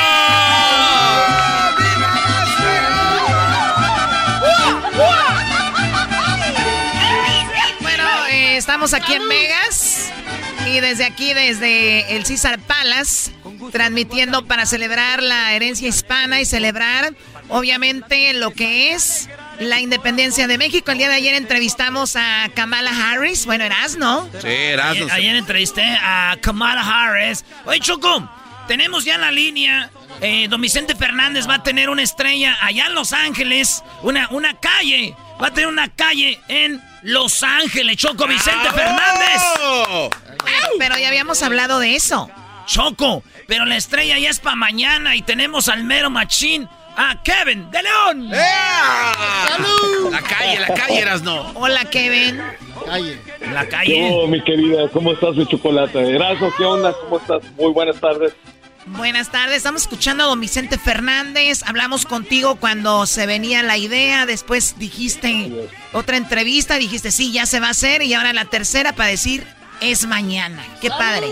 Estamos 8.70 8.94
aquí 8.94 9.14
en 9.14 9.28
Vegas 9.28 10.12
y 10.68 10.80
desde 10.80 11.04
aquí, 11.04 11.34
desde 11.34 12.16
el 12.16 12.24
César 12.28 12.60
Palace, 12.60 13.32
transmitiendo 13.72 14.46
para 14.46 14.68
celebrar 14.68 15.24
la 15.24 15.54
herencia 15.54 15.88
hispana 15.88 16.40
y 16.40 16.46
celebrar, 16.46 17.16
obviamente, 17.48 18.32
lo 18.36 18.52
que 18.52 18.92
es 18.94 19.28
la 19.60 19.80
independencia 19.80 20.46
de 20.46 20.60
México. 20.60 20.92
El 20.92 21.00
día 21.00 21.10
de 21.10 21.16
ayer 21.16 21.34
entrevistamos 21.34 22.16
a 22.16 22.48
Kamala 22.54 22.92
Harris. 22.92 23.48
Bueno, 23.48 23.64
eras, 23.64 23.98
¿no? 23.98 24.30
Sí, 24.40 24.48
Erasmo. 24.48 25.06
Ayer, 25.06 25.12
ayer 25.14 25.36
entrevisté 25.36 25.82
a 25.82 26.38
Kamala 26.40 26.82
Harris. 26.82 27.44
Oye, 27.66 27.80
Choco, 27.80 28.30
tenemos 28.68 29.04
ya 29.04 29.16
en 29.16 29.22
la 29.22 29.32
línea. 29.32 29.90
Eh, 30.22 30.48
don 30.50 30.62
Vicente 30.62 30.96
Fernández 30.96 31.48
va 31.48 31.56
a 31.56 31.64
tener 31.64 31.90
una 31.90 32.02
estrella 32.04 32.58
allá 32.62 32.88
en 32.88 32.96
Los 32.96 33.14
Ángeles. 33.14 33.84
Una, 34.04 34.28
una 34.32 34.60
calle. 34.60 35.16
Va 35.42 35.48
a 35.48 35.52
tener 35.54 35.68
una 35.68 35.88
calle 35.88 36.40
en 36.50 36.82
Los 37.04 37.44
Ángeles, 37.44 37.98
Choco 37.98 38.28
Vicente 38.28 38.70
Fernández. 38.72 39.42
Pero 40.78 40.98
ya 40.98 41.08
habíamos 41.08 41.42
hablado 41.44 41.80
de 41.80 41.96
eso. 41.96 42.30
Choco, 42.66 43.24
pero 43.48 43.66
la 43.66 43.78
estrella 43.78 44.20
ya 44.20 44.30
es 44.30 44.40
para 44.40 44.56
mañana 44.56 45.16
y 45.16 45.22
tenemos 45.22 45.70
al 45.70 45.84
mero 45.84 46.10
machín, 46.10 46.68
a 46.96 47.24
Kevin 47.24 47.72
de 47.72 47.82
León. 47.82 48.30
La 48.30 50.22
calle, 50.22 50.60
la 50.60 50.68
calle, 50.74 51.00
Erasno. 51.00 51.52
Hola, 51.56 51.86
Kevin. 51.86 52.40
Calle. 52.86 53.20
La 53.52 53.64
¿Qué 53.64 53.70
calle. 53.70 54.10
hubo, 54.12 54.28
mi 54.28 54.44
querida? 54.44 54.88
¿Cómo 54.90 55.14
estás, 55.14 55.36
mi 55.36 55.48
chocolate? 55.48 56.00
Erasmo, 56.16 56.54
¿qué 56.58 56.64
onda? 56.66 56.94
¿Cómo 56.94 57.18
estás? 57.18 57.42
Muy 57.58 57.72
buenas 57.72 58.00
tardes. 58.00 58.34
Buenas 58.98 59.32
tardes, 59.32 59.58
estamos 59.58 59.84
escuchando 59.84 60.24
a 60.24 60.28
don 60.28 60.42
Vicente 60.42 60.78
Fernández. 60.78 61.62
Hablamos 61.68 62.06
contigo 62.06 62.56
cuando 62.56 63.06
se 63.06 63.26
venía 63.28 63.62
la 63.64 63.78
idea, 63.78 64.26
después 64.26 64.78
dijiste 64.80 65.52
otra 65.94 66.18
entrevista, 66.18 66.76
dijiste 66.76 67.12
sí, 67.12 67.32
ya 67.32 67.46
se 67.46 67.60
va 67.60 67.68
a 67.68 67.72
hacer 67.72 68.02
y 68.02 68.14
ahora 68.14 68.34
la 68.34 68.46
tercera 68.46 68.94
para 68.94 69.10
decir 69.10 69.44
es 69.82 70.08
mañana. 70.08 70.64
Qué 70.82 70.90
padre. 70.90 71.28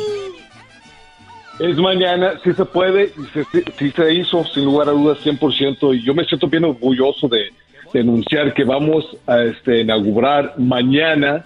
Es 1.59 1.75
mañana, 1.77 2.33
sí 2.43 2.51
se 2.53 2.65
puede, 2.65 3.11
y 3.17 3.25
se- 3.33 3.43
sí, 3.51 3.63
sí 3.79 3.91
se 3.95 4.13
hizo, 4.13 4.45
sin 4.53 4.63
lugar 4.65 4.89
a 4.89 4.91
dudas, 4.91 5.17
100%. 5.23 5.93
Y 5.97 6.03
yo 6.03 6.13
me 6.13 6.23
siento 6.25 6.47
bien 6.47 6.65
orgulloso 6.65 7.27
de, 7.27 7.51
de 7.91 7.99
anunciar 8.01 8.53
que 8.53 8.63
vamos 8.63 9.03
a 9.25 9.41
este, 9.41 9.81
inaugurar 9.81 10.53
mañana 10.59 11.43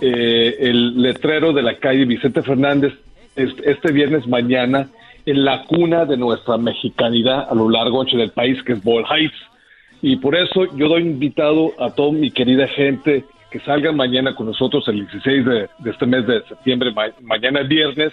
eh, 0.00 0.56
el 0.58 1.00
letrero 1.00 1.52
de 1.52 1.62
la 1.62 1.78
calle 1.78 2.04
Vicente 2.04 2.42
Fernández, 2.42 2.92
este, 3.36 3.70
este 3.70 3.92
viernes 3.92 4.26
mañana, 4.26 4.88
en 5.26 5.44
la 5.44 5.64
cuna 5.64 6.04
de 6.04 6.16
nuestra 6.16 6.56
mexicanidad 6.58 7.48
a 7.50 7.54
lo 7.54 7.68
largo 7.68 8.04
del 8.04 8.30
país, 8.30 8.62
que 8.62 8.72
es 8.72 8.82
Ball 8.82 9.04
Heights. 9.08 9.36
Y 10.00 10.16
por 10.16 10.34
eso 10.34 10.66
yo 10.76 10.88
doy 10.88 11.02
invitado 11.02 11.72
a 11.78 11.90
toda 11.94 12.12
mi 12.12 12.30
querida 12.30 12.66
gente 12.68 13.24
que 13.50 13.60
salgan 13.60 13.96
mañana 13.96 14.34
con 14.34 14.46
nosotros 14.46 14.86
el 14.88 15.06
16 15.06 15.44
de, 15.44 15.68
este 15.90 16.06
mes 16.06 16.26
de 16.26 16.42
septiembre, 16.48 16.90
ma- 16.92 17.12
mañana 17.20 17.62
viernes, 17.62 18.12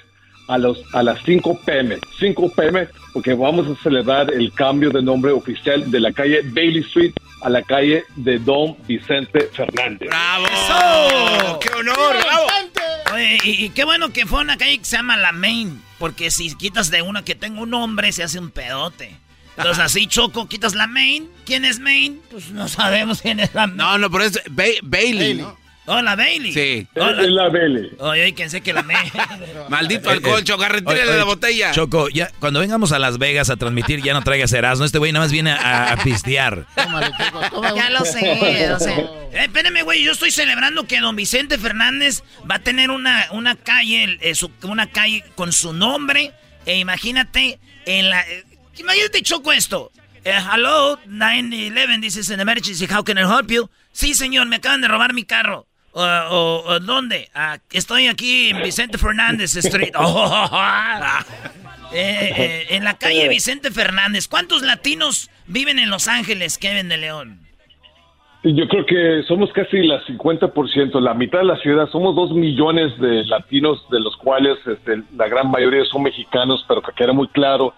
a, 0.50 0.58
los, 0.58 0.80
a 0.94 1.02
las 1.04 1.20
5 1.24 1.62
pm. 1.66 1.98
5 2.20 2.52
pm, 2.54 2.88
porque 3.14 3.34
vamos 3.34 3.68
a 3.68 3.82
celebrar 3.82 4.34
el 4.34 4.52
cambio 4.52 4.90
de 4.90 5.02
nombre 5.02 5.32
oficial 5.32 5.90
de 5.90 6.00
la 6.00 6.12
calle 6.12 6.42
Bailey 6.44 6.82
Street 6.82 7.14
a 7.42 7.50
la 7.50 7.62
calle 7.62 8.04
de 8.18 8.38
Don 8.40 8.76
Vicente 8.86 9.50
Fernández. 9.54 10.10
¡Bravo! 10.10 11.60
¡Qué 11.60 11.70
honor! 11.70 12.16
¡Bravo! 12.18 12.48
Oye, 13.14 13.38
y, 13.44 13.66
y 13.66 13.70
qué 13.70 13.84
bueno 13.86 14.12
que 14.12 14.26
fue 14.26 14.42
una 14.42 14.58
calle 14.58 14.78
que 14.78 14.86
se 14.86 14.98
llama 14.98 15.18
La 15.18 15.32
Main, 15.32 15.82
porque 15.98 16.30
si 16.32 16.54
quitas 16.56 16.92
de 16.92 17.02
una 17.02 17.24
que 17.24 17.36
tenga 17.36 17.62
un 17.62 17.70
nombre, 17.72 18.12
se 18.12 18.24
hace 18.24 18.40
un 18.40 18.52
pedote. 18.52 19.16
Entonces 19.58 19.84
así, 19.84 20.08
Choco, 20.08 20.48
quitas 20.48 20.74
la 20.76 20.88
Main. 20.88 21.30
¿Quién 21.46 21.66
es 21.66 21.80
Main? 21.80 22.22
Pues 22.32 22.50
no 22.52 22.68
sabemos 22.68 23.22
quién 23.22 23.40
es 23.40 23.54
la 23.54 23.68
Main. 23.68 23.78
No, 23.78 23.98
no, 23.98 24.10
pero 24.10 24.24
es 24.26 24.40
Ba- 24.50 24.64
Bailey, 24.84 25.34
¿no? 25.36 25.58
Oh, 25.92 26.02
la 26.04 26.16
Bailey. 26.16 26.54
Sí. 26.54 26.88
Oh, 26.96 27.10
Es 27.10 27.30
la 27.30 27.50
Bailey. 27.50 27.90
Oye, 27.98 28.24
oye, 28.24 28.34
pensé 28.34 28.62
que 28.62 28.74
la 28.74 28.84
Main. 28.84 29.12
Maldito 29.70 30.10
alcohol, 30.10 30.44
Choco, 30.44 30.64
retírale 30.68 31.02
Oye, 31.02 31.10
oye, 31.10 31.18
la 31.18 31.24
botella. 31.24 31.72
Choco, 31.72 32.10
ya, 32.10 32.30
cuando 32.40 32.60
vengamos 32.60 32.92
a 32.92 33.00
Las 33.00 33.18
Vegas 33.18 33.50
a 33.50 33.56
transmitir, 33.58 34.02
ya 34.04 34.14
no 34.14 34.22
traigas 34.22 34.54
Erasmo. 34.54 34.86
Este 34.86 35.00
güey 35.00 35.12
nada 35.12 35.26
más 35.26 35.32
viene 35.32 35.52
a, 35.52 35.94
a 35.94 35.98
pistear. 35.98 36.68
Ya 37.76 37.90
lo 37.90 38.06
sé, 38.06 38.72
o 38.72 38.80
sea. 38.80 38.98
Eh, 39.32 39.44
espérame, 39.44 39.84
güey, 39.84 40.04
yo 40.04 40.12
estoy 40.14 40.32
celebrando 40.32 40.88
que 40.88 41.00
don 41.00 41.16
Vicente 41.16 41.60
Fernández 41.60 42.24
va 42.50 42.56
a 42.56 42.60
tener 42.60 42.90
una, 42.90 43.28
una 43.30 43.56
calle, 43.56 44.18
eh, 44.22 44.34
su- 44.34 44.50
una 44.64 44.88
calle 44.90 45.24
con 45.36 45.52
su 45.54 45.72
nombre. 45.72 46.34
E 46.66 46.80
imagínate, 46.80 47.60
en 47.86 48.10
la... 48.10 48.22
eh, 48.22 48.44
imagínate, 48.78 49.22
Choco, 49.22 49.52
esto. 49.52 49.92
Eh, 50.26 50.34
hello, 50.52 51.00
911, 51.06 52.02
this 52.02 52.18
is 52.18 52.32
an 52.32 52.40
emergency, 52.40 52.88
how 52.92 53.04
can 53.04 53.20
I 53.20 53.22
help 53.22 53.52
you? 53.52 53.70
Sí, 53.92 54.16
señor, 54.16 54.48
me 54.48 54.56
acaban 54.56 54.82
de 54.82 54.88
robar 54.88 55.14
mi 55.14 55.24
carro. 55.26 55.68
O, 55.92 56.80
¿Dónde? 56.82 57.30
Ah, 57.34 57.58
estoy 57.72 58.08
aquí 58.08 58.50
en 58.50 58.62
Vicente 58.64 58.98
Fernández 58.98 59.56
Street. 59.56 59.94
Oh, 60.02 60.50
eh, 61.92 62.34
eh, 62.38 62.66
en 62.70 62.84
la 62.84 62.98
calle 62.98 63.28
Vicente 63.28 63.72
Fernández. 63.72 64.28
¿Cuántos 64.28 64.62
latinos 64.62 65.30
viven 65.48 65.80
en 65.80 65.90
Los 65.90 66.08
Ángeles, 66.08 66.58
Kevin 66.60 66.88
de 66.88 66.98
León? 66.98 67.40
Yo 68.44 68.68
creo 68.68 68.86
que 68.86 69.24
somos 69.28 69.52
casi 69.52 69.80
la 69.80 70.02
50%, 70.06 71.00
la 71.02 71.14
mitad 71.14 71.40
de 71.40 71.46
la 71.46 71.58
ciudad. 71.58 71.90
Somos 71.90 72.16
dos 72.16 72.32
millones 72.32 72.98
de 73.00 73.26
latinos, 73.26 73.84
de 73.90 74.00
los 74.00 74.16
cuales 74.18 74.58
este, 74.66 75.02
la 75.18 75.28
gran 75.28 75.50
mayoría 75.50 75.84
son 75.86 76.04
mexicanos, 76.04 76.64
pero 76.68 76.82
que 76.82 76.94
queda 76.94 77.12
muy 77.12 77.28
claro, 77.30 77.74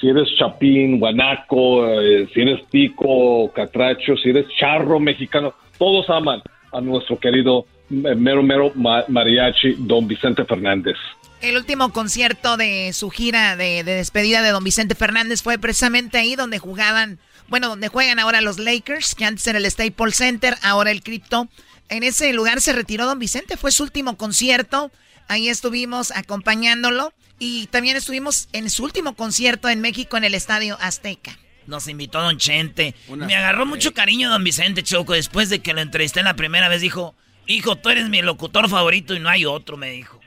si 0.00 0.08
eres 0.08 0.28
chapín, 0.36 1.00
guanaco, 1.00 1.86
eh, 1.88 2.28
si 2.32 2.40
eres 2.40 2.60
pico, 2.70 3.52
catracho, 3.52 4.16
si 4.16 4.30
eres 4.30 4.46
charro 4.56 5.00
mexicano, 5.00 5.52
todos 5.78 6.08
aman 6.08 6.40
a 6.72 6.80
nuestro 6.80 7.18
querido 7.18 7.66
eh, 7.90 8.14
mero 8.14 8.42
mero 8.42 8.72
ma- 8.74 9.04
mariachi, 9.08 9.76
don 9.78 10.06
Vicente 10.06 10.44
Fernández. 10.44 10.96
El 11.40 11.56
último 11.56 11.92
concierto 11.92 12.56
de 12.56 12.92
su 12.92 13.10
gira 13.10 13.56
de, 13.56 13.84
de 13.84 13.94
despedida 13.94 14.42
de 14.42 14.50
don 14.50 14.64
Vicente 14.64 14.94
Fernández 14.94 15.42
fue 15.42 15.56
precisamente 15.58 16.18
ahí 16.18 16.34
donde 16.34 16.58
jugaban, 16.58 17.20
bueno, 17.48 17.68
donde 17.68 17.88
juegan 17.88 18.18
ahora 18.18 18.40
los 18.40 18.58
Lakers, 18.58 19.14
que 19.14 19.24
antes 19.24 19.46
era 19.46 19.58
el 19.58 19.70
Staples 19.70 20.16
Center, 20.16 20.56
ahora 20.62 20.90
el 20.90 21.02
Crypto. 21.02 21.48
En 21.88 22.02
ese 22.02 22.32
lugar 22.32 22.60
se 22.60 22.72
retiró 22.72 23.06
don 23.06 23.18
Vicente, 23.18 23.56
fue 23.56 23.70
su 23.70 23.84
último 23.84 24.16
concierto. 24.16 24.90
Ahí 25.28 25.48
estuvimos 25.48 26.10
acompañándolo 26.10 27.12
y 27.38 27.66
también 27.68 27.96
estuvimos 27.96 28.48
en 28.52 28.68
su 28.68 28.82
último 28.82 29.14
concierto 29.14 29.68
en 29.68 29.80
México 29.80 30.16
en 30.16 30.24
el 30.24 30.34
Estadio 30.34 30.76
Azteca. 30.80 31.38
Nos 31.68 31.86
invitó 31.86 32.20
Don 32.20 32.38
Chente. 32.38 32.94
Me 33.14 33.36
agarró 33.36 33.66
mucho 33.66 33.92
cariño 33.92 34.30
Don 34.30 34.42
Vicente 34.42 34.82
Choco. 34.82 35.12
Después 35.12 35.50
de 35.50 35.60
que 35.60 35.74
lo 35.74 35.80
entrevisté 35.82 36.22
la 36.22 36.34
primera 36.34 36.68
vez, 36.68 36.80
dijo: 36.80 37.14
Hijo, 37.46 37.76
tú 37.76 37.90
eres 37.90 38.08
mi 38.08 38.22
locutor 38.22 38.68
favorito 38.68 39.14
y 39.14 39.20
no 39.20 39.28
hay 39.28 39.44
otro, 39.44 39.76
me 39.76 39.90
dijo. 39.90 40.18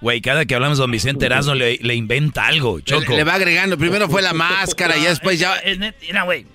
Güey, 0.00 0.20
cada 0.20 0.44
que 0.44 0.54
hablamos 0.54 0.78
de 0.78 0.82
don 0.82 0.90
Vicente 0.90 1.26
Erasmo 1.26 1.54
le, 1.54 1.78
le 1.82 1.94
inventa 1.94 2.46
algo, 2.46 2.78
Choco. 2.80 3.10
Le, 3.12 3.16
le 3.18 3.24
va 3.24 3.34
agregando. 3.34 3.76
Primero 3.76 4.08
fue 4.08 4.22
la 4.22 4.32
máscara 4.34 4.96
y 4.96 5.02
después 5.02 5.38
ya. 5.40 5.56
Es 5.56 5.78
net- 5.78 5.94
mira, 6.00 6.22
güey. 6.22 6.46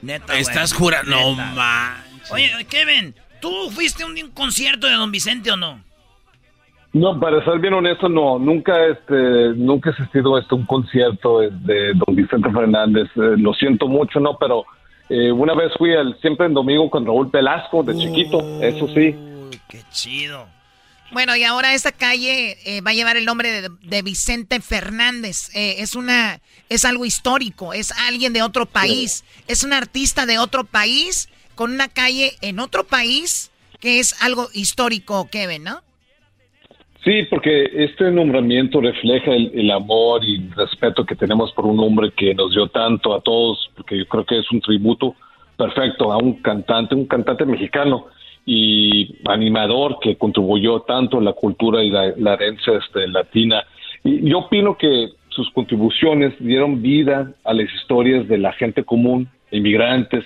Neta, 0.00 0.26
güey. 0.26 0.40
Estás 0.40 0.72
jurando. 0.72 1.10
No, 1.10 1.30
Neta. 1.36 1.52
man. 1.52 2.04
Oye, 2.30 2.50
Kevin, 2.70 3.14
¿tú 3.40 3.70
fuiste 3.72 4.04
a 4.04 4.06
un, 4.06 4.12
un 4.22 4.30
concierto 4.30 4.86
de 4.86 4.94
Don 4.94 5.10
Vicente 5.12 5.50
o 5.50 5.56
no? 5.56 5.84
No, 6.92 7.18
para 7.18 7.42
ser 7.44 7.58
bien 7.58 7.72
honesto, 7.72 8.08
no, 8.08 8.38
nunca, 8.38 8.86
este, 8.86 9.54
nunca 9.56 9.90
he 9.90 9.92
asistido 9.94 10.36
a 10.36 10.40
este, 10.40 10.54
un 10.54 10.66
concierto 10.66 11.40
de 11.40 11.92
Don 11.94 12.14
Vicente 12.14 12.50
Fernández. 12.50 13.08
Eh, 13.16 13.36
lo 13.38 13.54
siento 13.54 13.88
mucho, 13.88 14.20
no, 14.20 14.36
pero 14.36 14.66
eh, 15.08 15.32
una 15.32 15.54
vez 15.54 15.72
fui 15.78 15.94
al 15.94 16.18
siempre 16.20 16.46
en 16.46 16.54
domingo 16.54 16.90
con 16.90 17.06
Raúl 17.06 17.30
Pelasco 17.30 17.82
de 17.82 17.96
chiquito, 17.96 18.40
eso 18.60 18.88
sí. 18.88 19.16
Qué 19.68 19.80
chido. 19.90 20.46
Bueno, 21.12 21.34
y 21.34 21.44
ahora 21.44 21.72
esta 21.72 21.92
calle 21.92 22.58
eh, 22.64 22.82
va 22.82 22.90
a 22.90 22.94
llevar 22.94 23.16
el 23.16 23.24
nombre 23.24 23.62
de, 23.62 24.02
Vicente 24.02 24.60
Fernández. 24.60 25.50
Es 25.54 25.94
una, 25.94 26.40
es 26.68 26.84
algo 26.84 27.06
histórico, 27.06 27.72
es 27.72 27.92
alguien 28.06 28.34
de 28.34 28.42
otro 28.42 28.66
país, 28.66 29.24
es 29.46 29.64
un 29.64 29.72
artista 29.72 30.26
de 30.26 30.38
otro 30.38 30.64
país 30.64 31.30
con 31.54 31.72
una 31.72 31.88
calle 31.88 32.32
en 32.42 32.60
otro 32.60 32.84
país 32.84 33.50
que 33.80 33.98
es 33.98 34.22
algo 34.22 34.48
histórico, 34.52 35.28
Kevin, 35.30 35.64
¿no? 35.64 35.82
Sí, 37.04 37.24
porque 37.28 37.68
este 37.74 38.12
nombramiento 38.12 38.80
refleja 38.80 39.32
el, 39.34 39.70
amor 39.72 40.24
y 40.24 40.36
el 40.36 40.52
respeto 40.52 41.04
que 41.04 41.16
tenemos 41.16 41.52
por 41.52 41.66
un 41.66 41.80
hombre 41.80 42.12
que 42.12 42.32
nos 42.32 42.52
dio 42.52 42.68
tanto 42.68 43.12
a 43.12 43.20
todos, 43.20 43.70
porque 43.74 43.98
yo 43.98 44.06
creo 44.06 44.24
que 44.24 44.38
es 44.38 44.50
un 44.52 44.60
tributo 44.60 45.16
perfecto 45.56 46.12
a 46.12 46.18
un 46.18 46.34
cantante, 46.34 46.94
un 46.94 47.06
cantante 47.06 47.44
mexicano 47.44 48.06
y 48.46 49.16
animador 49.28 49.98
que 50.00 50.16
contribuyó 50.16 50.80
tanto 50.82 51.18
a 51.18 51.22
la 51.22 51.32
cultura 51.32 51.82
y 51.82 51.90
la, 51.90 52.12
la 52.16 52.34
herencia 52.34 52.74
este, 52.74 53.08
latina. 53.08 53.64
Y 54.04 54.28
yo 54.30 54.38
opino 54.38 54.78
que 54.78 55.08
sus 55.30 55.50
contribuciones 55.50 56.34
dieron 56.38 56.82
vida 56.82 57.32
a 57.42 57.52
las 57.52 57.72
historias 57.74 58.28
de 58.28 58.38
la 58.38 58.52
gente 58.52 58.84
común, 58.84 59.28
inmigrantes, 59.50 60.24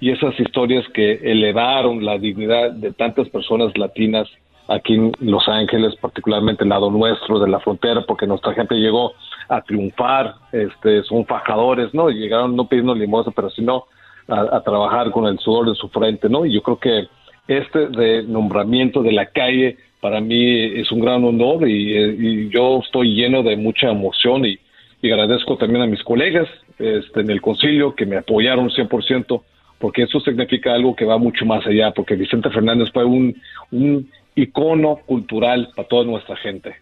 y 0.00 0.10
esas 0.10 0.38
historias 0.40 0.84
que 0.88 1.20
elevaron 1.22 2.04
la 2.04 2.18
dignidad 2.18 2.72
de 2.72 2.92
tantas 2.92 3.28
personas 3.28 3.76
latinas 3.78 4.28
aquí 4.68 4.94
en 4.94 5.12
Los 5.20 5.48
Ángeles, 5.48 5.94
particularmente 5.96 6.64
el 6.64 6.70
lado 6.70 6.90
nuestro 6.90 7.38
de 7.38 7.48
la 7.48 7.60
frontera, 7.60 8.02
porque 8.02 8.26
nuestra 8.26 8.54
gente 8.54 8.74
llegó 8.76 9.12
a 9.48 9.62
triunfar, 9.62 10.34
este, 10.52 11.02
son 11.04 11.24
fajadores, 11.26 11.94
¿no? 11.94 12.10
Llegaron 12.10 12.56
no 12.56 12.68
pidiendo 12.68 12.94
limosna, 12.94 13.32
pero 13.34 13.50
sino 13.50 13.84
a, 14.28 14.60
trabajar 14.62 15.10
con 15.12 15.26
el 15.26 15.38
sudor 15.38 15.68
de 15.70 15.76
su 15.76 15.88
frente, 15.88 16.28
¿no? 16.28 16.44
Y 16.44 16.54
yo 16.54 16.62
creo 16.62 16.78
que 16.78 17.08
este 17.46 18.24
nombramiento 18.24 19.02
de 19.02 19.12
la 19.12 19.26
calle 19.26 19.76
para 20.00 20.20
mí 20.20 20.80
es 20.80 20.90
un 20.90 21.00
gran 21.00 21.24
honor 21.24 21.68
y, 21.68 21.96
y 21.96 22.48
yo 22.48 22.80
estoy 22.84 23.14
lleno 23.14 23.42
de 23.42 23.56
mucha 23.56 23.88
emoción 23.88 24.44
y, 24.44 24.58
y 25.00 25.10
agradezco 25.10 25.56
también 25.56 25.82
a 25.82 25.86
mis 25.86 26.02
colegas 26.02 26.48
este, 26.78 27.20
en 27.20 27.30
el 27.30 27.40
concilio 27.40 27.94
que 27.94 28.06
me 28.06 28.16
apoyaron 28.16 28.68
100% 28.68 29.42
porque 29.78 30.02
eso 30.02 30.20
significa 30.20 30.72
algo 30.72 30.96
que 30.96 31.04
va 31.04 31.18
mucho 31.18 31.44
más 31.44 31.66
allá, 31.66 31.90
porque 31.90 32.16
Vicente 32.16 32.50
Fernández 32.50 32.90
fue 32.92 33.04
un, 33.04 33.36
un 33.70 34.08
icono 34.36 34.96
cultural 35.06 35.70
para 35.74 35.88
toda 35.88 36.04
nuestra 36.04 36.36
gente. 36.36 36.76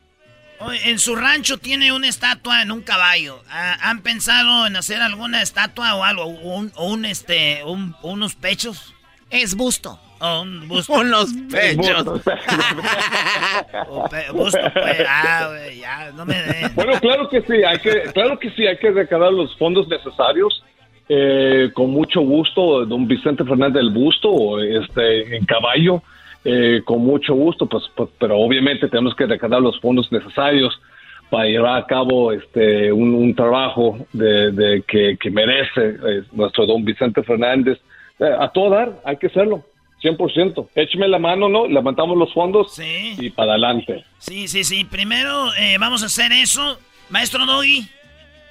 En 0.84 0.98
su 0.98 1.14
rancho 1.16 1.58
tiene 1.58 1.92
una 1.92 2.08
estatua 2.08 2.62
en 2.62 2.70
un 2.72 2.82
caballo. 2.82 3.40
¿Han 3.50 4.02
pensado 4.02 4.66
en 4.66 4.76
hacer 4.76 5.00
alguna 5.00 5.40
estatua 5.42 5.94
o 5.94 6.04
algo? 6.04 6.24
¿O 6.24 6.86
un, 6.86 7.04
este, 7.04 7.62
un- 7.64 7.94
unos 8.02 8.34
pechos? 8.34 8.94
Es 9.30 9.54
busto. 9.56 9.98
O 10.20 10.42
un 10.42 10.68
busto. 10.68 10.92
Unos 11.00 11.32
pechos. 11.50 12.04
Pe- 14.10 14.30
busto, 14.32 14.58
pues. 14.72 15.04
Ah, 15.08 15.48
güey, 15.50 15.78
ya, 15.80 16.10
no 16.12 16.24
me 16.24 16.40
den. 16.42 16.74
Bueno, 16.74 16.92
claro 17.00 17.28
que 17.28 17.42
sí, 17.42 17.62
hay 17.66 17.78
que, 17.78 18.02
claro 18.12 18.38
que 18.38 18.50
sí, 18.52 18.66
hay 18.66 18.76
que 18.78 18.90
recaudar 18.90 19.32
los 19.32 19.56
fondos 19.58 19.86
necesarios. 19.88 20.62
eh, 21.08 21.70
con 21.74 21.90
mucho 21.90 22.20
gusto, 22.22 22.86
don 22.86 23.06
Vicente 23.06 23.44
Fernández 23.44 23.74
del 23.82 23.90
Busto, 23.90 24.30
o, 24.30 24.58
este, 24.60 25.36
en 25.36 25.44
caballo, 25.44 26.02
eh, 26.44 26.82
con 26.84 27.00
mucho 27.00 27.34
gusto, 27.34 27.66
pues, 27.66 27.84
pues, 27.94 28.10
pero 28.18 28.38
obviamente 28.38 28.88
tenemos 28.88 29.14
que 29.14 29.26
recaudar 29.26 29.62
los 29.62 29.80
fondos 29.80 30.10
necesarios 30.12 30.78
para 31.30 31.46
llevar 31.46 31.82
a 31.82 31.86
cabo 31.86 32.32
este 32.32 32.92
un, 32.92 33.14
un 33.14 33.34
trabajo 33.34 33.98
de, 34.12 34.52
de 34.52 34.82
que, 34.86 35.16
que 35.18 35.30
merece 35.30 35.96
eh, 36.06 36.22
nuestro 36.32 36.66
don 36.66 36.84
Vicente 36.84 37.22
Fernández. 37.22 37.78
Eh, 38.18 38.30
a 38.38 38.48
todo 38.48 38.70
dar, 38.70 39.00
hay 39.04 39.16
que 39.16 39.26
hacerlo, 39.26 39.64
100%. 40.02 40.68
Écheme 40.74 41.08
la 41.08 41.18
mano, 41.18 41.48
¿no? 41.48 41.66
Levantamos 41.66 42.16
los 42.16 42.32
fondos 42.32 42.78
y 42.78 43.30
para 43.30 43.52
adelante. 43.52 44.04
Sí, 44.18 44.46
sí, 44.48 44.62
sí. 44.64 44.84
Primero 44.84 45.52
eh, 45.58 45.76
vamos 45.80 46.02
a 46.02 46.06
hacer 46.06 46.30
eso. 46.32 46.78
Maestro 47.08 47.46
Doggy. 47.46 47.88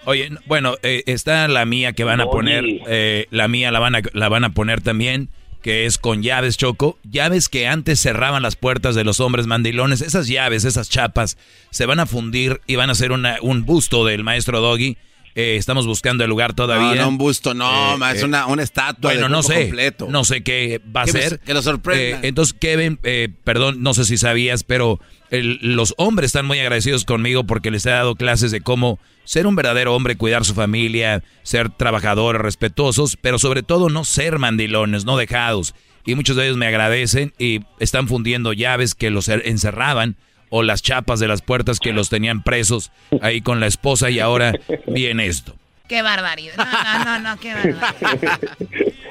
Oye, 0.05 0.29
bueno, 0.45 0.75
eh, 0.83 1.03
está 1.05 1.47
la 1.47 1.65
mía 1.65 1.93
que 1.93 2.03
van 2.03 2.19
a 2.19 2.25
poner, 2.25 2.65
eh, 2.87 3.27
la 3.29 3.47
mía 3.47 3.71
la 3.71 3.79
van 3.79 3.95
a, 3.95 4.01
la 4.11 4.27
van 4.27 4.43
a 4.43 4.49
poner 4.49 4.81
también, 4.81 5.29
que 5.63 5.85
es 5.87 5.97
con 5.97 6.21
llaves, 6.21 6.57
Choco. 6.57 6.99
Llaves 7.09 7.49
que 7.49 7.67
antes 7.67 7.99
cerraban 7.99 8.43
las 8.43 8.55
puertas 8.55 8.93
de 8.93 9.03
los 9.03 9.19
hombres 9.19 9.47
mandilones. 9.47 10.01
Esas 10.01 10.27
llaves, 10.27 10.65
esas 10.65 10.89
chapas, 10.89 11.37
se 11.71 11.85
van 11.87 11.99
a 11.99 12.05
fundir 12.05 12.61
y 12.67 12.75
van 12.75 12.89
a 12.89 12.91
hacer 12.91 13.11
una, 13.11 13.37
un 13.41 13.65
busto 13.65 14.05
del 14.05 14.23
maestro 14.23 14.59
Doggy. 14.61 14.97
Eh, 15.35 15.55
estamos 15.57 15.87
buscando 15.87 16.23
el 16.23 16.29
lugar 16.29 16.53
todavía. 16.53 16.93
No, 16.93 17.01
no, 17.03 17.09
un 17.09 17.17
busto, 17.17 17.55
no, 17.55 17.95
Eh, 17.95 18.11
es 18.13 18.21
eh, 18.21 18.25
una, 18.25 18.45
una 18.45 18.61
estatua 18.61 19.11
Bueno, 19.11 19.23
de 19.23 19.29
no 19.29 19.41
sé. 19.41 19.61
completo. 19.61 20.07
No 20.07 20.23
sé 20.25 20.43
qué 20.43 20.79
va 20.95 21.01
a 21.03 21.07
ser. 21.07 21.39
que 21.39 21.55
lo 21.55 21.63
sorprenda. 21.63 22.19
Entonces, 22.21 22.53
Kevin, 22.59 22.99
eh, 23.01 23.29
perdón, 23.43 23.81
no 23.81 23.95
sé 23.95 24.05
si 24.05 24.17
sabías, 24.17 24.63
pero 24.63 24.99
el- 25.33 25.59
los 25.61 25.93
hombres 25.97 26.27
están 26.27 26.45
muy 26.45 26.59
agradecidos 26.59 27.05
conmigo 27.05 27.43
porque 27.43 27.71
les 27.71 27.85
he 27.85 27.89
dado 27.89 28.15
clases 28.15 28.51
de 28.51 28.61
cómo 28.61 28.99
ser 29.25 29.47
un 29.47 29.55
verdadero 29.55 29.95
hombre, 29.95 30.15
cuidar 30.15 30.45
su 30.45 30.53
familia, 30.53 31.23
ser 31.43 31.69
trabajadores, 31.69 32.41
respetuosos, 32.41 33.17
pero 33.19 33.39
sobre 33.39 33.63
todo 33.63 33.89
no 33.89 34.03
ser 34.05 34.39
mandilones, 34.39 35.05
no 35.05 35.17
dejados. 35.17 35.73
Y 36.05 36.15
muchos 36.15 36.35
de 36.35 36.45
ellos 36.45 36.57
me 36.57 36.67
agradecen 36.67 37.33
y 37.39 37.61
están 37.79 38.07
fundiendo 38.07 38.51
llaves 38.53 38.93
que 38.95 39.09
los 39.09 39.29
er- 39.29 39.41
encerraban 39.45 40.15
o 40.49 40.61
las 40.61 40.81
chapas 40.83 41.19
de 41.19 41.27
las 41.27 41.41
puertas 41.41 41.79
que 41.79 41.93
los 41.93 42.09
tenían 42.09 42.43
presos 42.43 42.91
ahí 43.21 43.41
con 43.41 43.59
la 43.59 43.67
esposa 43.67 44.09
y 44.09 44.19
ahora 44.19 44.53
viene 44.87 45.25
esto. 45.27 45.55
Qué 45.87 46.01
barbaridad. 46.01 46.55
No, 46.57 46.65
no, 46.65 47.05
no, 47.05 47.19
no, 47.35 47.39
qué 47.39 47.53
barbaridad. 47.53 48.39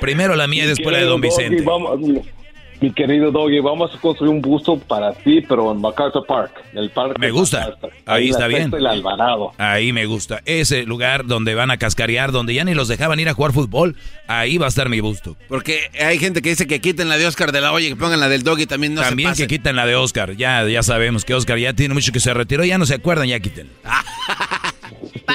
Primero 0.01 0.37
la 0.37 0.47
mía 0.47 0.65
y 0.65 0.69
después 0.69 0.93
la 0.93 0.99
de 1.01 1.05
Don 1.07 1.21
Vicente. 1.21 1.63
vamos- 1.63 1.99
mi 2.83 2.93
querido 2.93 3.31
Doggy, 3.31 3.61
vamos 3.61 3.95
a 3.95 3.99
construir 3.99 4.33
un 4.33 4.43
busto 4.43 4.77
para 4.77 5.13
ti, 5.13 5.41
pero 5.41 5.71
en 5.71 5.81
MacArthur 5.81 6.27
Park, 6.27 6.65
en 6.73 6.79
el 6.79 6.91
parque. 6.91 7.15
Me 7.21 7.31
gusta. 7.31 7.77
Ahí 8.07 8.31
está 8.31 8.49
bien. 8.49 8.75
El 8.75 8.87
Alvarado. 8.87 9.53
Ahí 9.57 9.93
me 9.93 10.05
gusta. 10.07 10.43
Ese 10.47 10.83
lugar 10.83 11.25
donde 11.25 11.55
van 11.55 11.71
a 11.71 11.77
cascarear, 11.77 12.33
donde 12.33 12.55
ya 12.55 12.65
ni 12.65 12.75
los 12.75 12.89
dejaban 12.89 13.21
ir 13.21 13.29
a 13.29 13.35
jugar 13.35 13.53
fútbol, 13.53 13.97
ahí 14.27 14.59
va 14.59 14.67
a 14.67 14.69
estar 14.69 14.89
mi 14.89 14.99
busto. 14.99 15.37
Porque 15.49 15.91
hay 16.01 16.19
gente 16.19 16.43
que 16.43 16.49
dice 16.51 16.67
que 16.67 16.81
quiten 16.81 17.09
la 17.09 17.19
de 17.19 17.27
Oscar 17.29 17.53
de 17.53 17.61
la 17.61 17.73
Hoya 17.73 17.87
y 17.87 17.91
que 17.91 17.97
pongan 17.97 18.19
la 18.19 18.29
del 18.29 18.43
Doggy 18.43 18.67
también 18.67 18.95
no 18.95 19.03
También 19.03 19.37
se 19.37 19.45
que 19.45 19.59
quitan 19.59 19.77
la 19.77 19.87
de 19.87 19.95
Oscar. 19.95 20.37
Ya, 20.37 20.67
ya 20.69 20.83
sabemos 20.83 21.25
que 21.25 21.35
Oscar 21.35 21.59
ya 21.59 21.75
tiene 21.75 21.95
mucho 21.95 22.11
que 22.11 22.21
se 22.21 22.35
retiró, 22.35 22.65
ya 22.65 22.79
no 22.79 22.87
se 22.87 22.95
acuerdan, 22.95 23.29
ya 23.29 23.39
quiten. 23.39 23.69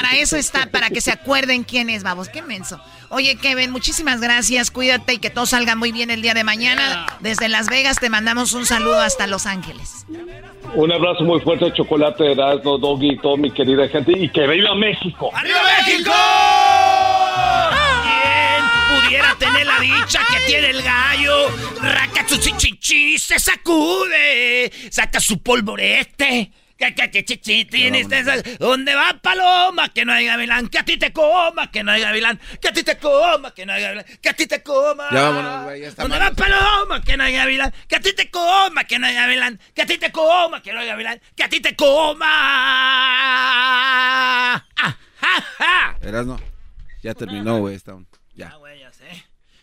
Para 0.01 0.15
eso 0.17 0.37
está, 0.37 0.67
para 0.67 0.91
que 0.91 1.01
se 1.01 1.11
acuerden 1.11 1.63
quién 1.63 1.89
es, 1.89 2.03
vamos. 2.03 2.29
Qué 2.29 2.43
menso. 2.43 2.79
Oye, 3.09 3.35
Kevin, 3.37 3.71
muchísimas 3.71 4.21
gracias. 4.21 4.69
Cuídate 4.69 5.13
y 5.13 5.17
que 5.17 5.31
todo 5.31 5.47
salga 5.47 5.75
muy 5.75 5.91
bien 5.91 6.11
el 6.11 6.21
día 6.21 6.35
de 6.35 6.43
mañana. 6.43 7.07
Desde 7.19 7.49
Las 7.49 7.67
Vegas 7.67 7.97
te 7.99 8.09
mandamos 8.09 8.53
un 8.53 8.67
saludo 8.67 9.01
hasta 9.01 9.25
Los 9.25 9.47
Ángeles. 9.47 10.05
Un 10.75 10.91
abrazo 10.91 11.23
muy 11.23 11.39
fuerte, 11.41 11.73
Chocolate, 11.73 12.31
Erasmo, 12.31 12.77
Doggy 12.77 13.13
y 13.13 13.17
toda 13.17 13.37
mi 13.37 13.49
querida 13.49 13.87
gente. 13.87 14.11
Y 14.15 14.29
que 14.29 14.45
viva 14.45 14.75
México. 14.75 15.31
¡Arriba 15.33 15.61
México! 15.79 16.11
¿Quién 18.03 19.01
pudiera 19.01 19.35
tener 19.39 19.65
la 19.65 19.79
dicha 19.79 20.19
que 20.31 20.39
tiene 20.45 20.69
el 20.69 20.83
gallo? 20.83 21.47
Racachuchichichi 21.81 23.17
se 23.17 23.39
sacude, 23.39 24.71
saca 24.91 25.19
su 25.19 25.41
polvorete. 25.41 26.51
Cacachichichi, 26.77 27.65
tiene 27.65 28.01
este- 28.01 28.57
¿Dónde 28.59 28.93
va 28.95 29.17
Paloma? 29.21 29.89
Que 29.89 30.05
no 30.05 30.13
hay 30.13 30.25
gavilán, 30.27 30.67
que 30.69 30.77
a 30.77 30.85
ti 30.85 30.97
te 30.97 31.11
coma, 31.11 31.71
que 31.71 31.83
no 31.83 31.91
hay 31.91 32.01
gavilán, 32.01 32.39
que 32.61 32.67
a 32.67 32.71
ti 32.73 32.83
te 32.83 32.97
coma, 32.97 33.51
que 33.53 33.65
no 33.65 33.73
hay 33.73 33.81
gavilán, 33.81 34.05
que 34.21 34.29
a 34.29 34.33
ti 34.33 34.45
te 34.47 34.61
coma. 34.61 35.07
Ya 35.11 35.21
vámonos, 35.29 35.63
güey, 35.65 35.81
ya 35.81 35.87
está 35.87 36.03
¿Dónde 36.03 36.19
va 36.19 36.31
Paloma? 36.31 37.01
Que 37.01 37.17
no 37.17 37.23
hay 37.23 37.33
gavilán, 37.33 37.73
que 37.87 37.95
a 37.95 37.99
ti 37.99 38.13
te 38.13 38.29
coma, 38.29 38.83
que 38.83 38.99
no 38.99 39.07
hay 39.07 39.15
gavilán, 39.15 39.59
que 39.73 39.81
a 39.81 39.85
ti 39.85 39.97
te 39.97 40.11
coma, 40.11 40.61
que 40.61 40.71
no 40.73 40.79
hay 40.79 40.87
gavilán, 40.87 41.19
que 41.35 41.43
a 41.43 41.49
ti 41.49 41.59
te 41.59 41.75
coma. 41.75 42.27
Ah, 43.49 44.63
ja, 44.75 44.97
ja. 45.59 45.97
Erasno, 46.01 46.39
ya 47.03 47.13
terminó, 47.13 47.59
güey. 47.59 47.75
Está 47.75 47.95
un- 47.95 48.07
ya. 48.35 48.53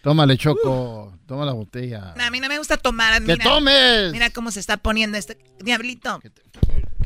Tómale, 0.03 0.36
Choco. 0.36 1.16
Toma 1.27 1.47
la 1.47 1.53
botella. 1.53 2.12
A 2.20 2.31
mí 2.31 2.39
no 2.39 2.49
me 2.49 2.59
gusta 2.59 2.77
tomar. 2.77 3.15
¡Que 3.15 3.20
mira, 3.36 3.43
tomes! 3.45 4.12
Mira 4.12 4.28
cómo 4.31 4.51
se 4.51 4.61
está 4.61 4.77
poniendo 4.77 5.16
este 5.16 5.39
diablito. 5.61 6.20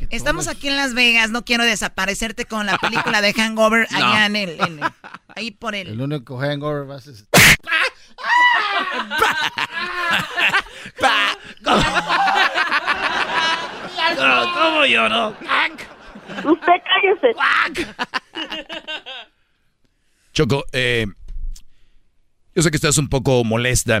Estamos 0.09 0.47
aquí 0.47 0.67
en 0.67 0.75
Las 0.77 0.93
Vegas. 0.93 1.29
No 1.29 1.45
quiero 1.45 1.63
desaparecerte 1.63 2.45
con 2.45 2.65
la 2.65 2.77
película 2.77 3.21
de 3.21 3.33
Hangover 3.33 3.87
No. 3.91 3.97
allá 3.97 4.25
en 4.25 4.35
el, 4.35 4.49
en 4.61 4.79
el- 4.83 4.91
ahí 5.35 5.51
por 5.51 5.75
el. 5.75 5.89
El 5.89 6.01
único 6.01 6.37
hangover 6.39 6.89
va 6.89 6.95
a 6.95 7.01
ser... 7.01 7.13
¿Cómo, 11.63 11.81
cómo 14.53 14.85
yo 14.85 15.09
no? 15.09 15.29
Usted 15.29 16.75
cállese. 16.83 17.33
Choco, 20.33 20.65
eh, 20.73 21.05
yo 22.55 22.61
sé 22.61 22.71
que 22.71 22.77
estás 22.77 22.97
un 22.97 23.09
poco 23.09 23.43
molesta 23.43 23.99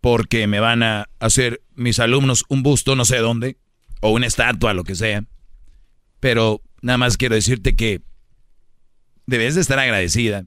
porque 0.00 0.46
me 0.46 0.60
van 0.60 0.82
a 0.82 1.08
hacer 1.20 1.60
mis 1.74 2.00
alumnos 2.00 2.44
un 2.48 2.62
busto, 2.62 2.96
no 2.96 3.04
sé 3.04 3.18
dónde. 3.18 3.56
o 4.00 4.10
una 4.10 4.26
estatua, 4.26 4.74
lo 4.74 4.84
que 4.84 4.94
sea. 4.94 5.22
Pero 6.20 6.62
nada 6.80 6.98
más 6.98 7.16
quiero 7.16 7.34
decirte 7.34 7.76
que 7.76 8.02
debes 9.26 9.54
de 9.54 9.60
estar 9.60 9.78
agradecida 9.78 10.44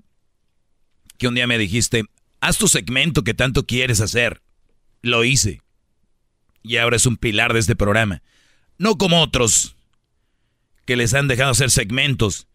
que 1.17 1.27
un 1.27 1.35
día 1.35 1.45
me 1.45 1.59
dijiste, 1.59 2.03
haz 2.39 2.57
tu 2.57 2.67
segmento 2.67 3.23
que 3.23 3.35
tanto 3.35 3.65
quieres 3.67 4.01
hacer. 4.01 4.41
Lo 5.03 5.23
hice. 5.23 5.61
Y 6.63 6.77
ahora 6.77 6.95
es 6.95 7.05
un 7.05 7.17
pilar 7.17 7.53
de 7.53 7.59
este 7.59 7.75
programa. 7.75 8.23
No 8.77 8.97
como 8.97 9.21
otros 9.21 9.75
que 10.85 10.95
les 10.95 11.13
han 11.13 11.27
dejado 11.27 11.51
hacer 11.51 11.69
segmentos 11.69 12.47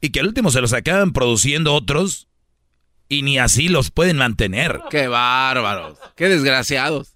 y 0.00 0.10
que 0.10 0.20
al 0.20 0.28
último 0.28 0.50
se 0.50 0.62
los 0.62 0.72
acaban 0.72 1.12
produciendo 1.12 1.74
otros 1.74 2.28
y 3.08 3.22
ni 3.22 3.38
así 3.38 3.68
los 3.68 3.90
pueden 3.90 4.16
mantener. 4.16 4.80
Qué 4.90 5.06
bárbaros. 5.08 5.98
Qué 6.16 6.28
desgraciados. 6.28 7.12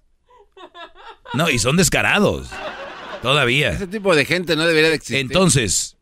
No, 1.33 1.49
y 1.49 1.59
son 1.59 1.75
descarados. 1.75 2.49
Todavía. 3.21 3.71
Ese 3.71 3.87
tipo 3.87 4.15
de 4.15 4.25
gente 4.25 4.55
no 4.55 4.65
debería 4.65 4.89
de 4.89 4.95
existir. 4.95 5.17
Entonces, 5.19 5.97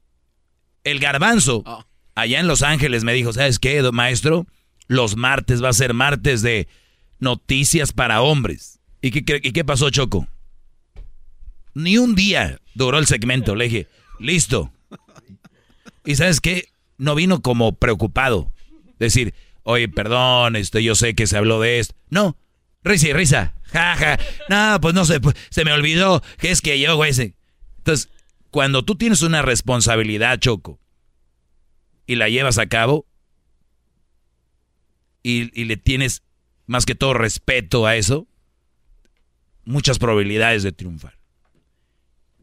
el 0.84 1.00
garbanzo, 1.00 1.64
Oh. 1.66 1.84
allá 2.16 2.40
en 2.40 2.48
Los 2.48 2.62
Ángeles, 2.64 3.04
me 3.04 3.14
dijo, 3.14 3.34
¿sabes 3.34 3.60
qué, 3.60 3.82
maestro? 3.92 4.46
Los 4.88 5.16
martes 5.18 5.64
va 5.64 5.70
a 5.70 5.74
ser 5.74 5.94
martes 5.94 6.42
de 6.42 6.68
noticias 7.20 7.92
para 7.92 8.22
hombres. 8.22 8.80
¿Y 9.02 9.12
qué, 9.12 9.40
y 9.44 9.52
qué 9.52 9.66
pasó, 9.66 9.90
Choco? 9.90 10.28
Ni 11.74 11.98
un 11.98 12.16
día 12.16 12.60
duró 12.74 12.98
el 13.00 13.06
segmento. 13.08 13.56
Le 13.56 13.66
dije, 13.66 13.88
listo. 14.20 14.72
¿Y 16.06 16.16
sabes 16.16 16.40
qué? 16.40 16.70
No 16.98 17.16
vino 17.16 17.42
como 17.42 17.74
preocupado. 17.76 18.52
Decir, 18.98 19.34
oye, 19.64 19.88
perdón, 19.90 20.56
este, 20.56 20.82
yo 20.84 20.96
sé 20.96 21.14
que 21.14 21.28
se 21.28 21.38
habló 21.38 21.60
de 21.62 21.80
esto. 21.80 21.94
No, 22.10 22.38
risa 22.84 23.10
y 23.10 23.14
risa. 23.14 23.54
Ja, 23.72 23.96
ja. 23.96 24.20
No, 24.50 24.80
pues 24.82 24.94
no 24.94 25.04
pues, 25.22 25.36
se 25.50 25.66
me 25.66 25.72
olvidó 25.72 26.22
que 26.38 26.52
es 26.52 26.62
que 26.62 26.80
yo, 26.80 26.96
güey. 26.96 27.12
Entonces, 27.78 28.10
cuando 28.52 28.84
tú 28.84 28.96
tienes 28.96 29.22
una 29.22 29.42
responsabilidad, 29.42 30.40
Choco, 30.40 30.80
y 32.06 32.16
la 32.16 32.30
llevas 32.30 32.58
a 32.58 32.68
cabo, 32.68 33.06
y, 35.24 35.52
y 35.60 35.66
le 35.66 35.78
tienes 35.78 36.24
más 36.66 36.86
que 36.86 36.96
todo 36.96 37.14
respeto 37.14 37.86
a 37.86 37.96
eso, 37.96 38.28
muchas 39.66 40.00
probabilidades 40.00 40.64
de 40.64 40.72
triunfar. 40.72 41.18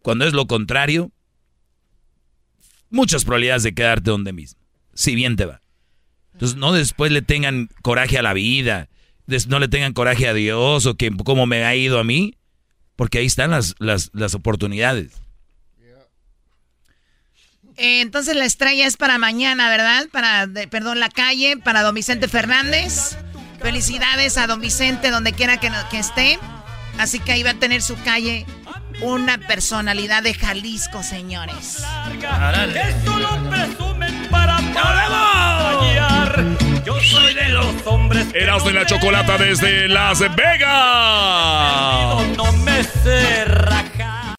Cuando 0.03 0.27
es 0.27 0.35
lo 0.35 0.47
contrario, 0.47 1.11
muchas 2.91 3.25
probabilidades 3.25 3.63
de 3.63 3.75
quedarte 3.75 4.11
donde 4.11 4.33
mismo, 4.33 4.61
si 4.93 5.15
bien 5.15 5.37
te 5.37 5.47
va. 5.47 5.63
Entonces 6.35 6.57
no 6.59 6.73
después 6.73 7.11
le 7.13 7.23
tengan 7.23 7.69
coraje 7.83 8.19
a 8.19 8.23
la 8.23 8.35
vida, 8.35 8.89
no 9.47 9.59
le 9.59 9.69
tengan 9.69 9.93
coraje 9.93 10.29
a 10.29 10.35
Dios 10.35 10.87
o 10.87 10.97
que 10.97 11.11
cómo 11.25 11.47
me 11.47 11.65
ha 11.65 11.75
ido 11.75 11.99
a 11.99 12.05
mí, 12.05 12.35
porque 12.97 13.19
ahí 13.19 13.27
están 13.27 13.51
las, 13.51 13.75
las, 13.79 14.11
las 14.13 14.35
oportunidades. 14.35 15.13
Eh, 17.77 18.01
entonces 18.03 18.37
la 18.37 18.45
estrella 18.45 18.87
es 18.87 18.97
para 18.97 19.19
mañana, 19.19 19.69
¿verdad? 19.69 20.07
Para, 20.13 20.47
de- 20.47 20.69
perdón, 20.69 21.01
la 21.01 21.09
calle, 21.09 21.57
para 21.57 21.83
don 21.83 21.95
Vicente 21.95 22.29
Fernández. 22.29 23.17
Felicidades 23.61 24.37
a 24.39 24.47
don 24.47 24.61
Vicente 24.61 25.11
donde 25.11 25.33
quiera 25.33 25.59
que, 25.59 25.71
no- 25.71 25.89
que 25.91 25.99
esté. 25.99 26.39
Así 26.99 27.19
que 27.19 27.33
ahí 27.33 27.43
va 27.43 27.51
a 27.51 27.55
tener 27.55 27.83
su 27.83 27.97
calle 28.05 28.47
una 29.03 29.39
personalidad 29.39 30.23
de 30.23 30.35
Jalisco, 30.35 31.03
señores. 31.03 31.83
Eso 32.79 33.19
lo 33.19 33.51
presumen 33.51 34.29
para 34.31 34.59
soy 37.05 37.35
de 37.35 37.49
los 37.51 37.67
hombres 37.87 38.27
Eras 38.35 38.65
de 38.65 38.73
la 38.73 38.87
chocolata 38.87 39.39
desde 39.39 39.89
Las 39.89 40.21
Vegas. 40.21 40.67
no 42.37 42.53
me 42.65 42.83
sé 42.83 43.45
rajar. 43.45 44.35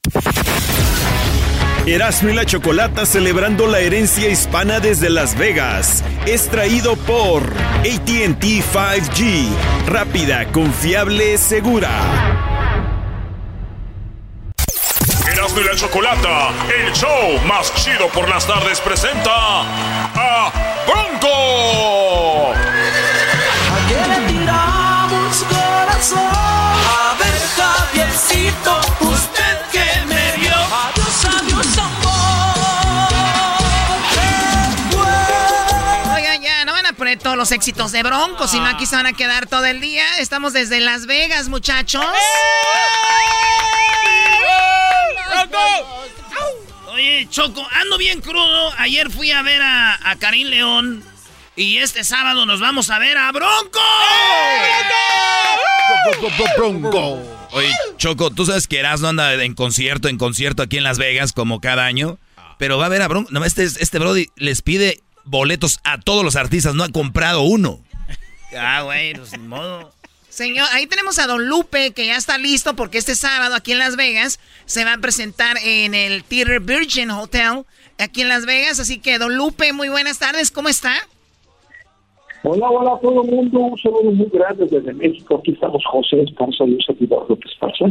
Erasmo 1.87 2.29
y 2.29 2.33
la 2.33 2.45
Chocolata 2.45 3.05
celebrando 3.05 3.67
la 3.67 3.79
herencia 3.79 4.27
hispana 4.27 4.79
desde 4.79 5.11
Las 5.11 5.37
Vegas. 5.37 6.03
Es 6.25 6.49
traído 6.49 6.95
por 6.95 7.43
ATT 7.43 8.43
5G. 8.43 9.49
Rápida, 9.85 10.45
confiable, 10.51 11.37
segura. 11.37 11.91
Erasmo 15.31 15.61
y 15.61 15.63
la 15.63 15.75
chocolata, 15.75 16.49
el 16.75 16.91
show 16.93 17.39
más 17.47 17.71
chido 17.75 18.07
por 18.09 18.27
las 18.29 18.47
tardes 18.47 18.81
presenta 18.81 19.29
a 19.31 20.51
Bronco. 20.87 21.74
Todos 37.35 37.49
los 37.49 37.51
éxitos 37.51 37.91
de 37.91 38.01
Bronco, 38.01 38.47
sino 38.47 38.65
aquí 38.65 38.85
se 38.85 38.95
van 38.95 39.07
a 39.07 39.13
quedar 39.13 39.45
todo 39.45 39.65
el 39.65 39.81
día. 39.81 40.05
Estamos 40.19 40.53
desde 40.53 40.79
Las 40.79 41.05
Vegas, 41.05 41.49
muchachos. 41.49 42.05
Oye, 46.93 47.27
Choco, 47.29 47.67
ando 47.73 47.97
bien 47.97 48.21
crudo. 48.21 48.71
Ayer 48.77 49.11
fui 49.11 49.31
a 49.31 49.41
ver 49.41 49.61
a, 49.61 50.11
a 50.11 50.15
Karim 50.15 50.47
León. 50.47 51.03
Y 51.57 51.79
este 51.79 52.05
sábado 52.05 52.45
nos 52.45 52.61
vamos 52.61 52.89
a 52.89 52.99
ver 52.99 53.17
a 53.17 53.29
Bronco. 53.33 53.81
Bronco. 56.57 57.21
Oye, 57.51 57.69
Choco, 57.97 58.31
tú 58.31 58.45
sabes 58.45 58.67
que 58.67 58.79
Erasmo 58.79 59.09
anda 59.09 59.33
en 59.33 59.55
concierto, 59.55 60.07
en 60.07 60.17
concierto 60.17 60.63
aquí 60.63 60.77
en 60.77 60.85
Las 60.85 60.97
Vegas, 60.97 61.33
como 61.33 61.59
cada 61.59 61.85
año. 61.85 62.17
Pero 62.57 62.77
va 62.77 62.85
a 62.85 62.89
ver 62.89 63.01
a 63.01 63.09
Bronco. 63.09 63.29
No, 63.31 63.43
este, 63.43 63.65
este 63.65 63.99
Brody 63.99 64.29
les 64.37 64.61
pide 64.61 65.03
boletos 65.25 65.79
a 65.83 65.99
todos 65.99 66.23
los 66.23 66.35
artistas, 66.35 66.75
no 66.75 66.83
ha 66.83 66.91
comprado 66.91 67.41
uno. 67.41 67.79
Ah, 68.57 68.83
güey, 68.83 69.13
pues 69.13 69.37
ni 69.37 69.47
modo. 69.47 69.91
Señor, 70.29 70.67
ahí 70.73 70.85
tenemos 70.85 71.17
a 71.19 71.27
Don 71.27 71.47
Lupe, 71.47 71.91
que 71.91 72.07
ya 72.07 72.17
está 72.17 72.37
listo 72.37 72.75
porque 72.75 72.97
este 72.97 73.15
sábado 73.15 73.55
aquí 73.55 73.71
en 73.71 73.79
Las 73.79 73.95
Vegas 73.95 74.39
se 74.65 74.83
va 74.83 74.93
a 74.93 74.97
presentar 74.97 75.55
en 75.63 75.93
el 75.93 76.23
Theater 76.25 76.59
Virgin 76.59 77.09
Hotel 77.09 77.63
aquí 77.97 78.21
en 78.21 78.29
Las 78.29 78.45
Vegas. 78.45 78.79
Así 78.79 78.99
que, 78.99 79.17
Don 79.17 79.35
Lupe, 79.37 79.71
muy 79.71 79.87
buenas 79.87 80.19
tardes, 80.19 80.51
¿cómo 80.51 80.67
está? 80.67 80.93
Hola, 82.43 82.69
hola 82.69 82.95
a 82.95 82.99
todo 82.99 83.23
el 83.23 83.31
mundo, 83.31 83.59
un 83.59 83.77
saludo 83.79 84.11
muy 84.11 84.27
grande 84.27 84.65
desde 84.69 84.93
México. 84.93 85.37
Aquí 85.39 85.51
estamos 85.51 85.81
José 85.85 86.21
Esparza 86.21 86.65
y 86.65 86.73
un 86.73 86.81
servidor 86.81 87.25
López 87.29 87.51
Esparza. 87.51 87.85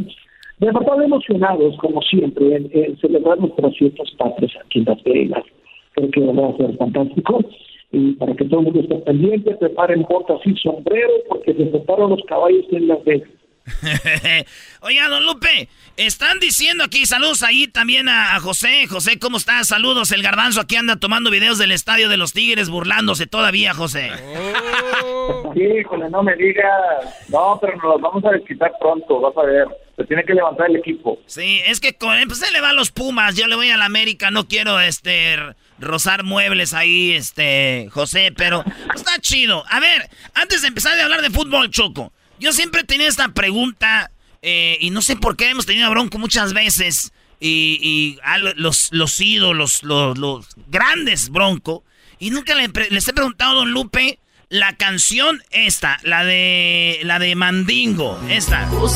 De 0.58 0.66
verdad 0.66 1.02
emocionados, 1.02 1.76
como 1.78 2.00
siempre, 2.02 2.56
en, 2.56 2.70
en 2.72 2.96
celebrar 3.00 3.38
nuestras 3.38 3.74
fiestas 3.76 4.10
patrias 4.18 4.52
aquí 4.64 4.80
en 4.80 4.84
Las 4.84 5.02
Vegas. 5.02 5.44
Creo 5.94 6.10
que 6.10 6.20
va 6.20 6.48
a 6.48 6.56
ser 6.56 6.76
fantástico. 6.76 7.40
Y 7.92 8.12
para 8.14 8.34
que 8.34 8.44
todo 8.46 8.60
el 8.60 8.66
mundo 8.66 8.80
esté 8.80 8.96
pendiente, 8.96 9.54
preparen 9.54 10.02
botas 10.02 10.40
y 10.44 10.56
sombrero, 10.56 11.12
porque 11.28 11.54
se 11.54 11.64
prepararon 11.66 12.10
los 12.10 12.22
caballos 12.26 12.64
en 12.72 12.88
Las 12.88 13.04
Vegas. 13.04 13.28
Oiga, 14.82 15.08
don 15.08 15.24
Lupe, 15.24 15.68
están 15.96 16.38
diciendo 16.38 16.84
aquí, 16.84 17.06
saludos 17.06 17.42
ahí 17.42 17.66
también 17.66 18.08
a, 18.08 18.36
a 18.36 18.40
José. 18.40 18.86
José, 18.88 19.18
¿cómo 19.18 19.38
estás? 19.38 19.68
Saludos, 19.68 20.12
el 20.12 20.22
garbanzo 20.22 20.60
aquí 20.60 20.76
anda 20.76 20.96
tomando 20.96 21.30
videos 21.30 21.58
del 21.58 21.72
estadio 21.72 22.08
de 22.08 22.16
los 22.16 22.32
Tigres, 22.32 22.68
burlándose 22.68 23.26
todavía, 23.26 23.72
José. 23.72 24.10
Híjole, 25.54 26.10
no 26.10 26.22
me 26.22 26.36
digas. 26.36 27.28
No, 27.28 27.58
pero 27.60 27.76
nos 27.76 27.84
los 27.84 28.00
vamos 28.00 28.24
a 28.24 28.32
desquitar 28.32 28.72
pronto, 28.80 29.20
vas 29.20 29.36
a 29.36 29.46
ver. 29.46 29.66
Se 29.96 30.04
tiene 30.04 30.24
que 30.24 30.34
levantar 30.34 30.68
el 30.68 30.76
equipo. 30.76 31.18
Sí, 31.26 31.60
es 31.66 31.80
que 31.80 31.94
con 31.94 32.16
pues 32.26 32.42
él 32.42 32.52
le 32.52 32.60
va 32.60 32.70
a 32.70 32.74
los 32.74 32.90
Pumas, 32.90 33.36
yo 33.36 33.46
le 33.46 33.54
voy 33.54 33.70
a 33.70 33.76
la 33.76 33.84
América, 33.84 34.30
no 34.30 34.48
quiero, 34.48 34.80
este, 34.80 35.36
rozar 35.78 36.24
muebles 36.24 36.74
ahí, 36.74 37.12
este, 37.12 37.88
José, 37.90 38.32
pero 38.36 38.64
está 38.94 39.18
chido. 39.20 39.64
A 39.68 39.80
ver, 39.80 40.10
antes 40.34 40.62
de 40.62 40.68
empezar 40.68 40.98
a 40.98 41.04
hablar 41.04 41.22
de 41.22 41.30
fútbol, 41.30 41.70
Choco, 41.70 42.12
yo 42.38 42.52
siempre 42.52 42.82
he 42.82 42.84
tenido 42.84 43.08
esta 43.08 43.28
pregunta, 43.28 44.10
eh, 44.42 44.76
y 44.80 44.90
no 44.90 45.02
sé 45.02 45.16
por 45.16 45.36
qué 45.36 45.50
hemos 45.50 45.66
tenido 45.66 45.86
a 45.86 45.90
Bronco 45.90 46.18
muchas 46.18 46.52
veces, 46.52 47.12
y, 47.40 47.78
y 47.82 48.18
los, 48.56 48.88
los 48.92 49.20
ídolos, 49.20 49.82
los, 49.82 50.18
los 50.18 50.46
grandes 50.68 51.30
Bronco, 51.30 51.84
y 52.18 52.30
nunca 52.30 52.54
le 52.54 52.68
les 52.90 53.08
he 53.08 53.12
preguntado 53.12 53.52
a 53.52 53.54
Don 53.54 53.72
Lupe 53.72 54.18
la 54.48 54.76
canción 54.76 55.42
esta, 55.50 55.98
la 56.04 56.24
de, 56.24 57.00
la 57.02 57.18
de 57.18 57.34
Mandingo, 57.34 58.20
esta. 58.28 58.66
No 58.66 58.88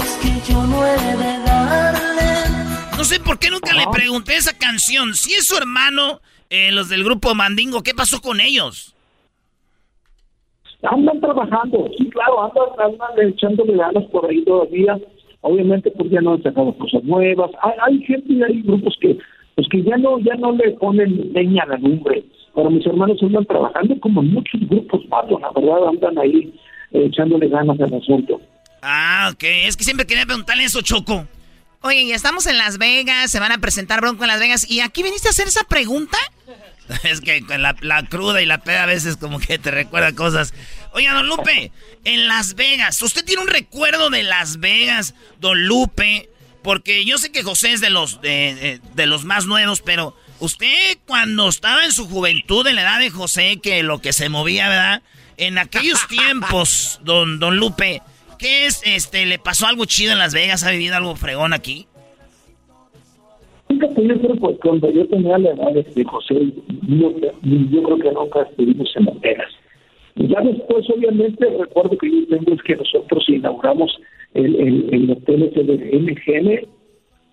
sé 3.04 3.20
por 3.20 3.38
qué 3.38 3.50
nunca 3.50 3.72
le 3.72 3.86
pregunté 3.92 4.36
esa 4.36 4.52
canción. 4.52 5.14
Si 5.14 5.34
es 5.34 5.46
su 5.46 5.56
hermano, 5.56 6.20
eh, 6.50 6.72
los 6.72 6.88
del 6.88 7.04
grupo 7.04 7.34
Mandingo, 7.34 7.82
¿qué 7.82 7.94
pasó 7.94 8.20
con 8.20 8.40
ellos? 8.40 8.94
Andan 10.82 11.20
trabajando, 11.20 11.90
sí, 11.98 12.08
claro, 12.10 12.44
andan, 12.44 12.92
andan 12.92 13.28
echándole 13.28 13.76
ganas 13.76 14.04
por 14.06 14.30
ahí 14.30 14.44
todavía. 14.44 14.98
Obviamente, 15.40 15.90
pues 15.90 16.10
ya 16.10 16.20
no 16.20 16.34
han 16.34 16.42
sacado 16.42 16.76
cosas 16.78 17.02
nuevas. 17.04 17.50
Hay, 17.62 17.72
hay 17.86 18.02
gente 18.04 18.32
y 18.32 18.42
hay 18.42 18.62
grupos 18.62 18.96
que, 19.00 19.18
pues 19.54 19.68
que 19.68 19.82
ya 19.82 19.96
no, 19.96 20.18
ya 20.20 20.34
no 20.36 20.52
le 20.52 20.70
ponen 20.72 21.32
leña 21.32 21.64
a 21.64 21.66
la 21.66 21.78
lumbre. 21.78 22.24
Pero 22.54 22.70
mis 22.70 22.86
hermanos 22.86 23.22
andan 23.22 23.44
trabajando 23.44 23.98
como 24.00 24.22
muchos 24.22 24.60
grupos, 24.68 25.04
Pablo, 25.08 25.38
la 25.40 25.50
verdad, 25.52 25.88
andan 25.88 26.18
ahí 26.18 26.52
eh, 26.92 27.06
echándole 27.06 27.48
ganas 27.48 27.80
al 27.80 27.94
asunto. 27.94 28.40
Ah, 28.82 29.30
ok. 29.32 29.44
Es 29.66 29.76
que 29.76 29.84
siempre 29.84 30.06
quería 30.06 30.26
preguntarle 30.26 30.64
eso, 30.64 30.80
Choco. 30.82 31.26
Oye, 31.80 32.06
ya 32.06 32.16
estamos 32.16 32.46
en 32.46 32.58
Las 32.58 32.78
Vegas, 32.78 33.30
se 33.30 33.38
van 33.38 33.52
a 33.52 33.58
presentar 33.58 34.00
Bronco 34.00 34.24
en 34.24 34.28
Las 34.28 34.40
Vegas. 34.40 34.68
¿Y 34.68 34.80
aquí 34.80 35.02
viniste 35.02 35.28
a 35.28 35.30
hacer 35.30 35.46
esa 35.46 35.64
pregunta? 35.64 36.18
es 37.04 37.20
que 37.20 37.44
con 37.44 37.62
la, 37.62 37.76
la, 37.80 38.04
cruda 38.06 38.42
y 38.42 38.46
la 38.46 38.58
peda 38.58 38.84
a 38.84 38.86
veces 38.86 39.16
como 39.16 39.38
que 39.38 39.58
te 39.58 39.70
recuerda 39.70 40.12
cosas. 40.14 40.54
Oye, 40.92 41.08
don 41.08 41.26
Lupe, 41.28 41.70
en 42.04 42.28
Las 42.28 42.54
Vegas, 42.54 43.00
¿usted 43.02 43.24
tiene 43.24 43.42
un 43.42 43.48
recuerdo 43.48 44.10
de 44.10 44.22
Las 44.22 44.58
Vegas, 44.58 45.14
don 45.40 45.66
Lupe? 45.66 46.28
Porque 46.62 47.04
yo 47.04 47.18
sé 47.18 47.30
que 47.30 47.42
José 47.42 47.72
es 47.72 47.80
de 47.80 47.90
los, 47.90 48.20
de, 48.20 48.80
de 48.94 49.06
los 49.06 49.24
más 49.24 49.46
nuevos, 49.46 49.80
pero 49.80 50.16
usted 50.40 50.98
cuando 51.06 51.48
estaba 51.48 51.84
en 51.84 51.92
su 51.92 52.08
juventud, 52.08 52.66
en 52.66 52.74
la 52.74 52.82
edad 52.82 52.98
de 52.98 53.10
José, 53.10 53.60
que 53.62 53.82
lo 53.82 54.00
que 54.00 54.12
se 54.12 54.28
movía, 54.28 54.68
¿verdad? 54.68 55.02
En 55.36 55.58
aquellos 55.58 56.06
tiempos, 56.08 57.00
don, 57.04 57.38
don 57.38 57.56
Lupe, 57.56 58.02
¿qué 58.38 58.66
es? 58.66 58.82
Este, 58.84 59.26
¿Le 59.26 59.38
pasó 59.38 59.66
algo 59.66 59.84
chido 59.84 60.12
en 60.12 60.18
Las 60.18 60.34
Vegas? 60.34 60.64
¿Ha 60.64 60.70
vivido 60.70 60.96
algo 60.96 61.16
fregón 61.16 61.52
aquí? 61.52 61.86
Fíjate, 63.68 64.06
yo 64.06 64.20
creo 64.20 64.34
que 64.34 64.58
cuando 64.58 64.90
yo 64.90 65.06
tenía 65.08 65.38
la 65.38 65.50
edad 65.50 65.72
de 65.72 66.04
José, 66.04 66.52
yo, 66.88 67.14
yo 67.42 67.82
creo 67.82 67.98
que 67.98 68.12
nunca 68.12 68.42
estuvimos 68.42 68.90
en 68.96 69.04
Las 69.04 69.20
Vegas. 69.20 69.52
Ya 70.16 70.40
después, 70.40 70.84
obviamente, 70.90 71.46
recuerdo 71.58 71.96
que 71.96 72.10
yo 72.10 72.26
tengo 72.28 72.54
es 72.54 72.62
que 72.62 72.76
nosotros 72.76 73.24
inauguramos 73.28 74.00
el, 74.34 74.56
el, 74.56 74.88
el 74.92 75.10
hotel 75.12 75.42
ese 75.44 75.62
de 75.62 75.98
MGM, 75.98 76.68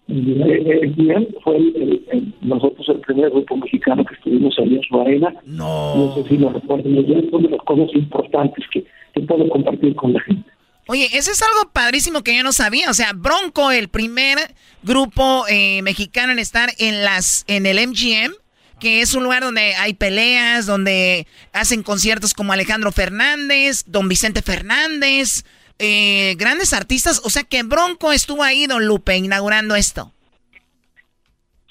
bien, 0.08 1.28
fue 1.44 1.58
el, 1.58 2.34
nosotros 2.42 2.88
el 2.90 3.00
primer 3.00 3.32
grupo 3.32 3.58
mexicano 3.58 4.06
que 4.06 4.14
estuvimos 4.14 4.58
ahí 4.60 4.76
en 4.76 4.84
su 4.84 5.02
arena. 5.02 5.34
No. 5.46 5.96
No 5.96 6.16
sé 6.16 6.24
si 6.30 6.38
lo 6.38 6.50
recuerdan, 6.50 6.96
es 6.98 7.34
una 7.34 7.48
de 7.48 7.56
las 7.56 7.66
cosas 7.66 7.90
importantes 7.96 8.66
que, 8.72 8.86
que 9.14 9.22
puedo 9.22 9.50
compartir 9.50 9.96
con 9.96 10.14
la 10.14 10.20
gente. 10.22 10.55
Oye, 10.88 11.08
eso 11.14 11.32
es 11.32 11.42
algo 11.42 11.72
padrísimo 11.74 12.22
que 12.22 12.36
yo 12.36 12.44
no 12.44 12.52
sabía. 12.52 12.90
O 12.90 12.94
sea, 12.94 13.14
Bronco, 13.14 13.72
el 13.72 13.88
primer 13.88 14.38
grupo 14.84 15.46
eh, 15.50 15.82
mexicano 15.82 16.32
en 16.32 16.40
estar 16.40 16.70
en 16.78 17.04
las 17.04 17.44
en 17.48 17.66
el 17.66 17.78
MGM, 17.88 18.34
que 18.80 19.02
es 19.02 19.16
un 19.16 19.24
lugar 19.24 19.42
donde 19.42 19.74
hay 19.76 19.96
peleas, 19.96 20.68
donde 20.68 21.26
hacen 21.54 21.82
conciertos 21.82 22.36
como 22.36 22.54
Alejandro 22.54 22.92
Fernández, 22.92 23.84
Don 23.88 24.08
Vicente 24.08 24.44
Fernández, 24.44 25.44
eh, 25.80 26.36
grandes 26.38 26.72
artistas. 26.72 27.20
O 27.26 27.32
sea, 27.32 27.42
que 27.44 27.64
Bronco 27.64 28.12
estuvo 28.12 28.44
ahí, 28.44 28.68
Don 28.68 28.86
Lupe, 28.86 29.18
inaugurando 29.18 29.76
esto. 29.76 30.12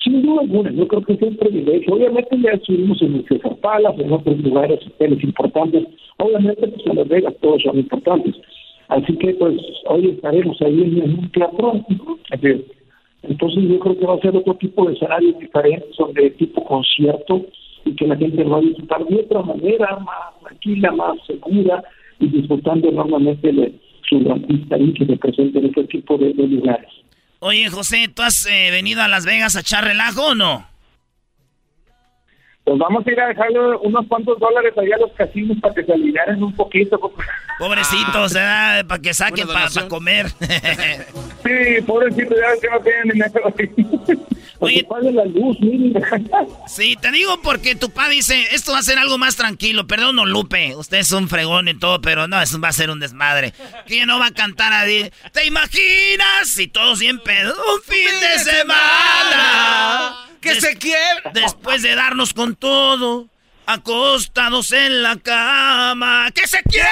Sin 0.03 0.23
duda 0.23 0.43
alguna, 0.43 0.73
yo 0.73 0.89
creo 0.89 1.05
que 1.05 1.13
es 1.13 1.23
un 1.23 1.37
privilegio. 1.37 1.95
Obviamente 1.95 2.37
ya 2.43 2.51
estuvimos 2.51 3.01
en 3.01 3.25
César 3.27 3.57
Palace, 3.63 4.03
en 4.03 4.13
otros 4.13 4.39
lugares, 4.41 4.81
hoteles 4.87 5.23
importantes. 5.23 5.85
Obviamente, 6.19 6.67
pues 6.67 6.87
en 6.87 6.97
Las 6.97 7.09
Vegas 7.09 7.35
todos 7.41 7.63
son 7.63 7.79
importantes 7.79 8.35
Así 8.89 9.17
que, 9.17 9.35
pues, 9.35 9.57
hoy 9.87 10.11
estaremos 10.11 10.61
ahí 10.63 10.83
en 10.83 11.19
un 11.19 11.31
teatro. 11.31 11.85
Entonces, 13.23 13.65
yo 13.65 13.79
creo 13.79 13.99
que 13.99 14.07
va 14.07 14.15
a 14.15 14.21
ser 14.21 14.37
otro 14.37 14.55
tipo 14.55 14.87
de 14.87 14.95
escenarios 14.95 15.39
diferentes, 15.39 15.95
son 15.97 16.13
de 16.13 16.31
tipo 16.31 16.65
concierto, 16.65 17.47
y 17.85 17.95
que 17.95 18.07
la 18.07 18.17
gente 18.17 18.45
va 18.45 18.59
a 18.59 18.61
disfrutar 18.61 19.05
de 19.07 19.17
otra 19.17 19.43
manera, 19.43 19.99
más 19.99 20.41
tranquila, 20.43 20.93
más 20.93 21.17
segura, 21.27 21.83
y 22.21 22.29
disfrutando 22.29 22.89
enormemente 22.89 23.53
de 23.53 23.75
su 24.09 24.17
artista 24.31 24.79
y 24.79 24.93
que 24.93 25.07
se 25.07 25.17
presente 25.17 25.59
en 25.59 25.67
este 25.67 25.85
tipo 25.85 26.19
de, 26.19 26.33
lugares. 26.35 26.91
Oye, 27.41 27.69
José, 27.69 28.09
¿tú 28.15 28.23
has 28.23 28.47
eh, 28.47 28.71
venido 28.71 29.03
a 29.03 29.09
Las 29.09 29.27
Vegas 29.27 29.57
a 29.57 29.61
echar 29.61 29.85
relajo 29.85 30.29
o 30.29 30.35
no? 30.35 30.74
Pues 32.65 32.79
vamos 32.79 33.07
a 33.07 33.13
ir 33.13 33.21
a 33.21 33.29
dejarle 33.29 33.59
unos 33.83 34.07
cuantos 34.07 34.39
dólares 34.39 34.73
allá 34.79 34.97
a 34.97 35.01
los 35.01 35.13
casinos 35.13 35.59
para 35.61 35.75
que 35.75 35.85
se 35.85 35.93
aliviaren 35.93 36.43
un 36.43 36.57
poquito. 36.57 36.99
Pobrecitos, 37.59 38.35
¿eh? 38.35 38.85
Para 38.89 39.03
que 39.03 39.13
saquen 39.13 39.47
para 39.47 39.69
comer. 39.87 40.29
sí, 41.45 41.83
pobrecitos, 41.87 42.39
ya 42.39 42.59
que 42.59 42.71
no 42.71 42.81
tienen 42.81 43.09
dinero. 43.11 43.55
Oye, 44.61 44.87
la 45.13 45.25
luz, 45.27 45.59
sí, 46.69 46.97
te 46.99 47.11
digo 47.11 47.39
porque 47.43 47.75
tu 47.75 47.91
papá 47.91 48.09
dice, 48.09 48.47
esto 48.53 48.73
va 48.73 48.79
a 48.79 48.83
ser 48.83 48.99
algo 48.99 49.19
más 49.19 49.37
tranquilo. 49.37 49.87
Perdón, 49.87 50.17
no 50.17 50.25
Lupe, 50.25 50.75
usted 50.75 50.99
es 50.99 51.13
un 51.13 51.29
fregón 51.29 51.69
y 51.69 51.75
todo, 51.75 52.01
pero 52.01 52.29
no, 52.29 52.41
eso 52.41 52.59
va 52.61 52.69
a 52.69 52.73
ser 52.73 52.89
un 52.89 52.99
desmadre. 52.99 53.53
¿Quién 53.87 54.07
no 54.07 54.19
va 54.19 54.29
a 54.29 54.31
cantar 54.31 54.73
a 54.73 54.85
¿Te 54.85 55.45
imaginas? 55.45 56.59
Y 56.59 56.69
todos 56.69 56.99
siempre, 56.99 57.45
un 57.47 57.83
fin 57.83 58.09
de 58.21 58.39
semana 58.39 60.31
que 60.45 60.61
se 60.61 60.77
quiebra. 60.77 61.33
Después 61.33 61.83
de 61.83 61.95
darnos 61.95 62.35
con 62.35 62.55
todo, 62.55 63.29
acostados 63.67 64.71
en 64.73 65.03
la 65.03 65.17
cama, 65.17 66.31
que 66.33 66.47
se 66.47 66.63
quiebre. 66.63 66.91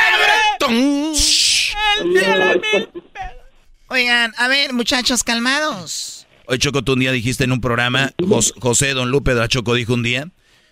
Oigan, 3.89 4.33
a 4.39 4.49
ver, 4.49 4.73
muchachos, 4.73 5.23
calmados. 5.23 6.27
Hoy 6.47 6.59
Choco, 6.59 6.83
tú 6.83 6.95
un 6.95 7.01
día 7.01 7.13
dijiste 7.13 7.45
en 7.45 7.53
un 7.53 7.61
programa, 7.61 8.13
José 8.61 8.95
Don 8.95 9.11
Lupe 9.11 9.35
de 9.35 9.47
Choco 9.49 9.75
dijo 9.75 9.95
un 9.95 10.03
día, 10.03 10.29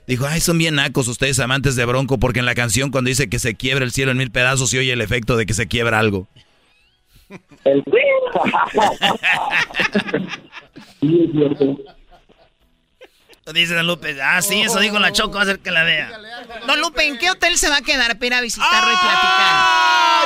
dijo, 0.06 0.26
ay, 0.26 0.40
son 0.40 0.58
bien 0.58 0.74
nacos 0.74 1.06
ustedes 1.06 1.38
amantes 1.38 1.76
de 1.76 1.84
Bronco, 1.84 2.18
porque 2.18 2.40
en 2.40 2.46
la 2.46 2.54
canción 2.54 2.90
cuando 2.90 3.08
dice 3.08 3.28
que 3.28 3.38
se 3.38 3.54
quiebra 3.54 3.84
el 3.84 3.92
cielo 3.92 4.10
en 4.10 4.16
mil 4.18 4.30
pedazos 4.30 4.72
y 4.74 4.78
oye 4.78 4.92
el 4.92 5.02
efecto 5.02 5.36
de 5.36 5.46
que 5.46 5.54
se 5.54 5.68
quiebra 5.68 5.98
algo. 5.98 6.26
El 7.64 7.84
Dice 13.52 13.74
Don 13.74 13.86
Lupe. 13.86 14.16
Ah, 14.22 14.40
sí, 14.42 14.60
eso 14.60 14.78
dijo 14.80 14.98
la 14.98 15.12
Choco, 15.12 15.34
va 15.34 15.40
a 15.40 15.42
hacer 15.42 15.58
que 15.58 15.70
la 15.70 15.84
vea. 15.84 16.10
Don 16.66 16.80
Lupe, 16.80 17.06
¿en 17.06 17.18
qué 17.18 17.30
hotel 17.30 17.56
se 17.56 17.68
va 17.68 17.78
a 17.78 17.82
quedar 17.82 18.16
para 18.16 18.26
ir 18.26 18.34
a 18.34 18.40
visitarlo 18.40 18.92
y 18.92 18.96
platicar? 18.96 19.54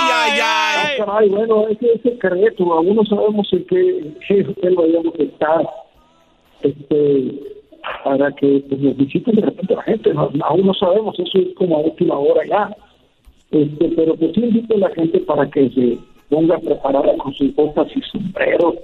¡Ay, 0.01 0.11
ay, 0.13 0.41
ay! 0.41 0.41
Ah, 0.43 1.05
caray, 1.05 1.29
bueno, 1.29 1.69
ese 1.69 1.93
es 1.95 2.03
secreto. 2.03 2.73
Aún 2.73 2.97
no 2.97 3.05
sabemos 3.05 3.49
en 3.53 3.65
qué, 3.67 4.47
hotel 4.49 4.75
vayamos 4.75 5.15
a 5.19 5.23
estar. 5.23 5.69
Este, 6.63 7.55
para 8.05 8.33
que 8.33 8.65
pues, 8.69 8.81
nos 8.81 8.97
visiten 8.97 9.37
de 9.37 9.43
repente 9.43 9.75
la 9.75 9.83
gente. 9.83 10.13
aún 10.15 10.67
no 10.67 10.75
sabemos, 10.75 11.19
eso 11.19 11.39
es 11.39 11.55
como 11.57 11.77
a 11.77 11.81
última 11.81 12.19
hora 12.19 12.43
ya. 12.47 12.77
Este, 13.51 13.89
pero 13.97 14.17
pues 14.17 14.33
sí 14.35 14.41
invito 14.41 14.75
a 14.75 14.79
la 14.79 14.91
gente 14.91 15.21
para 15.21 15.49
que 15.51 15.71
se 15.71 15.99
ponga 16.29 16.59
preparada 16.59 17.17
con 17.19 17.33
sus 17.35 17.55
botas 17.55 17.87
y 17.95 18.01
sombreros, 18.03 18.75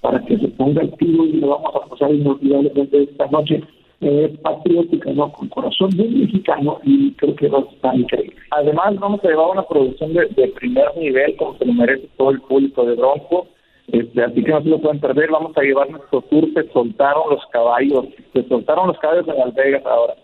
para 0.00 0.20
que 0.24 0.36
se 0.38 0.48
ponga 0.48 0.82
el 0.82 0.94
tiro 0.96 1.24
y 1.24 1.32
lo 1.34 1.48
vamos 1.48 1.74
a 1.74 1.88
pasar 1.88 2.12
inolvidablemente 2.12 3.04
esta 3.04 3.26
noche 3.28 3.62
eh, 4.00 4.38
patriótica, 4.42 5.10
¿no? 5.10 5.32
Con 5.32 5.48
corazón 5.48 5.90
muy 5.96 6.08
mexicano 6.08 6.78
y 6.84 7.12
creo 7.14 7.34
que 7.34 7.48
va 7.48 7.58
a 7.58 7.62
estar 7.62 7.96
increíble. 7.96 8.36
Además, 8.50 8.94
vamos 8.98 9.24
a 9.24 9.28
llevar 9.28 9.50
una 9.50 9.66
producción 9.66 10.14
de, 10.14 10.26
primer 10.54 10.96
nivel, 10.96 11.34
como 11.36 11.58
se 11.58 11.64
lo 11.64 11.72
merece 11.72 12.08
todo 12.16 12.30
el 12.30 12.40
público 12.42 12.84
de 12.84 12.94
Bronco. 12.94 13.48
Este, 13.88 14.22
así 14.22 14.44
que 14.44 14.50
no 14.50 14.62
se 14.62 14.68
lo 14.68 14.80
pueden 14.80 15.00
perder. 15.00 15.30
Vamos 15.30 15.56
a 15.56 15.62
llevar 15.62 15.90
nuestro 15.90 16.20
tour. 16.22 16.48
Se 16.54 16.70
soltaron 16.72 17.30
los 17.30 17.44
caballos. 17.52 18.06
Se 18.32 18.46
soltaron 18.46 18.86
los 18.88 18.98
caballos 18.98 19.26
en 19.26 19.38
Las 19.38 19.54
Vegas 19.54 19.84
ahora. 19.84 20.14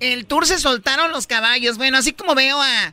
El 0.00 0.26
tour 0.26 0.44
se 0.44 0.58
soltaron 0.58 1.10
los 1.12 1.26
caballos. 1.26 1.78
Bueno, 1.78 1.96
así 1.98 2.12
como 2.12 2.34
veo 2.34 2.58
a, 2.60 2.92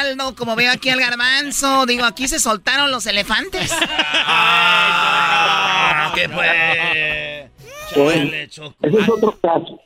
Aldo, 0.00 0.34
como 0.34 0.56
veo 0.56 0.72
aquí 0.72 0.90
al 0.90 0.98
garbanzo, 0.98 1.86
digo, 1.86 2.04
aquí 2.04 2.28
se 2.28 2.38
soltaron 2.38 2.90
los 2.90 3.06
elefantes. 3.06 3.74
ah, 4.26 6.12
¿Qué 6.14 6.28
fue? 6.28 7.41
Ese 7.92 8.98
es 9.00 9.08
otro 9.08 9.38
caso. 9.40 9.80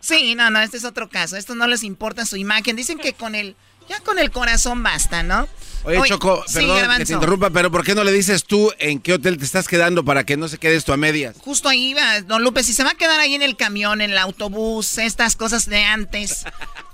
Sí, 0.00 0.34
no, 0.34 0.50
no, 0.50 0.60
este 0.60 0.76
es 0.76 0.84
otro 0.84 1.08
caso. 1.08 1.36
Esto 1.36 1.54
no 1.54 1.66
les 1.66 1.84
importa 1.84 2.26
su 2.26 2.36
imagen. 2.36 2.74
Dicen 2.74 2.98
que 2.98 3.12
con 3.12 3.34
el, 3.34 3.54
ya 3.88 4.00
con 4.00 4.18
el 4.18 4.30
corazón 4.30 4.82
basta, 4.82 5.22
¿no? 5.22 5.46
Oye, 5.84 6.00
Choco, 6.06 6.44
perdón 6.52 6.98
que 6.98 7.04
te 7.04 7.12
interrumpa, 7.12 7.50
pero 7.50 7.70
¿por 7.70 7.84
qué 7.84 7.94
no 7.94 8.04
le 8.04 8.12
dices 8.12 8.44
tú 8.44 8.72
en 8.78 9.00
qué 9.00 9.14
hotel 9.14 9.36
te 9.36 9.44
estás 9.44 9.66
quedando 9.66 10.04
para 10.04 10.24
que 10.24 10.36
no 10.36 10.46
se 10.48 10.58
quede 10.58 10.76
esto 10.76 10.92
a 10.92 10.96
medias? 10.96 11.36
Justo 11.38 11.68
ahí 11.68 11.92
va, 11.94 12.20
don 12.20 12.42
Lupe, 12.42 12.62
si 12.62 12.72
se 12.72 12.84
va 12.84 12.90
a 12.90 12.94
quedar 12.94 13.18
ahí 13.18 13.34
en 13.34 13.42
el 13.42 13.56
camión, 13.56 14.00
en 14.00 14.12
el 14.12 14.18
autobús, 14.18 14.98
estas 14.98 15.34
cosas 15.34 15.68
de 15.68 15.82
antes. 15.82 16.44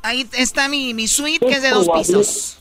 Ahí 0.03 0.27
está 0.33 0.69
mi, 0.69 0.95
mi 0.95 1.09
suite, 1.09 1.47
que 1.47 1.55
es 1.55 1.63
de 1.63 1.71
dos 1.71 1.89
pisos. 1.99 2.58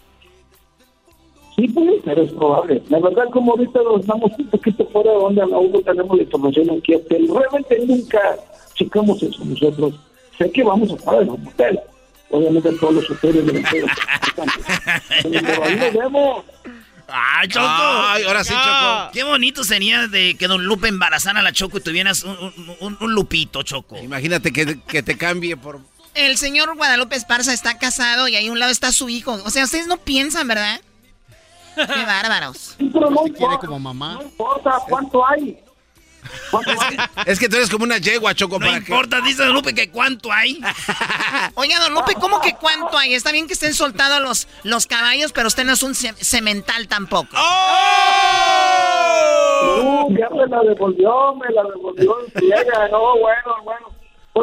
Sí, 1.58 1.68
puede 1.70 2.00
ser, 2.04 2.20
es 2.20 2.32
probable. 2.34 2.84
La 2.90 3.00
verdad, 3.00 3.24
como 3.32 3.54
ahorita 3.54 3.82
nos 3.82 4.06
damos 4.06 4.32
un 4.38 4.48
poquito 4.48 4.86
fuera 4.90 5.12
de 5.12 5.18
donde 5.18 5.42
aún 5.42 5.72
no 5.72 5.82
tenemos 5.82 6.16
la 6.16 6.24
información 6.24 6.70
aquí, 6.78 6.94
hotel. 6.94 7.28
Realmente 7.28 7.80
nunca 7.88 8.20
checamos 8.76 9.24
eso 9.24 9.44
nosotros. 9.44 9.96
Sé 10.38 10.52
que 10.52 10.64
vamos 10.64 10.92
a 10.92 10.94
estar 10.94 11.20
en 11.20 11.30
un 11.32 11.48
hotel. 11.48 11.80
Obviamente 12.30 12.72
todos 12.74 12.94
los 12.96 13.10
hoteles 13.10 13.46
de 13.46 13.54
la 13.54 13.70
Pero 15.24 15.64
ahí 15.64 15.76
nos 15.78 15.94
vemos. 15.94 16.46
¡Ay, 17.08 17.48
Choco! 17.48 17.66
¡Ay, 17.66 18.24
ahora 18.24 18.44
sí, 18.44 18.54
Choco! 18.54 19.12
Qué 19.14 19.24
bonito 19.24 19.64
sería 19.64 20.08
de 20.08 20.36
que 20.36 20.48
Don 20.48 20.64
Lupe 20.64 20.90
embarazara 20.90 21.40
a 21.40 21.44
la 21.44 21.54
Choco 21.54 21.80
y 21.80 21.82
tuvieras 21.82 22.24
un, 22.24 22.98
un, 23.00 23.16
lupito, 23.16 23.64
Choco. 23.64 23.98
Imagínate 23.98 24.54
que, 24.54 24.80
que, 24.82 25.02
te 25.02 25.18
cambie 25.18 25.58
por... 25.58 25.80
El 26.14 26.38
señor 26.38 26.76
Guadalupe 26.76 27.16
Esparza 27.16 27.54
está 27.54 27.80
casado 27.80 28.28
y 28.28 28.36
ahí 28.36 28.48
a 28.48 28.52
un 28.52 28.60
lado 28.60 28.72
está 28.72 28.92
su 28.92 29.10
hijo. 29.10 29.40
O 29.46 29.50
sea, 29.50 29.64
ustedes 29.64 29.88
no 29.88 29.98
piensan, 29.98 30.48
¿verdad? 30.48 30.82
Qué 31.78 32.06
bárbaros. 32.06 32.76
Pero 32.78 33.10
no 33.10 33.24
quiere 33.24 33.58
como 33.60 33.80
mamá. 33.80 34.14
No 34.16 34.24
importa 34.24 34.80
cuánto 34.88 35.26
hay. 35.26 35.64
Es 37.26 37.40
que, 37.40 37.50
tú 37.50 37.56
eres 37.58 37.70
como 37.70 37.84
una 37.84 37.98
yegua, 37.98 38.34
Choco. 38.34 38.60
No 38.60 38.76
importa, 38.76 39.22
dice 39.22 39.44
Don 39.46 39.54
Lupe 39.54 39.74
que 39.74 39.90
cuánto 39.90 40.32
hay. 40.32 40.60
Oiga, 41.56 41.80
Don 41.80 41.94
Lupe, 41.94 42.16
¿cómo 42.16 42.42
que 42.42 42.56
cuánto 42.56 42.98
hay? 42.98 43.14
Está 43.14 43.32
bien 43.32 43.48
que 43.48 43.54
estén 43.54 43.74
soltados 43.74 44.22
los, 44.22 44.48
los 44.64 44.88
caballos, 44.88 45.32
pero 45.34 45.48
usted 45.48 45.64
no 45.66 45.74
es 45.74 45.84
un 45.84 45.96
cemental 45.96 46.88
tampoco. 46.88 47.30
¡Oh! 47.38 48.08
No, 49.78 50.10
ya 50.18 50.30
me 50.30 50.48
la 50.48 50.62
devolvió, 50.64 51.36
me 51.36 51.54
la 51.54 51.64
devolvió 51.64 52.16
en 52.26 52.32
friega. 52.32 52.88
No, 52.92 53.18
bueno, 53.20 53.56
bueno. 53.64 53.88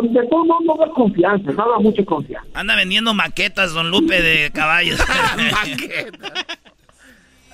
De 0.03 0.27
todo 0.27 0.45
mundo 0.45 0.77
da 0.79 0.91
confianza, 0.93 1.53
nada 1.53 1.79
mucha 1.79 2.05
confianza. 2.05 2.49
Anda 2.55 2.75
vendiendo 2.75 3.15
maquetas, 3.15 3.73
don 3.73 3.91
Lupe, 3.93 4.21
de 4.21 4.51
caballos. 4.51 4.99
maquetas. 5.53 6.45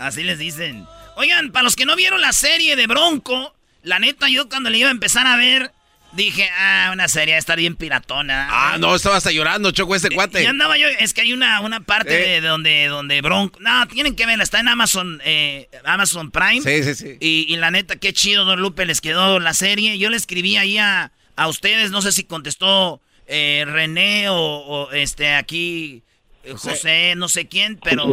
Así 0.01 0.25
les 0.25 0.39
dicen. 0.39 0.87
Oigan, 1.17 1.53
para 1.53 1.63
los 1.63 1.77
que 1.77 1.85
no 1.85 1.95
vieron 1.95 2.21
la 2.21 2.33
serie 2.33 2.75
de 2.75 2.87
Bronco, 2.87 3.55
la 3.83 3.99
neta, 3.99 4.29
yo 4.29 4.49
cuando 4.49 4.71
le 4.71 4.79
iba 4.79 4.89
a 4.89 4.93
empezar 4.93 5.27
a 5.27 5.37
ver, 5.37 5.73
dije, 6.13 6.49
ah, 6.59 6.91
una 6.93 7.09
serie 7.09 7.37
está 7.37 7.55
bien 7.55 7.77
piratona. 7.77 8.49
Ah, 8.51 8.79
no, 8.79 8.95
estaba 8.95 9.17
hasta 9.17 9.31
llorando, 9.31 9.71
choco 9.71 9.95
ese 9.95 10.11
cuate. 10.11 10.43
Y 10.43 10.47
andaba 10.47 10.77
yo, 10.77 10.89
es 10.89 11.15
que 11.15 11.21
hay 11.21 11.33
una, 11.33 11.61
una 11.61 11.81
parte 11.81 12.13
de, 12.13 12.41
donde, 12.41 12.87
donde 12.87 13.21
Bronco. 13.21 13.59
No, 13.61 13.87
tienen 13.89 14.17
que 14.17 14.27
verla, 14.27 14.43
está 14.43 14.61
en 14.61 14.69
Amazon, 14.69 15.21
eh, 15.25 15.69
Amazon 15.85 16.31
Prime. 16.31 16.63
Sí, 16.63 16.83
sí, 16.83 16.95
sí. 16.95 17.17
Y, 17.21 17.57
la 17.57 17.71
neta, 17.71 17.97
qué 17.97 18.13
chido, 18.13 18.45
Don 18.45 18.61
Lupe, 18.61 18.87
les 18.87 19.01
quedó 19.01 19.39
la 19.39 19.55
serie. 19.55 19.99
Yo 19.99 20.11
le 20.11 20.17
escribí 20.17 20.57
ahí 20.57 20.79
a, 20.79 21.13
a 21.37 21.49
ustedes, 21.49 21.91
no 21.91 22.03
sé 22.03 22.13
si 22.13 22.25
contestó 22.25 23.01
eh, 23.27 23.65
René 23.67 24.27
o, 24.29 24.91
este 24.93 25.35
aquí. 25.35 26.03
José, 26.57 27.15
no 27.17 27.29
sé 27.29 27.49
quién, 27.49 27.79
pero, 27.83 28.05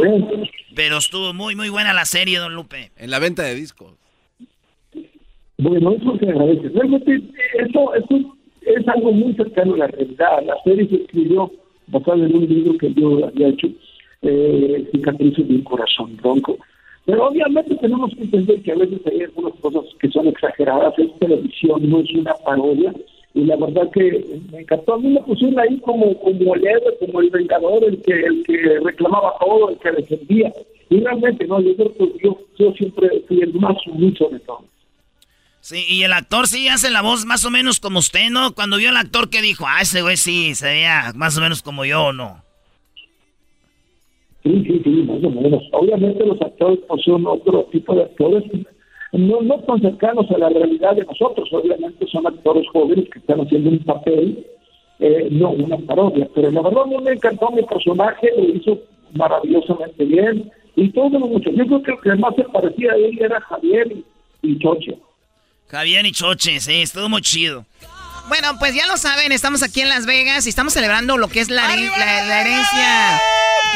pero 0.76 0.98
estuvo 0.98 1.34
muy, 1.34 1.56
muy 1.56 1.70
buena 1.70 1.94
la 1.94 2.06
serie, 2.06 2.40
don 2.40 2.54
Lupe. 2.54 2.92
En 2.98 3.10
la 3.10 3.20
venta 3.20 3.44
de 3.44 3.56
discos. 3.56 3.94
Bueno, 5.58 5.94
eso 5.94 6.18
se 6.20 6.30
agradece. 6.30 6.70
Realmente 6.70 7.22
eso, 7.58 7.94
eso 7.96 8.38
es 8.62 8.88
algo 8.88 9.12
muy 9.12 9.34
cercano 9.34 9.74
a 9.74 9.78
la 9.78 9.88
realidad. 9.88 10.44
La 10.46 10.56
serie 10.64 10.88
se 10.88 10.96
escribió 10.96 11.52
basada 11.88 12.26
en 12.26 12.36
un 12.36 12.48
libro 12.48 12.78
que 12.78 12.94
yo 12.94 13.26
había 13.26 13.48
hecho, 13.48 13.68
eh, 14.22 14.88
Cicatrices 14.92 15.48
de 15.48 15.56
un 15.56 15.64
corazón 15.64 16.18
bronco. 16.18 16.58
Pero 17.06 17.28
obviamente 17.28 17.76
tenemos 17.76 18.14
que 18.14 18.24
entender 18.24 18.62
que 18.62 18.72
a 18.74 18.76
veces 18.76 19.00
hay 19.06 19.22
algunas 19.22 19.54
cosas 19.62 19.84
que 20.00 20.10
son 20.10 20.28
exageradas. 20.28 20.94
Es 21.00 21.18
televisión, 21.20 21.90
no 21.90 22.02
es 22.02 22.12
una 22.12 22.34
parodia. 22.46 22.94
Y 23.38 23.46
la 23.46 23.56
verdad 23.56 23.88
que 23.94 24.40
me 24.52 24.62
encantó. 24.62 24.96
A 24.96 24.98
mí 24.98 25.10
me 25.10 25.22
pusieron 25.22 25.60
ahí 25.60 25.80
como, 25.82 26.18
como 26.22 26.56
el 26.56 26.66
héroe, 26.66 26.98
como 27.00 27.22
el 27.22 27.30
vengador, 27.30 27.84
el 27.84 28.02
que, 28.02 28.14
el 28.14 28.44
que 28.44 28.80
reclamaba 28.84 29.36
todo, 29.40 29.70
el 29.70 29.78
que 29.78 29.92
defendía. 29.92 30.52
Y 30.90 31.02
realmente, 31.02 31.46
no, 31.46 31.62
yo 31.62 31.76
creo 31.76 31.94
que 31.94 32.14
yo, 32.24 32.40
yo 32.58 32.72
siempre 32.72 33.24
fui 33.28 33.42
el 33.42 33.54
más 33.54 33.78
sumiso 33.84 34.28
de 34.30 34.40
todos. 34.40 34.66
Sí, 35.60 35.86
y 35.88 36.02
el 36.02 36.14
actor 36.14 36.48
sí 36.48 36.68
hace 36.68 36.90
la 36.90 37.04
voz 37.04 37.26
más 37.26 37.46
o 37.46 37.52
menos 37.52 37.80
como 37.80 38.00
usted, 38.00 38.32
¿no? 38.32 38.56
Cuando 38.56 38.78
vio 38.78 38.90
al 38.90 38.98
actor 38.98 39.30
que 39.30 39.44
dijo, 39.44 39.66
ah, 39.68 39.82
ese 39.82 40.02
güey 40.02 40.18
sí, 40.18 40.56
se 40.56 40.66
veía 40.66 41.12
más 41.14 41.38
o 41.38 41.42
menos 41.42 41.62
como 41.62 41.86
yo, 41.86 42.06
¿o 42.06 42.14
no? 42.14 42.42
Sí, 44.42 44.64
sí, 44.66 44.82
sí, 44.84 44.90
más 44.90 45.24
o 45.24 45.30
menos. 45.30 45.62
Obviamente 45.74 46.26
los 46.26 46.42
actores 46.42 46.80
pues, 46.88 47.04
son 47.04 47.28
otro 47.28 47.66
tipo 47.72 47.94
de 47.94 48.02
actores, 48.02 48.44
no, 49.18 49.42
no 49.42 49.60
tan 49.60 49.82
cercanos 49.82 50.30
a 50.32 50.38
la 50.38 50.50
realidad 50.50 50.96
de 50.96 51.06
nosotros. 51.06 51.50
Obviamente 51.52 52.06
son 52.08 52.28
actores 52.28 52.66
jóvenes 52.72 53.10
que 53.12 53.20
están 53.20 53.42
haciendo 53.42 53.70
un 53.70 53.80
papel, 53.80 54.46
eh, 55.00 55.28
no 55.32 55.52
una 55.52 55.78
parodia. 55.78 56.28
Pero 56.34 56.52
la 56.52 56.62
verdad 56.62 56.86
no 56.86 57.02
me 57.02 57.12
encantó 57.12 57.50
mi 57.52 57.64
personaje, 57.64 58.30
lo 58.38 58.56
hizo 58.56 58.80
maravillosamente 59.14 60.06
bien. 60.06 60.52
Y 60.76 60.90
todo 60.92 61.18
lo 61.18 61.28
mucho. 61.28 61.50
Yo 61.50 61.66
creo 61.66 61.84
que 61.84 61.92
el 61.92 62.02
que 62.02 62.16
más 62.16 62.36
se 62.36 62.44
parecía 62.44 62.92
a 62.92 62.96
él 62.96 63.18
era 63.20 63.42
Javier 63.42 63.92
y, 63.92 64.06
y 64.44 64.60
Choche. 64.60 64.98
Javier 65.68 66.06
y 66.06 66.12
Choche, 66.12 66.60
sí, 66.60 66.82
estuvo 66.82 67.10
muy 67.10 67.22
chido. 67.22 67.66
Bueno, 68.28 68.60
pues 68.60 68.76
ya 68.76 68.86
lo 68.88 68.98
saben, 68.98 69.32
estamos 69.32 69.64
aquí 69.64 69.82
en 69.82 69.90
Las 69.90 70.06
Vegas 70.06 70.46
y 70.46 70.50
estamos 70.50 70.74
celebrando 70.74 71.18
lo 71.18 71.30
que 71.30 71.40
es 71.40 71.50
la, 71.50 71.74
herencia 71.74 73.22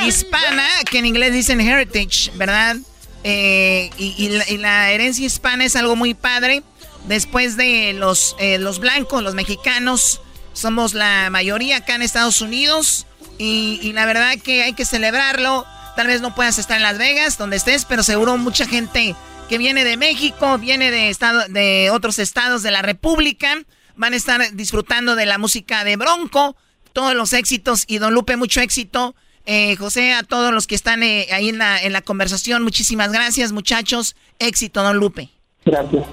hispana, 0.06 0.68
que 0.90 1.00
en 1.00 1.06
inglés 1.06 1.34
dicen 1.34 1.62
heritage, 1.62 2.32
¿verdad? 2.36 2.76
Eh, 3.24 3.90
y, 3.98 4.58
la, 4.58 4.92
herencia 4.92 5.26
hispana 5.26 5.66
es 5.66 5.76
algo 5.76 5.96
muy 5.96 6.14
padre. 6.14 6.64
Después 7.08 7.58
de 7.58 7.94
los, 7.94 8.36
eh, 8.40 8.60
los 8.60 8.80
blancos, 8.80 9.24
los 9.24 9.34
mexicanos, 9.34 10.22
somos 10.54 10.94
la 10.94 11.30
mayoría 11.32 11.78
acá 11.78 11.96
en 11.96 12.02
Estados 12.02 12.42
Unidos. 12.42 13.08
Y, 13.38 13.80
y, 13.82 13.94
la 13.94 14.06
verdad 14.06 14.34
que 14.44 14.64
hay 14.64 14.74
que 14.74 14.86
celebrarlo. 14.86 15.66
Tal 15.96 16.08
vez 16.08 16.22
no 16.22 16.36
puedas 16.36 16.58
estar 16.58 16.78
en 16.78 16.84
Las 16.84 16.98
Vegas, 16.98 17.38
donde 17.38 17.58
estés, 17.58 17.86
pero 17.86 18.04
seguro 18.04 18.38
mucha 18.38 18.66
gente 18.66 19.16
que 19.52 19.58
viene 19.58 19.84
de 19.84 19.98
México, 19.98 20.58
viene 20.58 20.92
de, 20.92 21.10
estado, 21.10 21.44
de 21.50 21.90
otros 21.92 22.20
estados 22.20 22.64
de 22.64 22.72
la 22.72 22.82
República. 22.82 23.62
Van 23.98 24.14
a 24.14 24.16
estar 24.16 24.56
disfrutando 24.56 25.16
de 25.16 25.26
la 25.26 25.38
música 25.38 25.84
de 25.84 25.98
Bronco, 25.98 26.56
todos 26.94 27.16
los 27.16 27.34
éxitos 27.34 27.84
y 27.86 27.98
Don 27.98 28.14
Lupe, 28.14 28.38
mucho 28.38 28.62
éxito. 28.62 29.14
Eh, 29.46 29.76
José, 29.76 30.14
a 30.14 30.24
todos 30.24 30.54
los 30.54 30.68
que 30.68 30.76
están 30.76 31.04
eh, 31.04 31.28
ahí 31.32 31.50
en 31.50 31.58
la, 31.58 31.82
en 31.82 31.94
la 31.94 32.02
conversación, 32.02 32.64
muchísimas 32.64 33.12
gracias, 33.12 33.52
muchachos. 33.52 34.16
Éxito, 34.40 34.84
Don 34.84 34.98
Lupe. 34.98 35.30
Gracias. 35.66 36.06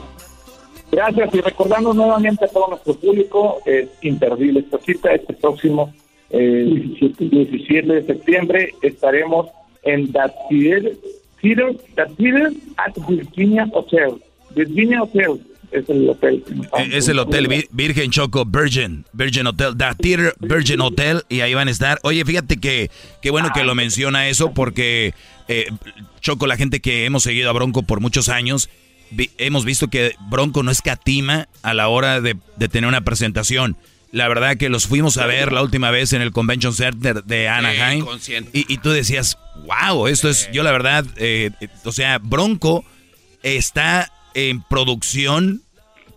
Gracias 0.91 1.35
y 1.35 1.41
recordando 1.41 1.93
nuevamente 1.93 2.47
a 2.47 2.49
todo 2.49 2.69
nuestro 2.69 2.95
público, 2.95 3.61
es 3.67 3.91
imperdible 4.01 4.61
esta 4.61 4.79
cita, 4.79 5.13
este 5.13 5.35
próximo 5.35 5.93
17, 6.31 7.25
eh, 7.25 7.29
17 7.29 7.93
de 7.93 8.07
septiembre 8.07 8.75
estaremos 8.83 9.49
en 9.83 10.13
the 10.13 10.21
Theater 10.49 10.97
at 12.77 12.95
Virginia 13.07 13.69
Hotel. 13.73 14.23
Virginia 14.55 15.03
Hotel 15.03 15.41
es 15.71 15.89
el 15.89 16.09
hotel. 16.09 16.45
Eh, 16.79 16.91
es 16.93 17.09
el 17.09 17.19
hotel 17.19 17.67
Virgin 17.71 18.11
Choco 18.11 18.45
Virgin, 18.45 19.05
Virgin 19.13 19.47
Hotel, 19.47 19.77
The 19.77 19.95
Theater 20.01 20.35
Virgin 20.41 20.81
Hotel 20.81 21.23
y 21.29 21.41
ahí 21.41 21.55
van 21.55 21.69
a 21.69 21.71
estar. 21.71 21.99
Oye, 22.03 22.25
fíjate 22.25 22.59
que 22.59 22.91
qué 23.23 23.31
bueno 23.31 23.51
que 23.55 23.65
lo 23.65 23.75
menciona 23.75 24.29
eso 24.29 24.53
porque 24.55 25.15
eh, 25.49 25.67
Choco, 26.21 26.47
la 26.47 26.57
gente 26.57 26.81
que 26.81 27.05
hemos 27.05 27.23
seguido 27.23 27.51
a 27.51 27.53
Bronco 27.53 27.83
por 27.83 28.01
muchos 28.01 28.29
años, 28.29 28.69
hemos 29.39 29.65
visto 29.65 29.89
que 29.89 30.15
Bronco 30.29 30.63
no 30.63 30.71
escatima 30.71 31.49
a 31.63 31.75
la 31.75 31.89
hora 31.89 32.21
de, 32.21 32.37
de 32.57 32.69
tener 32.69 32.89
una 32.89 33.03
presentación. 33.03 33.77
La 34.11 34.27
verdad 34.27 34.57
que 34.57 34.71
los 34.71 34.87
fuimos 34.87 35.19
a 35.19 35.27
ver 35.27 35.53
la 35.53 35.63
última 35.63 35.91
vez 35.91 36.15
en 36.15 36.23
el 36.23 36.33
Convention 36.33 36.73
Center 36.73 37.25
de 37.25 37.49
Anaheim. 37.49 38.07
y, 38.55 38.79
tú 38.79 38.91
decías, 38.91 39.37
wow, 39.67 40.07
esto 40.07 40.31
es, 40.31 40.51
yo 40.51 40.63
la 40.63 40.73
verdad, 40.73 41.05
eh, 41.17 41.51
o 41.85 41.93
sea, 41.93 42.19
Bronco 42.19 42.85
está 43.43 44.11
en 44.39 44.63
producción 44.63 45.63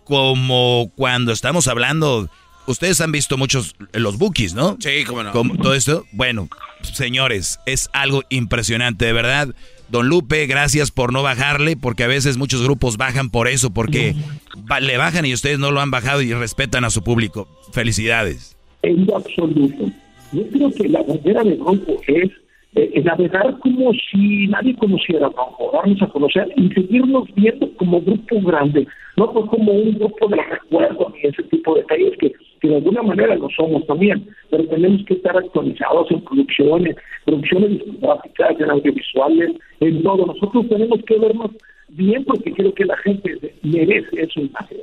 como 0.04 0.90
cuando 0.96 1.32
estamos 1.32 1.68
hablando, 1.68 2.28
ustedes 2.66 3.00
han 3.00 3.12
visto 3.12 3.36
muchos 3.36 3.74
los 3.92 4.18
bookies, 4.18 4.54
¿no? 4.54 4.76
Sí, 4.80 5.04
cómo 5.06 5.22
no. 5.22 5.32
Como 5.32 5.56
todo 5.56 5.74
esto, 5.74 6.04
bueno, 6.12 6.48
señores, 6.82 7.58
es 7.66 7.88
algo 7.92 8.22
impresionante, 8.28 9.06
de 9.06 9.12
verdad. 9.12 9.54
Don 9.88 10.08
Lupe, 10.08 10.46
gracias 10.46 10.90
por 10.90 11.12
no 11.12 11.22
bajarle, 11.22 11.76
porque 11.76 12.04
a 12.04 12.08
veces 12.08 12.38
muchos 12.38 12.62
grupos 12.62 12.96
bajan 12.96 13.30
por 13.30 13.48
eso, 13.48 13.70
porque 13.70 14.14
le 14.80 14.96
bajan 14.96 15.26
y 15.26 15.34
ustedes 15.34 15.58
no 15.58 15.70
lo 15.70 15.80
han 15.80 15.90
bajado 15.90 16.22
y 16.22 16.32
respetan 16.32 16.84
a 16.84 16.90
su 16.90 17.02
público. 17.02 17.48
Felicidades. 17.72 18.56
En 18.82 19.04
lo 19.06 19.16
absoluto. 19.16 19.90
Yo 20.32 20.48
creo 20.48 20.70
que 20.72 20.88
la 20.88 21.02
bandera 21.02 21.44
de 21.44 21.56
Bronco 21.56 22.00
es 22.06 22.30
eh, 22.74 23.02
navegar 23.04 23.58
como 23.58 23.92
si 23.92 24.46
nadie 24.48 24.74
conociera 24.76 25.28
Bronco, 25.28 25.70
darnos 25.74 26.00
a 26.00 26.06
conocer 26.06 26.48
y 26.56 26.68
seguirnos 26.70 27.28
viendo 27.34 27.70
como 27.76 28.00
grupo 28.00 28.40
grande, 28.40 28.86
no 29.16 29.30
pues 29.30 29.46
como 29.50 29.72
un 29.72 29.94
grupo 29.98 30.28
de 30.28 30.36
recuerdo 30.36 31.12
ni 31.14 31.28
ese 31.28 31.42
tipo 31.44 31.74
de 31.74 31.82
detalles 31.82 32.16
que, 32.18 32.32
que 32.60 32.68
de 32.68 32.76
alguna 32.76 33.02
manera 33.02 33.34
lo 33.36 33.50
somos 33.50 33.86
también, 33.86 34.26
pero 34.50 34.66
tenemos 34.68 35.04
que 35.04 35.14
estar 35.14 35.36
actualizados 35.36 36.10
en 36.10 36.24
producciones, 36.24 36.96
producciones 37.26 37.70
discográficas, 37.70 38.60
en 38.60 38.70
audiovisuales, 38.70 39.50
en 39.80 40.02
todo. 40.02 40.26
Nosotros 40.26 40.66
tenemos 40.68 40.98
que 41.06 41.18
vernos 41.18 41.50
bien 41.88 42.24
porque 42.24 42.52
creo 42.52 42.72
que 42.72 42.86
la 42.86 42.96
gente 42.98 43.54
merece 43.62 44.08
eso 44.12 44.40
imagen. 44.40 44.78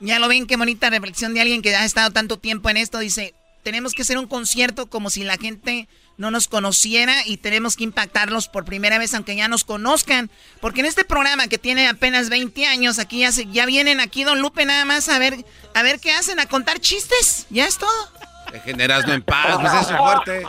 Ya 0.00 0.18
lo 0.18 0.28
ven, 0.28 0.46
qué 0.46 0.56
bonita 0.56 0.90
reflexión 0.90 1.34
de 1.34 1.40
alguien 1.40 1.62
que 1.62 1.74
ha 1.74 1.84
estado 1.84 2.10
tanto 2.10 2.36
tiempo 2.36 2.68
en 2.68 2.76
esto. 2.76 2.98
Dice, 2.98 3.32
tenemos 3.62 3.94
que 3.94 4.02
hacer 4.02 4.18
un 4.18 4.26
concierto 4.26 4.86
como 4.86 5.08
si 5.08 5.24
la 5.24 5.36
gente 5.36 5.88
no 6.16 6.30
nos 6.30 6.48
conociera 6.48 7.14
y 7.26 7.36
tenemos 7.36 7.76
que 7.76 7.84
impactarlos 7.84 8.48
por 8.48 8.64
primera 8.64 8.98
vez 8.98 9.12
aunque 9.14 9.36
ya 9.36 9.48
nos 9.48 9.64
conozcan. 9.64 10.30
Porque 10.60 10.80
en 10.80 10.86
este 10.86 11.04
programa 11.04 11.48
que 11.48 11.58
tiene 11.58 11.88
apenas 11.88 12.28
20 12.28 12.66
años, 12.66 12.98
aquí 12.98 13.20
ya, 13.20 13.30
ya 13.30 13.66
vienen 13.66 14.00
aquí 14.00 14.24
Don 14.24 14.40
Lupe 14.40 14.64
nada 14.64 14.84
más 14.84 15.08
a 15.08 15.18
ver, 15.18 15.44
a 15.74 15.82
ver 15.82 16.00
qué 16.00 16.12
hacen, 16.12 16.40
a 16.40 16.46
contar 16.46 16.80
chistes. 16.80 17.46
Ya 17.50 17.66
es 17.66 17.78
todo. 17.78 18.10
Te 18.50 18.60
generas 18.60 19.06
en 19.08 19.22
paz, 19.22 19.58
pues 19.60 19.72
eso 19.72 19.80
es 19.90 19.96
fuerte. 19.98 20.46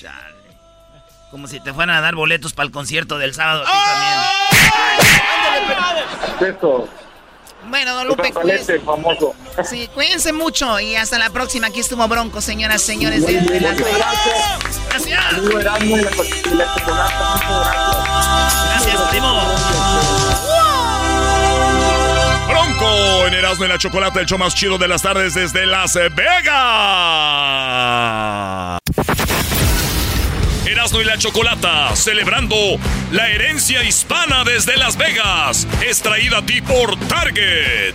Chale. 0.00 0.34
Como 1.30 1.46
si 1.46 1.60
te 1.60 1.72
fueran 1.72 1.96
a 1.96 2.00
dar 2.00 2.14
boletos 2.14 2.52
para 2.52 2.66
el 2.66 2.72
concierto 2.72 3.18
del 3.18 3.34
sábado 3.34 3.64
aquí 3.66 3.72
también. 6.40 6.56
Eso. 6.56 6.88
Bueno, 7.68 7.94
don 7.94 8.08
Lupe, 8.08 8.32
cuídense. 8.32 8.80
famoso. 8.80 9.34
Sí, 9.64 9.88
cuídense 9.94 10.32
mucho 10.32 10.80
y 10.80 10.96
hasta 10.96 11.18
la 11.18 11.30
próxima. 11.30 11.68
Aquí 11.68 11.80
estuvo 11.80 12.06
Bronco, 12.08 12.40
señoras, 12.40 12.82
señores. 12.82 13.22
Las 13.22 13.32
gracias. 13.78 14.80
Gracias. 14.88 15.20
Gracias, 18.68 19.00
primo. 19.10 19.42
Bronco 22.48 23.26
en 23.26 23.34
Erasmo 23.34 23.64
y 23.64 23.68
la 23.68 23.78
Chocolate, 23.78 24.20
el 24.20 24.26
show 24.26 24.38
más 24.38 24.54
chido 24.54 24.78
de 24.78 24.88
las 24.88 25.02
tardes 25.02 25.34
desde 25.34 25.66
Las 25.66 25.94
Vegas. 25.94 26.42
Erasmo 30.72 31.02
y 31.02 31.04
la 31.04 31.18
Chocolata, 31.18 31.94
celebrando 31.94 32.56
la 33.10 33.28
herencia 33.28 33.84
hispana 33.84 34.42
desde 34.42 34.78
Las 34.78 34.96
Vegas, 34.96 35.66
extraída 35.82 36.38
a 36.38 36.46
ti 36.46 36.62
por 36.62 36.98
Target. 37.08 37.94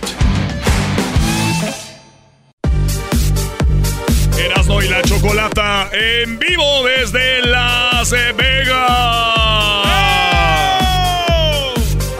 Erasmo 4.38 4.80
y 4.80 4.88
la 4.88 5.02
Chocolata 5.02 5.90
en 5.92 6.38
vivo 6.38 6.84
desde 6.84 7.42
Las 7.42 8.12
Vegas. 8.12 8.76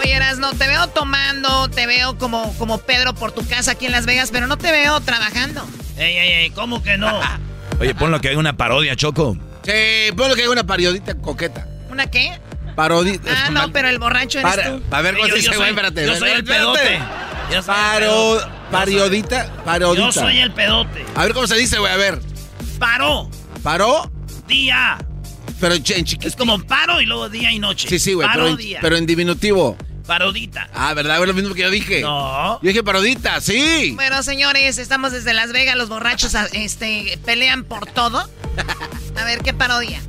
Oye, 0.01 0.13
Erasmo, 0.13 0.53
te 0.55 0.67
veo 0.67 0.89
tomando, 0.89 1.71
te 1.71 1.87
veo 1.87 2.19
como, 2.19 2.53
como 2.59 2.79
Pedro 2.79 3.15
por 3.15 3.31
tu 3.31 3.47
casa 3.47 3.71
aquí 3.71 3.87
en 3.87 3.93
Las 3.93 4.07
Vegas, 4.07 4.31
pero 4.33 4.49
no 4.49 4.59
te 4.59 4.73
veo 4.73 5.01
trabajando. 5.03 5.65
Ey, 5.97 6.17
ey, 6.17 6.33
ey, 6.33 6.51
¿cómo 6.51 6.83
que 6.83 6.99
no? 6.99 7.21
Oye, 7.81 7.95
ponlo 7.95 8.21
que 8.21 8.31
hay 8.31 8.37
una 8.37 8.57
parodia, 8.57 8.97
Choco. 8.97 9.37
Sí, 9.69 10.12
ponlo 10.16 10.35
que 10.35 10.43
hay 10.43 10.49
una 10.49 10.65
parodita 10.65 11.15
coqueta. 11.15 11.66
¿Una 11.90 12.07
qué? 12.07 12.39
Parodita. 12.74 13.31
Ah, 13.47 13.51
no, 13.51 13.73
pero 13.73 13.89
el 13.89 13.99
borracho 13.99 14.39
eres 14.39 14.51
Para, 14.51 14.70
tú. 14.78 14.82
ver, 15.03 15.15
¿cómo 15.16 15.28
se 15.28 15.35
dice, 15.35 15.57
güey? 15.57 15.69
Espérate. 15.70 16.07
yo 16.07 16.16
soy 16.16 16.31
el 16.31 16.45
pedote. 16.45 16.99
Yo 17.53 17.62
soy 17.62 17.74
el 17.74 17.81
Paro, 17.81 18.01
pedote. 18.07 18.47
pariodita, 18.70 19.53
parodita. 19.65 20.07
Yo 20.07 20.12
soy 20.12 20.39
el 20.39 20.53
pedote. 20.53 21.05
A 21.15 21.23
ver, 21.24 21.35
¿cómo 21.35 21.47
se 21.47 21.57
dice, 21.57 21.78
güey? 21.78 21.93
A 21.93 21.97
ver. 21.97 22.20
Paró. 22.78 23.28
¿Paró? 23.62 24.11
Día. 24.47 24.99
Pero 25.61 25.74
en 25.74 25.82
chiquito. 25.82 26.28
Es 26.28 26.36
como 26.36 26.59
paro 26.62 27.01
y 27.01 27.07
luego 27.07 27.28
día 27.28 27.51
y 27.51 27.59
noche. 27.59 27.89
Sí, 27.89 27.99
sí, 27.99 28.15
güey, 28.15 28.28
pero, 28.32 28.47
en- 28.47 28.53
Parodia. 28.53 28.78
pero 28.81 28.97
en 28.97 29.07
diminutivo. 29.07 29.77
Parodita. 30.09 30.69
Ah, 30.73 30.95
¿verdad? 30.95 31.21
Es 31.21 31.27
lo 31.27 31.35
mismo 31.35 31.55
que 31.55 31.61
yo 31.61 31.71
dije. 31.71 32.01
No. 32.01 32.59
Yo 32.63 32.69
dije 32.69 32.83
parodita, 32.83 33.43
sí. 33.43 33.93
Bueno, 33.95 34.23
señores, 34.23 34.79
estamos 34.79 35.13
desde 35.13 35.35
Las 35.35 35.53
Vegas. 35.53 35.77
Los 35.77 35.91
borrachos 35.91 36.35
este, 36.55 37.19
pelean 37.27 37.63
por 37.65 37.85
todo. 37.85 38.27
A 39.21 39.25
ver, 39.25 39.41
¿qué 39.41 39.53
parodia? 39.53 40.01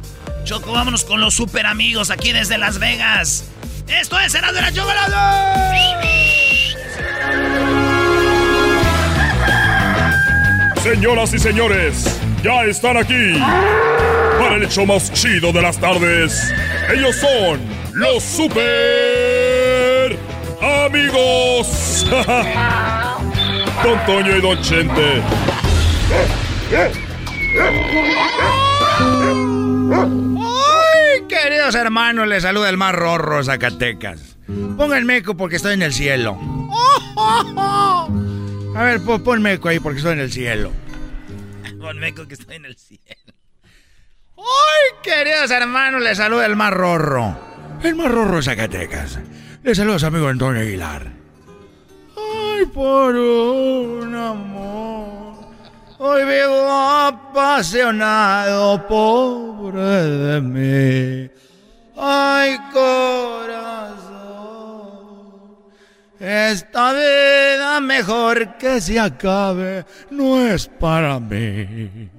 Choco, 0.45 0.71
vámonos 0.71 1.03
con 1.03 1.19
los 1.19 1.33
super 1.33 1.65
amigos 1.65 2.11
aquí 2.11 2.31
desde 2.31 2.57
Las 2.57 2.79
Vegas. 2.79 3.43
Esto 3.89 4.17
es 4.17 4.33
Erasmo 4.33 4.55
de 4.55 4.61
la 4.61 4.71
Chocolata. 4.71 5.73
Señoras 10.81 11.33
y 11.33 11.39
señores, 11.39 12.17
ya 12.41 12.63
están 12.63 12.95
aquí 12.95 13.37
para 14.39 14.55
el 14.55 14.63
hecho 14.63 14.85
más 14.85 15.11
chido 15.11 15.51
de 15.51 15.61
las 15.61 15.77
tardes. 15.77 16.53
Ellos 16.89 17.17
son 17.17 17.59
los 17.93 18.23
super 18.23 19.18
amigos. 20.61 22.05
Don 23.83 24.05
Toño 24.05 24.35
y 24.35 24.41
Don 24.41 24.61
Chente. 24.61 25.21
¡Ay, 29.91 31.27
queridos 31.27 31.75
hermanos! 31.75 32.27
Les 32.27 32.43
saluda 32.43 32.69
el 32.69 32.77
más 32.77 32.93
rorro 32.93 33.43
Zacatecas. 33.43 34.37
Pongan 34.77 35.05
meco 35.05 35.35
porque 35.35 35.55
estoy 35.57 35.73
en 35.75 35.81
el 35.81 35.93
cielo. 35.93 36.37
A 38.75 38.83
ver, 38.83 39.01
pon, 39.03 39.23
pon 39.23 39.41
meco 39.41 39.69
ahí 39.69 39.79
porque 39.79 39.97
estoy 39.97 40.13
en 40.13 40.19
el 40.19 40.31
cielo. 40.31 40.71
Con 41.79 41.99
meco 41.99 42.27
que 42.27 42.33
estoy 42.33 42.55
en 42.57 42.65
el 42.65 42.75
cielo. 42.77 43.03
¡Ay, 44.37 44.97
queridos 45.03 45.51
hermanos! 45.51 46.01
Les 46.01 46.17
saluda 46.17 46.45
el 46.45 46.55
más 46.55 46.71
rorro. 46.73 47.37
El 47.83 47.95
más 47.95 48.11
rorro 48.11 48.37
de 48.37 48.43
Zacatecas. 48.43 49.19
Les 49.61 49.77
saluda 49.77 49.97
a 49.97 49.99
su 49.99 50.05
amigo 50.05 50.29
Antonio 50.29 50.61
Aguilar. 50.61 51.05
¡Ay, 52.15 52.65
por 52.67 53.13
un 53.13 54.15
amor! 54.15 55.33
Hoy 55.97 56.23
vivo 56.23 56.69
apasionado, 56.69 58.87
pobre 58.87 59.81
de 59.81 60.41
mí. 60.41 61.29
¡Ay, 61.97 62.57
corazón! 62.71 64.09
Esta 66.21 66.93
vida 66.93 67.81
mejor 67.81 68.55
que 68.57 68.79
se 68.79 68.97
acabe 68.97 69.85
no 70.09 70.39
es 70.39 70.67
para 70.67 71.19
mí. 71.19 72.09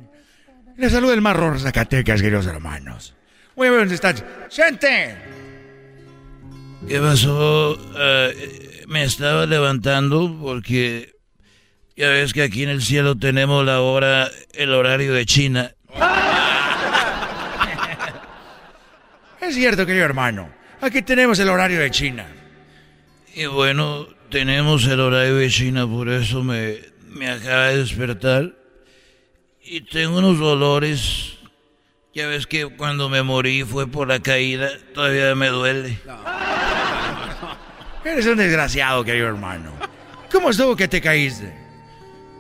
Les 0.77 0.93
saluda 0.93 1.15
el 1.15 1.23
de 1.23 1.59
Zacatecas, 1.59 2.21
queridos 2.21 2.47
hermanos. 2.47 3.15
Muy 3.57 3.69
bien, 3.69 3.81
¿dónde 3.81 3.95
están? 3.95 4.17
¡Gente! 4.51 5.40
¿Qué 6.89 6.99
pasó? 6.99 7.79
Eh, 7.99 8.85
me 8.89 9.05
estaba 9.05 9.47
levantando 9.47 10.37
porque 10.41 11.15
ya 11.97 12.09
ves 12.09 12.33
que 12.33 12.43
aquí 12.43 12.63
en 12.63 12.71
el 12.71 12.83
cielo 12.83 13.17
tenemos 13.17 13.65
la 13.65 13.81
hora, 13.81 14.31
el 14.55 14.73
horario 14.73 15.13
de 15.13 15.27
China. 15.27 15.75
Es 19.41 19.57
cierto, 19.57 19.85
querido 19.85 20.05
hermano. 20.05 20.49
Aquí 20.81 21.03
tenemos 21.03 21.39
el 21.41 21.49
horario 21.49 21.81
de 21.81 21.91
China. 21.91 22.27
Y 23.35 23.47
bueno, 23.47 24.07
tenemos 24.31 24.87
el 24.87 25.01
horario 25.01 25.37
de 25.37 25.51
China, 25.51 25.89
por 25.89 26.09
eso 26.09 26.45
me, 26.45 26.79
me 27.09 27.29
acaba 27.29 27.69
de 27.69 27.79
despertar. 27.79 28.53
Y 29.63 29.81
tengo 29.81 30.19
unos 30.19 30.39
dolores. 30.39 31.39
Ya 32.15 32.29
ves 32.29 32.47
que 32.47 32.67
cuando 32.67 33.09
me 33.09 33.23
morí 33.23 33.65
fue 33.65 33.87
por 33.89 34.09
la 34.09 34.21
caída, 34.21 34.71
todavía 34.95 35.35
me 35.35 35.49
duele. 35.49 35.99
Eres 38.05 38.27
un 38.27 38.37
desgraciado, 38.37 39.05
querido 39.05 39.29
hermano. 39.29 39.73
¿Cómo 40.33 40.51
estuvo 40.51 40.75
que 40.77 40.89
te 40.89 41.01
caíste? 41.01 41.53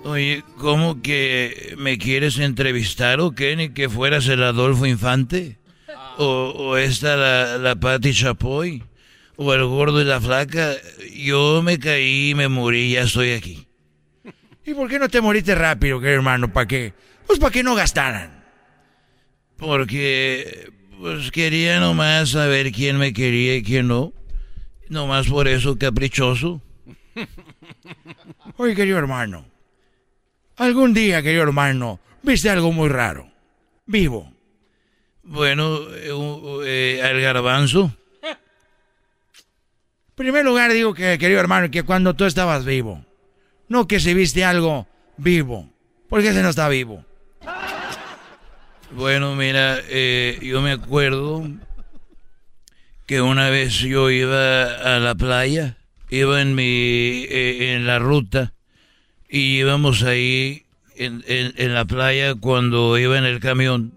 Oye, 0.04 0.42
¿cómo 0.56 1.02
que 1.02 1.74
me 1.76 1.98
quieres 1.98 2.38
entrevistar 2.38 3.20
o 3.20 3.32
qué? 3.32 3.54
¿Ni 3.56 3.70
que 3.70 3.88
fueras 3.88 4.26
el 4.28 4.42
Adolfo 4.42 4.86
Infante? 4.86 5.58
¿O, 6.16 6.52
o 6.56 6.76
esta 6.76 7.16
la, 7.16 7.58
la 7.58 7.76
Patti 7.76 8.14
Chapoy? 8.14 8.82
¿O 9.36 9.52
el 9.52 9.64
gordo 9.66 10.00
y 10.00 10.04
la 10.04 10.20
flaca? 10.20 10.72
Yo 11.14 11.62
me 11.62 11.78
caí, 11.78 12.34
me 12.34 12.48
morí, 12.48 12.92
ya 12.92 13.02
estoy 13.02 13.32
aquí. 13.32 13.66
¿Y 14.64 14.72
por 14.72 14.88
qué 14.88 14.98
no 14.98 15.08
te 15.08 15.20
moriste 15.20 15.54
rápido, 15.54 16.00
querido 16.00 16.16
hermano? 16.16 16.52
¿Para 16.52 16.68
qué? 16.68 16.94
Pues 17.26 17.38
para 17.38 17.52
que 17.52 17.62
no 17.62 17.74
gastaran. 17.74 18.44
Porque, 19.56 20.70
pues 20.98 21.30
quería 21.30 21.80
nomás 21.80 22.30
saber 22.30 22.72
quién 22.72 22.96
me 22.96 23.12
quería 23.12 23.56
y 23.56 23.62
quién 23.62 23.88
no. 23.88 24.14
Nomás 24.90 25.28
por 25.28 25.46
eso, 25.46 25.78
caprichoso. 25.78 26.60
Oye, 28.56 28.74
querido 28.74 28.98
hermano. 28.98 29.44
Algún 30.56 30.92
día, 30.92 31.22
querido 31.22 31.44
hermano, 31.44 32.00
viste 32.22 32.50
algo 32.50 32.72
muy 32.72 32.88
raro. 32.88 33.30
Vivo. 33.86 34.32
Bueno, 35.22 35.78
eh, 35.94 36.10
eh, 36.64 37.02
al 37.04 37.20
garbanzo. 37.20 37.94
En 38.22 38.36
primer 40.16 40.44
lugar, 40.44 40.72
digo 40.72 40.92
que, 40.92 41.18
querido 41.18 41.38
hermano, 41.38 41.70
que 41.70 41.84
cuando 41.84 42.14
tú 42.14 42.24
estabas 42.24 42.64
vivo. 42.64 43.04
No 43.68 43.86
que 43.86 44.00
si 44.00 44.12
viste 44.12 44.44
algo 44.44 44.88
vivo. 45.16 45.70
Porque 46.08 46.30
ese 46.30 46.42
no 46.42 46.48
está 46.48 46.68
vivo. 46.68 47.04
Bueno, 48.90 49.36
mira, 49.36 49.78
eh, 49.88 50.40
yo 50.42 50.60
me 50.60 50.72
acuerdo 50.72 51.48
que 53.10 53.20
una 53.20 53.50
vez 53.50 53.80
yo 53.80 54.08
iba 54.08 54.66
a 54.66 55.00
la 55.00 55.16
playa, 55.16 55.76
iba 56.10 56.40
en 56.40 56.54
mi, 56.54 56.62
eh, 57.28 57.74
en 57.74 57.84
la 57.84 57.98
ruta, 57.98 58.54
y 59.28 59.58
íbamos 59.58 60.04
ahí 60.04 60.62
en, 60.94 61.24
en- 61.26 61.52
en 61.56 61.74
la 61.74 61.86
playa 61.86 62.36
cuando 62.36 62.96
iba 62.98 63.18
en 63.18 63.24
el 63.24 63.40
camión. 63.40 63.94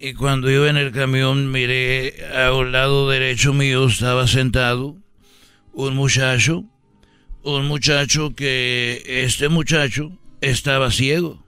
Y 0.00 0.14
cuando 0.14 0.50
iba 0.50 0.68
en 0.68 0.78
el 0.78 0.90
camión 0.90 1.52
miré 1.52 2.26
a 2.36 2.52
un 2.52 2.72
lado 2.72 3.08
derecho 3.08 3.52
mío 3.52 3.86
estaba 3.86 4.26
sentado 4.26 4.96
un 5.72 5.94
muchacho, 5.94 6.64
un 7.44 7.68
muchacho 7.68 8.34
que 8.34 9.00
este 9.06 9.48
muchacho 9.48 10.10
estaba 10.40 10.90
ciego 10.90 11.46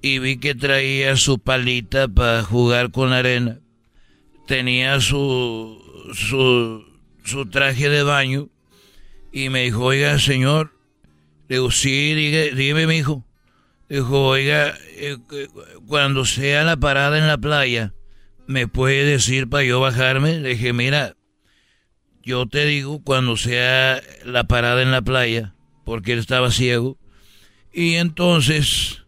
y 0.00 0.18
vi 0.18 0.38
que 0.38 0.56
traía 0.56 1.14
su 1.14 1.38
palita 1.38 2.08
para 2.08 2.42
jugar 2.42 2.90
con 2.90 3.10
la 3.10 3.18
arena. 3.18 3.61
Tenía 4.46 5.00
su, 5.00 5.80
su, 6.14 7.46
traje 7.50 7.88
de 7.88 8.02
baño 8.02 8.48
y 9.32 9.48
me 9.48 9.62
dijo, 9.64 9.84
oiga, 9.84 10.18
señor, 10.18 10.72
le 11.48 11.56
digo, 11.56 11.70
sí, 11.70 12.14
diga- 12.14 12.54
dígame, 12.54 12.86
mi 12.86 12.96
hijo. 12.96 13.24
Dijo, 13.88 14.26
oiga, 14.26 14.74
eh, 14.96 15.16
cu- 15.28 15.86
cuando 15.86 16.24
sea 16.24 16.64
la 16.64 16.76
parada 16.76 17.18
en 17.18 17.26
la 17.26 17.38
playa, 17.38 17.94
¿me 18.46 18.66
puede 18.66 19.04
decir 19.04 19.48
para 19.48 19.64
yo 19.64 19.80
bajarme? 19.80 20.38
Le 20.40 20.50
dije, 20.50 20.72
mira, 20.72 21.16
yo 22.22 22.46
te 22.46 22.64
digo 22.66 23.02
cuando 23.02 23.36
sea 23.36 24.00
la 24.24 24.44
parada 24.44 24.82
en 24.82 24.90
la 24.90 25.02
playa, 25.02 25.54
porque 25.84 26.12
él 26.12 26.18
estaba 26.18 26.50
ciego. 26.50 26.98
Y 27.72 27.94
entonces, 27.94 29.04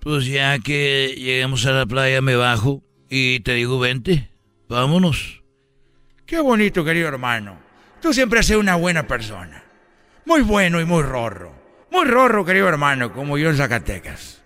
pues 0.00 0.26
ya 0.26 0.58
que 0.58 1.14
lleguemos 1.16 1.66
a 1.66 1.72
la 1.72 1.86
playa, 1.86 2.20
me 2.22 2.36
bajo 2.36 2.82
y 3.10 3.40
te 3.40 3.54
digo, 3.54 3.78
vente, 3.78 4.30
vámonos. 4.68 5.42
Qué 6.26 6.40
bonito, 6.40 6.84
querido 6.84 7.08
hermano. 7.08 7.58
Tú 8.00 8.12
siempre 8.12 8.40
has 8.40 8.46
sido 8.46 8.60
una 8.60 8.74
buena 8.76 9.06
persona. 9.06 9.62
Muy 10.24 10.42
bueno 10.42 10.80
y 10.80 10.84
muy 10.84 11.02
rorro. 11.02 11.54
Muy 11.90 12.04
rorro, 12.06 12.44
querido 12.44 12.68
hermano, 12.68 13.12
como 13.12 13.38
yo 13.38 13.48
en 13.50 13.56
Zacatecas. 13.56 14.42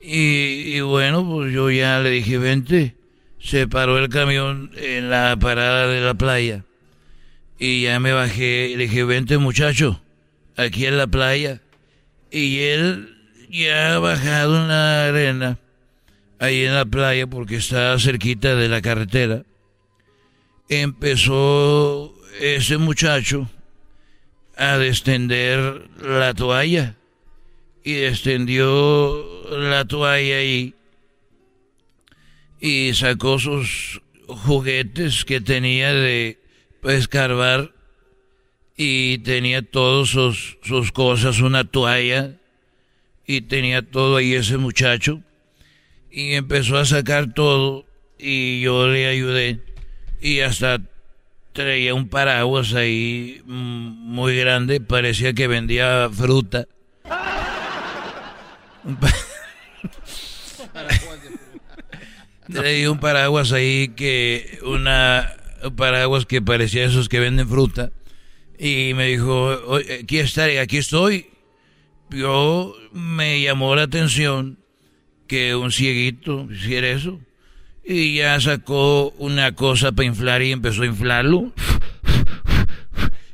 Y, 0.00 0.76
y 0.76 0.80
bueno, 0.80 1.24
pues 1.28 1.52
yo 1.52 1.70
ya 1.70 2.00
le 2.00 2.10
dije, 2.10 2.38
vente. 2.38 2.96
se 3.38 3.68
paró 3.68 3.98
el 3.98 4.08
camión 4.08 4.70
en 4.76 5.10
la 5.10 5.36
parada 5.40 5.86
de 5.86 6.00
la 6.00 6.14
playa. 6.14 6.64
Y 7.58 7.82
ya 7.82 7.98
me 8.00 8.12
bajé 8.12 8.68
y 8.68 8.76
le 8.76 8.84
dije, 8.84 9.04
vente 9.04 9.38
muchacho, 9.38 10.02
aquí 10.56 10.86
en 10.86 10.96
la 10.96 11.06
playa. 11.06 11.60
Y 12.30 12.60
él 12.60 13.16
ya 13.50 13.94
ha 13.94 13.98
bajado 13.98 14.62
en 14.62 14.68
la 14.68 15.06
arena, 15.08 15.58
ahí 16.38 16.64
en 16.64 16.74
la 16.74 16.84
playa, 16.84 17.26
porque 17.26 17.56
está 17.56 17.98
cerquita 17.98 18.54
de 18.54 18.68
la 18.68 18.80
carretera. 18.80 19.44
Empezó 20.68 22.14
ese 22.40 22.78
muchacho 22.78 23.50
a 24.56 24.76
descender 24.78 25.88
la 26.00 26.34
toalla. 26.34 26.96
Y 27.84 27.94
extendió 28.02 29.24
la 29.50 29.84
toalla 29.86 30.36
ahí 30.36 30.74
y 32.60 32.92
sacó 32.94 33.38
sus 33.38 34.02
juguetes 34.26 35.24
que 35.24 35.40
tenía 35.40 35.94
de 35.94 36.38
escarbar 36.84 37.72
y 38.76 39.18
tenía 39.18 39.62
todas 39.62 40.10
sus, 40.10 40.58
sus 40.62 40.92
cosas, 40.92 41.40
una 41.40 41.64
toalla 41.64 42.36
y 43.26 43.42
tenía 43.42 43.82
todo 43.82 44.16
ahí 44.16 44.34
ese 44.34 44.56
muchacho 44.56 45.22
y 46.10 46.34
empezó 46.34 46.78
a 46.78 46.84
sacar 46.84 47.32
todo 47.34 47.86
y 48.18 48.60
yo 48.60 48.88
le 48.88 49.06
ayudé 49.06 49.60
y 50.20 50.40
hasta 50.40 50.80
traía 51.52 51.94
un 51.94 52.08
paraguas 52.08 52.74
ahí 52.74 53.42
mm, 53.44 54.12
muy 54.14 54.36
grande, 54.36 54.80
parecía 54.80 55.32
que 55.32 55.46
vendía 55.48 56.08
fruta. 56.12 56.66
Traía 62.52 62.90
un 62.90 62.98
paraguas 62.98 63.52
ahí 63.52 63.88
que 63.88 64.58
una 64.62 65.34
un 65.62 65.76
paraguas 65.76 66.24
que 66.24 66.40
parecía 66.40 66.84
esos 66.86 67.08
que 67.10 67.20
venden 67.20 67.46
fruta 67.46 67.90
y 68.58 68.94
me 68.94 69.06
dijo, 69.08 69.48
"Oye, 69.66 70.00
aquí 70.02 70.18
estaré, 70.18 70.58
aquí 70.58 70.78
estoy. 70.78 71.26
Yo 72.10 72.74
me 72.92 73.42
llamó 73.42 73.76
la 73.76 73.82
atención 73.82 74.58
que 75.28 75.54
un 75.54 75.70
cieguito 75.70 76.48
hiciera 76.50 76.88
eso. 76.88 77.20
Y 77.84 78.16
ya 78.16 78.40
sacó 78.40 79.10
una 79.18 79.54
cosa 79.54 79.92
para 79.92 80.06
inflar 80.06 80.42
y 80.42 80.52
empezó 80.52 80.82
a 80.82 80.86
inflarlo. 80.86 81.52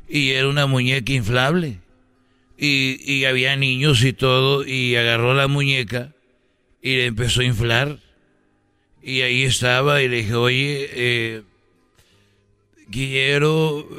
Y 0.07 0.31
era 0.31 0.47
una 0.47 0.67
muñeca 0.67 1.11
inflable. 1.11 1.79
Y, 2.57 2.99
y 3.11 3.25
había 3.25 3.55
niños 3.55 4.03
y 4.03 4.13
todo 4.13 4.65
y 4.65 4.95
agarró 4.95 5.33
la 5.33 5.47
muñeca 5.47 6.13
y 6.81 6.97
le 6.97 7.05
empezó 7.07 7.41
a 7.41 7.45
inflar. 7.45 7.97
Y 9.01 9.21
ahí 9.21 9.43
estaba 9.43 10.01
y 10.01 10.07
le 10.07 10.17
dije, 10.17 10.35
oye, 10.35 10.89
eh, 10.93 11.43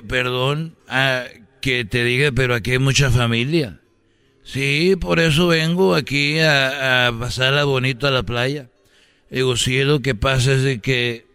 perdón, 0.06 0.76
a 0.88 1.24
que 1.60 1.84
te 1.84 2.04
diga, 2.04 2.32
pero 2.32 2.54
aquí 2.54 2.72
hay 2.72 2.78
mucha 2.78 3.10
familia. 3.10 3.80
Sí, 4.46 4.94
por 5.00 5.18
eso 5.18 5.48
vengo 5.48 5.96
aquí 5.96 6.38
a, 6.38 7.08
a 7.08 7.18
pasarla 7.18 7.64
bonito 7.64 8.06
a 8.06 8.12
la 8.12 8.22
playa. 8.22 8.68
Digo, 9.28 9.56
sí, 9.56 9.82
lo 9.82 10.00
que 10.00 10.14
pasa 10.14 10.52
es 10.52 10.62
de 10.62 10.78
que 10.80 11.26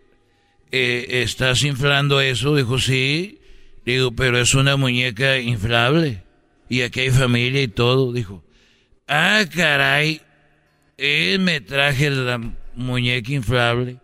eh, 0.71 1.21
estás 1.23 1.63
inflando 1.63 2.21
eso. 2.21 2.55
Dijo, 2.55 2.79
sí. 2.79 3.41
Digo, 3.85 4.13
pero 4.13 4.39
es 4.39 4.55
una 4.55 4.77
muñeca 4.77 5.39
inflable. 5.39 6.23
Y 6.69 6.83
aquí 6.83 7.01
hay 7.01 7.11
familia 7.11 7.61
y 7.61 7.67
todo. 7.67 8.13
Dijo, 8.13 8.45
ah, 9.09 9.43
caray. 9.53 10.21
Él 10.97 11.39
me 11.39 11.59
traje 11.59 12.11
la 12.11 12.39
muñeca 12.75 13.33
inflable. 13.33 13.97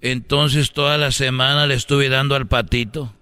Entonces 0.00 0.72
toda 0.72 0.96
la 0.96 1.12
semana 1.12 1.66
le 1.66 1.74
estuve 1.74 2.08
dando 2.08 2.36
al 2.36 2.48
patito. 2.48 3.14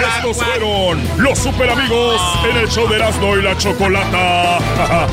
Estos 0.00 0.36
fueron 0.36 1.02
los 1.18 1.38
super 1.38 1.70
amigos 1.70 2.20
en 2.50 2.56
el 2.56 2.68
show 2.68 2.88
de 2.88 2.96
Erasmo 2.96 3.36
y 3.36 3.42
la 3.42 3.56
Chocolata. 3.56 4.58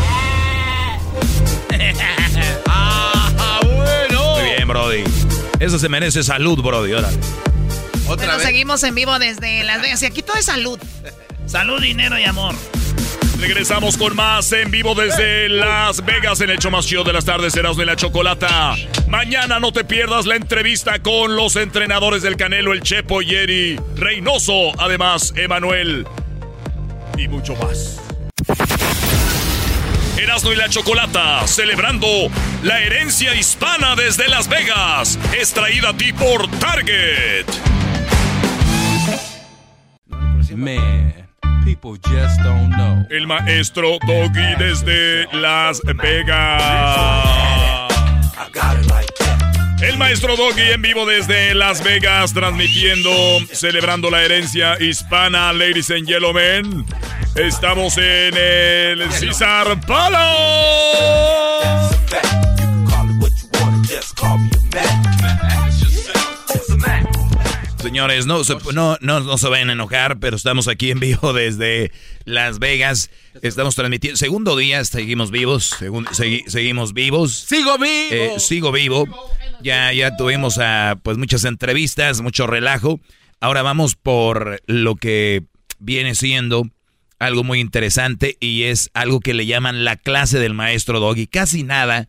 Muy 3.61 4.43
bien, 4.43 4.67
Brody. 4.67 5.03
Eso 5.59 5.77
se 5.79 5.89
merece 5.89 6.23
salud, 6.23 6.61
Brody. 6.61 6.93
Órale. 6.93 7.17
Bueno, 8.05 8.39
seguimos 8.39 8.83
en 8.83 8.95
vivo 8.95 9.17
desde 9.19 9.63
Las 9.63 9.81
Vegas 9.81 10.01
y 10.03 10.05
aquí 10.05 10.21
todo 10.21 10.37
es 10.37 10.45
salud. 10.45 10.79
Salud, 11.45 11.81
dinero 11.81 12.17
y 12.19 12.23
amor. 12.23 12.55
Regresamos 13.41 13.97
con 13.97 14.15
más 14.15 14.51
en 14.51 14.69
vivo 14.69 14.93
desde 14.93 15.49
Las 15.49 16.05
Vegas 16.05 16.41
en 16.41 16.51
el 16.51 16.59
show 16.59 16.69
más 16.69 16.85
chido 16.85 17.03
de 17.03 17.11
las 17.11 17.25
tardes, 17.25 17.55
Erasmo 17.55 17.81
y 17.81 17.87
la 17.87 17.95
Chocolata. 17.95 18.75
Mañana 19.09 19.59
no 19.59 19.73
te 19.73 19.83
pierdas 19.83 20.27
la 20.27 20.35
entrevista 20.35 21.01
con 21.01 21.35
los 21.35 21.55
entrenadores 21.55 22.21
del 22.21 22.37
Canelo, 22.37 22.71
el 22.71 22.81
Chepo 22.81 23.23
Yeri, 23.23 23.79
Reynoso, 23.95 24.79
además 24.79 25.33
Emanuel 25.35 26.05
y 27.17 27.27
mucho 27.27 27.55
más. 27.55 27.99
Erasmo 30.17 30.53
y 30.53 30.55
la 30.55 30.69
Chocolata, 30.69 31.47
celebrando 31.47 32.07
la 32.61 32.79
herencia 32.79 33.33
hispana 33.33 33.95
desde 33.95 34.27
Las 34.27 34.47
Vegas, 34.49 35.17
es 35.35 35.51
traída 35.51 35.89
a 35.89 35.97
ti 35.97 36.13
por 36.13 36.47
Target. 36.59 37.47
Man, 40.53 41.30
people 41.63 41.97
just 41.97 42.39
don't 42.43 42.69
know. 42.71 43.05
El 43.09 43.27
maestro 43.27 43.97
Doggy 44.05 44.55
desde 44.57 45.27
Las 45.33 45.81
Vegas. 45.81 47.23
El 49.81 49.97
maestro 49.97 50.35
Doggy 50.35 50.71
en 50.73 50.81
vivo 50.81 51.05
desde 51.05 51.55
Las 51.55 51.83
Vegas, 51.83 52.33
transmitiendo, 52.33 53.11
celebrando 53.51 54.09
la 54.11 54.23
herencia 54.23 54.77
hispana, 54.79 55.51
ladies 55.53 55.89
and 55.89 56.07
gentlemen. 56.07 56.85
Estamos 57.35 57.97
en 57.97 58.35
el 58.37 59.11
César 59.11 59.79
Palace. 59.87 61.21
Señores, 67.91 68.25
no 68.25 68.41
se, 68.45 68.55
no, 68.73 68.97
no, 69.01 69.19
no 69.19 69.37
se 69.37 69.49
vayan 69.49 69.69
a 69.69 69.73
enojar, 69.73 70.17
pero 70.21 70.37
estamos 70.37 70.69
aquí 70.69 70.91
en 70.91 71.01
vivo 71.01 71.33
desde 71.33 71.91
Las 72.23 72.57
Vegas. 72.57 73.11
Estamos 73.41 73.75
transmitiendo. 73.75 74.15
Segundo 74.17 74.55
día, 74.55 74.81
seguimos 74.85 75.29
vivos. 75.29 75.73
segun- 75.77 76.05
segui- 76.07 76.47
seguimos 76.47 76.93
vivos. 76.93 77.33
¡Sigo 77.49 77.77
vivo! 77.77 78.07
Eh, 78.11 78.35
sigo 78.37 78.71
vivo. 78.71 79.03
Ya, 79.61 79.91
ya 79.91 80.15
tuvimos 80.15 80.57
ah, 80.57 80.95
pues 81.03 81.17
muchas 81.17 81.43
entrevistas, 81.43 82.21
mucho 82.21 82.47
relajo. 82.47 83.01
Ahora 83.41 83.61
vamos 83.61 83.95
por 83.97 84.61
lo 84.67 84.95
que 84.95 85.43
viene 85.79 86.15
siendo 86.15 86.69
algo 87.19 87.43
muy 87.43 87.59
interesante 87.59 88.37
y 88.39 88.63
es 88.63 88.89
algo 88.93 89.19
que 89.19 89.33
le 89.33 89.47
llaman 89.47 89.83
la 89.83 89.97
clase 89.97 90.39
del 90.39 90.53
maestro 90.53 91.01
Doggy. 91.01 91.27
Casi 91.27 91.63
nada 91.63 92.07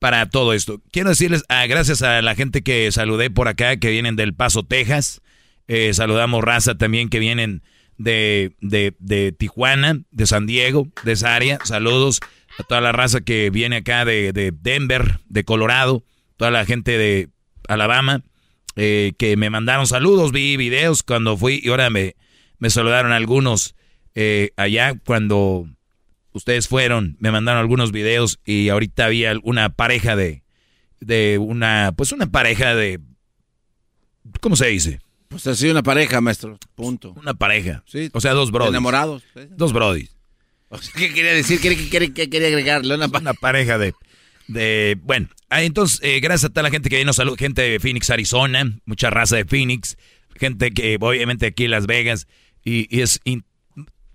para 0.00 0.28
todo 0.28 0.52
esto. 0.54 0.82
Quiero 0.90 1.10
decirles, 1.10 1.44
ah, 1.48 1.66
gracias 1.66 2.02
a 2.02 2.20
la 2.22 2.34
gente 2.34 2.62
que 2.62 2.90
saludé 2.90 3.30
por 3.30 3.46
acá, 3.46 3.76
que 3.76 3.90
vienen 3.90 4.16
del 4.16 4.34
Paso, 4.34 4.64
Texas. 4.64 5.20
Eh, 5.68 5.94
saludamos 5.94 6.42
raza 6.42 6.74
también 6.74 7.08
que 7.10 7.20
vienen 7.20 7.62
de, 7.98 8.56
de, 8.60 8.96
de 8.98 9.30
Tijuana, 9.30 10.00
de 10.10 10.26
San 10.26 10.46
Diego, 10.46 10.88
de 11.04 11.12
esa 11.12 11.36
área. 11.36 11.58
Saludos 11.64 12.20
a 12.58 12.64
toda 12.64 12.80
la 12.80 12.92
raza 12.92 13.20
que 13.20 13.50
viene 13.50 13.76
acá 13.76 14.04
de, 14.04 14.32
de 14.32 14.52
Denver, 14.52 15.20
de 15.28 15.44
Colorado, 15.44 16.02
toda 16.36 16.50
la 16.50 16.64
gente 16.64 16.96
de 16.96 17.28
Alabama, 17.68 18.24
eh, 18.76 19.12
que 19.18 19.36
me 19.36 19.50
mandaron 19.50 19.86
saludos, 19.86 20.32
vi 20.32 20.56
videos 20.56 21.02
cuando 21.02 21.36
fui 21.36 21.60
y 21.62 21.68
ahora 21.68 21.90
me, 21.90 22.16
me 22.58 22.70
saludaron 22.70 23.12
algunos 23.12 23.74
eh, 24.14 24.50
allá 24.56 24.94
cuando 25.04 25.68
ustedes 26.32 26.68
fueron, 26.68 27.16
me 27.20 27.30
mandaron 27.30 27.60
algunos 27.60 27.92
videos 27.92 28.38
y 28.44 28.68
ahorita 28.68 29.06
había 29.06 29.34
una 29.42 29.70
pareja 29.70 30.16
de, 30.16 30.42
de 31.00 31.38
una, 31.38 31.92
pues 31.96 32.12
una 32.12 32.26
pareja 32.30 32.74
de, 32.74 33.00
¿cómo 34.40 34.56
se 34.56 34.66
dice? 34.68 35.00
Pues 35.28 35.46
así 35.46 35.68
una 35.68 35.82
pareja, 35.82 36.20
maestro. 36.20 36.58
Punto. 36.74 37.12
Una 37.12 37.34
pareja. 37.34 37.84
Sí. 37.86 38.10
O 38.12 38.20
sea, 38.20 38.32
dos 38.32 38.50
brodis. 38.50 38.70
Enamorados. 38.70 39.22
Dos 39.50 39.72
brodis. 39.72 40.16
O 40.70 40.78
sea, 40.78 40.92
¿Qué 40.96 41.12
quería 41.12 41.32
decir? 41.34 41.60
¿Qué, 41.60 41.76
qué- 41.76 41.88
qué- 41.88 42.12
qué 42.12 42.28
quería 42.30 42.48
agregarle? 42.48 42.94
Una, 42.94 43.08
pa- 43.08 43.18
Una 43.20 43.34
pareja 43.34 43.78
de, 43.78 43.92
de, 44.48 44.96
bueno, 45.02 45.28
entonces, 45.50 46.00
eh, 46.02 46.18
gracias 46.20 46.50
a 46.50 46.52
toda 46.52 46.64
la 46.64 46.70
gente 46.70 46.88
que 46.88 46.98
vino, 46.98 47.12
salud, 47.12 47.36
gente 47.38 47.62
de 47.62 47.78
Phoenix, 47.80 48.10
Arizona, 48.10 48.64
mucha 48.84 49.10
raza 49.10 49.36
de 49.36 49.44
Phoenix, 49.44 49.96
gente 50.36 50.70
que 50.72 50.96
obviamente 51.00 51.46
aquí 51.46 51.64
en 51.64 51.70
Las 51.72 51.86
Vegas, 51.86 52.26
y, 52.64 52.86
y 52.94 53.00
es 53.02 53.20
in- 53.24 53.44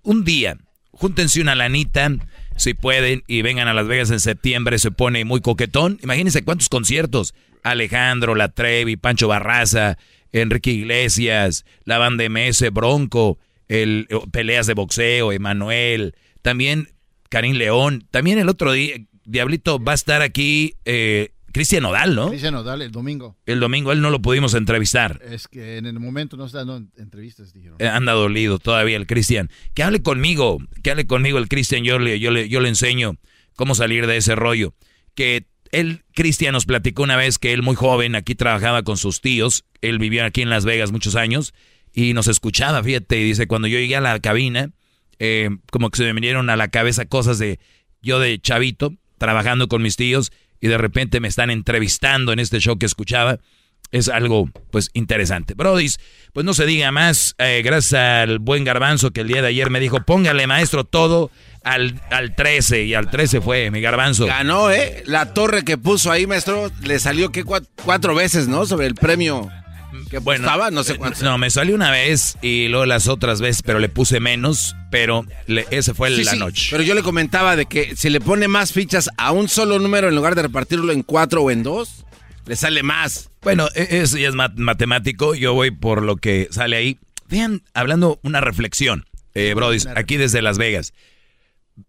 un 0.02 0.24
día, 0.24 0.58
júntense 0.96 1.40
una 1.40 1.54
lanita, 1.54 2.10
si 2.56 2.74
pueden, 2.74 3.22
y 3.26 3.42
vengan 3.42 3.68
a 3.68 3.74
Las 3.74 3.86
Vegas 3.86 4.10
en 4.10 4.20
septiembre, 4.20 4.78
se 4.78 4.90
pone 4.90 5.24
muy 5.24 5.40
coquetón. 5.40 5.98
Imagínense 6.02 6.42
cuántos 6.42 6.68
conciertos. 6.68 7.34
Alejandro, 7.62 8.34
La 8.34 8.48
Trevi, 8.48 8.96
Pancho 8.96 9.28
Barraza, 9.28 9.98
Enrique 10.32 10.70
Iglesias, 10.70 11.64
la 11.84 11.98
banda 11.98 12.28
MS, 12.28 12.70
Bronco, 12.72 13.38
el, 13.68 14.08
peleas 14.30 14.66
de 14.66 14.74
boxeo, 14.74 15.32
Emanuel. 15.32 16.14
También 16.42 16.88
Karim 17.28 17.56
León. 17.56 18.06
También 18.10 18.38
el 18.38 18.48
otro 18.48 18.72
día, 18.72 18.96
Diablito, 19.24 19.82
va 19.82 19.92
a 19.92 19.96
estar 19.96 20.22
aquí 20.22 20.74
eh, 20.84 21.30
Cristian 21.56 21.84
Nodal, 21.84 22.14
¿no? 22.14 22.28
Cristian 22.28 22.52
Nodal 22.52 22.82
el 22.82 22.92
domingo. 22.92 23.34
El 23.46 23.60
domingo 23.60 23.90
él 23.90 24.02
no 24.02 24.10
lo 24.10 24.20
pudimos 24.20 24.52
entrevistar. 24.52 25.22
Es 25.24 25.48
que 25.48 25.78
en 25.78 25.86
el 25.86 25.98
momento 25.98 26.36
no 26.36 26.44
está 26.44 26.58
dando 26.58 26.86
entrevistas, 26.98 27.54
dijeron. 27.54 27.78
Eh, 27.80 27.88
anda 27.88 28.12
dolido 28.12 28.58
todavía 28.58 28.98
el 28.98 29.06
Cristian. 29.06 29.48
Que 29.72 29.82
hable 29.82 30.02
conmigo, 30.02 30.58
que 30.82 30.90
hable 30.90 31.06
conmigo 31.06 31.38
el 31.38 31.48
Cristian, 31.48 31.82
yo 31.82 31.98
le, 31.98 32.20
yo, 32.20 32.30
le, 32.30 32.50
yo 32.50 32.60
le 32.60 32.68
enseño 32.68 33.16
cómo 33.54 33.74
salir 33.74 34.06
de 34.06 34.18
ese 34.18 34.34
rollo. 34.34 34.74
Que 35.14 35.46
él, 35.72 36.04
Cristian, 36.12 36.52
nos 36.52 36.66
platicó 36.66 37.04
una 37.04 37.16
vez 37.16 37.38
que 37.38 37.54
él 37.54 37.62
muy 37.62 37.74
joven 37.74 38.16
aquí 38.16 38.34
trabajaba 38.34 38.82
con 38.82 38.98
sus 38.98 39.22
tíos, 39.22 39.64
él 39.80 39.98
vivía 39.98 40.26
aquí 40.26 40.42
en 40.42 40.50
Las 40.50 40.66
Vegas 40.66 40.92
muchos 40.92 41.16
años 41.16 41.54
y 41.94 42.12
nos 42.12 42.28
escuchaba, 42.28 42.82
fíjate, 42.82 43.18
y 43.18 43.24
dice, 43.24 43.46
cuando 43.46 43.66
yo 43.66 43.78
llegué 43.78 43.96
a 43.96 44.02
la 44.02 44.20
cabina, 44.20 44.72
eh, 45.18 45.48
como 45.72 45.88
que 45.88 45.96
se 45.96 46.04
me 46.04 46.12
vinieron 46.12 46.50
a 46.50 46.56
la 46.56 46.68
cabeza 46.68 47.06
cosas 47.06 47.38
de 47.38 47.58
yo 48.02 48.20
de 48.20 48.38
chavito, 48.38 48.92
trabajando 49.16 49.68
con 49.68 49.80
mis 49.80 49.96
tíos, 49.96 50.32
y 50.60 50.68
de 50.68 50.78
repente 50.78 51.20
me 51.20 51.28
están 51.28 51.50
entrevistando 51.50 52.32
en 52.32 52.38
este 52.38 52.58
show 52.60 52.78
que 52.78 52.86
escuchaba. 52.86 53.38
Es 53.92 54.08
algo, 54.08 54.50
pues, 54.70 54.90
interesante. 54.94 55.54
Brody, 55.54 55.88
pues 56.32 56.44
no 56.44 56.54
se 56.54 56.66
diga 56.66 56.90
más, 56.90 57.36
eh, 57.38 57.62
gracias 57.64 57.94
al 57.94 58.40
buen 58.40 58.64
garbanzo 58.64 59.12
que 59.12 59.20
el 59.20 59.28
día 59.28 59.42
de 59.42 59.48
ayer 59.48 59.70
me 59.70 59.78
dijo, 59.78 60.02
póngale 60.04 60.46
maestro 60.48 60.84
todo 60.84 61.30
al, 61.62 62.00
al 62.10 62.34
13, 62.34 62.84
y 62.84 62.94
al 62.94 63.10
13 63.10 63.40
fue 63.40 63.70
mi 63.70 63.80
garbanzo. 63.80 64.26
Ganó, 64.26 64.70
¿eh? 64.70 65.02
La 65.06 65.34
torre 65.34 65.64
que 65.64 65.78
puso 65.78 66.10
ahí, 66.10 66.26
maestro, 66.26 66.70
le 66.82 66.98
salió 66.98 67.30
que 67.30 67.44
cuatro, 67.44 68.14
veces, 68.14 68.48
¿no? 68.48 68.66
Sobre 68.66 68.86
el 68.86 68.96
premio 68.96 69.48
que 70.10 70.18
bueno, 70.18 70.44
estaba, 70.44 70.70
no 70.70 70.84
sé 70.84 70.94
eh, 70.94 70.96
cuánto. 70.98 71.24
No, 71.24 71.38
me 71.38 71.50
salió 71.50 71.74
una 71.74 71.90
vez 71.90 72.36
y 72.42 72.68
luego 72.68 72.86
las 72.86 73.08
otras 73.08 73.40
veces, 73.40 73.62
pero 73.62 73.78
le 73.78 73.88
puse 73.88 74.20
menos, 74.20 74.76
pero 74.90 75.26
le, 75.46 75.66
ese 75.70 75.94
fue 75.94 76.10
la 76.10 76.34
noche. 76.36 76.68
Pero 76.70 76.82
yo 76.82 76.94
le 76.94 77.02
comentaba 77.02 77.56
de 77.56 77.66
que 77.66 77.96
si 77.96 78.10
le 78.10 78.20
pone 78.20 78.48
más 78.48 78.72
fichas 78.72 79.10
a 79.16 79.32
un 79.32 79.48
solo 79.48 79.78
número 79.78 80.08
en 80.08 80.14
lugar 80.14 80.34
de 80.34 80.42
repartirlo 80.42 80.92
en 80.92 81.02
cuatro 81.02 81.42
o 81.42 81.50
en 81.50 81.62
dos, 81.62 82.04
le 82.46 82.56
sale 82.56 82.82
más. 82.82 83.30
Bueno, 83.42 83.68
e, 83.74 84.00
eso 84.02 84.18
ya 84.18 84.28
es 84.28 84.34
matemático, 84.34 85.34
yo 85.34 85.54
voy 85.54 85.70
por 85.70 86.02
lo 86.02 86.16
que 86.16 86.48
sale 86.50 86.76
ahí. 86.76 86.98
Vean, 87.28 87.62
hablando 87.74 88.20
una 88.22 88.40
reflexión, 88.40 89.06
eh, 89.34 89.54
Brody, 89.54 89.78
aquí 89.96 90.16
desde 90.16 90.42
Las 90.42 90.58
Vegas. 90.58 90.94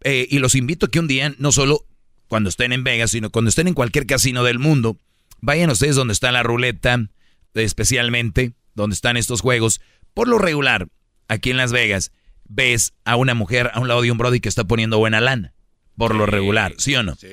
Eh, 0.03 0.27
y 0.29 0.39
los 0.39 0.55
invito 0.55 0.87
a 0.87 0.89
que 0.89 0.99
un 0.99 1.07
día, 1.07 1.33
no 1.37 1.51
solo 1.51 1.85
cuando 2.27 2.49
estén 2.49 2.73
en 2.73 2.83
Vegas, 2.83 3.11
sino 3.11 3.29
cuando 3.29 3.49
estén 3.49 3.67
en 3.67 3.73
cualquier 3.73 4.05
casino 4.05 4.43
del 4.43 4.59
mundo, 4.59 4.97
vayan 5.39 5.69
ustedes 5.69 5.95
donde 5.95 6.13
está 6.13 6.31
la 6.31 6.43
ruleta, 6.43 7.07
especialmente 7.53 8.53
donde 8.75 8.93
están 8.93 9.17
estos 9.17 9.41
juegos. 9.41 9.81
Por 10.13 10.27
lo 10.27 10.37
regular, 10.37 10.87
aquí 11.27 11.51
en 11.51 11.57
Las 11.57 11.71
Vegas, 11.71 12.11
ves 12.45 12.93
a 13.05 13.15
una 13.15 13.33
mujer 13.33 13.71
a 13.73 13.79
un 13.79 13.87
lado 13.87 14.01
de 14.01 14.11
un 14.11 14.17
Brody 14.17 14.39
que 14.39 14.49
está 14.49 14.63
poniendo 14.63 14.97
buena 14.97 15.21
lana. 15.21 15.53
Por 15.97 16.15
lo 16.15 16.25
regular, 16.25 16.75
¿sí 16.77 16.95
o 16.95 17.03
no? 17.03 17.15
Sí. 17.15 17.27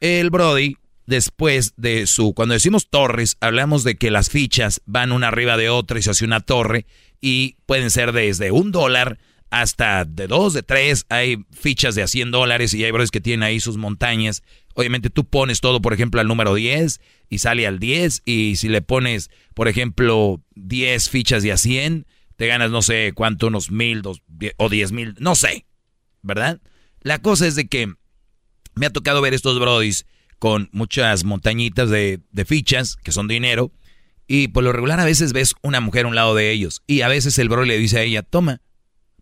El 0.00 0.30
Brody, 0.30 0.76
después 1.06 1.74
de 1.76 2.06
su. 2.06 2.32
Cuando 2.32 2.54
decimos 2.54 2.88
torres, 2.88 3.36
hablamos 3.40 3.84
de 3.84 3.96
que 3.96 4.10
las 4.10 4.30
fichas 4.30 4.80
van 4.86 5.12
una 5.12 5.28
arriba 5.28 5.58
de 5.58 5.68
otra 5.68 5.98
y 5.98 6.02
se 6.02 6.10
hace 6.10 6.24
una 6.24 6.40
torre. 6.40 6.86
Y 7.20 7.56
pueden 7.66 7.90
ser 7.90 8.12
desde 8.12 8.50
un 8.50 8.72
dólar 8.72 9.18
hasta 9.50 10.04
de 10.04 10.26
dos, 10.26 10.54
de 10.54 10.62
tres. 10.62 11.04
Hay 11.08 11.44
fichas 11.52 11.94
de 11.94 12.02
a 12.02 12.06
100 12.06 12.30
dólares 12.30 12.72
y 12.72 12.84
hay 12.84 12.90
Brodis 12.90 13.10
que 13.10 13.20
tienen 13.20 13.42
ahí 13.42 13.60
sus 13.60 13.76
montañas. 13.76 14.42
Obviamente 14.74 15.10
tú 15.10 15.24
pones 15.24 15.60
todo, 15.60 15.82
por 15.82 15.92
ejemplo, 15.92 16.20
al 16.20 16.28
número 16.28 16.54
10 16.54 17.00
y 17.28 17.38
sale 17.38 17.66
al 17.66 17.78
10. 17.78 18.22
Y 18.24 18.56
si 18.56 18.68
le 18.68 18.80
pones, 18.80 19.30
por 19.54 19.68
ejemplo, 19.68 20.42
10 20.54 21.10
fichas 21.10 21.42
de 21.42 21.52
a 21.52 21.56
100, 21.56 22.06
te 22.36 22.46
ganas 22.46 22.70
no 22.70 22.80
sé 22.80 23.12
cuánto, 23.14 23.48
unos 23.48 23.70
mil 23.70 24.02
dos, 24.02 24.22
o 24.56 24.68
10 24.68 24.92
mil, 24.92 25.14
no 25.18 25.34
sé, 25.34 25.66
¿verdad? 26.22 26.60
La 27.02 27.18
cosa 27.20 27.46
es 27.46 27.54
de 27.54 27.68
que 27.68 27.92
me 28.74 28.86
ha 28.86 28.90
tocado 28.90 29.20
ver 29.20 29.34
estos 29.34 29.58
brodis 29.58 30.06
con 30.38 30.70
muchas 30.72 31.24
montañitas 31.24 31.90
de, 31.90 32.20
de 32.30 32.44
fichas, 32.44 32.96
que 32.96 33.12
son 33.12 33.28
dinero. 33.28 33.72
Y 34.26 34.48
por 34.48 34.62
lo 34.62 34.72
regular 34.72 35.00
a 35.00 35.04
veces 35.04 35.32
ves 35.32 35.54
una 35.60 35.80
mujer 35.80 36.04
a 36.04 36.08
un 36.08 36.14
lado 36.14 36.36
de 36.36 36.52
ellos. 36.52 36.82
Y 36.86 37.00
a 37.00 37.08
veces 37.08 37.36
el 37.38 37.48
bro 37.48 37.64
le 37.64 37.76
dice 37.78 37.98
a 37.98 38.02
ella, 38.02 38.22
toma, 38.22 38.62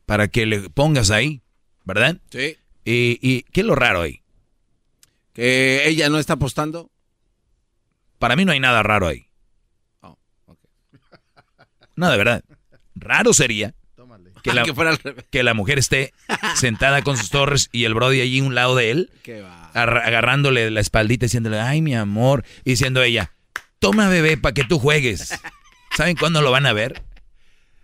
para 0.09 0.29
que 0.29 0.47
le 0.47 0.71
pongas 0.71 1.11
ahí, 1.11 1.43
¿verdad? 1.85 2.17
Sí. 2.31 2.57
¿Y, 2.83 3.19
y 3.21 3.43
qué 3.53 3.61
es 3.61 3.67
lo 3.67 3.75
raro 3.75 4.01
ahí? 4.01 4.23
¿Que 5.35 5.87
ella 5.87 6.09
no 6.09 6.19
está 6.19 6.33
apostando? 6.33 6.91
Para 8.19 8.35
mí 8.35 8.47
no 8.47 8.53
hay 8.53 8.59
nada 8.59 8.83
raro 8.83 9.07
ahí. 9.07 9.27
Oh, 10.01 10.17
no, 11.95 12.11
de 12.11 12.17
verdad. 12.17 12.43
Raro 12.95 13.35
sería 13.35 13.75
que, 14.43 14.55
la, 14.55 14.65
que, 15.31 15.43
la, 15.43 15.53
mujer 15.53 15.79
esté 15.79 16.15
sentada 16.57 17.03
con 17.03 17.19
sus 17.19 17.29
torres 17.29 17.69
y 17.71 17.85
el 17.85 17.93
Brody 17.93 18.23
allí 18.23 18.39
a 18.39 18.45
un 18.45 18.55
lado 18.55 18.77
de 18.77 18.91
él, 18.91 19.11
agarrándole 19.75 20.71
la 20.71 20.81
espaldita 20.81 21.27
y 21.27 21.29
diciéndole, 21.29 21.61
ay, 21.61 21.83
mi 21.83 21.95
amor, 21.95 22.47
y 22.65 22.71
diciendo 22.71 23.03
ella, 23.03 23.33
toma 23.79 24.09
bebé 24.09 24.39
para 24.39 24.55
que 24.55 24.65
tú 24.65 24.79
juegues. 24.79 25.39
¿Saben 25.95 26.17
cuándo 26.17 26.41
lo 26.41 26.51
van 26.51 26.65
a 26.65 26.73
ver? 26.73 27.03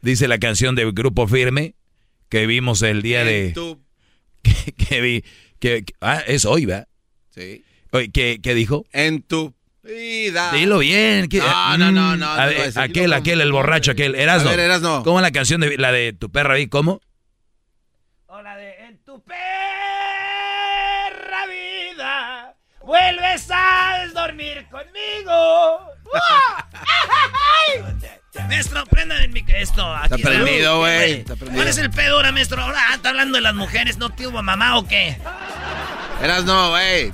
Dice 0.01 0.27
la 0.27 0.39
canción 0.39 0.75
del 0.75 0.93
Grupo 0.93 1.29
Firme, 1.29 1.75
que 2.35 2.47
vimos 2.49 2.83
el 2.83 3.01
día 3.01 3.23
de... 3.23 3.55
Que, 4.77 5.01
vi... 5.01 5.25
Que, 5.61 5.85
ah, 6.01 6.21
es 6.27 6.45
hoy, 6.45 6.67
¿va? 6.67 6.89
Sí. 7.31 7.65
Oye, 7.93 8.11
¿qué, 8.11 8.41
¿qué, 8.43 8.55
dijo? 8.55 8.85
En 8.93 9.23
tu 9.23 9.55
vida. 9.85 10.53
Dilo 10.53 10.79
bien. 10.79 11.29
no, 11.33 11.79
no, 11.79 11.93
no, 11.93 12.17
no, 12.17 12.27
aquel, 12.75 13.13
aquel, 13.13 13.41
el 13.41 13.53
borracho, 13.53 13.93
aquel. 13.93 14.17
Erasno. 14.17 14.49
A 14.49 14.57
ver, 14.57 14.67
Erasno. 14.67 15.05
¿Cómo 15.05 15.21
la 15.21 15.31
canción 15.31 15.61
de 15.61 15.79
la 15.79 15.93
de 15.93 16.13
tu 16.13 16.33
perra 16.33 16.55
ahí? 16.55 16.67
¿Cómo? 16.67 17.01
O 18.27 18.43
la 18.43 18.57
de 18.57 18.85
En 18.85 18.99
tu 19.05 19.23
perra 19.23 19.37
vida 21.47 22.57
vuelves 22.83 23.47
a 23.49 24.09
dormir 24.13 24.67
conmigo. 24.73 25.87
Maestro, 28.35 28.85
prendan 28.87 29.23
el 29.23 29.31
mic 29.31 29.49
esto. 29.49 29.85
Aquí 29.95 30.17
está 30.17 30.29
prendido, 30.29 30.81
güey. 30.81 31.25
¿Cuál 31.25 31.69
es 31.69 31.79
el 31.79 31.91
pedo 31.91 32.17
ahora, 32.17 32.33
maestro? 32.33 32.61
Ahora 32.61 32.81
está 32.95 33.11
hablando 33.11 33.37
de 33.37 33.43
las 33.43 33.55
mujeres, 33.55 33.97
¿no 33.97 34.11
tuvo 34.11 34.43
mamá 34.43 34.77
o 34.77 34.87
qué? 34.87 35.17
Eras 36.23 36.45
no, 36.45 36.71
güey. 36.71 37.13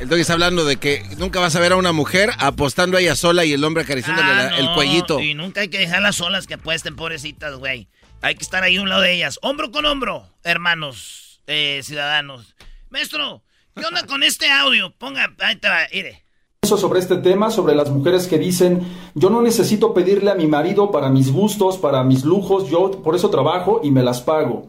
El 0.00 0.08
doggy 0.08 0.20
está 0.20 0.34
hablando 0.34 0.64
de 0.64 0.76
que 0.76 1.02
nunca 1.18 1.40
vas 1.40 1.54
a 1.56 1.60
ver 1.60 1.72
a 1.72 1.76
una 1.76 1.92
mujer 1.92 2.30
apostando 2.38 2.96
a 2.96 3.00
ella 3.00 3.14
sola 3.14 3.44
y 3.44 3.52
el 3.52 3.64
hombre 3.64 3.84
acariciándole 3.84 4.28
ah, 4.28 4.58
el 4.58 4.70
cuellito. 4.72 5.20
Y 5.20 5.34
nunca 5.34 5.60
hay 5.60 5.68
que 5.68 5.78
dejarlas 5.78 6.16
solas 6.16 6.46
que 6.46 6.54
apuesten, 6.54 6.96
pobrecitas, 6.96 7.54
güey. 7.54 7.88
Hay 8.20 8.34
que 8.34 8.42
estar 8.42 8.62
ahí 8.62 8.76
a 8.76 8.82
un 8.82 8.88
lado 8.88 9.02
de 9.02 9.12
ellas, 9.12 9.38
hombro 9.42 9.70
con 9.70 9.86
hombro, 9.86 10.28
hermanos, 10.42 11.40
eh, 11.46 11.80
ciudadanos. 11.84 12.54
Maestro, 12.90 13.44
¿qué 13.76 13.84
onda 13.84 14.04
con 14.04 14.22
este 14.22 14.50
audio? 14.50 14.90
Ponga, 14.90 15.32
ahí 15.38 15.56
te 15.56 15.68
va, 15.68 15.86
mire 15.92 16.23
sobre 16.66 17.00
este 17.00 17.16
tema, 17.16 17.50
sobre 17.50 17.74
las 17.74 17.90
mujeres 17.90 18.26
que 18.26 18.38
dicen, 18.38 18.82
yo 19.14 19.30
no 19.30 19.42
necesito 19.42 19.94
pedirle 19.94 20.30
a 20.30 20.34
mi 20.34 20.46
marido 20.46 20.90
para 20.90 21.10
mis 21.10 21.32
gustos, 21.32 21.76
para 21.76 22.02
mis 22.02 22.24
lujos, 22.24 22.68
yo 22.68 22.90
por 22.90 23.14
eso 23.14 23.30
trabajo 23.30 23.80
y 23.82 23.90
me 23.90 24.02
las 24.02 24.20
pago. 24.20 24.64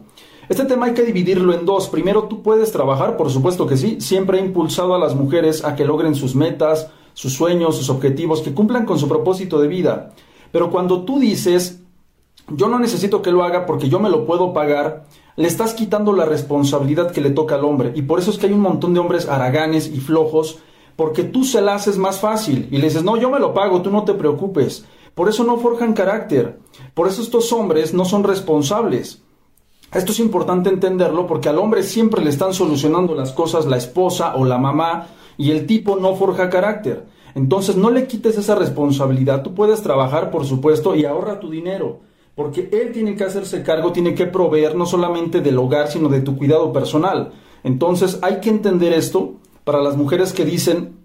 Este 0.48 0.64
tema 0.64 0.86
hay 0.86 0.94
que 0.94 1.02
dividirlo 1.02 1.54
en 1.54 1.66
dos. 1.66 1.88
Primero, 1.88 2.24
tú 2.24 2.42
puedes 2.42 2.70
trabajar, 2.70 3.16
por 3.16 3.30
supuesto 3.30 3.66
que 3.66 3.76
sí. 3.76 4.00
Siempre 4.00 4.38
he 4.38 4.44
impulsado 4.44 4.94
a 4.94 4.98
las 4.98 5.16
mujeres 5.16 5.64
a 5.64 5.74
que 5.74 5.84
logren 5.84 6.14
sus 6.14 6.36
metas, 6.36 6.88
sus 7.14 7.32
sueños, 7.32 7.76
sus 7.76 7.90
objetivos, 7.90 8.42
que 8.42 8.54
cumplan 8.54 8.86
con 8.86 8.98
su 8.98 9.08
propósito 9.08 9.60
de 9.60 9.66
vida. 9.66 10.12
Pero 10.52 10.70
cuando 10.70 11.02
tú 11.02 11.18
dices, 11.18 11.80
yo 12.48 12.68
no 12.68 12.78
necesito 12.78 13.22
que 13.22 13.32
lo 13.32 13.42
haga 13.42 13.66
porque 13.66 13.88
yo 13.88 13.98
me 13.98 14.08
lo 14.08 14.24
puedo 14.24 14.52
pagar, 14.52 15.06
le 15.34 15.48
estás 15.48 15.74
quitando 15.74 16.12
la 16.12 16.24
responsabilidad 16.24 17.10
que 17.10 17.20
le 17.20 17.30
toca 17.30 17.56
al 17.56 17.64
hombre. 17.64 17.92
Y 17.96 18.02
por 18.02 18.20
eso 18.20 18.30
es 18.30 18.38
que 18.38 18.46
hay 18.46 18.52
un 18.52 18.60
montón 18.60 18.94
de 18.94 19.00
hombres 19.00 19.28
haraganes 19.28 19.88
y 19.88 19.98
flojos, 19.98 20.58
porque 20.96 21.22
tú 21.24 21.44
se 21.44 21.60
la 21.60 21.74
haces 21.74 21.98
más 21.98 22.20
fácil 22.20 22.68
y 22.70 22.78
le 22.78 22.88
dices, 22.88 23.04
no, 23.04 23.16
yo 23.16 23.30
me 23.30 23.38
lo 23.38 23.54
pago, 23.54 23.82
tú 23.82 23.90
no 23.90 24.04
te 24.04 24.14
preocupes. 24.14 24.84
Por 25.14 25.28
eso 25.28 25.44
no 25.44 25.58
forjan 25.58 25.92
carácter. 25.92 26.58
Por 26.94 27.06
eso 27.06 27.22
estos 27.22 27.52
hombres 27.52 27.94
no 27.94 28.04
son 28.04 28.24
responsables. 28.24 29.22
Esto 29.92 30.12
es 30.12 30.18
importante 30.18 30.68
entenderlo 30.68 31.26
porque 31.26 31.48
al 31.48 31.58
hombre 31.58 31.82
siempre 31.82 32.22
le 32.22 32.30
están 32.30 32.52
solucionando 32.52 33.14
las 33.14 33.32
cosas 33.32 33.66
la 33.66 33.76
esposa 33.76 34.34
o 34.36 34.44
la 34.44 34.58
mamá 34.58 35.06
y 35.38 35.52
el 35.52 35.66
tipo 35.66 35.96
no 35.96 36.16
forja 36.16 36.50
carácter. 36.50 37.06
Entonces 37.34 37.76
no 37.76 37.90
le 37.90 38.06
quites 38.06 38.36
esa 38.38 38.54
responsabilidad. 38.54 39.42
Tú 39.42 39.54
puedes 39.54 39.82
trabajar, 39.82 40.30
por 40.30 40.46
supuesto, 40.46 40.94
y 40.94 41.04
ahorra 41.04 41.38
tu 41.38 41.50
dinero. 41.50 42.00
Porque 42.34 42.68
él 42.72 42.92
tiene 42.92 43.14
que 43.14 43.24
hacerse 43.24 43.62
cargo, 43.62 43.92
tiene 43.92 44.14
que 44.14 44.26
proveer 44.26 44.74
no 44.74 44.86
solamente 44.86 45.40
del 45.40 45.58
hogar, 45.58 45.88
sino 45.88 46.08
de 46.08 46.20
tu 46.20 46.36
cuidado 46.36 46.72
personal. 46.72 47.32
Entonces 47.62 48.18
hay 48.22 48.40
que 48.40 48.50
entender 48.50 48.92
esto 48.92 49.34
para 49.66 49.82
las 49.82 49.96
mujeres 49.96 50.32
que 50.32 50.44
dicen, 50.44 50.96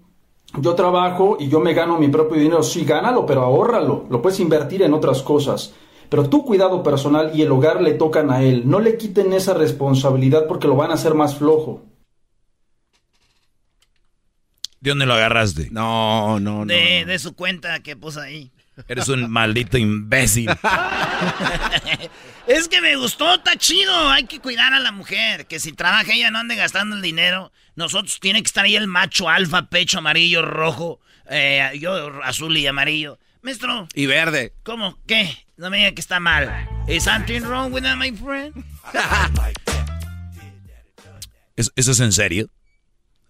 yo 0.56 0.76
trabajo 0.76 1.36
y 1.40 1.48
yo 1.48 1.58
me 1.58 1.74
gano 1.74 1.98
mi 1.98 2.06
propio 2.06 2.40
dinero. 2.40 2.62
Sí, 2.62 2.84
gánalo, 2.84 3.26
pero 3.26 3.42
ahórralo. 3.42 4.06
Lo 4.08 4.22
puedes 4.22 4.38
invertir 4.38 4.82
en 4.82 4.94
otras 4.94 5.20
cosas. 5.22 5.74
Pero 6.08 6.28
tu 6.28 6.44
cuidado 6.44 6.80
personal 6.84 7.32
y 7.34 7.42
el 7.42 7.50
hogar 7.50 7.82
le 7.82 7.94
tocan 7.94 8.30
a 8.30 8.40
él. 8.40 8.62
No 8.64 8.78
le 8.78 8.96
quiten 8.96 9.32
esa 9.32 9.52
responsabilidad 9.52 10.46
porque 10.46 10.68
lo 10.68 10.76
van 10.76 10.92
a 10.92 10.94
hacer 10.94 11.14
más 11.14 11.34
flojo. 11.34 11.82
¿De 14.78 14.90
dónde 14.90 15.06
lo 15.06 15.14
agarraste? 15.14 15.68
No, 15.72 16.38
no, 16.38 16.64
no. 16.64 16.66
De, 16.66 17.04
de 17.04 17.18
su 17.18 17.34
cuenta 17.34 17.80
que 17.80 17.96
puso 17.96 18.20
ahí. 18.20 18.52
Eres 18.86 19.08
un 19.08 19.28
maldito 19.28 19.76
imbécil. 19.76 20.48
es 22.46 22.68
que 22.68 22.80
me 22.80 22.94
gustó, 22.94 23.34
está 23.34 23.56
chido. 23.56 24.08
Hay 24.08 24.26
que 24.26 24.38
cuidar 24.38 24.72
a 24.72 24.78
la 24.78 24.92
mujer. 24.92 25.48
Que 25.48 25.58
si 25.58 25.72
trabaja 25.72 26.12
ella 26.12 26.30
no 26.30 26.38
ande 26.38 26.54
gastando 26.54 26.94
el 26.94 27.02
dinero. 27.02 27.50
Nosotros 27.74 28.18
tiene 28.20 28.42
que 28.42 28.46
estar 28.46 28.64
ahí 28.64 28.76
el 28.76 28.86
macho 28.86 29.28
alfa, 29.28 29.68
pecho 29.68 29.98
amarillo, 29.98 30.42
rojo. 30.42 31.00
eh, 31.30 31.70
yo 31.80 32.22
azul 32.22 32.56
y 32.56 32.66
amarillo. 32.66 33.18
Maestro. 33.42 33.88
Y 33.94 34.06
verde. 34.06 34.54
¿Cómo? 34.62 34.98
¿Qué? 35.06 35.36
No 35.56 35.68
me 35.70 35.78
diga 35.78 35.92
que 35.92 36.00
está 36.00 36.20
mal. 36.20 36.68
¿Is 36.86 37.04
something 37.04 37.40
wrong 37.42 37.72
with 37.72 37.82
that, 37.82 37.96
my 37.96 38.12
friend? 38.12 38.54
¿Es- 41.56 41.72
¿Eso 41.76 41.92
es 41.92 42.00
en 42.00 42.12
serio? 42.12 42.50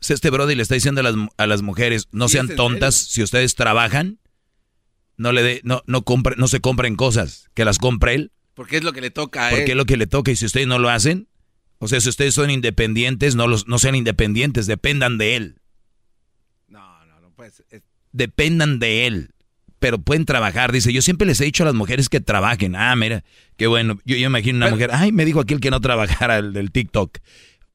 Si 0.01 0.13
Este 0.13 0.31
Brody 0.31 0.55
le 0.55 0.63
está 0.63 0.75
diciendo 0.75 1.01
a 1.01 1.05
las, 1.05 1.15
a 1.37 1.47
las 1.47 1.63
mujeres, 1.63 2.09
no 2.13 2.29
sean 2.29 2.49
tontas, 2.57 2.95
si 2.97 3.23
ustedes 3.23 3.55
trabajan, 3.55 4.19
no 5.17 5.33
le 5.33 5.43
dé, 5.43 5.61
no, 5.65 5.83
no 5.87 6.03
compre, 6.03 6.35
no 6.37 6.49
se 6.49 6.61
compren 6.61 6.97
cosas, 6.97 7.49
que 7.55 7.65
las 7.65 7.79
compre 7.79 8.15
él, 8.15 8.33
Porque 8.55 8.79
es 8.79 8.85
lo 8.85 8.93
que 8.93 9.01
le 9.01 9.11
toca 9.11 9.47
a 9.47 9.51
porque 9.51 9.65
él. 9.67 9.71
es 9.71 9.77
lo 9.77 9.85
que 9.87 9.97
le 9.97 10.07
toca, 10.09 10.31
y 10.33 10.37
si 10.37 10.45
ustedes 10.47 10.67
no 10.67 10.79
lo 10.81 10.89
hacen, 10.91 11.29
o 11.83 11.89
sea, 11.89 12.01
si 12.01 12.09
ustedes 12.09 12.35
son 12.35 12.51
independientes, 12.51 13.35
no 13.35 13.47
los, 13.49 13.67
no 13.67 13.79
sean 13.79 13.95
independientes, 13.95 14.67
dependan 14.67 15.19
de 15.19 15.37
él. 15.37 15.57
No, 16.69 17.05
no, 17.07 17.21
no 17.21 17.31
puedes. 17.33 17.63
es- 17.71 17.83
dependan 18.13 18.79
de 18.79 19.07
él. 19.07 19.31
Pero 19.79 19.99
pueden 19.99 20.25
trabajar. 20.27 20.71
Dice, 20.71 20.93
yo 20.93 21.03
siempre 21.03 21.27
les 21.27 21.41
he 21.41 21.45
dicho 21.45 21.65
a 21.65 21.67
las 21.67 21.75
mujeres 21.75 22.09
que 22.09 22.21
trabajen. 22.21 22.77
Ah, 22.77 22.95
mira, 22.95 23.25
qué 23.57 23.67
bueno. 23.67 23.99
Yo, 24.05 24.17
yo 24.17 24.27
imagino 24.29 24.59
una 24.59 24.71
mujer, 24.71 24.91
ay, 24.93 25.11
me 25.11 25.25
dijo 25.25 25.41
aquel 25.41 25.59
que 25.61 25.71
no 25.73 25.81
trabajara 25.81 26.39
el 26.39 26.53
del 26.53 26.71
TikTok. 26.71 27.19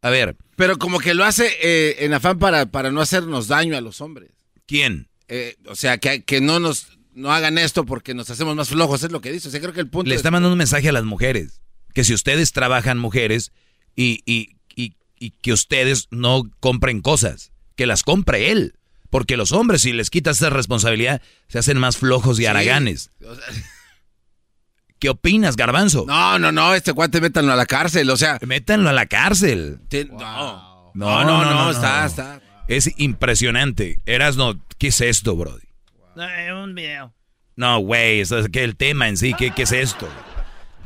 A 0.01 0.09
ver, 0.09 0.37
Pero 0.55 0.77
como 0.77 0.99
que 0.99 1.13
lo 1.13 1.25
hace 1.25 1.49
eh, 1.61 1.97
en 2.05 2.13
afán 2.13 2.39
para, 2.39 2.67
para 2.67 2.91
no 2.91 3.01
hacernos 3.01 3.47
daño 3.49 3.75
a 3.75 3.81
los 3.81 3.99
hombres. 3.99 4.31
¿quién? 4.67 5.09
Eh, 5.27 5.57
o 5.65 5.75
sea, 5.75 5.97
que, 5.97 6.23
que 6.23 6.39
no 6.39 6.59
nos 6.61 6.87
no 7.13 7.31
hagan 7.33 7.57
esto 7.57 7.83
porque 7.85 8.13
nos 8.13 8.29
hacemos 8.29 8.55
más 8.55 8.69
flojos, 8.69 9.03
es 9.03 9.11
lo 9.11 9.19
que 9.21 9.31
dice. 9.31 9.47
O 9.49 9.51
sea, 9.51 9.59
creo 9.59 9.73
que 9.73 9.81
el 9.81 9.89
punto 9.89 10.07
Le 10.07 10.15
es- 10.15 10.19
está 10.19 10.31
mandando 10.31 10.53
un 10.53 10.57
mensaje 10.59 10.87
a 10.87 10.91
las 10.93 11.03
mujeres. 11.03 11.61
Que 11.93 12.03
si 12.05 12.13
ustedes 12.13 12.51
trabajan 12.53 12.99
mujeres 12.99 13.51
y, 13.97 14.21
y, 14.25 14.55
y, 14.75 14.93
y 15.19 15.31
que 15.31 15.51
ustedes 15.51 16.07
no 16.11 16.43
compren 16.61 17.01
cosas, 17.01 17.51
que 17.75 17.85
las 17.85 18.03
compre 18.03 18.51
él. 18.51 18.75
Porque 19.09 19.35
los 19.37 19.51
hombres, 19.53 19.81
si 19.81 19.91
les 19.93 20.09
quitas 20.09 20.37
esa 20.37 20.49
responsabilidad, 20.49 21.21
se 21.47 21.59
hacen 21.59 21.77
más 21.77 21.97
flojos 21.97 22.39
y 22.39 22.45
haraganes. 22.45 23.11
o 23.25 23.35
sea, 23.35 23.43
¿Qué 24.99 25.09
opinas, 25.09 25.55
Garbanzo? 25.55 26.05
no, 26.07 26.39
no, 26.39 26.51
no, 26.51 26.73
este 26.73 26.93
cuate 26.93 27.21
métanlo 27.21 27.53
a 27.53 27.55
la 27.55 27.65
cárcel, 27.67 28.09
o 28.09 28.17
sea. 28.17 28.39
Métanlo 28.45 28.89
a 28.89 28.93
la 28.93 29.05
cárcel. 29.05 29.79
te- 29.89 30.05
no. 30.05 30.91
No, 30.95 31.23
no, 31.23 31.45
no, 31.45 31.69
está, 31.69 32.05
está. 32.05 32.41
Es 32.67 32.91
impresionante. 32.97 33.97
Erasno, 34.07 34.59
¿qué 34.79 34.87
es 34.87 34.99
esto, 35.01 35.35
Brody? 35.35 35.67
No, 36.15 36.27
es 36.27 36.51
un 36.51 36.73
video. 36.73 37.13
No, 37.55 37.79
güey, 37.79 38.21
es 38.21 38.31
que 38.51 38.63
el 38.63 38.75
tema 38.75 39.07
en 39.07 39.17
sí, 39.17 39.33
¿qué, 39.37 39.51
qué 39.51 39.63
es 39.63 39.71
esto? 39.71 40.09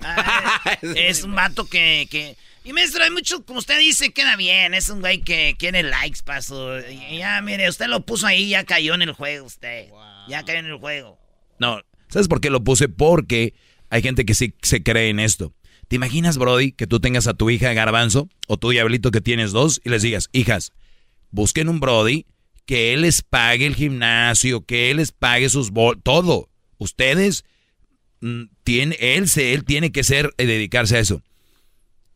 Ah, 0.03 0.61
es 0.81 1.23
un 1.23 1.33
vato 1.33 1.65
que, 1.65 2.07
que... 2.11 2.35
Y 2.63 2.73
maestro, 2.73 3.03
hay 3.03 3.09
mucho, 3.09 3.43
como 3.43 3.59
usted 3.59 3.79
dice, 3.79 4.13
queda 4.13 4.35
bien. 4.35 4.73
Es 4.73 4.89
un 4.89 4.99
güey 4.99 5.21
que 5.21 5.55
quiere 5.57 5.81
likes, 5.81 6.19
paso. 6.23 6.79
Y 6.79 7.17
ya, 7.17 7.41
mire, 7.41 7.67
usted 7.67 7.88
lo 7.88 8.05
puso 8.05 8.27
ahí, 8.27 8.49
ya 8.49 8.65
cayó 8.65 8.93
en 8.93 9.01
el 9.01 9.13
juego 9.13 9.45
usted. 9.45 9.88
Ya 10.27 10.43
cayó 10.43 10.59
en 10.59 10.67
el 10.67 10.77
juego. 10.77 11.17
No, 11.59 11.81
¿sabes 12.07 12.27
por 12.27 12.39
qué 12.39 12.49
lo 12.49 12.63
puse? 12.63 12.88
Porque 12.88 13.55
hay 13.89 14.01
gente 14.01 14.25
que 14.25 14.35
sí 14.35 14.53
se 14.61 14.83
cree 14.83 15.09
en 15.09 15.19
esto. 15.19 15.53
¿Te 15.88 15.95
imaginas, 15.95 16.38
Brody, 16.38 16.71
que 16.71 16.88
tú 16.88 16.99
tengas 16.99 17.27
a 17.27 17.33
tu 17.33 17.49
hija 17.49 17.73
Garbanzo 17.73 18.29
o 18.47 18.57
tu 18.57 18.69
diablito 18.69 19.11
que 19.11 19.21
tienes 19.21 19.51
dos 19.51 19.81
y 19.83 19.89
les 19.89 20.03
digas, 20.03 20.29
hijas, 20.31 20.71
busquen 21.31 21.67
un 21.67 21.79
Brody 21.79 22.27
que 22.65 22.93
él 22.93 23.01
les 23.01 23.23
pague 23.23 23.65
el 23.65 23.75
gimnasio, 23.75 24.65
que 24.65 24.91
él 24.91 24.97
les 24.97 25.11
pague 25.11 25.49
sus 25.49 25.71
bol, 25.71 26.01
todo. 26.01 26.49
Ustedes, 26.77 27.43
mm, 28.21 28.43
tiene, 28.63 28.95
él, 28.99 29.27
se, 29.27 29.53
él 29.53 29.65
tiene 29.65 29.91
que 29.91 30.03
ser, 30.03 30.33
eh, 30.38 30.45
dedicarse 30.45 30.95
a 30.95 30.99
eso. 30.99 31.21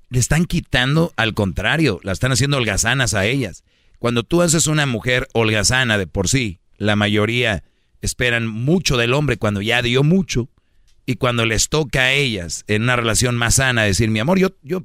Le 0.09 0.19
están 0.19 0.45
quitando, 0.45 1.13
al 1.17 1.33
contrario, 1.33 1.99
la 2.03 2.11
están 2.11 2.31
haciendo 2.31 2.57
holgazanas 2.57 3.13
a 3.13 3.25
ellas. 3.25 3.63
Cuando 3.99 4.23
tú 4.23 4.41
haces 4.41 4.67
una 4.67 4.85
mujer 4.85 5.27
holgazana 5.33 5.97
de 5.97 6.07
por 6.07 6.27
sí, 6.29 6.59
la 6.77 6.95
mayoría 6.95 7.63
esperan 8.01 8.45
mucho 8.47 8.97
del 8.97 9.13
hombre 9.13 9.37
cuando 9.37 9.61
ya 9.61 9.81
dio 9.81 10.03
mucho 10.03 10.49
y 11.05 11.15
cuando 11.15 11.45
les 11.45 11.69
toca 11.69 12.01
a 12.01 12.13
ellas 12.13 12.63
en 12.67 12.83
una 12.83 12.95
relación 12.95 13.35
más 13.35 13.55
sana 13.55 13.83
decir, 13.83 14.09
mi 14.09 14.19
amor, 14.19 14.37
yo, 14.37 14.49
yo, 14.61 14.83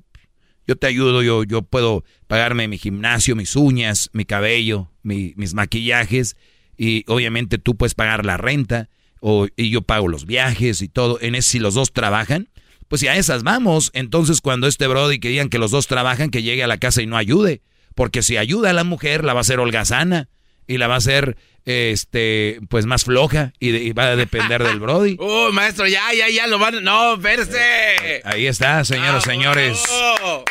yo 0.67 0.77
te 0.77 0.87
ayudo, 0.87 1.23
yo, 1.23 1.45
yo 1.45 1.63
puedo 1.63 2.05
pagarme 2.27 2.69
mi 2.69 2.79
gimnasio, 2.79 3.37
mis 3.37 3.57
uñas, 3.57 4.09
mi 4.13 4.25
cabello, 4.25 4.91
mi- 5.03 5.35
mis 5.37 5.53
maquillajes 5.55 6.37
y 6.79 7.05
obviamente 7.09 7.59
tú 7.59 7.77
puedes 7.77 7.95
pagar 7.95 8.25
la 8.25 8.37
renta 8.39 8.89
o, 9.21 9.49
y 9.57 9.69
yo 9.71 9.83
pago 9.83 10.09
los 10.09 10.25
viajes 10.25 10.81
y 10.81 10.89
todo. 10.89 11.19
En 11.21 11.35
ese, 11.35 11.49
si 11.51 11.59
los 11.59 11.75
dos 11.75 11.93
trabajan, 11.93 12.49
pues 12.91 13.01
si 13.01 13.09
a 13.09 13.17
esas 13.17 13.43
vamos, 13.45 13.91
entonces 13.95 14.43
cuando 14.43 14.67
este 14.67 14.87
Brody 14.87 15.19
que 15.21 15.29
digan 15.31 15.49
que 15.49 15.59
los 15.59 15.71
dos 15.71 15.87
trabajan, 15.87 16.29
que 16.29 16.43
llegue 16.43 16.62
a 16.62 16.67
la 16.67 16.77
casa 16.77 17.01
y 17.01 17.07
no 17.07 17.17
ayude, 17.17 17.62
porque 17.95 18.23
si 18.23 18.37
ayuda 18.37 18.71
a 18.71 18.73
la 18.75 18.85
mujer 18.85 19.25
la 19.25 19.33
va 19.33 19.41
a 19.41 19.43
hacer 19.43 19.61
holgazana 19.61 20.29
y 20.67 20.77
la 20.79 20.89
va 20.89 20.95
a 20.95 20.99
hacer 20.99 21.37
este 21.67 22.59
pues 22.69 22.87
más 22.87 23.05
floja 23.05 23.53
y, 23.61 23.71
de- 23.71 23.83
y 23.83 23.93
va 23.93 24.05
a 24.05 24.17
depender 24.17 24.62
del 24.65 24.81
Brody. 24.81 25.17
Uh, 25.21 25.51
maestro, 25.53 25.87
ya, 25.87 26.12
ya, 26.17 26.29
ya 26.29 26.47
lo 26.47 26.59
van. 26.59 26.83
No, 26.83 27.17
verse. 27.17 28.23
Ahí 28.25 28.47
está, 28.47 28.85
señoras, 28.85 29.23
Ah, 29.27 29.31
señores. 29.31 29.83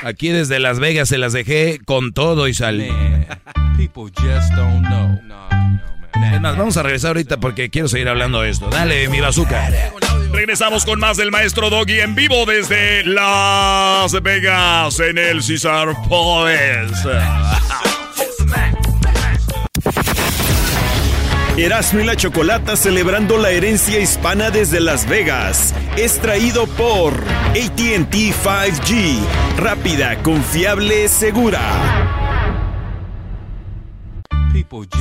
Aquí 0.03 0.29
desde 0.29 0.59
Las 0.59 0.79
Vegas 0.79 1.09
se 1.09 1.17
las 1.17 1.33
dejé 1.33 1.79
con 1.85 2.13
todo 2.13 2.47
y 2.47 2.53
salí. 2.53 2.89
People 3.77 4.11
just 4.15 4.51
don't 4.55 4.85
know. 4.87 5.19
Es 6.13 6.41
más, 6.41 6.57
vamos 6.57 6.77
a 6.77 6.83
regresar 6.83 7.09
ahorita 7.09 7.37
porque 7.37 7.69
quiero 7.69 7.87
seguir 7.87 8.09
hablando 8.09 8.41
de 8.41 8.49
esto. 8.49 8.69
Dale, 8.69 9.07
mi 9.09 9.19
bazooka. 9.19 9.69
Regresamos 10.31 10.85
con 10.85 10.99
más 10.99 11.17
del 11.17 11.31
maestro 11.31 11.69
Doggy 11.69 12.01
en 12.01 12.15
vivo 12.15 12.45
desde 12.45 13.03
Las 13.03 14.11
Vegas 14.21 14.99
en 14.99 15.17
el 15.17 15.43
Cesar 15.43 15.95
Palace. 16.09 17.09
Erasmo 21.57 21.99
y 21.99 22.05
la 22.05 22.15
Chocolata 22.15 22.77
celebrando 22.77 23.37
la 23.37 23.49
herencia 23.49 23.99
hispana 23.99 24.49
desde 24.49 24.79
Las 24.79 25.09
Vegas. 25.09 25.73
Es 25.97 26.19
traído 26.19 26.67
por 26.67 27.13
ATT 27.49 28.13
5G. 28.13 29.19
Rápida, 29.57 30.23
confiable, 30.23 31.09
segura. 31.09 32.28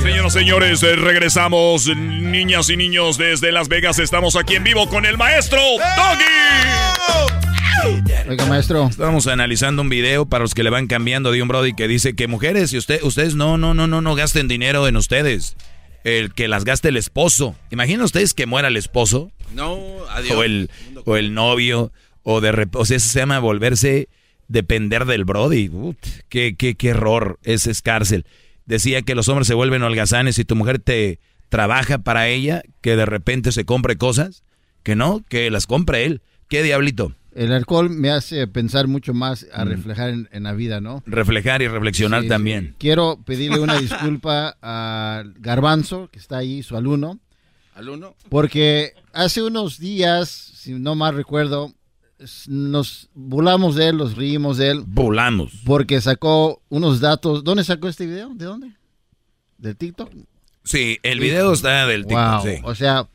Señoras 0.01 0.35
y 0.35 0.39
señores, 0.39 0.81
regresamos, 0.81 1.87
niñas 1.95 2.69
y 2.69 2.77
niños, 2.77 3.17
desde 3.17 3.51
Las 3.51 3.67
Vegas. 3.67 3.99
Estamos 3.99 4.35
aquí 4.35 4.55
en 4.55 4.63
vivo 4.63 4.87
con 4.89 5.05
el 5.05 5.17
maestro 5.17 5.59
Doggy. 5.59 6.23
Oiga, 8.29 8.45
maestro. 8.45 8.87
Estábamos 8.87 9.27
analizando 9.27 9.81
un 9.81 9.89
video 9.89 10.25
para 10.27 10.43
los 10.43 10.53
que 10.53 10.63
le 10.63 10.69
van 10.69 10.87
cambiando 10.87 11.31
de 11.31 11.41
un 11.41 11.47
Brody 11.47 11.73
que 11.73 11.87
dice 11.87 12.15
que 12.15 12.27
mujeres, 12.27 12.73
y 12.73 12.77
usted, 12.77 13.01
ustedes 13.03 13.35
no, 13.35 13.57
no, 13.57 13.73
no, 13.73 13.87
no, 13.87 14.01
no 14.01 14.15
gasten 14.15 14.47
dinero 14.47 14.87
en 14.87 14.97
ustedes. 14.97 15.55
El 16.03 16.33
que 16.33 16.47
las 16.47 16.63
gaste 16.63 16.89
el 16.89 16.97
esposo. 16.97 17.55
Imaginen 17.71 18.01
ustedes 18.01 18.33
que 18.33 18.45
muera 18.45 18.67
el 18.67 18.77
esposo. 18.77 19.31
No, 19.53 19.79
adiós. 20.09 20.37
O 20.37 20.43
el, 20.43 20.69
o 21.05 21.17
el 21.17 21.33
novio. 21.33 21.91
O 22.23 22.41
de 22.41 22.67
o 22.73 22.85
sea, 22.85 22.97
eso 22.97 23.09
se 23.09 23.19
llama 23.19 23.39
volverse 23.39 24.09
depender 24.47 25.05
del 25.05 25.25
Brody. 25.25 25.69
Ut, 25.69 25.97
qué, 26.29 26.55
qué, 26.55 26.75
qué 26.75 26.89
error. 26.89 27.39
Ese 27.43 27.71
es 27.71 27.81
cárcel. 27.81 28.25
Decía 28.69 29.01
que 29.01 29.15
los 29.15 29.27
hombres 29.27 29.47
se 29.47 29.53
vuelven 29.55 29.83
holgazanes 29.83 30.39
y 30.39 30.45
tu 30.45 30.55
mujer 30.55 30.79
te 30.79 31.19
trabaja 31.49 31.97
para 31.97 32.27
ella, 32.29 32.61
que 32.81 32.95
de 32.95 33.05
repente 33.05 33.51
se 33.51 33.65
compre 33.65 33.97
cosas. 33.97 34.43
Que 34.83 34.95
no, 34.95 35.23
que 35.27 35.49
las 35.51 35.67
compre 35.67 36.05
él. 36.05 36.21
¿Qué 36.47 36.63
diablito? 36.63 37.13
El 37.35 37.51
alcohol 37.51 37.89
me 37.89 38.09
hace 38.11 38.47
pensar 38.47 38.87
mucho 38.87 39.13
más 39.13 39.45
a 39.53 39.63
reflejar 39.65 40.09
en, 40.09 40.29
en 40.31 40.43
la 40.43 40.53
vida, 40.53 40.81
¿no? 40.81 41.03
Reflejar 41.05 41.61
y 41.61 41.67
reflexionar 41.67 42.21
Sí, 42.21 42.25
sí. 42.25 42.29
también. 42.29 42.75
Quiero 42.79 43.19
pedirle 43.25 43.59
una 43.59 43.77
disculpa 43.79 44.55
a 44.61 45.23
Garbanzo, 45.37 46.09
que 46.11 46.19
está 46.19 46.37
ahí, 46.37 46.63
su 46.63 46.77
alumno, 46.77 47.19
¿Al 47.75 47.89
uno? 47.89 48.15
porque 48.29 48.93
hace 49.13 49.41
unos 49.43 49.79
días, 49.79 50.29
si 50.29 50.73
no 50.73 50.95
mal 50.95 51.15
recuerdo, 51.15 51.73
nos 52.47 53.09
burlamos 53.13 53.75
de 53.75 53.89
él, 53.89 53.97
nos 53.97 54.15
reímos 54.15 54.57
de 54.57 54.71
él. 54.71 54.83
Volamos. 54.85 55.53
Porque 55.65 56.01
sacó 56.01 56.61
unos 56.69 56.99
datos. 56.99 57.43
¿Dónde 57.43 57.63
sacó 57.63 57.87
este 57.87 58.05
video? 58.05 58.31
¿De 58.33 58.45
dónde? 58.45 58.71
¿Del 59.57 59.75
TikTok? 59.75 60.11
Sí, 60.63 60.99
el 61.03 61.19
video 61.19 61.53
está 61.53 61.87
del 61.87 62.05
TikTok. 62.05 62.43
Wow. 62.43 62.43
sí. 62.43 62.61
O 62.63 62.75
sea, 62.75 63.07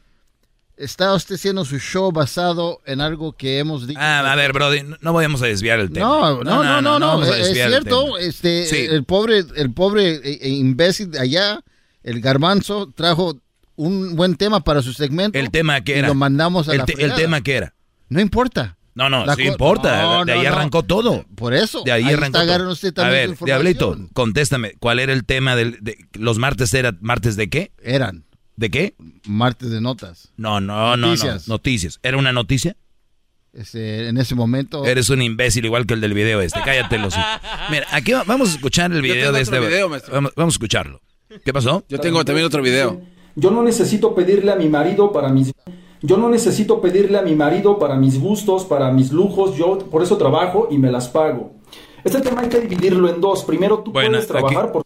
está 0.76 1.14
usted 1.14 1.36
haciendo 1.36 1.64
su 1.64 1.78
show 1.78 2.10
basado 2.12 2.80
en 2.86 3.00
algo 3.00 3.32
que 3.32 3.58
hemos 3.58 3.86
dicho. 3.86 4.00
Ah, 4.02 4.20
a 4.30 4.36
ver, 4.36 4.52
Brody, 4.52 4.82
no- 5.00 5.12
vamos 5.12 5.42
a 5.42 5.46
desviar 5.46 5.80
el 5.80 5.90
tema. 5.90 6.06
No, 6.06 6.42
no, 6.42 6.64
no, 6.64 6.82
no, 6.82 6.98
no, 6.98 7.24
es 7.24 7.52
cierto, 7.52 8.18
este, 8.18 8.86
el 8.94 9.04
pobre, 9.04 9.44
el 9.56 9.72
pobre 9.72 10.14
eh, 10.16 10.38
eh, 10.42 10.48
imbécil 10.48 11.10
de 11.10 11.20
allá, 11.20 11.60
el 12.02 12.20
garbanzo, 12.20 12.90
trajo 12.94 13.38
un 13.76 14.16
buen 14.16 14.36
tema 14.36 14.60
para 14.60 14.82
su 14.82 14.92
segmento. 14.92 15.38
¿El 15.38 15.50
tema 15.50 15.80
que 15.82 15.96
y 15.96 15.98
era? 15.98 16.08
lo 16.08 16.14
mandamos 16.14 16.68
a 16.68 16.72
el, 16.72 16.78
la 16.78 16.86
el 16.98 17.14
tema 17.14 17.40
que 17.42 17.54
era. 17.56 17.74
No 18.08 18.20
importa. 18.20 18.73
No, 18.94 19.10
no, 19.10 19.34
sí 19.34 19.42
importa. 19.42 20.02
No, 20.02 20.24
de 20.24 20.32
ahí 20.32 20.42
no. 20.42 20.48
arrancó 20.50 20.82
todo. 20.84 21.24
Por 21.34 21.52
eso. 21.52 21.82
De 21.84 21.90
ahí, 21.92 22.04
ahí 22.04 22.14
arrancó 22.14 22.38
todo. 22.38 23.04
A 23.04 23.08
ver, 23.08 23.36
su 23.36 23.44
Diablito, 23.44 23.98
contéstame. 24.12 24.74
¿Cuál 24.78 25.00
era 25.00 25.12
el 25.12 25.24
tema 25.24 25.56
del, 25.56 25.78
de 25.80 25.98
los 26.14 26.38
martes? 26.38 26.72
era 26.74 26.94
¿Martes 27.00 27.36
de 27.36 27.48
qué? 27.50 27.72
Eran. 27.82 28.24
¿De 28.56 28.70
qué? 28.70 28.94
Martes 29.26 29.70
de 29.70 29.80
notas. 29.80 30.32
No, 30.36 30.60
no, 30.60 30.96
no. 30.96 31.08
Noticias. 31.08 31.48
No, 31.48 31.54
Noticias. 31.54 31.98
¿Era 32.04 32.16
una 32.18 32.32
noticia? 32.32 32.76
Este, 33.52 34.08
en 34.08 34.16
ese 34.18 34.34
momento. 34.34 34.84
Eres 34.84 35.10
un 35.10 35.22
imbécil 35.22 35.64
igual 35.64 35.86
que 35.86 35.94
el 35.94 36.00
del 36.00 36.14
video 36.14 36.40
este. 36.40 36.60
Cállate 36.64 36.98
los. 36.98 37.14
Mira, 37.70 37.86
aquí 37.92 38.12
va- 38.12 38.24
vamos 38.24 38.50
a 38.50 38.52
escuchar 38.52 38.92
el 38.92 39.02
video 39.02 39.14
tengo 39.16 39.36
de 39.36 39.42
otro 39.42 39.56
este. 39.56 39.68
video, 39.68 39.88
maestro. 39.88 40.14
vamos, 40.14 40.32
vamos 40.36 40.54
a 40.54 40.56
escucharlo. 40.56 41.00
¿Qué 41.44 41.52
pasó? 41.52 41.84
Yo 41.88 41.98
tengo 41.98 42.24
también 42.24 42.46
otro 42.46 42.62
video. 42.62 43.00
Yo 43.36 43.50
no 43.50 43.62
necesito 43.64 44.14
pedirle 44.14 44.52
a 44.52 44.56
mi 44.56 44.68
marido 44.68 45.10
para 45.12 45.28
mis 45.30 45.52
yo 46.06 46.18
no 46.18 46.28
necesito 46.28 46.82
pedirle 46.82 47.16
a 47.16 47.22
mi 47.22 47.34
marido 47.34 47.78
para 47.78 47.96
mis 47.96 48.20
gustos, 48.20 48.64
para 48.66 48.92
mis 48.92 49.10
lujos, 49.10 49.56
yo 49.56 49.78
por 49.78 50.02
eso 50.02 50.18
trabajo 50.18 50.68
y 50.70 50.76
me 50.76 50.92
las 50.92 51.08
pago. 51.08 51.54
Este 52.04 52.20
tema 52.20 52.42
hay 52.42 52.50
que 52.50 52.60
dividirlo 52.60 53.08
en 53.08 53.22
dos. 53.22 53.42
Primero 53.44 53.78
tú 53.78 53.90
Bueno, 53.92 54.10
puedes 54.10 54.26
trabajar 54.28 54.64
aquí- 54.64 54.72
por 54.74 54.84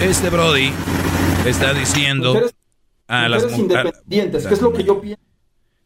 Este 0.00 0.30
Brody 0.30 0.70
está 1.44 1.74
diciendo 1.74 2.28
Mujeres- 2.28 2.54
a 3.08 3.28
las 3.28 3.42
mujeres 3.42 3.58
mu- 3.58 3.74
a- 3.74 3.80
independientes, 3.80 4.46
que 4.46 4.54
es 4.54 4.62
lo 4.62 4.72
que 4.72 4.84
yo 4.84 5.00
pienso. 5.00 5.20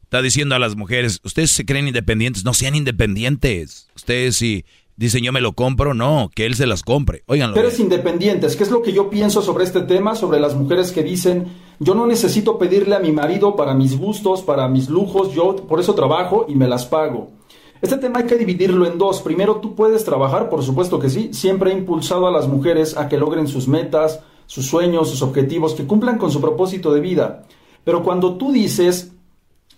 Está 0.03 0.21
diciendo 0.23 0.55
a 0.55 0.59
las 0.59 0.77
mujeres, 0.77 1.21
ustedes 1.25 1.51
se 1.51 1.65
creen 1.65 1.89
independientes, 1.89 2.45
no 2.45 2.53
sean 2.55 2.75
independientes. 2.75 3.89
Ustedes 3.97 4.37
si 4.37 4.65
dicen 4.97 5.23
yo 5.25 5.33
me 5.33 5.41
lo 5.41 5.53
compro, 5.55 5.95
no, 5.95 6.31
que 6.35 6.45
él 6.45 6.55
se 6.55 6.67
las 6.67 6.83
compre. 6.83 7.23
Óiganlo. 7.27 7.57
Mujeres 7.57 7.81
independientes, 7.81 8.57
¿qué 8.57 8.65
es 8.65 8.71
lo 8.71 8.83
que 8.83 8.93
yo 8.93 9.09
pienso 9.09 9.41
sobre 9.43 9.65
este 9.65 9.81
tema? 9.83 10.15
Sobre 10.15 10.39
las 10.39 10.55
mujeres 10.55 10.93
que 10.93 11.03
dicen, 11.03 11.47
yo 11.81 11.95
no 11.95 12.07
necesito 12.07 12.59
pedirle 12.59 12.97
a 12.97 13.01
mi 13.01 13.13
marido 13.13 13.55
para 13.57 13.75
mis 13.75 13.99
gustos, 13.99 14.43
para 14.43 14.69
mis 14.69 14.89
lujos, 14.89 15.33
yo 15.33 15.55
por 15.57 15.81
eso 15.81 15.95
trabajo 15.95 16.47
y 16.49 16.55
me 16.55 16.67
las 16.67 16.87
pago. 16.87 17.29
Este 17.81 17.97
tema 17.97 18.19
hay 18.19 18.27
que 18.27 18.37
dividirlo 18.37 18.87
en 18.87 18.99
dos. 18.99 19.23
Primero, 19.23 19.57
tú 19.57 19.77
puedes 19.77 20.05
trabajar, 20.05 20.49
por 20.49 20.65
supuesto 20.65 20.99
que 20.99 21.09
sí. 21.09 21.33
Siempre 21.33 21.71
he 21.71 21.75
impulsado 21.75 22.27
a 22.27 22.33
las 22.33 22.49
mujeres 22.49 22.97
a 22.97 23.09
que 23.09 23.19
logren 23.19 23.47
sus 23.47 23.69
metas, 23.69 24.21
sus 24.47 24.67
sueños, 24.67 25.09
sus 25.09 25.23
objetivos, 25.23 25.75
que 25.75 25.87
cumplan 25.87 26.19
con 26.19 26.33
su 26.33 26.41
propósito 26.41 26.93
de 26.93 27.01
vida. 27.01 27.45
Pero 27.85 28.03
cuando 28.03 28.37
tú 28.37 28.51
dices, 28.51 29.13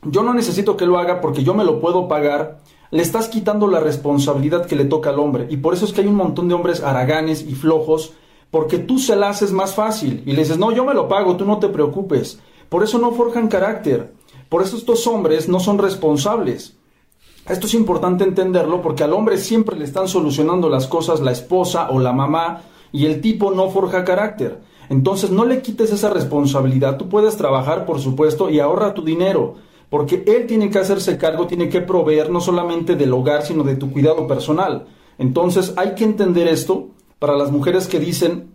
yo 0.02 0.22
no 0.22 0.32
necesito 0.32 0.78
que 0.78 0.86
lo 0.86 0.98
haga 0.98 1.20
porque 1.20 1.44
yo 1.44 1.52
me 1.52 1.64
lo 1.64 1.80
puedo 1.80 2.08
pagar, 2.08 2.60
le 2.90 3.02
estás 3.02 3.28
quitando 3.28 3.66
la 3.66 3.80
responsabilidad 3.80 4.64
que 4.64 4.76
le 4.76 4.86
toca 4.86 5.10
al 5.10 5.18
hombre. 5.18 5.46
Y 5.50 5.58
por 5.58 5.74
eso 5.74 5.84
es 5.84 5.92
que 5.92 6.00
hay 6.00 6.06
un 6.06 6.14
montón 6.14 6.48
de 6.48 6.54
hombres 6.54 6.82
haraganes 6.82 7.42
y 7.46 7.54
flojos, 7.54 8.14
porque 8.50 8.78
tú 8.78 8.98
se 8.98 9.16
la 9.16 9.28
haces 9.28 9.52
más 9.52 9.74
fácil 9.74 10.22
y 10.26 10.32
le 10.32 10.42
dices, 10.42 10.58
no, 10.58 10.72
yo 10.72 10.84
me 10.84 10.94
lo 10.94 11.08
pago, 11.08 11.36
tú 11.36 11.44
no 11.44 11.58
te 11.58 11.68
preocupes. 11.68 12.40
Por 12.68 12.82
eso 12.82 12.98
no 12.98 13.12
forjan 13.12 13.48
carácter. 13.48 14.12
Por 14.48 14.62
eso 14.62 14.76
estos 14.76 15.06
hombres 15.06 15.48
no 15.48 15.60
son 15.60 15.78
responsables. 15.78 16.76
Esto 17.48 17.66
es 17.66 17.74
importante 17.74 18.24
entenderlo 18.24 18.82
porque 18.82 19.04
al 19.04 19.12
hombre 19.12 19.38
siempre 19.38 19.76
le 19.76 19.84
están 19.84 20.08
solucionando 20.08 20.68
las 20.68 20.86
cosas 20.86 21.20
la 21.20 21.32
esposa 21.32 21.88
o 21.90 21.98
la 21.98 22.12
mamá 22.12 22.62
y 22.92 23.06
el 23.06 23.20
tipo 23.20 23.50
no 23.52 23.70
forja 23.70 24.04
carácter. 24.04 24.60
Entonces 24.88 25.30
no 25.30 25.44
le 25.44 25.62
quites 25.62 25.92
esa 25.92 26.10
responsabilidad. 26.10 26.96
Tú 26.96 27.08
puedes 27.08 27.36
trabajar, 27.36 27.86
por 27.86 28.00
supuesto, 28.00 28.50
y 28.50 28.58
ahorra 28.58 28.94
tu 28.94 29.02
dinero. 29.02 29.54
Porque 29.88 30.24
él 30.26 30.46
tiene 30.46 30.70
que 30.70 30.78
hacerse 30.78 31.16
cargo, 31.16 31.46
tiene 31.46 31.68
que 31.68 31.80
proveer 31.80 32.30
no 32.30 32.40
solamente 32.40 32.96
del 32.96 33.12
hogar, 33.12 33.42
sino 33.42 33.62
de 33.62 33.76
tu 33.76 33.92
cuidado 33.92 34.26
personal. 34.26 34.86
Entonces 35.18 35.74
hay 35.76 35.94
que 35.94 36.04
entender 36.04 36.48
esto 36.48 36.88
para 37.20 37.36
las 37.36 37.52
mujeres 37.52 37.86
que 37.86 38.00
dicen, 38.00 38.50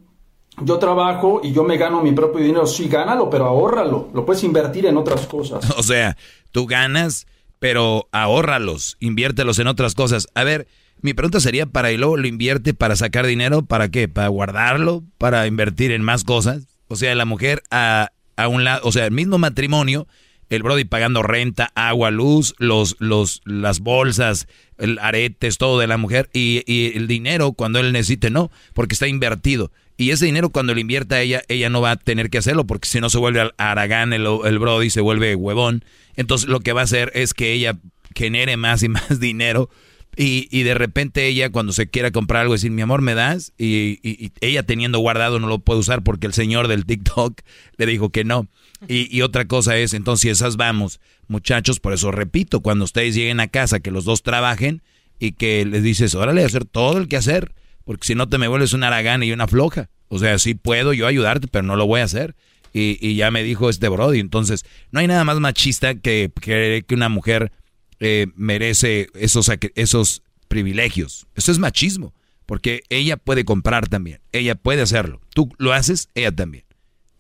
yo 0.62 0.80
trabajo 0.80 1.40
y 1.44 1.54
yo 1.54 1.64
me 1.64 1.78
gano 1.78 2.02
mi 2.02 2.12
propio 2.12 2.44
dinero. 2.44 2.68
Sí, 2.68 2.90
gánalo, 2.90 3.30
pero 3.30 3.46
ahórralo. 3.46 4.10
Lo 4.14 4.26
puedes 4.26 4.44
invertir 4.44 4.86
en 4.86 4.98
otras 4.98 5.26
cosas. 5.28 5.70
O 5.78 5.84
sea, 5.84 6.18
tú 6.52 6.66
ganas, 6.66 7.28
pero 7.60 8.10
ahórralos, 8.12 8.98
inviértelos 9.00 9.60
en 9.60 9.68
otras 9.68 9.96
cosas. 9.96 10.28
A 10.34 10.44
ver, 10.44 10.68
mi 11.02 11.14
pregunta 11.14 11.40
sería, 11.40 11.68
¿para 11.68 11.92
y 11.92 11.98
luego 11.98 12.18
lo 12.18 12.28
invierte 12.28 12.74
para 12.74 12.96
sacar 12.96 13.26
dinero? 13.26 13.64
¿Para 13.64 13.90
qué? 13.90 14.08
¿Para 14.08 14.30
guardarlo? 14.30 15.04
¿Para 15.18 15.46
invertir 15.48 15.92
en 15.92 16.02
más 16.02 16.24
cosas? 16.24 16.68
O 16.88 16.96
sea, 16.96 17.14
la 17.16 17.26
mujer 17.26 17.62
a, 17.70 18.12
a 18.36 18.48
un 18.48 18.64
lado, 18.64 18.82
o 18.84 18.92
sea, 18.92 19.06
el 19.06 19.12
mismo 19.12 19.38
matrimonio, 19.38 20.08
el 20.50 20.64
Brody 20.64 20.86
pagando 20.86 21.24
renta, 21.24 21.72
agua, 21.76 22.12
luz, 22.12 22.54
los, 22.60 22.96
los, 23.00 23.42
las 23.46 23.80
bolsas, 23.80 24.48
el 24.78 25.00
aretes, 25.00 25.58
todo 25.58 25.80
de 25.80 25.88
la 25.88 25.98
mujer, 25.98 26.30
y, 26.34 26.64
y 26.66 26.96
el 26.98 27.08
dinero 27.08 27.54
cuando 27.54 27.80
él 27.80 27.92
necesite, 27.92 28.30
no, 28.30 28.52
porque 28.74 28.94
está 28.94 29.08
invertido. 29.08 29.72
Y 29.98 30.12
ese 30.12 30.26
dinero 30.26 30.50
cuando 30.50 30.74
lo 30.74 30.80
invierta 30.82 31.22
ella, 31.22 31.42
ella 31.48 31.70
no 31.70 31.80
va 31.82 31.92
a 31.92 31.96
tener 31.96 32.30
que 32.30 32.38
hacerlo, 32.38 32.66
porque 32.68 32.88
si 32.90 33.00
no 33.00 33.10
se 33.10 33.18
vuelve 33.18 33.40
al- 33.40 33.54
Aragán 33.58 34.12
el, 34.14 34.28
el 34.46 34.60
Brody, 34.60 34.90
se 34.90 35.00
vuelve 35.02 35.36
huevón. 35.36 35.86
Entonces 36.18 36.50
lo 36.50 36.60
que 36.60 36.74
va 36.74 36.82
a 36.82 36.84
hacer 36.84 37.12
es 37.16 37.34
que 37.34 37.54
ella 37.54 37.78
genere 38.14 38.58
más 38.58 38.84
y 38.84 38.90
más 38.90 39.20
dinero. 39.20 39.70
Y, 40.18 40.48
y 40.50 40.64
de 40.64 40.74
repente 40.74 41.28
ella 41.28 41.50
cuando 41.52 41.74
se 41.74 41.88
quiera 41.88 42.12
comprar 42.12 42.42
algo 42.44 42.54
decir, 42.54 42.72
mi 42.72 42.82
amor, 42.82 43.02
¿me 43.02 43.16
das? 43.16 43.54
Y, 43.58 44.00
y- 44.02 44.26
y 44.26 44.32
ella 44.42 44.64
teniendo 44.64 45.00
guardado 45.00 45.40
no 45.40 45.48
lo 45.48 45.60
puede 45.60 45.80
usar 45.82 46.04
porque 46.04 46.28
el 46.28 46.34
señor 46.34 46.68
del 46.68 46.86
TikTok 46.86 47.42
le 47.78 47.86
dijo 47.86 48.10
que 48.10 48.24
no. 48.24 48.48
Y, 48.88 49.22
otra 49.22 49.46
cosa 49.46 49.78
es, 49.78 49.94
entonces 49.94 50.32
esas 50.32 50.58
vamos, 50.58 51.00
muchachos, 51.28 51.80
por 51.80 51.94
eso 51.94 52.12
repito, 52.12 52.60
cuando 52.60 52.86
ustedes 52.86 53.16
lleguen 53.16 53.40
a 53.40 53.48
casa, 53.48 53.80
que 53.80 53.90
los 53.90 54.06
dos 54.06 54.22
trabajen 54.22 54.84
y 55.18 55.32
que 55.32 55.66
les 55.66 55.82
dices, 55.82 56.14
órale, 56.14 56.44
hacer 56.44 56.66
todo 56.66 57.00
el 57.00 57.08
que 57.08 57.18
hacer, 57.18 57.54
porque 57.84 58.06
si 58.06 58.16
no 58.16 58.30
te 58.30 58.38
me 58.38 58.48
vuelves 58.48 58.74
una 58.74 58.88
aragana 58.88 59.26
y 59.26 59.32
una 59.32 59.48
floja. 59.48 59.90
O 60.08 60.20
sea, 60.20 60.38
sí 60.38 60.54
puedo 60.54 60.94
yo 60.94 61.08
ayudarte, 61.08 61.48
pero 61.48 61.64
no 61.64 61.76
lo 61.78 61.88
voy 61.88 62.02
a 62.02 62.04
hacer. 62.04 62.36
Y, 62.74 63.16
ya 63.16 63.32
me 63.32 63.42
dijo 63.42 63.70
este 63.70 63.88
Brody. 63.88 64.20
Entonces, 64.20 64.66
no 64.92 65.00
hay 65.00 65.08
nada 65.08 65.24
más 65.24 65.40
machista 65.40 65.96
que 65.96 66.30
creer 66.40 66.84
que 66.86 66.94
una 66.94 67.08
mujer 67.10 67.54
eh, 68.00 68.28
merece 68.36 69.08
esos, 69.16 69.50
esos 69.76 70.22
privilegios. 70.48 71.28
Eso 71.36 71.52
es 71.52 71.60
machismo, 71.60 72.14
porque 72.46 72.84
ella 72.90 73.18
puede 73.18 73.46
comprar 73.46 73.88
también, 73.88 74.22
ella 74.32 74.56
puede 74.56 74.82
hacerlo. 74.82 75.22
Tú 75.34 75.52
lo 75.58 75.74
haces, 75.74 76.10
ella 76.16 76.32
también. 76.32 76.66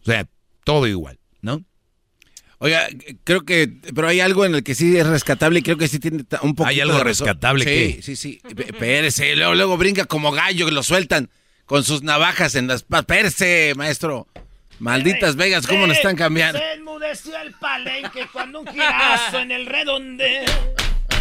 O 0.01 0.05
sea, 0.05 0.27
todo 0.63 0.87
igual, 0.87 1.19
¿no? 1.41 1.63
Oiga, 2.59 2.87
creo 3.25 3.43
que, 3.43 3.67
pero 3.93 4.07
hay 4.07 4.21
algo 4.21 4.45
en 4.45 4.55
el 4.55 4.63
que 4.63 4.75
sí 4.75 4.95
es 4.95 5.05
rescatable 5.05 5.59
y 5.59 5.61
creo 5.61 5.77
que 5.77 5.87
sí 5.89 5.99
tiene 5.99 6.23
un 6.41 6.55
poco. 6.55 6.67
¿Hay 6.69 6.79
algo 6.79 7.03
rescatable 7.03 7.63
Sí, 7.65 7.69
qué? 7.95 8.01
sí, 8.01 8.15
sí. 8.15 8.41
P- 8.55 8.63
Espérese, 8.69 9.35
luego, 9.35 9.55
luego 9.55 9.77
brinca 9.77 10.05
como 10.05 10.31
gallo 10.31 10.65
que 10.65 10.71
lo 10.71 10.81
sueltan 10.81 11.29
con 11.65 11.83
sus 11.83 12.01
navajas 12.03 12.55
en 12.55 12.67
las. 12.67 12.85
Espérese, 12.89 13.73
maestro. 13.75 14.27
Malditas 14.79 15.35
Vegas, 15.35 15.67
¿cómo 15.67 15.87
nos 15.87 15.97
están 15.97 16.15
cambiando? 16.15 16.59
Se 16.59 16.73
enmudeció 16.73 17.37
el 17.41 17.53
palenque 17.53 18.27
cuando 18.31 18.61
un 18.61 18.67
girazo 18.67 19.39
en 19.39 19.51
el 19.51 19.65
redondeo. 19.65 20.45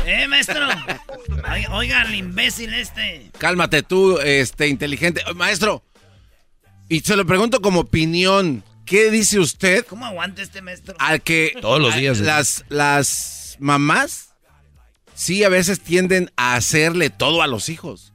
¿Eh, 0.07 0.29
maestro? 0.29 0.69
Oiga, 1.71 2.03
el 2.03 2.15
imbécil 2.15 2.75
este. 2.75 3.31
Cálmate 3.39 3.83
tú, 3.83 4.19
este, 4.19 4.69
inteligente. 4.69 5.23
Maestro, 5.35 5.83
y 6.89 7.01
se 7.01 7.17
lo 7.17 7.27
pregunto 7.27 7.61
como 7.61 7.81
opinión. 7.81 8.65
¿Qué 8.85 9.11
dice 9.11 9.39
usted 9.39 9.87
¿Cómo 9.87 10.05
aguanta 10.05 10.43
este 10.43 10.61
maestro? 10.61 10.95
al 10.99 11.23
que 11.23 11.55
Todos 11.63 11.81
los 11.81 11.97
días, 11.97 12.21
¿eh? 12.21 12.25
las, 12.25 12.67
las 12.69 13.57
mamás 13.59 14.35
sí 15.15 15.43
a 15.43 15.49
veces 15.49 15.81
tienden 15.81 16.31
a 16.37 16.55
hacerle 16.55 17.09
todo 17.09 17.41
a 17.41 17.47
los 17.47 17.71
hijos? 17.71 18.14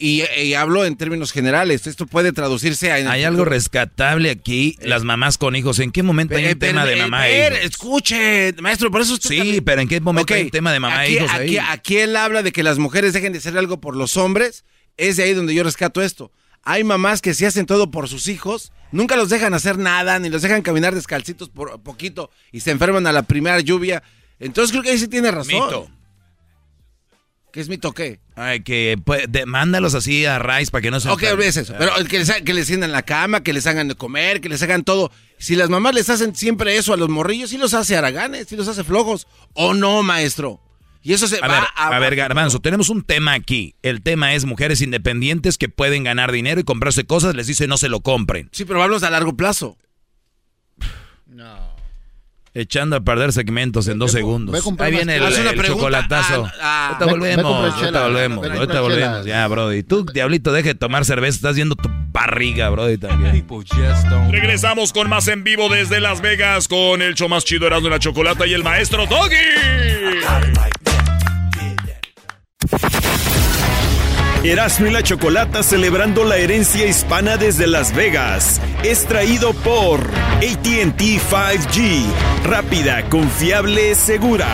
Y, 0.00 0.22
y 0.40 0.54
hablo 0.54 0.84
en 0.84 0.96
términos 0.96 1.32
generales. 1.32 1.88
Esto 1.88 2.06
puede 2.06 2.30
traducirse 2.32 2.92
a... 2.92 2.94
Hay 3.10 3.24
algo 3.24 3.44
rescatable 3.44 4.30
aquí, 4.30 4.76
las 4.80 5.02
mamás 5.02 5.38
con 5.38 5.56
hijos. 5.56 5.80
¿En 5.80 5.90
qué 5.90 6.04
momento 6.04 6.36
hay 6.36 6.44
Eh, 6.44 6.52
un 6.52 6.58
tema 6.60 6.84
pero, 6.84 6.94
de 6.94 6.98
eh, 7.00 7.02
mamá 7.02 7.28
e 7.28 7.32
ver, 7.32 7.52
hijos? 7.54 7.64
Escuche, 7.64 8.54
maestro, 8.60 8.92
por 8.92 9.00
eso 9.00 9.14
usted 9.14 9.30
Sí, 9.30 9.38
también- 9.38 9.64
pero 9.64 9.80
¿en 9.80 9.88
qué 9.88 10.00
momento 10.00 10.34
hay 10.34 10.42
un 10.42 10.50
tema 10.50 10.72
de 10.72 10.78
mamá 10.80 11.04
e 11.04 11.08
aquí, 11.08 11.16
hijos 11.16 11.30
ahí? 11.32 11.56
aquí, 11.56 11.58
aquí 11.72 11.96
él 11.98 12.16
habla 12.16 12.44
de 12.44 12.52
que 12.52 12.62
las 12.62 12.78
mujeres 12.78 13.12
dejen 13.12 13.32
de 13.32 13.38
hacer 13.40 13.58
algo 13.58 13.80
por 13.80 13.96
los 13.96 14.16
hombres. 14.16 14.64
Es 14.96 15.16
de 15.16 15.24
ahí 15.24 15.34
donde 15.34 15.52
yo 15.54 15.64
rescato 15.64 16.00
esto. 16.00 16.30
Hay 16.62 16.84
mamás 16.84 17.20
que 17.20 17.34
sí 17.34 17.44
hacen 17.44 17.66
todo 17.66 17.90
por 17.90 18.08
sus 18.08 18.28
hijos, 18.28 18.72
nunca 18.92 19.16
los 19.16 19.30
dejan 19.30 19.54
hacer 19.54 19.78
nada, 19.78 20.18
ni 20.18 20.28
los 20.28 20.42
dejan 20.42 20.62
caminar 20.62 20.94
descalcitos 20.94 21.48
por 21.48 21.80
poquito 21.82 22.30
y 22.52 22.60
se 22.60 22.70
enferman 22.72 23.06
a 23.06 23.12
la 23.12 23.22
primera 23.22 23.58
lluvia. 23.60 24.02
Entonces 24.38 24.70
creo 24.70 24.82
que 24.84 24.90
ahí 24.90 24.98
sí 24.98 25.08
tiene 25.08 25.30
razón. 25.32 25.54
Mito. 25.54 25.90
¿Qué 27.52 27.60
es 27.60 27.68
mito 27.68 27.92
qué? 27.92 28.20
Ay, 28.36 28.60
que 28.60 28.96
pues, 29.04 29.24
de- 29.28 29.46
mándalos 29.46 29.94
así 29.94 30.26
a 30.26 30.38
Rice 30.38 30.70
para 30.70 30.82
que 30.82 30.90
no 30.90 31.00
se 31.00 31.08
Ok, 31.08 31.24
olvídese 31.32 31.62
eso. 31.62 31.74
Pero 31.78 31.92
que 32.06 32.18
les, 32.18 32.30
que 32.42 32.54
les 32.54 32.66
tiendan 32.66 32.92
la 32.92 33.02
cama, 33.02 33.42
que 33.42 33.52
les 33.52 33.66
hagan 33.66 33.88
de 33.88 33.94
comer, 33.94 34.40
que 34.40 34.48
les 34.48 34.62
hagan 34.62 34.84
todo. 34.84 35.10
Si 35.38 35.56
las 35.56 35.70
mamás 35.70 35.94
les 35.94 36.10
hacen 36.10 36.34
siempre 36.36 36.76
eso 36.76 36.92
a 36.92 36.96
los 36.96 37.08
morrillos, 37.08 37.50
sí 37.50 37.58
los 37.58 37.72
hace 37.74 37.96
haraganes, 37.96 38.48
sí 38.48 38.56
los 38.56 38.68
hace 38.68 38.84
flojos. 38.84 39.26
¿O 39.54 39.72
no, 39.74 40.02
maestro? 40.02 40.60
Y 41.02 41.14
eso 41.14 41.26
se 41.26 41.38
A 41.40 41.48
va 41.48 41.60
ver, 41.60 41.68
a 41.74 41.98
ver, 42.00 42.16
Garbanzo, 42.16 42.60
tenemos 42.60 42.90
un 42.90 43.02
tema 43.02 43.32
aquí. 43.32 43.74
El 43.82 44.02
tema 44.02 44.34
es 44.34 44.44
mujeres 44.44 44.82
independientes 44.82 45.56
que 45.56 45.68
pueden 45.70 46.04
ganar 46.04 46.32
dinero 46.32 46.60
y 46.60 46.64
comprarse 46.64 47.04
cosas, 47.04 47.34
les 47.34 47.46
dice 47.46 47.66
no 47.66 47.78
se 47.78 47.88
lo 47.88 48.00
compren. 48.00 48.50
Sí, 48.52 48.64
pero 48.66 48.82
hablamos 48.82 49.04
a 49.04 49.10
largo 49.10 49.36
plazo. 49.36 49.78
Echando 52.54 52.96
a 52.96 53.00
perder 53.00 53.32
segmentos 53.32 53.88
en 53.88 53.98
dos 53.98 54.12
segundos. 54.12 54.64
Ahí 54.78 54.92
viene 54.92 55.16
el, 55.16 55.62
chocolatazo. 55.64 56.46
Ah, 56.46 56.52
ah. 56.60 56.86
ahorita 56.88 57.06
volvemos, 57.06 57.74
ahorita 57.74 58.02
volvemos, 58.02 58.46
ahorita 58.46 58.80
volvemos. 58.80 59.26
Ya, 59.26 59.46
Brody. 59.46 59.82
Tú, 59.82 60.04
Diablito, 60.04 60.52
deje 60.52 60.68
de 60.68 60.74
tomar 60.74 61.04
cerveza, 61.04 61.36
estás 61.36 61.56
viendo 61.56 61.76
tu 61.76 61.88
barriga, 62.12 62.70
Brody, 62.70 62.98
también. 62.98 63.46
Regresamos 64.30 64.92
con 64.92 65.08
más 65.08 65.28
en 65.28 65.44
vivo 65.44 65.68
desde 65.68 66.00
Las 66.00 66.20
Vegas 66.20 66.68
con 66.68 67.02
el 67.02 67.14
show 67.14 67.28
más 67.28 67.44
chido 67.44 67.66
Erasmo 67.66 67.88
y 67.88 67.90
la 67.90 67.98
Chocolata 67.98 68.46
y 68.46 68.54
el 68.54 68.64
maestro 68.64 69.06
Doggy. 69.06 69.36
Erasmo 74.48 74.86
y 74.86 74.90
la 74.90 75.02
Chocolata 75.02 75.62
celebrando 75.62 76.24
la 76.24 76.38
herencia 76.38 76.86
hispana 76.86 77.36
desde 77.36 77.66
Las 77.66 77.94
Vegas. 77.94 78.62
Es 78.82 79.04
traído 79.04 79.52
por 79.52 80.00
ATT 80.38 80.98
5G. 80.98 82.04
Rápida, 82.44 83.02
confiable, 83.10 83.94
segura. 83.94 84.46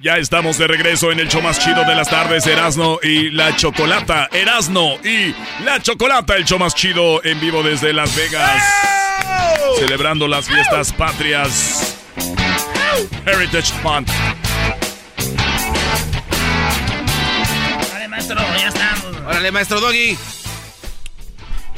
Ya 0.00 0.16
estamos 0.16 0.58
de 0.58 0.66
regreso 0.66 1.12
en 1.12 1.20
el 1.20 1.28
show 1.28 1.40
más 1.40 1.60
chido 1.60 1.84
de 1.84 1.94
las 1.94 2.08
tardes, 2.08 2.48
Erasno 2.48 2.98
y 3.00 3.30
la 3.30 3.54
Chocolata. 3.54 4.28
Erasno 4.32 4.94
y 5.04 5.32
la 5.64 5.80
Chocolata, 5.80 6.34
el 6.34 6.44
show 6.44 6.58
más 6.58 6.74
chido 6.74 7.22
en 7.24 7.38
vivo 7.40 7.62
desde 7.62 7.92
Las 7.92 8.16
Vegas. 8.16 8.60
Celebrando 9.78 10.26
las 10.26 10.48
fiestas 10.48 10.92
patrias. 10.92 11.94
Heritage 13.26 13.72
Month. 13.82 14.10
Vale, 17.92 18.08
maestro, 18.08 18.36
ya 18.36 18.68
estamos. 18.68 19.16
Órale, 19.26 19.52
maestro 19.52 19.80
Doggy. 19.80 20.16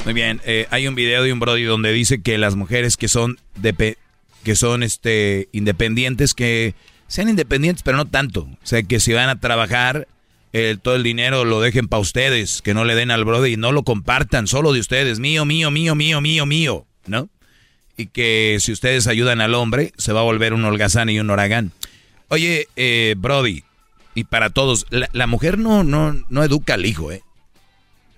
Muy 0.05 0.13
bien, 0.13 0.41
eh, 0.45 0.67
hay 0.71 0.87
un 0.87 0.95
video 0.95 1.23
de 1.23 1.31
un 1.31 1.39
brody 1.39 1.63
donde 1.63 1.91
dice 1.91 2.21
que 2.21 2.37
las 2.37 2.55
mujeres 2.55 2.97
que 2.97 3.07
son 3.07 3.39
de 3.55 3.97
que 4.43 4.55
son 4.55 4.81
este 4.81 5.47
independientes 5.51 6.33
que 6.33 6.73
sean 7.07 7.29
independientes, 7.29 7.83
pero 7.83 7.97
no 7.97 8.07
tanto. 8.07 8.41
O 8.41 8.57
sea, 8.63 8.81
que 8.81 8.99
si 8.99 9.13
van 9.13 9.29
a 9.29 9.39
trabajar, 9.39 10.07
eh, 10.53 10.77
todo 10.81 10.95
el 10.95 11.03
dinero 11.03 11.45
lo 11.45 11.61
dejen 11.61 11.87
para 11.87 11.99
ustedes, 11.99 12.61
que 12.61 12.73
no 12.73 12.85
le 12.85 12.95
den 12.95 13.11
al 13.11 13.25
brody 13.25 13.53
y 13.53 13.57
no 13.57 13.71
lo 13.71 13.83
compartan, 13.83 14.47
solo 14.47 14.73
de 14.73 14.79
ustedes, 14.79 15.19
mío, 15.19 15.45
mío, 15.45 15.71
mío, 15.71 15.93
mío, 15.93 16.21
mío, 16.21 16.45
mío, 16.45 16.85
¿no? 17.05 17.29
Y 18.01 18.07
que 18.07 18.57
si 18.59 18.71
ustedes 18.71 19.05
ayudan 19.05 19.41
al 19.41 19.53
hombre, 19.53 19.93
se 19.95 20.11
va 20.11 20.21
a 20.21 20.23
volver 20.23 20.53
un 20.53 20.65
holgazán 20.65 21.09
y 21.09 21.19
un 21.19 21.29
oragán. 21.29 21.71
Oye, 22.29 22.67
eh, 22.75 23.13
Brody, 23.15 23.63
y 24.15 24.23
para 24.23 24.49
todos, 24.49 24.87
la, 24.89 25.07
la, 25.13 25.27
mujer 25.27 25.59
no, 25.59 25.83
no, 25.83 26.13
no 26.29 26.43
educa 26.43 26.73
al 26.73 26.87
hijo, 26.87 27.11
¿eh? 27.11 27.21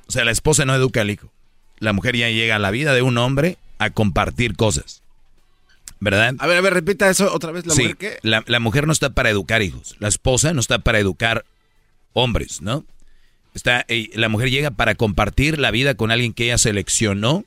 O 0.07 0.11
sea, 0.13 0.23
la 0.23 0.31
esposa 0.31 0.63
no 0.63 0.73
educa 0.73 1.01
al 1.01 1.11
hijo. 1.11 1.33
La 1.79 1.91
mujer 1.91 2.15
ya 2.15 2.29
llega 2.29 2.55
a 2.55 2.59
la 2.59 2.71
vida 2.71 2.93
de 2.93 3.01
un 3.01 3.17
hombre 3.17 3.57
a 3.77 3.89
compartir 3.89 4.55
cosas. 4.55 5.01
¿Verdad? 5.99 6.35
A 6.39 6.47
ver, 6.47 6.57
a 6.57 6.61
ver, 6.61 6.73
repita 6.73 7.09
eso 7.09 7.33
otra 7.33 7.51
vez. 7.51 7.65
¿La 7.65 7.73
sí, 7.73 7.81
mujer 7.81 7.97
qué? 7.97 8.19
La, 8.21 8.41
la, 8.47 8.61
mujer 8.61 8.87
no 8.87 8.93
está 8.93 9.09
para 9.09 9.29
educar 9.29 9.61
hijos. 9.61 9.97
La 9.99 10.07
esposa 10.07 10.53
no 10.53 10.61
está 10.61 10.79
para 10.79 10.99
educar 10.99 11.43
hombres, 12.13 12.61
¿no? 12.61 12.85
Está, 13.53 13.83
eh, 13.89 14.09
la 14.13 14.29
mujer 14.29 14.49
llega 14.49 14.71
para 14.71 14.95
compartir 14.95 15.59
la 15.59 15.71
vida 15.71 15.95
con 15.95 16.09
alguien 16.09 16.31
que 16.31 16.45
ella 16.45 16.57
seleccionó, 16.57 17.43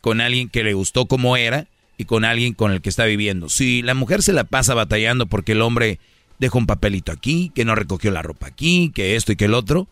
con 0.00 0.20
alguien 0.20 0.48
que 0.48 0.62
le 0.62 0.74
gustó 0.74 1.06
como 1.06 1.36
era 1.36 1.66
con 2.04 2.24
alguien 2.24 2.54
con 2.54 2.72
el 2.72 2.80
que 2.80 2.88
está 2.88 3.04
viviendo. 3.04 3.48
Si 3.48 3.82
la 3.82 3.94
mujer 3.94 4.22
se 4.22 4.32
la 4.32 4.44
pasa 4.44 4.74
batallando 4.74 5.26
porque 5.26 5.52
el 5.52 5.62
hombre 5.62 5.98
dejó 6.38 6.58
un 6.58 6.66
papelito 6.66 7.12
aquí, 7.12 7.52
que 7.54 7.64
no 7.64 7.74
recogió 7.74 8.10
la 8.10 8.22
ropa 8.22 8.48
aquí, 8.48 8.90
que 8.94 9.16
esto 9.16 9.32
y 9.32 9.36
que 9.36 9.44
el 9.46 9.54
otro, 9.54 9.88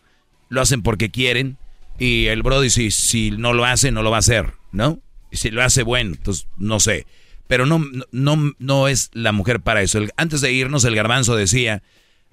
lo 0.49 0.61
hacen 0.61 0.81
porque 0.81 1.11
quieren 1.11 1.57
y 1.97 2.27
el 2.27 2.43
brody 2.43 2.69
si, 2.69 2.91
si 2.91 3.31
no 3.31 3.53
lo 3.53 3.65
hace, 3.65 3.91
no 3.91 4.03
lo 4.03 4.11
va 4.11 4.17
a 4.17 4.19
hacer, 4.19 4.53
¿no? 4.71 4.99
Y 5.31 5.37
si 5.37 5.49
lo 5.49 5.63
hace, 5.63 5.83
bueno, 5.83 6.15
entonces 6.15 6.47
no 6.57 6.79
sé 6.79 7.05
pero 7.51 7.65
no, 7.65 7.85
no, 8.13 8.53
no 8.59 8.87
es 8.87 9.09
la 9.11 9.33
mujer 9.33 9.59
para 9.59 9.81
eso. 9.81 9.99
Antes 10.15 10.39
de 10.39 10.53
irnos, 10.53 10.85
el 10.85 10.95
garbanzo 10.95 11.35
decía 11.35 11.83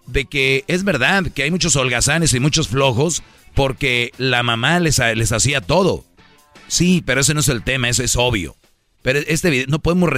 de 0.06 0.26
que 0.26 0.62
es 0.68 0.84
verdad 0.84 1.24
que 1.34 1.42
hay 1.42 1.50
muchos 1.50 1.74
holgazanes 1.74 2.32
y 2.34 2.38
muchos 2.38 2.68
flojos 2.68 3.24
porque 3.56 4.12
la 4.16 4.44
mamá 4.44 4.78
les, 4.78 5.00
les 5.16 5.32
hacía 5.32 5.60
todo. 5.60 6.04
Sí, 6.68 7.02
pero 7.04 7.22
ese 7.22 7.34
no 7.34 7.40
es 7.40 7.48
el 7.48 7.64
tema, 7.64 7.88
eso 7.88 8.04
es 8.04 8.14
obvio. 8.14 8.54
Pero 9.02 9.20
este 9.26 9.50
video, 9.50 9.66
no 9.68 9.78
podemos 9.80 10.10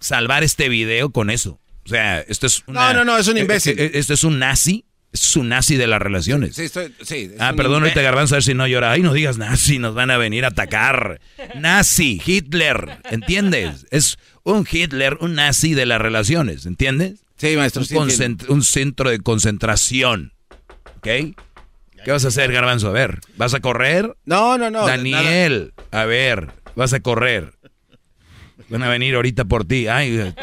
salvar 0.00 0.44
este 0.44 0.68
video 0.68 1.10
con 1.10 1.30
eso. 1.30 1.58
O 1.84 1.88
sea, 1.88 2.20
esto 2.20 2.46
es 2.46 2.62
una, 2.66 2.92
No, 2.92 2.98
no, 2.98 3.04
no, 3.04 3.18
es 3.18 3.28
un 3.28 3.38
imbécil. 3.38 3.78
Esto 3.78 4.14
es 4.14 4.24
un 4.24 4.38
nazi. 4.38 4.84
Es 5.12 5.34
un 5.36 5.48
nazi 5.48 5.76
de 5.76 5.86
las 5.86 6.02
relaciones. 6.02 6.56
Sí, 6.56 6.64
estoy, 6.64 6.92
sí, 7.00 7.30
ah, 7.38 7.54
perdón, 7.56 7.84
ahorita 7.84 8.02
Garbanzo, 8.02 8.34
a 8.34 8.36
ver 8.36 8.42
si 8.42 8.52
no 8.52 8.66
llora. 8.66 8.90
Ay, 8.90 9.00
no 9.00 9.14
digas 9.14 9.38
nazi, 9.38 9.78
nos 9.78 9.94
van 9.94 10.10
a 10.10 10.18
venir 10.18 10.44
a 10.44 10.48
atacar. 10.48 11.20
nazi, 11.54 12.20
Hitler, 12.24 12.98
¿entiendes? 13.10 13.86
Es 13.90 14.18
un 14.42 14.66
Hitler, 14.70 15.16
un 15.20 15.34
nazi 15.34 15.72
de 15.72 15.86
las 15.86 16.02
relaciones, 16.02 16.66
¿entiendes? 16.66 17.20
Sí, 17.38 17.56
maestro. 17.56 17.82
Un, 17.98 18.10
sí, 18.10 18.36
un 18.48 18.62
centro 18.62 19.08
de 19.08 19.20
concentración. 19.20 20.34
¿Ok? 20.96 21.06
¿Qué 22.04 22.12
vas 22.12 22.24
a 22.24 22.28
hacer, 22.28 22.52
Garbanzo? 22.52 22.88
A 22.88 22.92
ver, 22.92 23.20
¿vas 23.36 23.54
a 23.54 23.60
correr? 23.60 24.16
No, 24.26 24.58
no, 24.58 24.70
no. 24.70 24.86
Daniel, 24.86 25.72
nada. 25.90 26.02
a 26.02 26.06
ver, 26.06 26.50
vas 26.74 26.92
a 26.92 27.00
correr. 27.00 27.54
Van 28.68 28.82
a 28.82 28.88
venir 28.88 29.14
ahorita 29.14 29.44
por 29.44 29.64
ti. 29.64 29.86
Ay, 29.86 30.34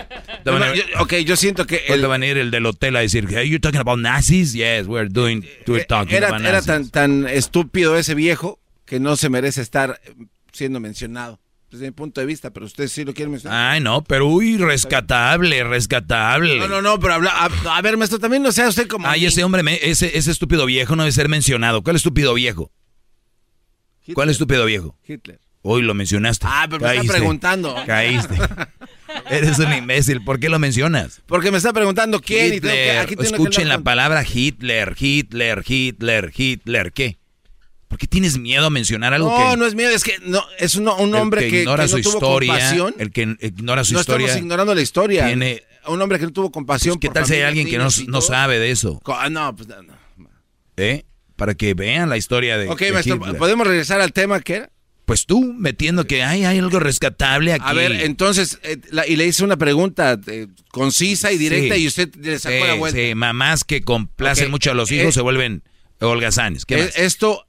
no, 0.45 0.60
no, 0.60 0.74
yo, 0.74 0.84
ok, 1.00 1.16
yo 1.26 1.36
siento 1.36 1.66
que... 1.66 1.84
El, 1.88 2.04
va 2.04 2.16
a 2.16 2.18
venir 2.18 2.38
el 2.38 2.52
del 2.52 2.66
hotel 2.66 2.95
a 2.95 3.00
decir, 3.00 3.28
hey, 3.30 3.50
you 3.50 3.60
talking 3.60 3.80
about 3.80 4.00
Nazis? 4.00 4.54
Yes, 4.54 4.88
we're 4.88 5.10
doing, 5.10 5.45
we're 5.68 5.86
talking 5.86 6.16
era, 6.16 6.28
about 6.28 6.41
Era 6.41 6.62
Nazis. 6.62 6.68
tan, 6.68 6.90
tan 6.90 7.28
estúpido 7.28 7.98
ese 7.98 8.16
viejo 8.16 8.60
que 8.86 9.00
no 9.00 9.16
se 9.16 9.30
merece 9.30 9.62
estar 9.62 10.00
siendo 10.52 10.80
mencionado. 10.80 11.40
Desde 11.70 11.86
mi 11.86 11.91
punto 11.91 12.22
de 12.22 12.28
vista, 12.28 12.52
pero 12.52 12.68
ustedes 12.68 12.91
sí 12.91 13.04
lo 13.04 13.14
quieren 13.16 13.32
mencionar. 13.32 13.72
Ay, 13.74 13.82
no, 13.82 14.04
pero 14.04 14.28
uy, 14.28 14.58
rescatable, 14.58 15.64
rescatable. 15.64 16.60
No, 16.60 16.68
no, 16.68 16.82
no, 16.84 17.00
pero 17.00 17.16
habla, 17.16 17.32
a, 17.32 17.78
a, 17.78 17.82
ver, 17.82 17.98
maestro, 17.98 18.20
también 18.20 18.44
no 18.44 18.52
sea 18.52 18.70
usted 18.70 18.88
como... 18.88 19.08
Ay, 19.08 19.26
ese 19.26 19.44
hombre, 19.44 19.64
ese, 19.82 20.16
ese 20.16 20.30
estúpido 20.30 20.68
viejo 20.68 20.95
no 20.95 21.02
debe 21.04 21.12
ser 21.14 21.30
mencionado. 21.30 21.82
¿Cuál 21.82 21.95
estúpido 21.95 22.36
viejo? 22.36 22.72
Hitler. 24.02 24.14
¿Cuál 24.14 24.30
estúpido 24.30 24.66
viejo? 24.66 24.95
Hitler. 25.08 25.40
Hoy 25.64 25.81
lo 25.81 25.94
mencionaste. 25.94 26.45
Ah, 26.48 26.68
pero 26.69 26.81
Caíste. 26.81 26.99
me 26.99 27.06
está 27.06 27.18
preguntando. 27.18 27.76
Caíste. 27.88 28.35
Eres 29.30 29.57
un 29.60 29.73
imbécil. 29.73 30.23
¿Por 30.23 30.40
qué 30.40 30.49
lo 30.49 30.60
mencionas? 30.60 31.22
Porque 31.26 31.52
me 31.52 31.57
está 31.57 31.72
preguntando 31.72 32.19
quién. 32.19 32.56
Hitler. 32.56 32.73
Y 32.73 32.77
que, 32.77 32.98
aquí 32.99 33.15
Escuchen 33.19 33.64
que 33.64 33.69
la 33.69 33.80
palabra 33.80 34.23
Hitler, 34.23 34.95
Hitler, 34.98 35.64
Hitler, 35.65 36.34
Hitler. 36.35 36.91
¿Qué? 36.91 37.18
¿Por 37.88 37.98
qué 37.98 38.07
tienes 38.07 38.38
miedo 38.38 38.65
a 38.65 38.69
mencionar 38.69 39.14
algo 39.14 39.30
no, 39.30 39.52
que.? 39.52 39.57
No, 39.57 39.65
es 39.65 39.76
miedo, 39.76 39.91
es 39.91 40.03
que 40.03 40.18
no, 40.22 40.44
es 40.57 40.76
un, 40.76 40.88
un 40.88 41.15
hombre 41.15 41.41
que, 41.41 41.49
que, 41.49 41.60
ignora 41.61 41.85
que 41.85 41.91
no 41.91 41.98
su 41.98 42.03
tuvo 42.03 42.14
historia. 42.15 42.53
compasión. 42.53 42.95
El 42.98 43.11
que 43.11 43.38
ignora 43.40 43.84
su 43.84 43.94
no 43.94 43.99
historia. 44.02 44.19
No 44.19 44.26
estamos 44.26 44.44
ignorando 44.44 44.76
la 44.76 44.81
historia. 44.81 45.27
Tiene, 45.27 45.64
un 45.88 46.02
hombre 46.02 46.19
que 46.19 46.26
no 46.26 46.34
tuvo 46.34 46.52
compasión. 46.52 46.95
Pues, 46.95 47.10
¿Qué 47.10 47.14
tal 47.14 47.26
si 47.26 47.35
hay 47.35 47.41
alguien 47.44 47.68
que 47.68 47.77
no, 47.77 47.88
no 48.07 48.22
sabe 48.22 48.60
de 48.60 48.72
eso? 48.72 49.02
No, 49.30 49.56
pues 49.56 49.69
no. 49.69 49.94
¿Eh? 50.76 51.06
Para 51.35 51.56
que 51.56 51.73
vean 51.73 52.10
la 52.10 52.18
historia 52.18 52.57
de. 52.57 52.69
Ok, 52.69 52.80
de 52.80 52.91
maestro, 52.91 53.15
Hitler. 53.15 53.38
¿podemos 53.38 53.65
regresar 53.65 54.02
al 54.02 54.11
tema 54.11 54.40
que 54.41 54.56
era? 54.56 54.69
Pues 55.06 55.26
tú 55.26 55.54
metiendo 55.54 56.06
que 56.08 56.24
hay, 56.24 56.46
hay 56.46 56.60
algo 56.60 56.80
rescatable 56.80 57.52
aquí. 57.54 57.66
A 57.68 57.74
ver, 57.74 57.92
entonces, 57.92 58.60
eh, 58.64 58.78
la, 58.90 59.06
y 59.06 59.18
le 59.18 59.28
hice 59.28 59.44
una 59.44 59.58
pregunta 59.58 60.18
eh, 60.28 60.48
concisa 60.72 61.32
y 61.34 61.38
directa 61.38 61.76
Sí. 61.76 61.82
y 61.84 61.88
usted 61.88 62.16
le 62.16 62.40
sacó 62.40 62.56
Sí, 62.56 62.68
la 62.68 62.74
vuelta. 62.76 63.00
sí, 63.00 63.14
mamás 63.16 63.64
que 63.66 63.82
complacen 63.82 64.50
mucho 64.50 64.72
a 64.72 64.74
los 64.74 64.92
hijos 64.92 65.08
eh, 65.10 65.12
se 65.12 65.22
vuelven 65.22 65.64
holgazanes. 66.00 66.66
¿Qué 66.66 66.78
más? 66.78 66.96
Esto 66.98 67.46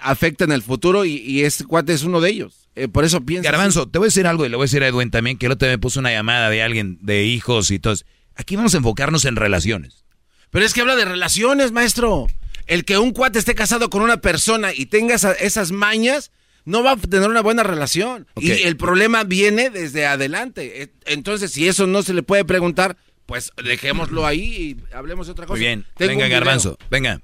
afecta 0.00 0.44
en 0.44 0.52
el 0.52 0.62
futuro 0.62 1.04
y, 1.04 1.16
y 1.16 1.42
este 1.44 1.64
cuate 1.64 1.92
es 1.92 2.02
uno 2.04 2.20
de 2.20 2.30
ellos. 2.30 2.68
Por 2.92 3.04
eso 3.04 3.20
piensa. 3.20 3.50
Garbanzo, 3.50 3.88
te 3.88 3.98
voy 3.98 4.06
a 4.06 4.08
decir 4.08 4.26
algo 4.26 4.46
y 4.46 4.48
le 4.48 4.56
voy 4.56 4.64
a 4.64 4.66
decir 4.66 4.82
a 4.82 4.88
Edwin 4.88 5.10
también, 5.10 5.36
que 5.36 5.46
el 5.46 5.52
otro 5.52 5.66
día 5.68 5.76
me 5.76 5.80
puso 5.80 6.00
una 6.00 6.10
llamada 6.10 6.48
de 6.48 6.62
alguien, 6.62 6.98
de 7.02 7.24
hijos 7.24 7.70
y 7.70 7.78
todo. 7.78 7.94
Aquí 8.34 8.56
vamos 8.56 8.72
a 8.74 8.78
enfocarnos 8.78 9.24
en 9.26 9.36
relaciones. 9.36 10.04
Pero 10.50 10.64
es 10.64 10.72
que 10.72 10.80
habla 10.80 10.96
de 10.96 11.04
relaciones, 11.04 11.70
maestro. 11.72 12.28
El 12.66 12.84
que 12.84 12.96
un 12.98 13.12
cuate 13.12 13.38
esté 13.38 13.54
casado 13.54 13.90
con 13.90 14.00
una 14.02 14.18
persona 14.22 14.72
y 14.72 14.86
tenga 14.86 15.14
esa- 15.16 15.32
esas 15.32 15.70
mañas, 15.72 16.30
no 16.64 16.82
va 16.82 16.92
a 16.92 16.96
tener 16.96 17.28
una 17.28 17.40
buena 17.42 17.62
relación. 17.62 18.26
Y 18.36 18.50
el 18.50 18.76
problema 18.76 19.24
viene 19.24 19.70
desde 19.70 20.06
adelante. 20.06 20.82
Eh, 20.82 20.92
Entonces, 21.06 21.50
si 21.52 21.66
eso 21.68 21.86
no 21.86 22.02
se 22.02 22.14
le 22.14 22.22
puede 22.22 22.44
preguntar, 22.44 22.96
pues 23.26 23.50
dejémoslo 23.64 24.26
ahí 24.26 24.76
y 24.90 24.94
hablemos 24.94 25.26
de 25.26 25.32
otra 25.32 25.46
cosa. 25.46 25.54
Muy 25.58 25.60
bien. 25.66 25.84
Tengo 25.96 26.20
Venga. 26.20 26.28
Garbanzo, 26.28 26.76
venga. 26.90 27.20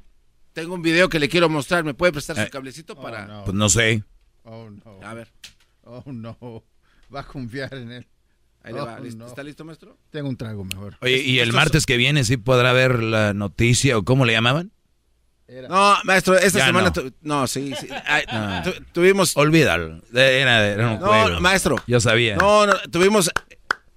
Tengo 0.53 0.75
un 0.75 0.83
video 0.83 1.09
que 1.09 1.19
le 1.21 1.29
quiero 1.29 1.49
mostrar. 1.49 1.85
¿Me 1.85 1.95
puede 1.95 2.13
prestar 2.13 2.39
Eh. 2.39 2.45
su 2.47 2.51
cablecito 2.51 2.97
para...? 3.01 3.45
Pues 3.45 3.55
no 3.57 3.69
sé. 3.69 4.03
Oh, 4.45 4.71
no. 4.71 5.01
A 5.07 5.15
ver. 5.15 5.31
Oh, 5.85 6.03
no. 6.07 6.65
Va 7.15 7.21
a 7.21 7.25
confiar 7.27 7.73
en 7.75 7.93
él. 7.93 8.07
Ahí 8.63 8.73
le 8.75 8.81
va. 8.81 8.99
Oh, 9.01 9.05
no. 9.17 9.27
¿Está 9.27 9.43
listo, 9.43 9.65
maestro? 9.65 9.99
Tengo 10.11 10.29
un 10.29 10.37
trago 10.37 10.65
mejor. 10.65 10.97
Oye, 11.01 11.19
¿y 11.19 11.39
el 11.39 11.53
martes 11.53 11.87
que 11.87 11.97
viene 11.97 12.25
sí 12.25 12.37
podrá 12.37 12.73
ver 12.73 13.03
la 13.03 13.33
noticia 13.35 13.97
o 13.97 14.05
cómo 14.05 14.25
le 14.25 14.33
llamaban? 14.33 14.73
No, 15.69 15.97
maestro, 16.05 16.37
esta 16.37 16.59
Ya 16.59 16.67
semana... 16.67 16.87
no. 16.89 16.93
tu- 16.93 17.13
No, 17.23 17.47
sí, 17.47 17.73
sí. 17.81 17.89
Ay, 18.07 18.23
Ah. 18.29 18.63
tu- 18.65 18.85
tuvimos... 18.93 19.35
Olvídalo. 19.37 20.01
Era, 20.13 20.67
era 20.67 20.91
un 20.93 21.01
No, 21.01 21.07
juego. 21.07 21.41
maestro. 21.41 21.77
Yo 21.87 22.01
sabía. 22.01 22.37
No, 22.37 22.67
no, 22.67 22.75
tuvimos... 22.91 23.31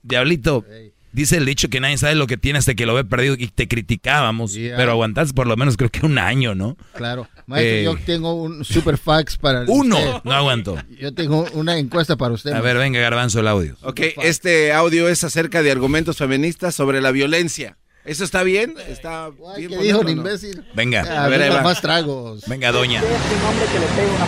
Diablito, 0.03 0.65
dice 1.11 1.37
el 1.37 1.45
dicho 1.45 1.69
que 1.69 1.79
nadie 1.79 1.97
sabe 1.97 2.15
lo 2.15 2.25
que 2.25 2.37
tiene 2.37 2.57
hasta 2.59 2.73
que 2.73 2.85
lo 2.85 2.95
ve 2.95 3.03
perdido 3.03 3.35
y 3.37 3.47
te 3.49 3.67
criticábamos. 3.67 4.53
Yeah. 4.53 4.77
Pero 4.77 4.91
aguantaste 4.91 5.33
por 5.33 5.45
lo 5.45 5.55
menos 5.57 5.77
creo 5.77 5.89
que 5.91 6.05
un 6.05 6.17
año, 6.17 6.55
¿no? 6.55 6.77
Claro. 6.95 7.27
Maestro, 7.45 7.75
Eh. 7.77 7.83
yo 7.83 7.97
tengo 8.05 8.33
un 8.33 8.63
super 8.65 8.97
fax 8.97 9.37
para 9.37 9.63
Uno. 9.67 9.97
usted. 9.97 10.13
No 10.23 10.31
aguanto. 10.31 10.77
Yo 10.99 11.13
tengo 11.13 11.45
una 11.53 11.77
encuesta 11.77 12.15
para 12.15 12.33
usted. 12.33 12.53
A 12.53 12.61
ver, 12.61 12.77
venga, 12.77 12.99
Garbanzo, 12.99 13.41
el 13.41 13.47
audio. 13.47 13.75
Ok, 13.83 13.99
este 14.23 14.71
audio 14.73 15.07
es 15.09 15.23
acerca 15.23 15.61
de 15.61 15.71
argumentos 15.71 16.17
feministas 16.17 16.73
sobre 16.73 17.01
la 17.01 17.11
violencia. 17.11 17.77
¿Eso 18.03 18.23
está 18.23 18.41
bien? 18.43 18.75
¿Está 18.87 19.29
bien 19.55 19.69
¿Qué 19.69 19.77
dijo 19.77 19.99
el 20.01 20.05
no? 20.07 20.11
imbécil? 20.11 20.65
Venga. 20.73 21.01
A 21.01 21.25
A 21.25 21.27
ver, 21.27 21.39
ver, 21.39 21.51
ahí 21.51 21.55
va. 21.57 21.61
más 21.63 21.81
tragos. 21.81 22.43
Venga, 22.47 22.71
doña. 22.71 23.01
un 23.01 23.07
hombre 23.47 23.65
que 23.71 23.79
le 23.79 23.85
pega 23.87 24.11
una 24.15 24.25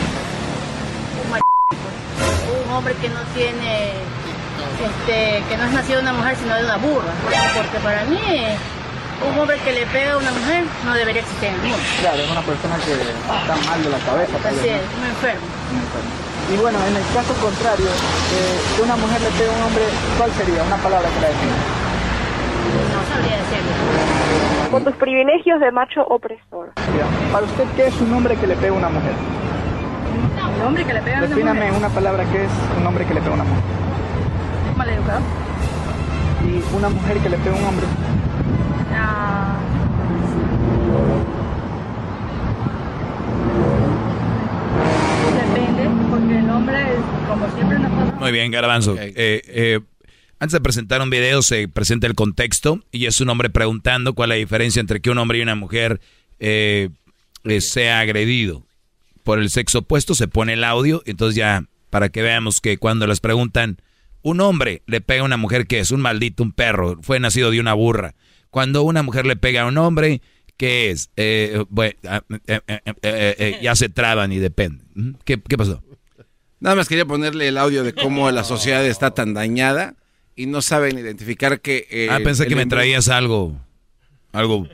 un 2.63 2.71
hombre 2.73 2.93
que 2.95 3.09
no 3.09 3.19
tiene 3.35 3.91
este 4.83 5.43
que 5.49 5.57
no 5.57 5.63
es 5.65 5.71
nacido 5.73 5.97
de 5.97 6.01
una 6.03 6.13
mujer 6.13 6.35
sino 6.41 6.55
de 6.55 6.63
una 6.65 6.77
burra 6.77 7.13
porque 7.55 7.77
para 7.83 8.03
mí 8.05 8.19
un 9.31 9.39
hombre 9.39 9.57
que 9.63 9.71
le 9.73 9.85
pega 9.87 10.13
a 10.13 10.17
una 10.17 10.31
mujer 10.31 10.63
no 10.85 10.93
debería 10.93 11.21
existir 11.21 11.49
en 11.49 11.55
el 11.55 11.61
mundo. 11.61 11.77
Claro, 12.01 12.17
es 12.21 12.29
una 12.31 12.41
persona 12.41 12.75
que 12.83 12.91
está 12.93 13.55
mal 13.69 13.79
de 13.83 13.89
la 13.89 13.97
cabeza. 13.99 14.35
Así 14.43 14.67
es, 14.67 14.83
muy 14.99 15.07
enfermo. 15.07 15.45
Y 16.51 16.57
bueno, 16.57 16.77
en 16.83 16.95
el 16.97 17.03
caso 17.15 17.31
contrario, 17.39 17.87
eh, 17.87 18.57
que 18.75 18.81
una 18.81 18.97
mujer 18.97 19.21
le 19.21 19.29
pegue 19.39 19.47
a 19.47 19.53
un 19.55 19.63
hombre, 19.63 19.85
¿cuál 20.17 20.29
sería 20.35 20.61
una 20.63 20.75
palabra 20.75 21.07
que 21.07 21.21
la 21.23 21.27
define? 21.31 21.55
No 22.94 23.14
sabría 23.14 23.38
decirlo. 23.38 24.72
Por 24.72 24.84
tus 24.84 24.95
privilegios 24.95 25.60
de 25.60 25.72
macho 25.72 26.02
opresor. 26.07 26.72
Para 27.31 27.45
usted, 27.45 27.65
¿qué 27.76 27.88
es 27.88 28.02
un 28.02 28.14
hombre 28.14 28.35
que 28.35 28.48
le 28.48 28.56
pega 28.56 28.73
a 28.73 28.77
una 28.77 28.90
mujer? 28.90 29.14
Un 30.60 30.68
hombre 30.68 30.84
que 30.85 30.94
le 30.94 31.02
pega 31.02 31.15
a 31.18 31.19
una 31.19 31.27
Defíname 31.27 31.60
mujer. 31.65 31.77
una 31.77 31.90
palabra 31.90 32.23
que 32.26 32.44
es 32.45 32.52
un 32.80 32.88
hombre 32.88 33.06
que 33.06 33.14
le 33.14 33.19
pega 33.22 33.31
a 33.31 33.35
una 33.35 33.44
mujer. 33.44 33.64
Maleducado. 34.77 35.19
Y 36.48 36.76
una 36.76 36.90
mujer 36.90 37.18
que 37.19 37.30
le 37.30 37.38
pega 37.38 37.56
a 37.56 37.60
un 37.60 37.65
hombre. 37.65 37.85
Ah, 38.95 39.56
depende, 45.35 45.90
porque 46.10 46.38
el 46.40 46.49
hombre, 46.49 46.77
es, 46.81 47.27
como 47.30 47.48
siempre, 47.56 47.80
nos 47.80 47.91
pasa. 47.91 48.19
Muy 48.19 48.31
bien, 48.31 48.52
Garbanzo. 48.52 48.95
Eh, 48.98 49.14
eh, 49.48 49.80
antes 50.43 50.53
de 50.53 50.61
presentar 50.61 51.01
un 51.01 51.09
video 51.09 51.41
se 51.41 51.69
presenta 51.69 52.05
el 52.05 52.15
contexto 52.15 52.81
y 52.91 53.05
es 53.05 53.21
un 53.21 53.29
hombre 53.29 53.49
preguntando 53.49 54.13
cuál 54.13 54.31
es 54.31 54.35
la 54.35 54.39
diferencia 54.39 54.81
entre 54.81 54.99
que 54.99 55.09
un 55.09 55.17
hombre 55.17 55.37
y 55.37 55.41
una 55.41 55.55
mujer 55.55 56.01
eh, 56.39 56.89
eh, 57.45 57.61
sea 57.61 58.01
agredido 58.01 58.65
por 59.23 59.39
el 59.39 59.49
sexo 59.49 59.79
opuesto. 59.79 60.15
Se 60.15 60.27
pone 60.27 60.53
el 60.53 60.65
audio, 60.65 61.01
entonces 61.05 61.37
ya 61.37 61.63
para 61.89 62.09
que 62.09 62.21
veamos 62.21 62.59
que 62.59 62.77
cuando 62.77 63.07
les 63.07 63.21
preguntan, 63.21 63.77
un 64.21 64.41
hombre 64.41 64.81
le 64.85 64.99
pega 64.99 65.21
a 65.21 65.25
una 65.25 65.37
mujer 65.37 65.65
que 65.65 65.79
es 65.79 65.91
un 65.91 66.01
maldito, 66.01 66.43
un 66.43 66.51
perro, 66.51 66.99
fue 67.01 67.21
nacido 67.21 67.49
de 67.49 67.61
una 67.61 67.73
burra. 67.73 68.13
Cuando 68.49 68.83
una 68.83 69.01
mujer 69.01 69.25
le 69.25 69.37
pega 69.37 69.61
a 69.61 69.65
un 69.67 69.77
hombre, 69.77 70.21
¿qué 70.57 70.91
es? 70.91 71.09
Eh, 71.15 71.63
bueno, 71.69 71.95
ah, 72.05 72.21
eh, 73.01 73.59
ya 73.61 73.77
se 73.77 73.87
traban 73.87 74.33
y 74.33 74.39
depende. 74.39 74.83
¿Qué, 75.23 75.41
qué 75.41 75.57
pasó? 75.57 75.81
Nada 76.59 76.75
más 76.75 76.89
quería 76.89 77.05
ponerle 77.05 77.47
el 77.47 77.57
audio 77.57 77.85
de 77.85 77.93
cómo 77.93 78.29
la 78.29 78.43
sociedad 78.43 78.85
está 78.85 79.11
tan 79.11 79.33
dañada 79.33 79.95
y 80.35 80.45
no 80.47 80.61
saben 80.61 80.97
identificar 80.97 81.61
que... 81.61 81.88
eh, 81.89 82.07
ah, 82.11 82.19
pensé 82.23 82.47
que 82.47 82.55
me 82.55 82.65
traías 82.65 83.10
algo, 83.10 83.55
algo 84.31 84.68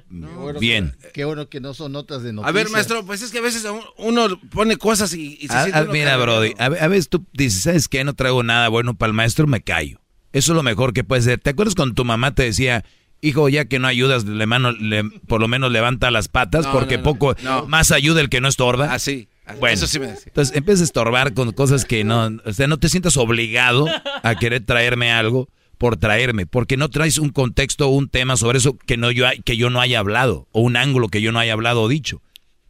bien. 0.60 0.96
Qué 1.14 1.26
bueno 1.26 1.50
que 1.50 1.60
no 1.60 1.74
son 1.74 1.92
notas 1.94 2.24
de 2.24 2.30
A 2.30 2.34
noticias. 2.34 2.54
ver, 2.54 2.70
maestro, 2.70 3.06
pues 3.06 3.22
es 3.22 3.32
que 3.32 3.40
a 3.40 3.42
veces 3.42 3.66
un- 3.66 3.82
uno 3.98 4.40
pone 4.52 4.78
cosas 4.78 5.14
y, 5.14 5.38
y 5.42 5.48
se 5.48 5.54
Ah, 5.54 5.62
siente 5.64 5.80
ah, 5.80 5.84
uno 5.84 5.92
mira, 5.94 6.12
cargado. 6.12 6.40
Brody, 6.40 6.54
a, 6.60 6.70
ve- 6.70 6.80
a 6.80 6.88
veces 6.88 7.10
tú 7.10 7.26
dices, 7.34 7.64
¿sabes 7.64 7.88
qué? 7.88 8.04
No 8.04 8.14
traigo 8.14 8.44
nada 8.44 8.68
bueno 8.70 8.94
para 8.96 9.08
el 9.10 9.14
maestro, 9.14 9.48
me 9.48 9.62
callo. 9.62 10.00
Eso 10.32 10.52
es 10.52 10.56
lo 10.56 10.64
mejor 10.64 10.94
que 10.94 11.04
puede 11.04 11.22
ser. 11.24 11.40
¿Te 11.40 11.50
acuerdas 11.52 11.76
cuando 11.76 11.96
tu 11.96 12.06
mamá 12.06 12.36
te 12.36 12.44
decía, 12.44 12.86
hijo, 13.22 13.50
ya 13.50 13.66
que 13.66 13.80
no 13.80 13.88
ayudas, 13.88 14.26
le 14.26 14.46
mano, 14.46 14.72
le- 14.74 15.04
por 15.28 15.42
lo 15.42 15.48
menos 15.48 15.72
levanta 15.72 16.12
las 16.12 16.28
patas, 16.28 16.66
No, 16.66 16.72
porque 16.72 16.98
no, 16.98 17.04
no, 17.04 17.10
poco 17.12 17.36
no. 17.44 17.66
más 17.66 17.92
ayuda 17.92 18.22
el 18.22 18.30
que 18.30 18.40
no 18.42 18.48
estorba? 18.48 18.94
Así. 18.94 19.28
Bueno, 19.60 19.74
Eso 19.74 19.88
sí 19.88 20.00
me 20.00 20.08
decía. 20.08 20.24
entonces 20.28 20.56
empiezas 20.56 20.82
a 20.82 20.84
estorbar 20.86 21.34
con 21.34 21.52
cosas 21.54 21.86
que 21.86 22.04
no, 22.04 22.30
o 22.46 22.54
sea, 22.54 22.68
no 22.68 22.78
te 22.78 22.90
sientas 22.90 23.18
obligado 23.18 23.86
a 24.24 24.36
querer 24.36 24.66
traerme 24.66 25.12
algo 25.12 25.48
por 25.78 25.96
traerme, 25.98 26.46
porque 26.46 26.76
no 26.78 26.90
traes 26.90 27.18
un 27.18 27.30
contexto 27.30 27.88
o 27.88 27.92
un 27.92 28.10
tema 28.10 28.36
sobre 28.36 28.58
eso 28.58 28.78
que 28.78 28.98
no 28.98 29.12
yo 29.12 29.26
que 29.46 29.56
yo 29.58 29.70
no 29.70 29.80
haya 29.82 30.00
hablado 30.00 30.48
o 30.52 30.62
un 30.62 30.76
ángulo 30.76 31.08
que 31.08 31.22
yo 31.22 31.32
no 31.32 31.40
haya 31.40 31.54
hablado 31.54 31.82
o 31.82 31.88
dicho. 31.88 32.22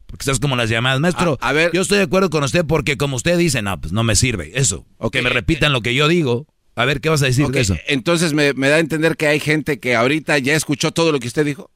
Porque 0.05 0.23
estás 0.23 0.39
como 0.39 0.55
las 0.55 0.69
llamadas, 0.69 0.99
maestro. 0.99 1.37
A, 1.41 1.51
ver, 1.53 1.71
yo 1.71 1.81
estoy 1.81 1.97
de 1.99 2.03
acuerdo 2.05 2.29
con 2.31 2.43
usted 2.43 2.65
porque 2.65 2.97
como 2.97 3.15
usted 3.15 3.37
dice, 3.37 3.61
no, 3.61 3.79
pues 3.79 3.93
no 3.93 4.03
me 4.03 4.15
sirve 4.15 4.51
eso. 4.55 4.85
O 4.97 5.11
que 5.11 5.21
me 5.21 5.29
repitan 5.29 5.71
lo 5.73 5.81
que 5.81 5.93
yo 5.93 6.07
digo. 6.07 6.47
A 6.75 6.85
ver, 6.85 6.99
¿qué 7.01 7.09
vas 7.09 7.21
a 7.21 7.25
decir 7.25 7.45
Ok, 7.45 7.51
de 7.53 7.61
eso? 7.61 7.75
Entonces 7.87 8.33
me, 8.33 8.53
me 8.53 8.69
da 8.69 8.77
a 8.77 8.79
entender 8.79 9.17
que 9.17 9.27
hay 9.27 9.39
gente 9.39 9.79
que 9.79 9.95
ahorita 9.95 10.37
ya 10.39 10.55
escuchó 10.55 10.91
todo 10.91 11.11
lo 11.11 11.19
que 11.19 11.27
usted 11.27 11.45
dijo. 11.45 11.69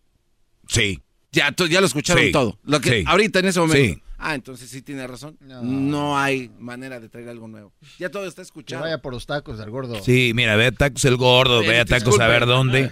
Sí. 0.68 1.02
Ya, 1.32 1.54
ya 1.70 1.80
lo 1.82 1.88
escucharon 1.88 2.24
Sí. 2.26 2.32
todo. 2.32 2.58
Lo 2.64 2.80
que, 2.80 2.90
Sí. 3.00 3.04
Ahorita 3.06 3.40
en 3.40 3.46
ese 3.46 3.60
momento. 3.60 3.94
Sí. 3.96 4.02
Ah, 4.26 4.36
entonces 4.36 4.70
sí 4.70 4.82
tiene 4.82 5.06
razón. 5.06 5.38
No. 5.42 6.18
hay 6.18 6.50
manera 6.60 7.00
de 7.00 7.10
traer 7.10 7.28
algo 7.30 7.48
nuevo. 7.48 7.74
Ya 8.00 8.10
todo 8.10 8.26
está 8.26 8.42
Que 8.42 8.46
escuchado. 8.46 8.84
vaya 8.84 9.00
por 9.00 9.14
los 9.14 9.26
tacos 9.26 9.60
al 9.60 9.70
gordo. 9.70 10.02
Sí, 10.04 10.32
mira, 10.34 10.56
ve 10.56 10.68
a 10.68 10.72
tacos 10.72 11.04
el 11.06 11.18
gordo, 11.18 11.60
ve 11.62 11.80
a 11.80 11.86
tacos 11.86 12.20
a 12.20 12.28
ver 12.28 12.46
dónde. 12.46 12.92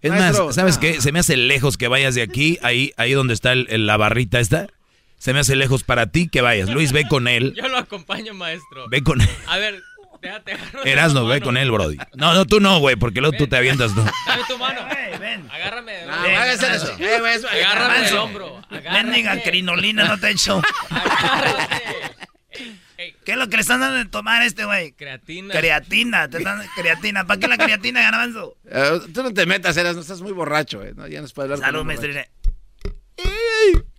Es 0.00 0.10
Maestro, 0.10 0.46
más, 0.46 0.54
¿sabes 0.56 0.78
qué? 0.78 1.00
Se 1.00 1.12
me 1.12 1.20
hace 1.20 1.36
lejos 1.36 1.76
que 1.76 1.88
vayas 1.88 2.14
de 2.14 2.22
aquí, 2.22 2.58
ahí, 2.62 2.92
ahí 2.96 3.12
donde 3.12 3.34
está 3.34 3.52
el- 3.52 3.66
el- 3.70 3.86
la 3.86 3.96
barrita 3.96 4.40
esta. 4.40 4.66
Se 5.18 5.32
me 5.32 5.38
hace 5.38 5.54
lejos 5.54 5.84
para 5.84 6.06
ti 6.08 6.28
que 6.28 6.40
vayas. 6.40 6.68
Luis, 6.68 6.90
ve 6.90 7.06
con 7.08 7.28
él. 7.28 7.54
Yo 7.56 7.68
lo 7.68 7.78
acompaño, 7.78 8.34
maestro. 8.34 8.88
Ve 8.90 9.04
con 9.04 9.20
él. 9.20 9.28
A 9.46 9.56
ver, 9.58 9.80
déjate 10.22 10.56
Erasno, 10.84 11.26
ve 11.26 11.40
con 11.42 11.56
él, 11.58 11.70
Brody. 11.70 11.98
No, 12.14 12.32
no, 12.32 12.46
tú 12.46 12.60
no, 12.60 12.78
güey, 12.78 12.96
porque 12.96 13.20
luego 13.20 13.36
tú 13.36 13.46
te 13.46 13.56
avientas, 13.56 13.94
¿no? 13.94 14.04
Dame 14.26 14.42
tu 14.48 14.56
mano. 14.56 14.80
Agárrame. 14.80 15.10
de- 15.12 15.18
Ven, 15.18 15.50
Agárrame 15.50 15.92
Garbanzo. 16.06 16.96
del 16.96 17.62
Garbanzo. 17.62 18.22
hombro. 18.24 18.62
Mendiga 18.92 19.42
crinolina 19.42 20.04
no 20.04 20.18
te 20.18 20.28
he 20.28 20.30
hecho. 20.30 20.62
¿Qué 23.24 23.32
es 23.32 23.36
lo 23.36 23.48
que 23.48 23.56
le 23.56 23.62
están 23.62 23.80
dando 23.80 23.96
de 23.98 24.04
tomar 24.06 24.42
a 24.42 24.46
este 24.46 24.64
güey? 24.64 24.92
Creatina. 24.92 25.52
Creatina, 25.54 26.28
te 26.28 26.38
están 26.38 26.62
creatina. 26.76 27.24
¿Para 27.26 27.38
qué 27.40 27.48
la 27.48 27.56
creatina, 27.58 28.00
Garbanzo? 28.02 28.56
Eh, 28.70 29.00
tú 29.12 29.22
no 29.22 29.32
te 29.34 29.44
metas, 29.46 29.76
eras, 29.76 29.94
no 29.96 30.00
estás 30.02 30.20
muy 30.22 30.32
borracho, 30.32 30.82
eh. 30.82 30.92
No, 30.96 31.06
ya 31.06 31.20
no 31.20 31.26
se 31.28 31.34
puede 31.34 31.46
hablar 31.52 31.60
Salud, 31.60 31.84
borracho. 31.84 32.02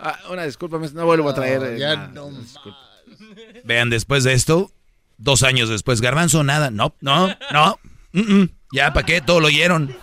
Ah, 0.00 0.16
una 0.30 0.44
disculpa, 0.44 0.78
no 0.94 1.06
vuelvo 1.06 1.28
a 1.28 1.34
traer. 1.34 1.60
eh, 1.64 1.76
ya 1.78 1.96
nada, 1.96 2.08
no 2.14 2.30
disculpa. 2.30 2.78
Vean, 3.64 3.90
después 3.90 4.24
de 4.24 4.32
esto, 4.34 4.72
dos 5.18 5.42
años 5.42 5.68
después, 5.68 6.00
Garbanzo, 6.00 6.44
nada. 6.44 6.70
No, 6.70 6.94
no, 7.00 7.28
no. 7.52 7.78
Mm, 8.12 8.20
mm. 8.42 8.48
Ya, 8.72 8.92
¿para 8.92 9.06
qué? 9.06 9.20
Todo 9.20 9.40
lo 9.40 9.46
oyeron. 9.48 9.94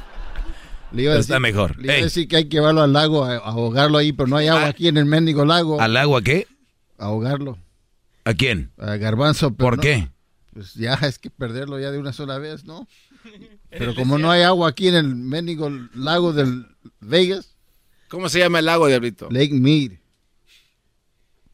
Le 0.91 1.03
iba 1.03 1.13
a 1.13 1.17
Está 1.17 1.39
mejor. 1.39 1.77
Le 1.77 1.83
iba 1.85 1.93
a 1.93 1.97
Ey. 1.97 2.03
decir 2.03 2.27
que 2.27 2.37
hay 2.37 2.45
que 2.45 2.57
llevarlo 2.57 2.81
al 2.81 2.93
lago 2.93 3.25
a, 3.25 3.33
a 3.35 3.37
ahogarlo 3.37 3.97
ahí, 3.97 4.11
pero 4.13 4.27
no 4.27 4.37
hay 4.37 4.47
agua 4.47 4.67
aquí 4.67 4.87
en 4.87 4.97
el 4.97 5.05
mendigo 5.05 5.43
lago. 5.45 5.81
¿Al 5.81 5.97
agua 5.97 6.21
qué? 6.21 6.47
Ahogarlo. 6.97 7.57
¿A 8.23 8.33
quién? 8.33 8.71
A 8.77 8.95
Garbanzo. 8.95 9.51
pero 9.53 9.57
¿Por 9.69 9.75
no- 9.77 9.81
qué? 9.83 10.09
Pues 10.53 10.73
ya 10.75 10.93
es 11.03 11.19
que 11.19 11.29
perderlo 11.29 11.79
ya 11.79 11.91
de 11.91 11.97
una 11.99 12.13
sola 12.13 12.37
vez, 12.37 12.63
¿no? 12.65 12.87
Pero 13.69 13.93
como 13.95 14.17
no 14.17 14.31
hay 14.31 14.43
agua 14.43 14.69
aquí 14.69 14.87
en 14.87 14.95
el 14.95 15.15
mendigo 15.15 15.69
lago 15.95 16.31
del 16.31 16.65
Vegas. 17.01 17.55
¿Cómo 18.07 18.29
se 18.29 18.39
llama 18.39 18.59
el 18.59 18.65
lago, 18.65 18.87
Diablito? 18.87 19.27
Lake 19.31 19.53
Mead. 19.53 19.93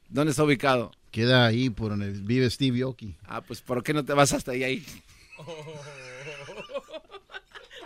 ¿Dónde 0.10 0.32
está 0.32 0.44
ubicado? 0.44 0.92
Queda 1.12 1.46
ahí 1.46 1.70
por 1.70 1.90
donde 1.90 2.12
vive 2.12 2.50
Steve 2.50 2.80
Yoki. 2.80 3.14
Ah, 3.28 3.42
pues 3.42 3.62
¿por 3.62 3.84
qué 3.84 3.94
no 3.94 4.06
te 4.06 4.14
vas 4.14 4.32
hasta 4.34 4.52
ahí? 4.52 4.64
ahí? 4.64 4.86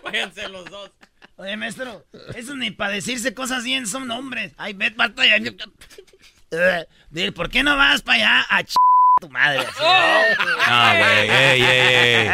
Váyanse 0.04 0.48
los 0.50 0.66
dos. 0.70 0.92
Oye, 1.38 1.58
maestro, 1.58 2.06
eso 2.36 2.56
ni 2.56 2.72
para 2.72 2.94
decirse 2.94 3.34
cosas 3.34 3.64
bien 3.64 3.88
son 3.88 4.10
hombres. 4.12 4.54
Ay, 4.58 4.74
ve, 4.74 4.92
basta 4.92 5.26
ya. 5.26 5.38
Eh, 5.38 6.86
dile, 7.10 7.32
¿por 7.32 7.50
qué 7.50 7.64
no 7.64 7.76
vas 7.76 8.02
para 8.04 8.18
allá 8.18 8.46
a 8.50 8.64
ch 8.64 8.76
tu 9.20 9.30
madre? 9.30 9.60
así? 9.60 9.82
No, 9.82 10.98
güey. 10.98 11.30
Ey, 11.30 11.62
ey, 11.62 11.62
ey. 11.62 12.30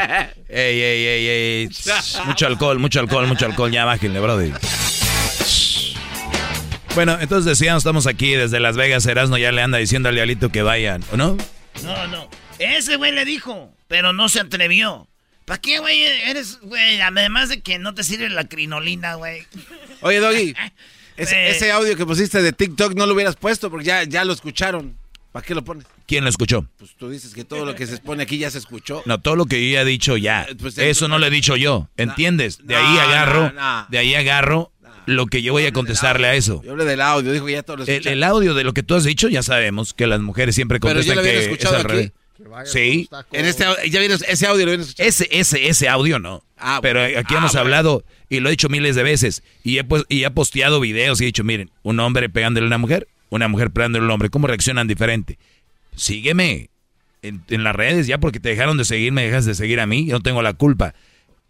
Ey, 0.49 0.81
ey, 0.81 1.05
ey, 1.07 1.27
ey. 1.27 1.69
Mucho 2.25 2.47
alcohol, 2.47 2.79
mucho 2.79 2.99
alcohol, 2.99 3.27
mucho 3.27 3.45
alcohol. 3.45 3.71
Ya 3.71 3.85
bájenle, 3.85 4.19
brody. 4.19 4.51
Bueno, 6.95 7.17
entonces 7.21 7.45
decíamos, 7.45 7.81
estamos 7.81 8.05
aquí 8.05 8.31
desde 8.33 8.59
Las 8.59 8.75
Vegas. 8.75 9.05
Erasno 9.05 9.37
ya 9.37 9.51
le 9.51 9.61
anda 9.61 9.77
diciendo 9.77 10.09
al 10.09 10.15
diablito 10.15 10.49
que 10.49 10.61
vayan, 10.61 11.01
¿o 11.11 11.17
no? 11.17 11.37
No, 11.83 12.07
no. 12.07 12.29
Ese 12.59 12.97
güey 12.97 13.13
le 13.13 13.23
dijo, 13.23 13.73
pero 13.87 14.11
no 14.13 14.27
se 14.29 14.41
atrevió. 14.41 15.07
¿Para 15.45 15.61
qué, 15.61 15.79
güey? 15.79 16.01
Eres, 16.03 16.59
güey, 16.61 16.99
además 17.01 17.49
de 17.49 17.61
que 17.61 17.79
no 17.79 17.93
te 17.93 18.03
sirve 18.03 18.29
la 18.29 18.43
crinolina, 18.43 19.15
güey. 19.15 19.43
Oye, 20.01 20.19
Doggy, 20.19 20.53
ese, 21.17 21.35
Eh. 21.35 21.49
ese 21.51 21.71
audio 21.71 21.95
que 21.95 22.05
pusiste 22.05 22.41
de 22.41 22.51
TikTok 22.51 22.93
no 22.93 23.05
lo 23.05 23.13
hubieras 23.13 23.35
puesto 23.37 23.69
porque 23.71 23.85
ya, 23.85 24.03
ya 24.03 24.25
lo 24.25 24.33
escucharon. 24.33 24.97
¿Para 25.31 25.45
qué 25.45 25.55
lo 25.55 25.63
pones? 25.63 25.85
¿Quién 26.07 26.25
lo 26.25 26.29
escuchó? 26.29 26.67
Pues 26.77 26.91
tú 26.97 27.09
dices 27.09 27.33
que 27.33 27.45
todo 27.45 27.63
lo 27.65 27.73
que 27.73 27.87
se 27.87 27.93
expone 27.95 28.23
aquí 28.23 28.37
ya 28.37 28.51
se 28.51 28.57
escuchó. 28.57 29.01
No, 29.05 29.21
todo 29.21 29.37
lo 29.37 29.45
que 29.45 29.65
yo 29.65 29.73
ya 29.75 29.81
he 29.83 29.85
dicho 29.85 30.17
ya. 30.17 30.45
pues, 30.59 30.77
Eso 30.77 31.07
no 31.07 31.17
lo 31.19 31.25
he 31.25 31.29
dicho 31.29 31.55
yo. 31.55 31.87
¿Entiendes? 31.95 32.59
De 32.67 32.75
ahí 32.75 32.97
agarro, 32.97 33.53
no, 33.53 33.79
no. 33.81 33.87
de 33.89 33.97
ahí 33.97 34.13
agarro 34.13 34.70
lo 35.05 35.25
que 35.27 35.41
yo 35.41 35.53
voy 35.53 35.65
a 35.65 35.71
contestarle 35.71 36.27
a 36.27 36.35
eso. 36.35 36.61
Yo 36.63 36.71
hablé 36.71 36.85
del 36.85 37.01
audio, 37.01 37.31
dijo 37.31 37.45
que 37.45 37.53
ya 37.53 37.63
todo 37.63 37.77
lo 37.77 37.83
El, 37.85 38.07
el 38.07 38.23
audio 38.23 38.53
de 38.53 38.63
lo 38.63 38.73
que 38.73 38.83
tú 38.83 38.95
has 38.95 39.03
dicho, 39.03 39.27
ya 39.29 39.43
sabemos 39.43 39.93
que 39.93 40.07
las 40.07 40.21
mujeres 40.21 40.55
siempre 40.55 40.79
Pero 40.79 40.93
contestan 40.93 41.17
lo 41.17 41.23
que 41.23 41.37
es 41.37 41.43
escuchado 41.45 41.75
al 41.75 41.81
aquí. 41.81 41.89
revés. 41.91 42.11
Sí. 42.65 43.07
En 43.31 43.45
este, 43.45 43.65
ya 43.89 43.99
vieron 43.99 44.19
ese 44.27 44.47
audio, 44.47 44.65
lo 44.65 44.73
escuchado. 44.73 45.07
Ese, 45.07 45.27
ese, 45.31 45.67
ese 45.67 45.87
audio 45.87 46.17
no. 46.19 46.43
Ah, 46.57 46.79
Pero 46.81 47.01
aquí 47.03 47.35
Ah, 47.35 47.37
hemos 47.37 47.51
bueno. 47.51 47.59
hablado 47.59 48.03
y 48.29 48.39
lo 48.39 48.49
he 48.49 48.51
dicho 48.51 48.67
miles 48.69 48.95
de 48.95 49.03
veces. 49.03 49.43
Y 49.63 49.77
he, 49.77 49.83
pues, 49.83 50.03
y 50.09 50.23
he 50.23 50.31
posteado 50.31 50.79
videos 50.79 51.21
y 51.21 51.23
he 51.23 51.27
dicho, 51.27 51.43
miren, 51.43 51.69
un 51.83 51.99
hombre 51.99 52.29
pegándole 52.29 52.65
a 52.65 52.67
una 52.67 52.77
mujer, 52.79 53.07
una 53.29 53.47
mujer 53.47 53.69
pegándole 53.71 54.03
a 54.03 54.05
un 54.05 54.11
hombre, 54.11 54.29
¿cómo 54.29 54.47
reaccionan 54.47 54.87
diferente? 54.87 55.37
Sígueme 55.95 56.69
en, 57.21 57.43
en 57.49 57.63
las 57.63 57.75
redes 57.75 58.07
ya 58.07 58.17
porque 58.17 58.39
te 58.39 58.49
dejaron 58.49 58.77
de 58.77 58.85
seguir, 58.85 59.11
me 59.11 59.23
dejas 59.23 59.45
de 59.45 59.53
seguir 59.55 59.79
a 59.79 59.85
mí, 59.85 60.05
yo 60.07 60.13
no 60.15 60.21
tengo 60.21 60.41
la 60.41 60.53
culpa. 60.53 60.93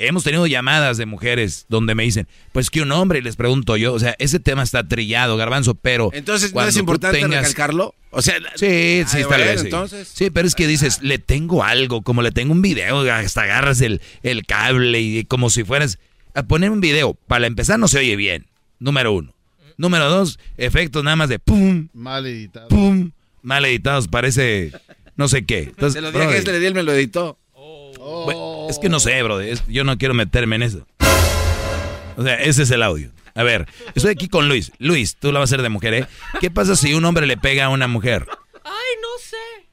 Hemos 0.08 0.24
tenido 0.24 0.46
llamadas 0.48 0.98
de 0.98 1.06
mujeres 1.06 1.66
donde 1.70 1.96
me 1.96 2.04
dicen, 2.04 2.28
pues 2.52 2.70
que 2.70 2.82
un 2.82 2.92
hombre, 2.92 3.20
y 3.20 3.22
les 3.22 3.36
pregunto 3.36 3.78
yo, 3.78 3.94
o 3.94 4.00
sea, 4.00 4.16
ese 4.20 4.40
tema 4.40 4.64
está 4.64 4.88
trillado, 4.88 5.38
garbanzo, 5.38 5.76
pero... 5.76 6.10
Entonces, 6.14 6.50
¿no 6.50 6.54
cuando 6.54 6.70
es 6.70 6.78
importante 6.78 7.20
tengas- 7.20 7.42
recalcarlo? 7.42 7.96
O 8.10 8.22
sea, 8.22 8.36
Sí, 8.56 9.04
sí, 9.08 9.18
Ay, 9.18 9.22
tal 9.22 9.28
bueno, 9.28 9.46
vez. 9.46 9.60
sí. 9.62 9.68
entonces. 9.68 10.08
Sí, 10.14 10.30
pero 10.30 10.48
es 10.48 10.56
que 10.56 10.68
dices, 10.68 11.02
le 11.02 11.18
tengo 11.20 11.64
algo, 11.64 12.02
como 12.02 12.22
le 12.22 12.32
tengo 12.32 12.52
un 12.52 12.62
video, 12.62 13.00
hasta 13.12 13.44
agarras 13.44 13.80
el, 13.82 14.02
el 14.24 14.46
cable 14.46 15.00
y 15.00 15.24
como 15.26 15.50
si 15.50 15.64
fueras. 15.64 15.98
a 16.34 16.44
poner 16.44 16.72
un 16.72 16.82
video, 16.82 17.14
para 17.28 17.48
empezar 17.48 17.78
no 17.80 17.88
se 17.88 18.00
oye 18.00 18.16
bien, 18.16 18.48
número 18.80 19.14
uno. 19.14 19.34
Número 19.78 20.10
dos, 20.10 20.40
efectos 20.58 21.04
nada 21.04 21.16
más 21.16 21.30
de 21.30 21.40
pum, 21.40 21.88
Mal 21.94 22.26
editado. 22.26 22.68
pum, 22.68 23.12
mal 23.42 23.66
editados, 23.66 24.08
parece 24.08 24.72
no 25.16 25.28
sé 25.28 25.46
qué. 25.46 25.60
Entonces, 25.64 25.94
Se 25.94 26.02
lo 26.02 26.08
dije 26.12 26.20
brother, 26.24 26.38
este, 26.40 26.52
le 26.52 26.60
di, 26.60 26.66
él 26.68 26.74
me 26.76 26.84
lo 26.84 26.92
editó. 26.94 27.38
Bueno, 28.26 28.68
es 28.70 28.80
que 28.80 28.90
no 28.90 29.00
sé, 29.00 29.22
bro, 29.24 29.40
es- 29.40 29.66
yo 29.68 29.84
no 29.84 29.98
quiero 29.98 30.14
meterme 30.14 30.56
en 30.58 30.64
eso. 30.64 30.88
O 32.18 32.24
sea, 32.24 32.36
ese 32.36 32.64
es 32.64 32.72
el 32.72 32.84
audio. 32.84 33.12
A 33.36 33.44
ver, 33.44 33.68
estoy 33.96 34.12
aquí 34.12 34.28
con 34.28 34.50
Luis. 34.50 34.72
Luis, 34.78 35.16
tú 35.16 35.32
la 35.32 35.40
vas 35.40 35.50
a 35.50 35.56
hacer 35.56 35.62
de 35.62 35.70
mujer, 35.70 35.94
¿eh? 35.94 36.08
¿Qué 36.42 36.52
pasa 36.52 36.76
si 36.76 36.94
un 36.94 37.06
hombre 37.06 37.26
le 37.26 37.38
pega 37.38 37.66
a 37.66 37.70
una 37.70 37.88
mujer? 37.88 38.28
Ay, 38.64 38.94
no 39.02 39.08
sé. 39.24 39.70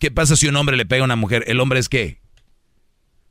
¿Qué 0.00 0.10
pasa 0.10 0.34
si 0.36 0.48
un 0.48 0.56
hombre 0.56 0.76
le 0.76 0.84
pega 0.84 1.02
a 1.02 1.04
una 1.04 1.16
mujer? 1.16 1.44
¿El 1.46 1.60
hombre 1.60 1.78
es 1.78 1.88
qué? 1.88 2.20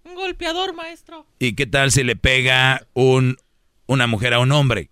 Un 0.05 0.15
golpeador, 0.15 0.73
maestro. 0.73 1.25
¿Y 1.39 1.53
qué 1.55 1.65
tal 1.67 1.91
si 1.91 2.03
le 2.03 2.15
pega 2.15 2.87
un, 2.93 3.37
una 3.85 4.07
mujer 4.07 4.33
a 4.33 4.39
un 4.39 4.51
hombre? 4.53 4.89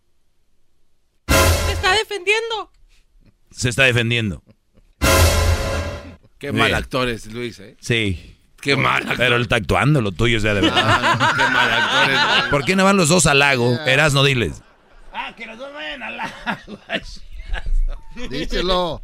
Te 1.26 1.72
está 1.72 1.94
defendiendo. 1.94 2.72
Se 3.52 3.70
está 3.70 3.84
defendiendo. 3.84 4.44
Qué 6.38 6.52
Bien. 6.52 6.58
mal 6.58 6.74
actor 6.76 7.08
es 7.08 7.28
Luis, 7.28 7.60
¿eh? 7.60 7.78
Sí. 7.80 8.35
Qué 8.66 8.76
mal 8.76 9.02
actor. 9.04 9.18
Pero 9.18 9.36
él 9.38 9.42
está 9.44 9.56
actuando, 9.58 10.02
lo 10.02 10.12
tuyo 10.12 10.38
es 10.38 10.44
de 10.44 10.54
verdad. 10.54 10.74
Ah, 10.76 11.34
qué 11.38 11.44
mal 11.54 11.72
actor 11.72 12.12
es. 12.44 12.50
¿Por 12.50 12.66
qué 12.66 12.76
no 12.76 12.84
van 12.84 12.98
los 12.98 13.08
dos 13.10 13.26
al 13.28 13.40
lago? 13.40 13.80
Erasno, 13.86 14.24
diles. 14.24 14.62
Ah, 15.14 15.34
que 15.38 15.46
los 15.46 15.58
dos 15.58 15.74
vayan 15.74 16.04
al 16.04 16.20
agua. 16.20 16.80
Díselo. 18.30 19.02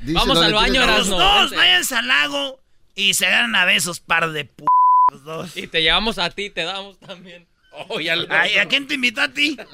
Díselo, 0.00 0.18
Vamos 0.20 0.38
al 0.42 0.54
baño, 0.54 0.86
Los 0.86 1.08
dos 1.08 1.50
váyanse 1.54 1.94
al 1.96 2.08
lago 2.08 2.58
y 2.94 3.14
se 3.14 3.26
agarran 3.26 3.54
a 3.56 3.64
besos, 3.64 4.00
par 4.00 4.30
de 4.32 4.44
p. 4.46 4.64
Los 5.10 5.24
dos. 5.24 5.56
Y 5.56 5.66
te 5.66 5.82
llevamos 5.82 6.18
a 6.18 6.30
ti, 6.30 6.50
te 6.50 6.62
damos 6.64 6.98
también. 6.98 7.46
Oh, 7.88 8.00
ya 8.00 8.16
lo- 8.16 8.26
Ay, 8.30 8.56
¿a 8.58 8.66
quién 8.66 8.86
te 8.86 8.94
invitó 8.94 9.20
a 9.22 9.28
ti? 9.28 9.56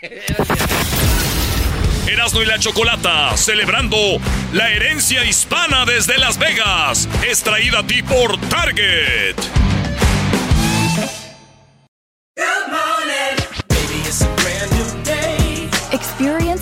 Erasmo 2.08 2.42
y 2.42 2.46
la 2.46 2.58
Chocolata, 2.58 3.36
celebrando 3.36 3.96
la 4.52 4.70
herencia 4.70 5.24
hispana 5.24 5.84
desde 5.84 6.16
Las 6.16 6.38
Vegas. 6.38 7.06
Es 7.28 7.42
traída 7.42 7.80
a 7.80 7.86
ti 7.86 8.02
por 8.02 8.40
Target. 8.48 9.36
Experience 15.92 16.47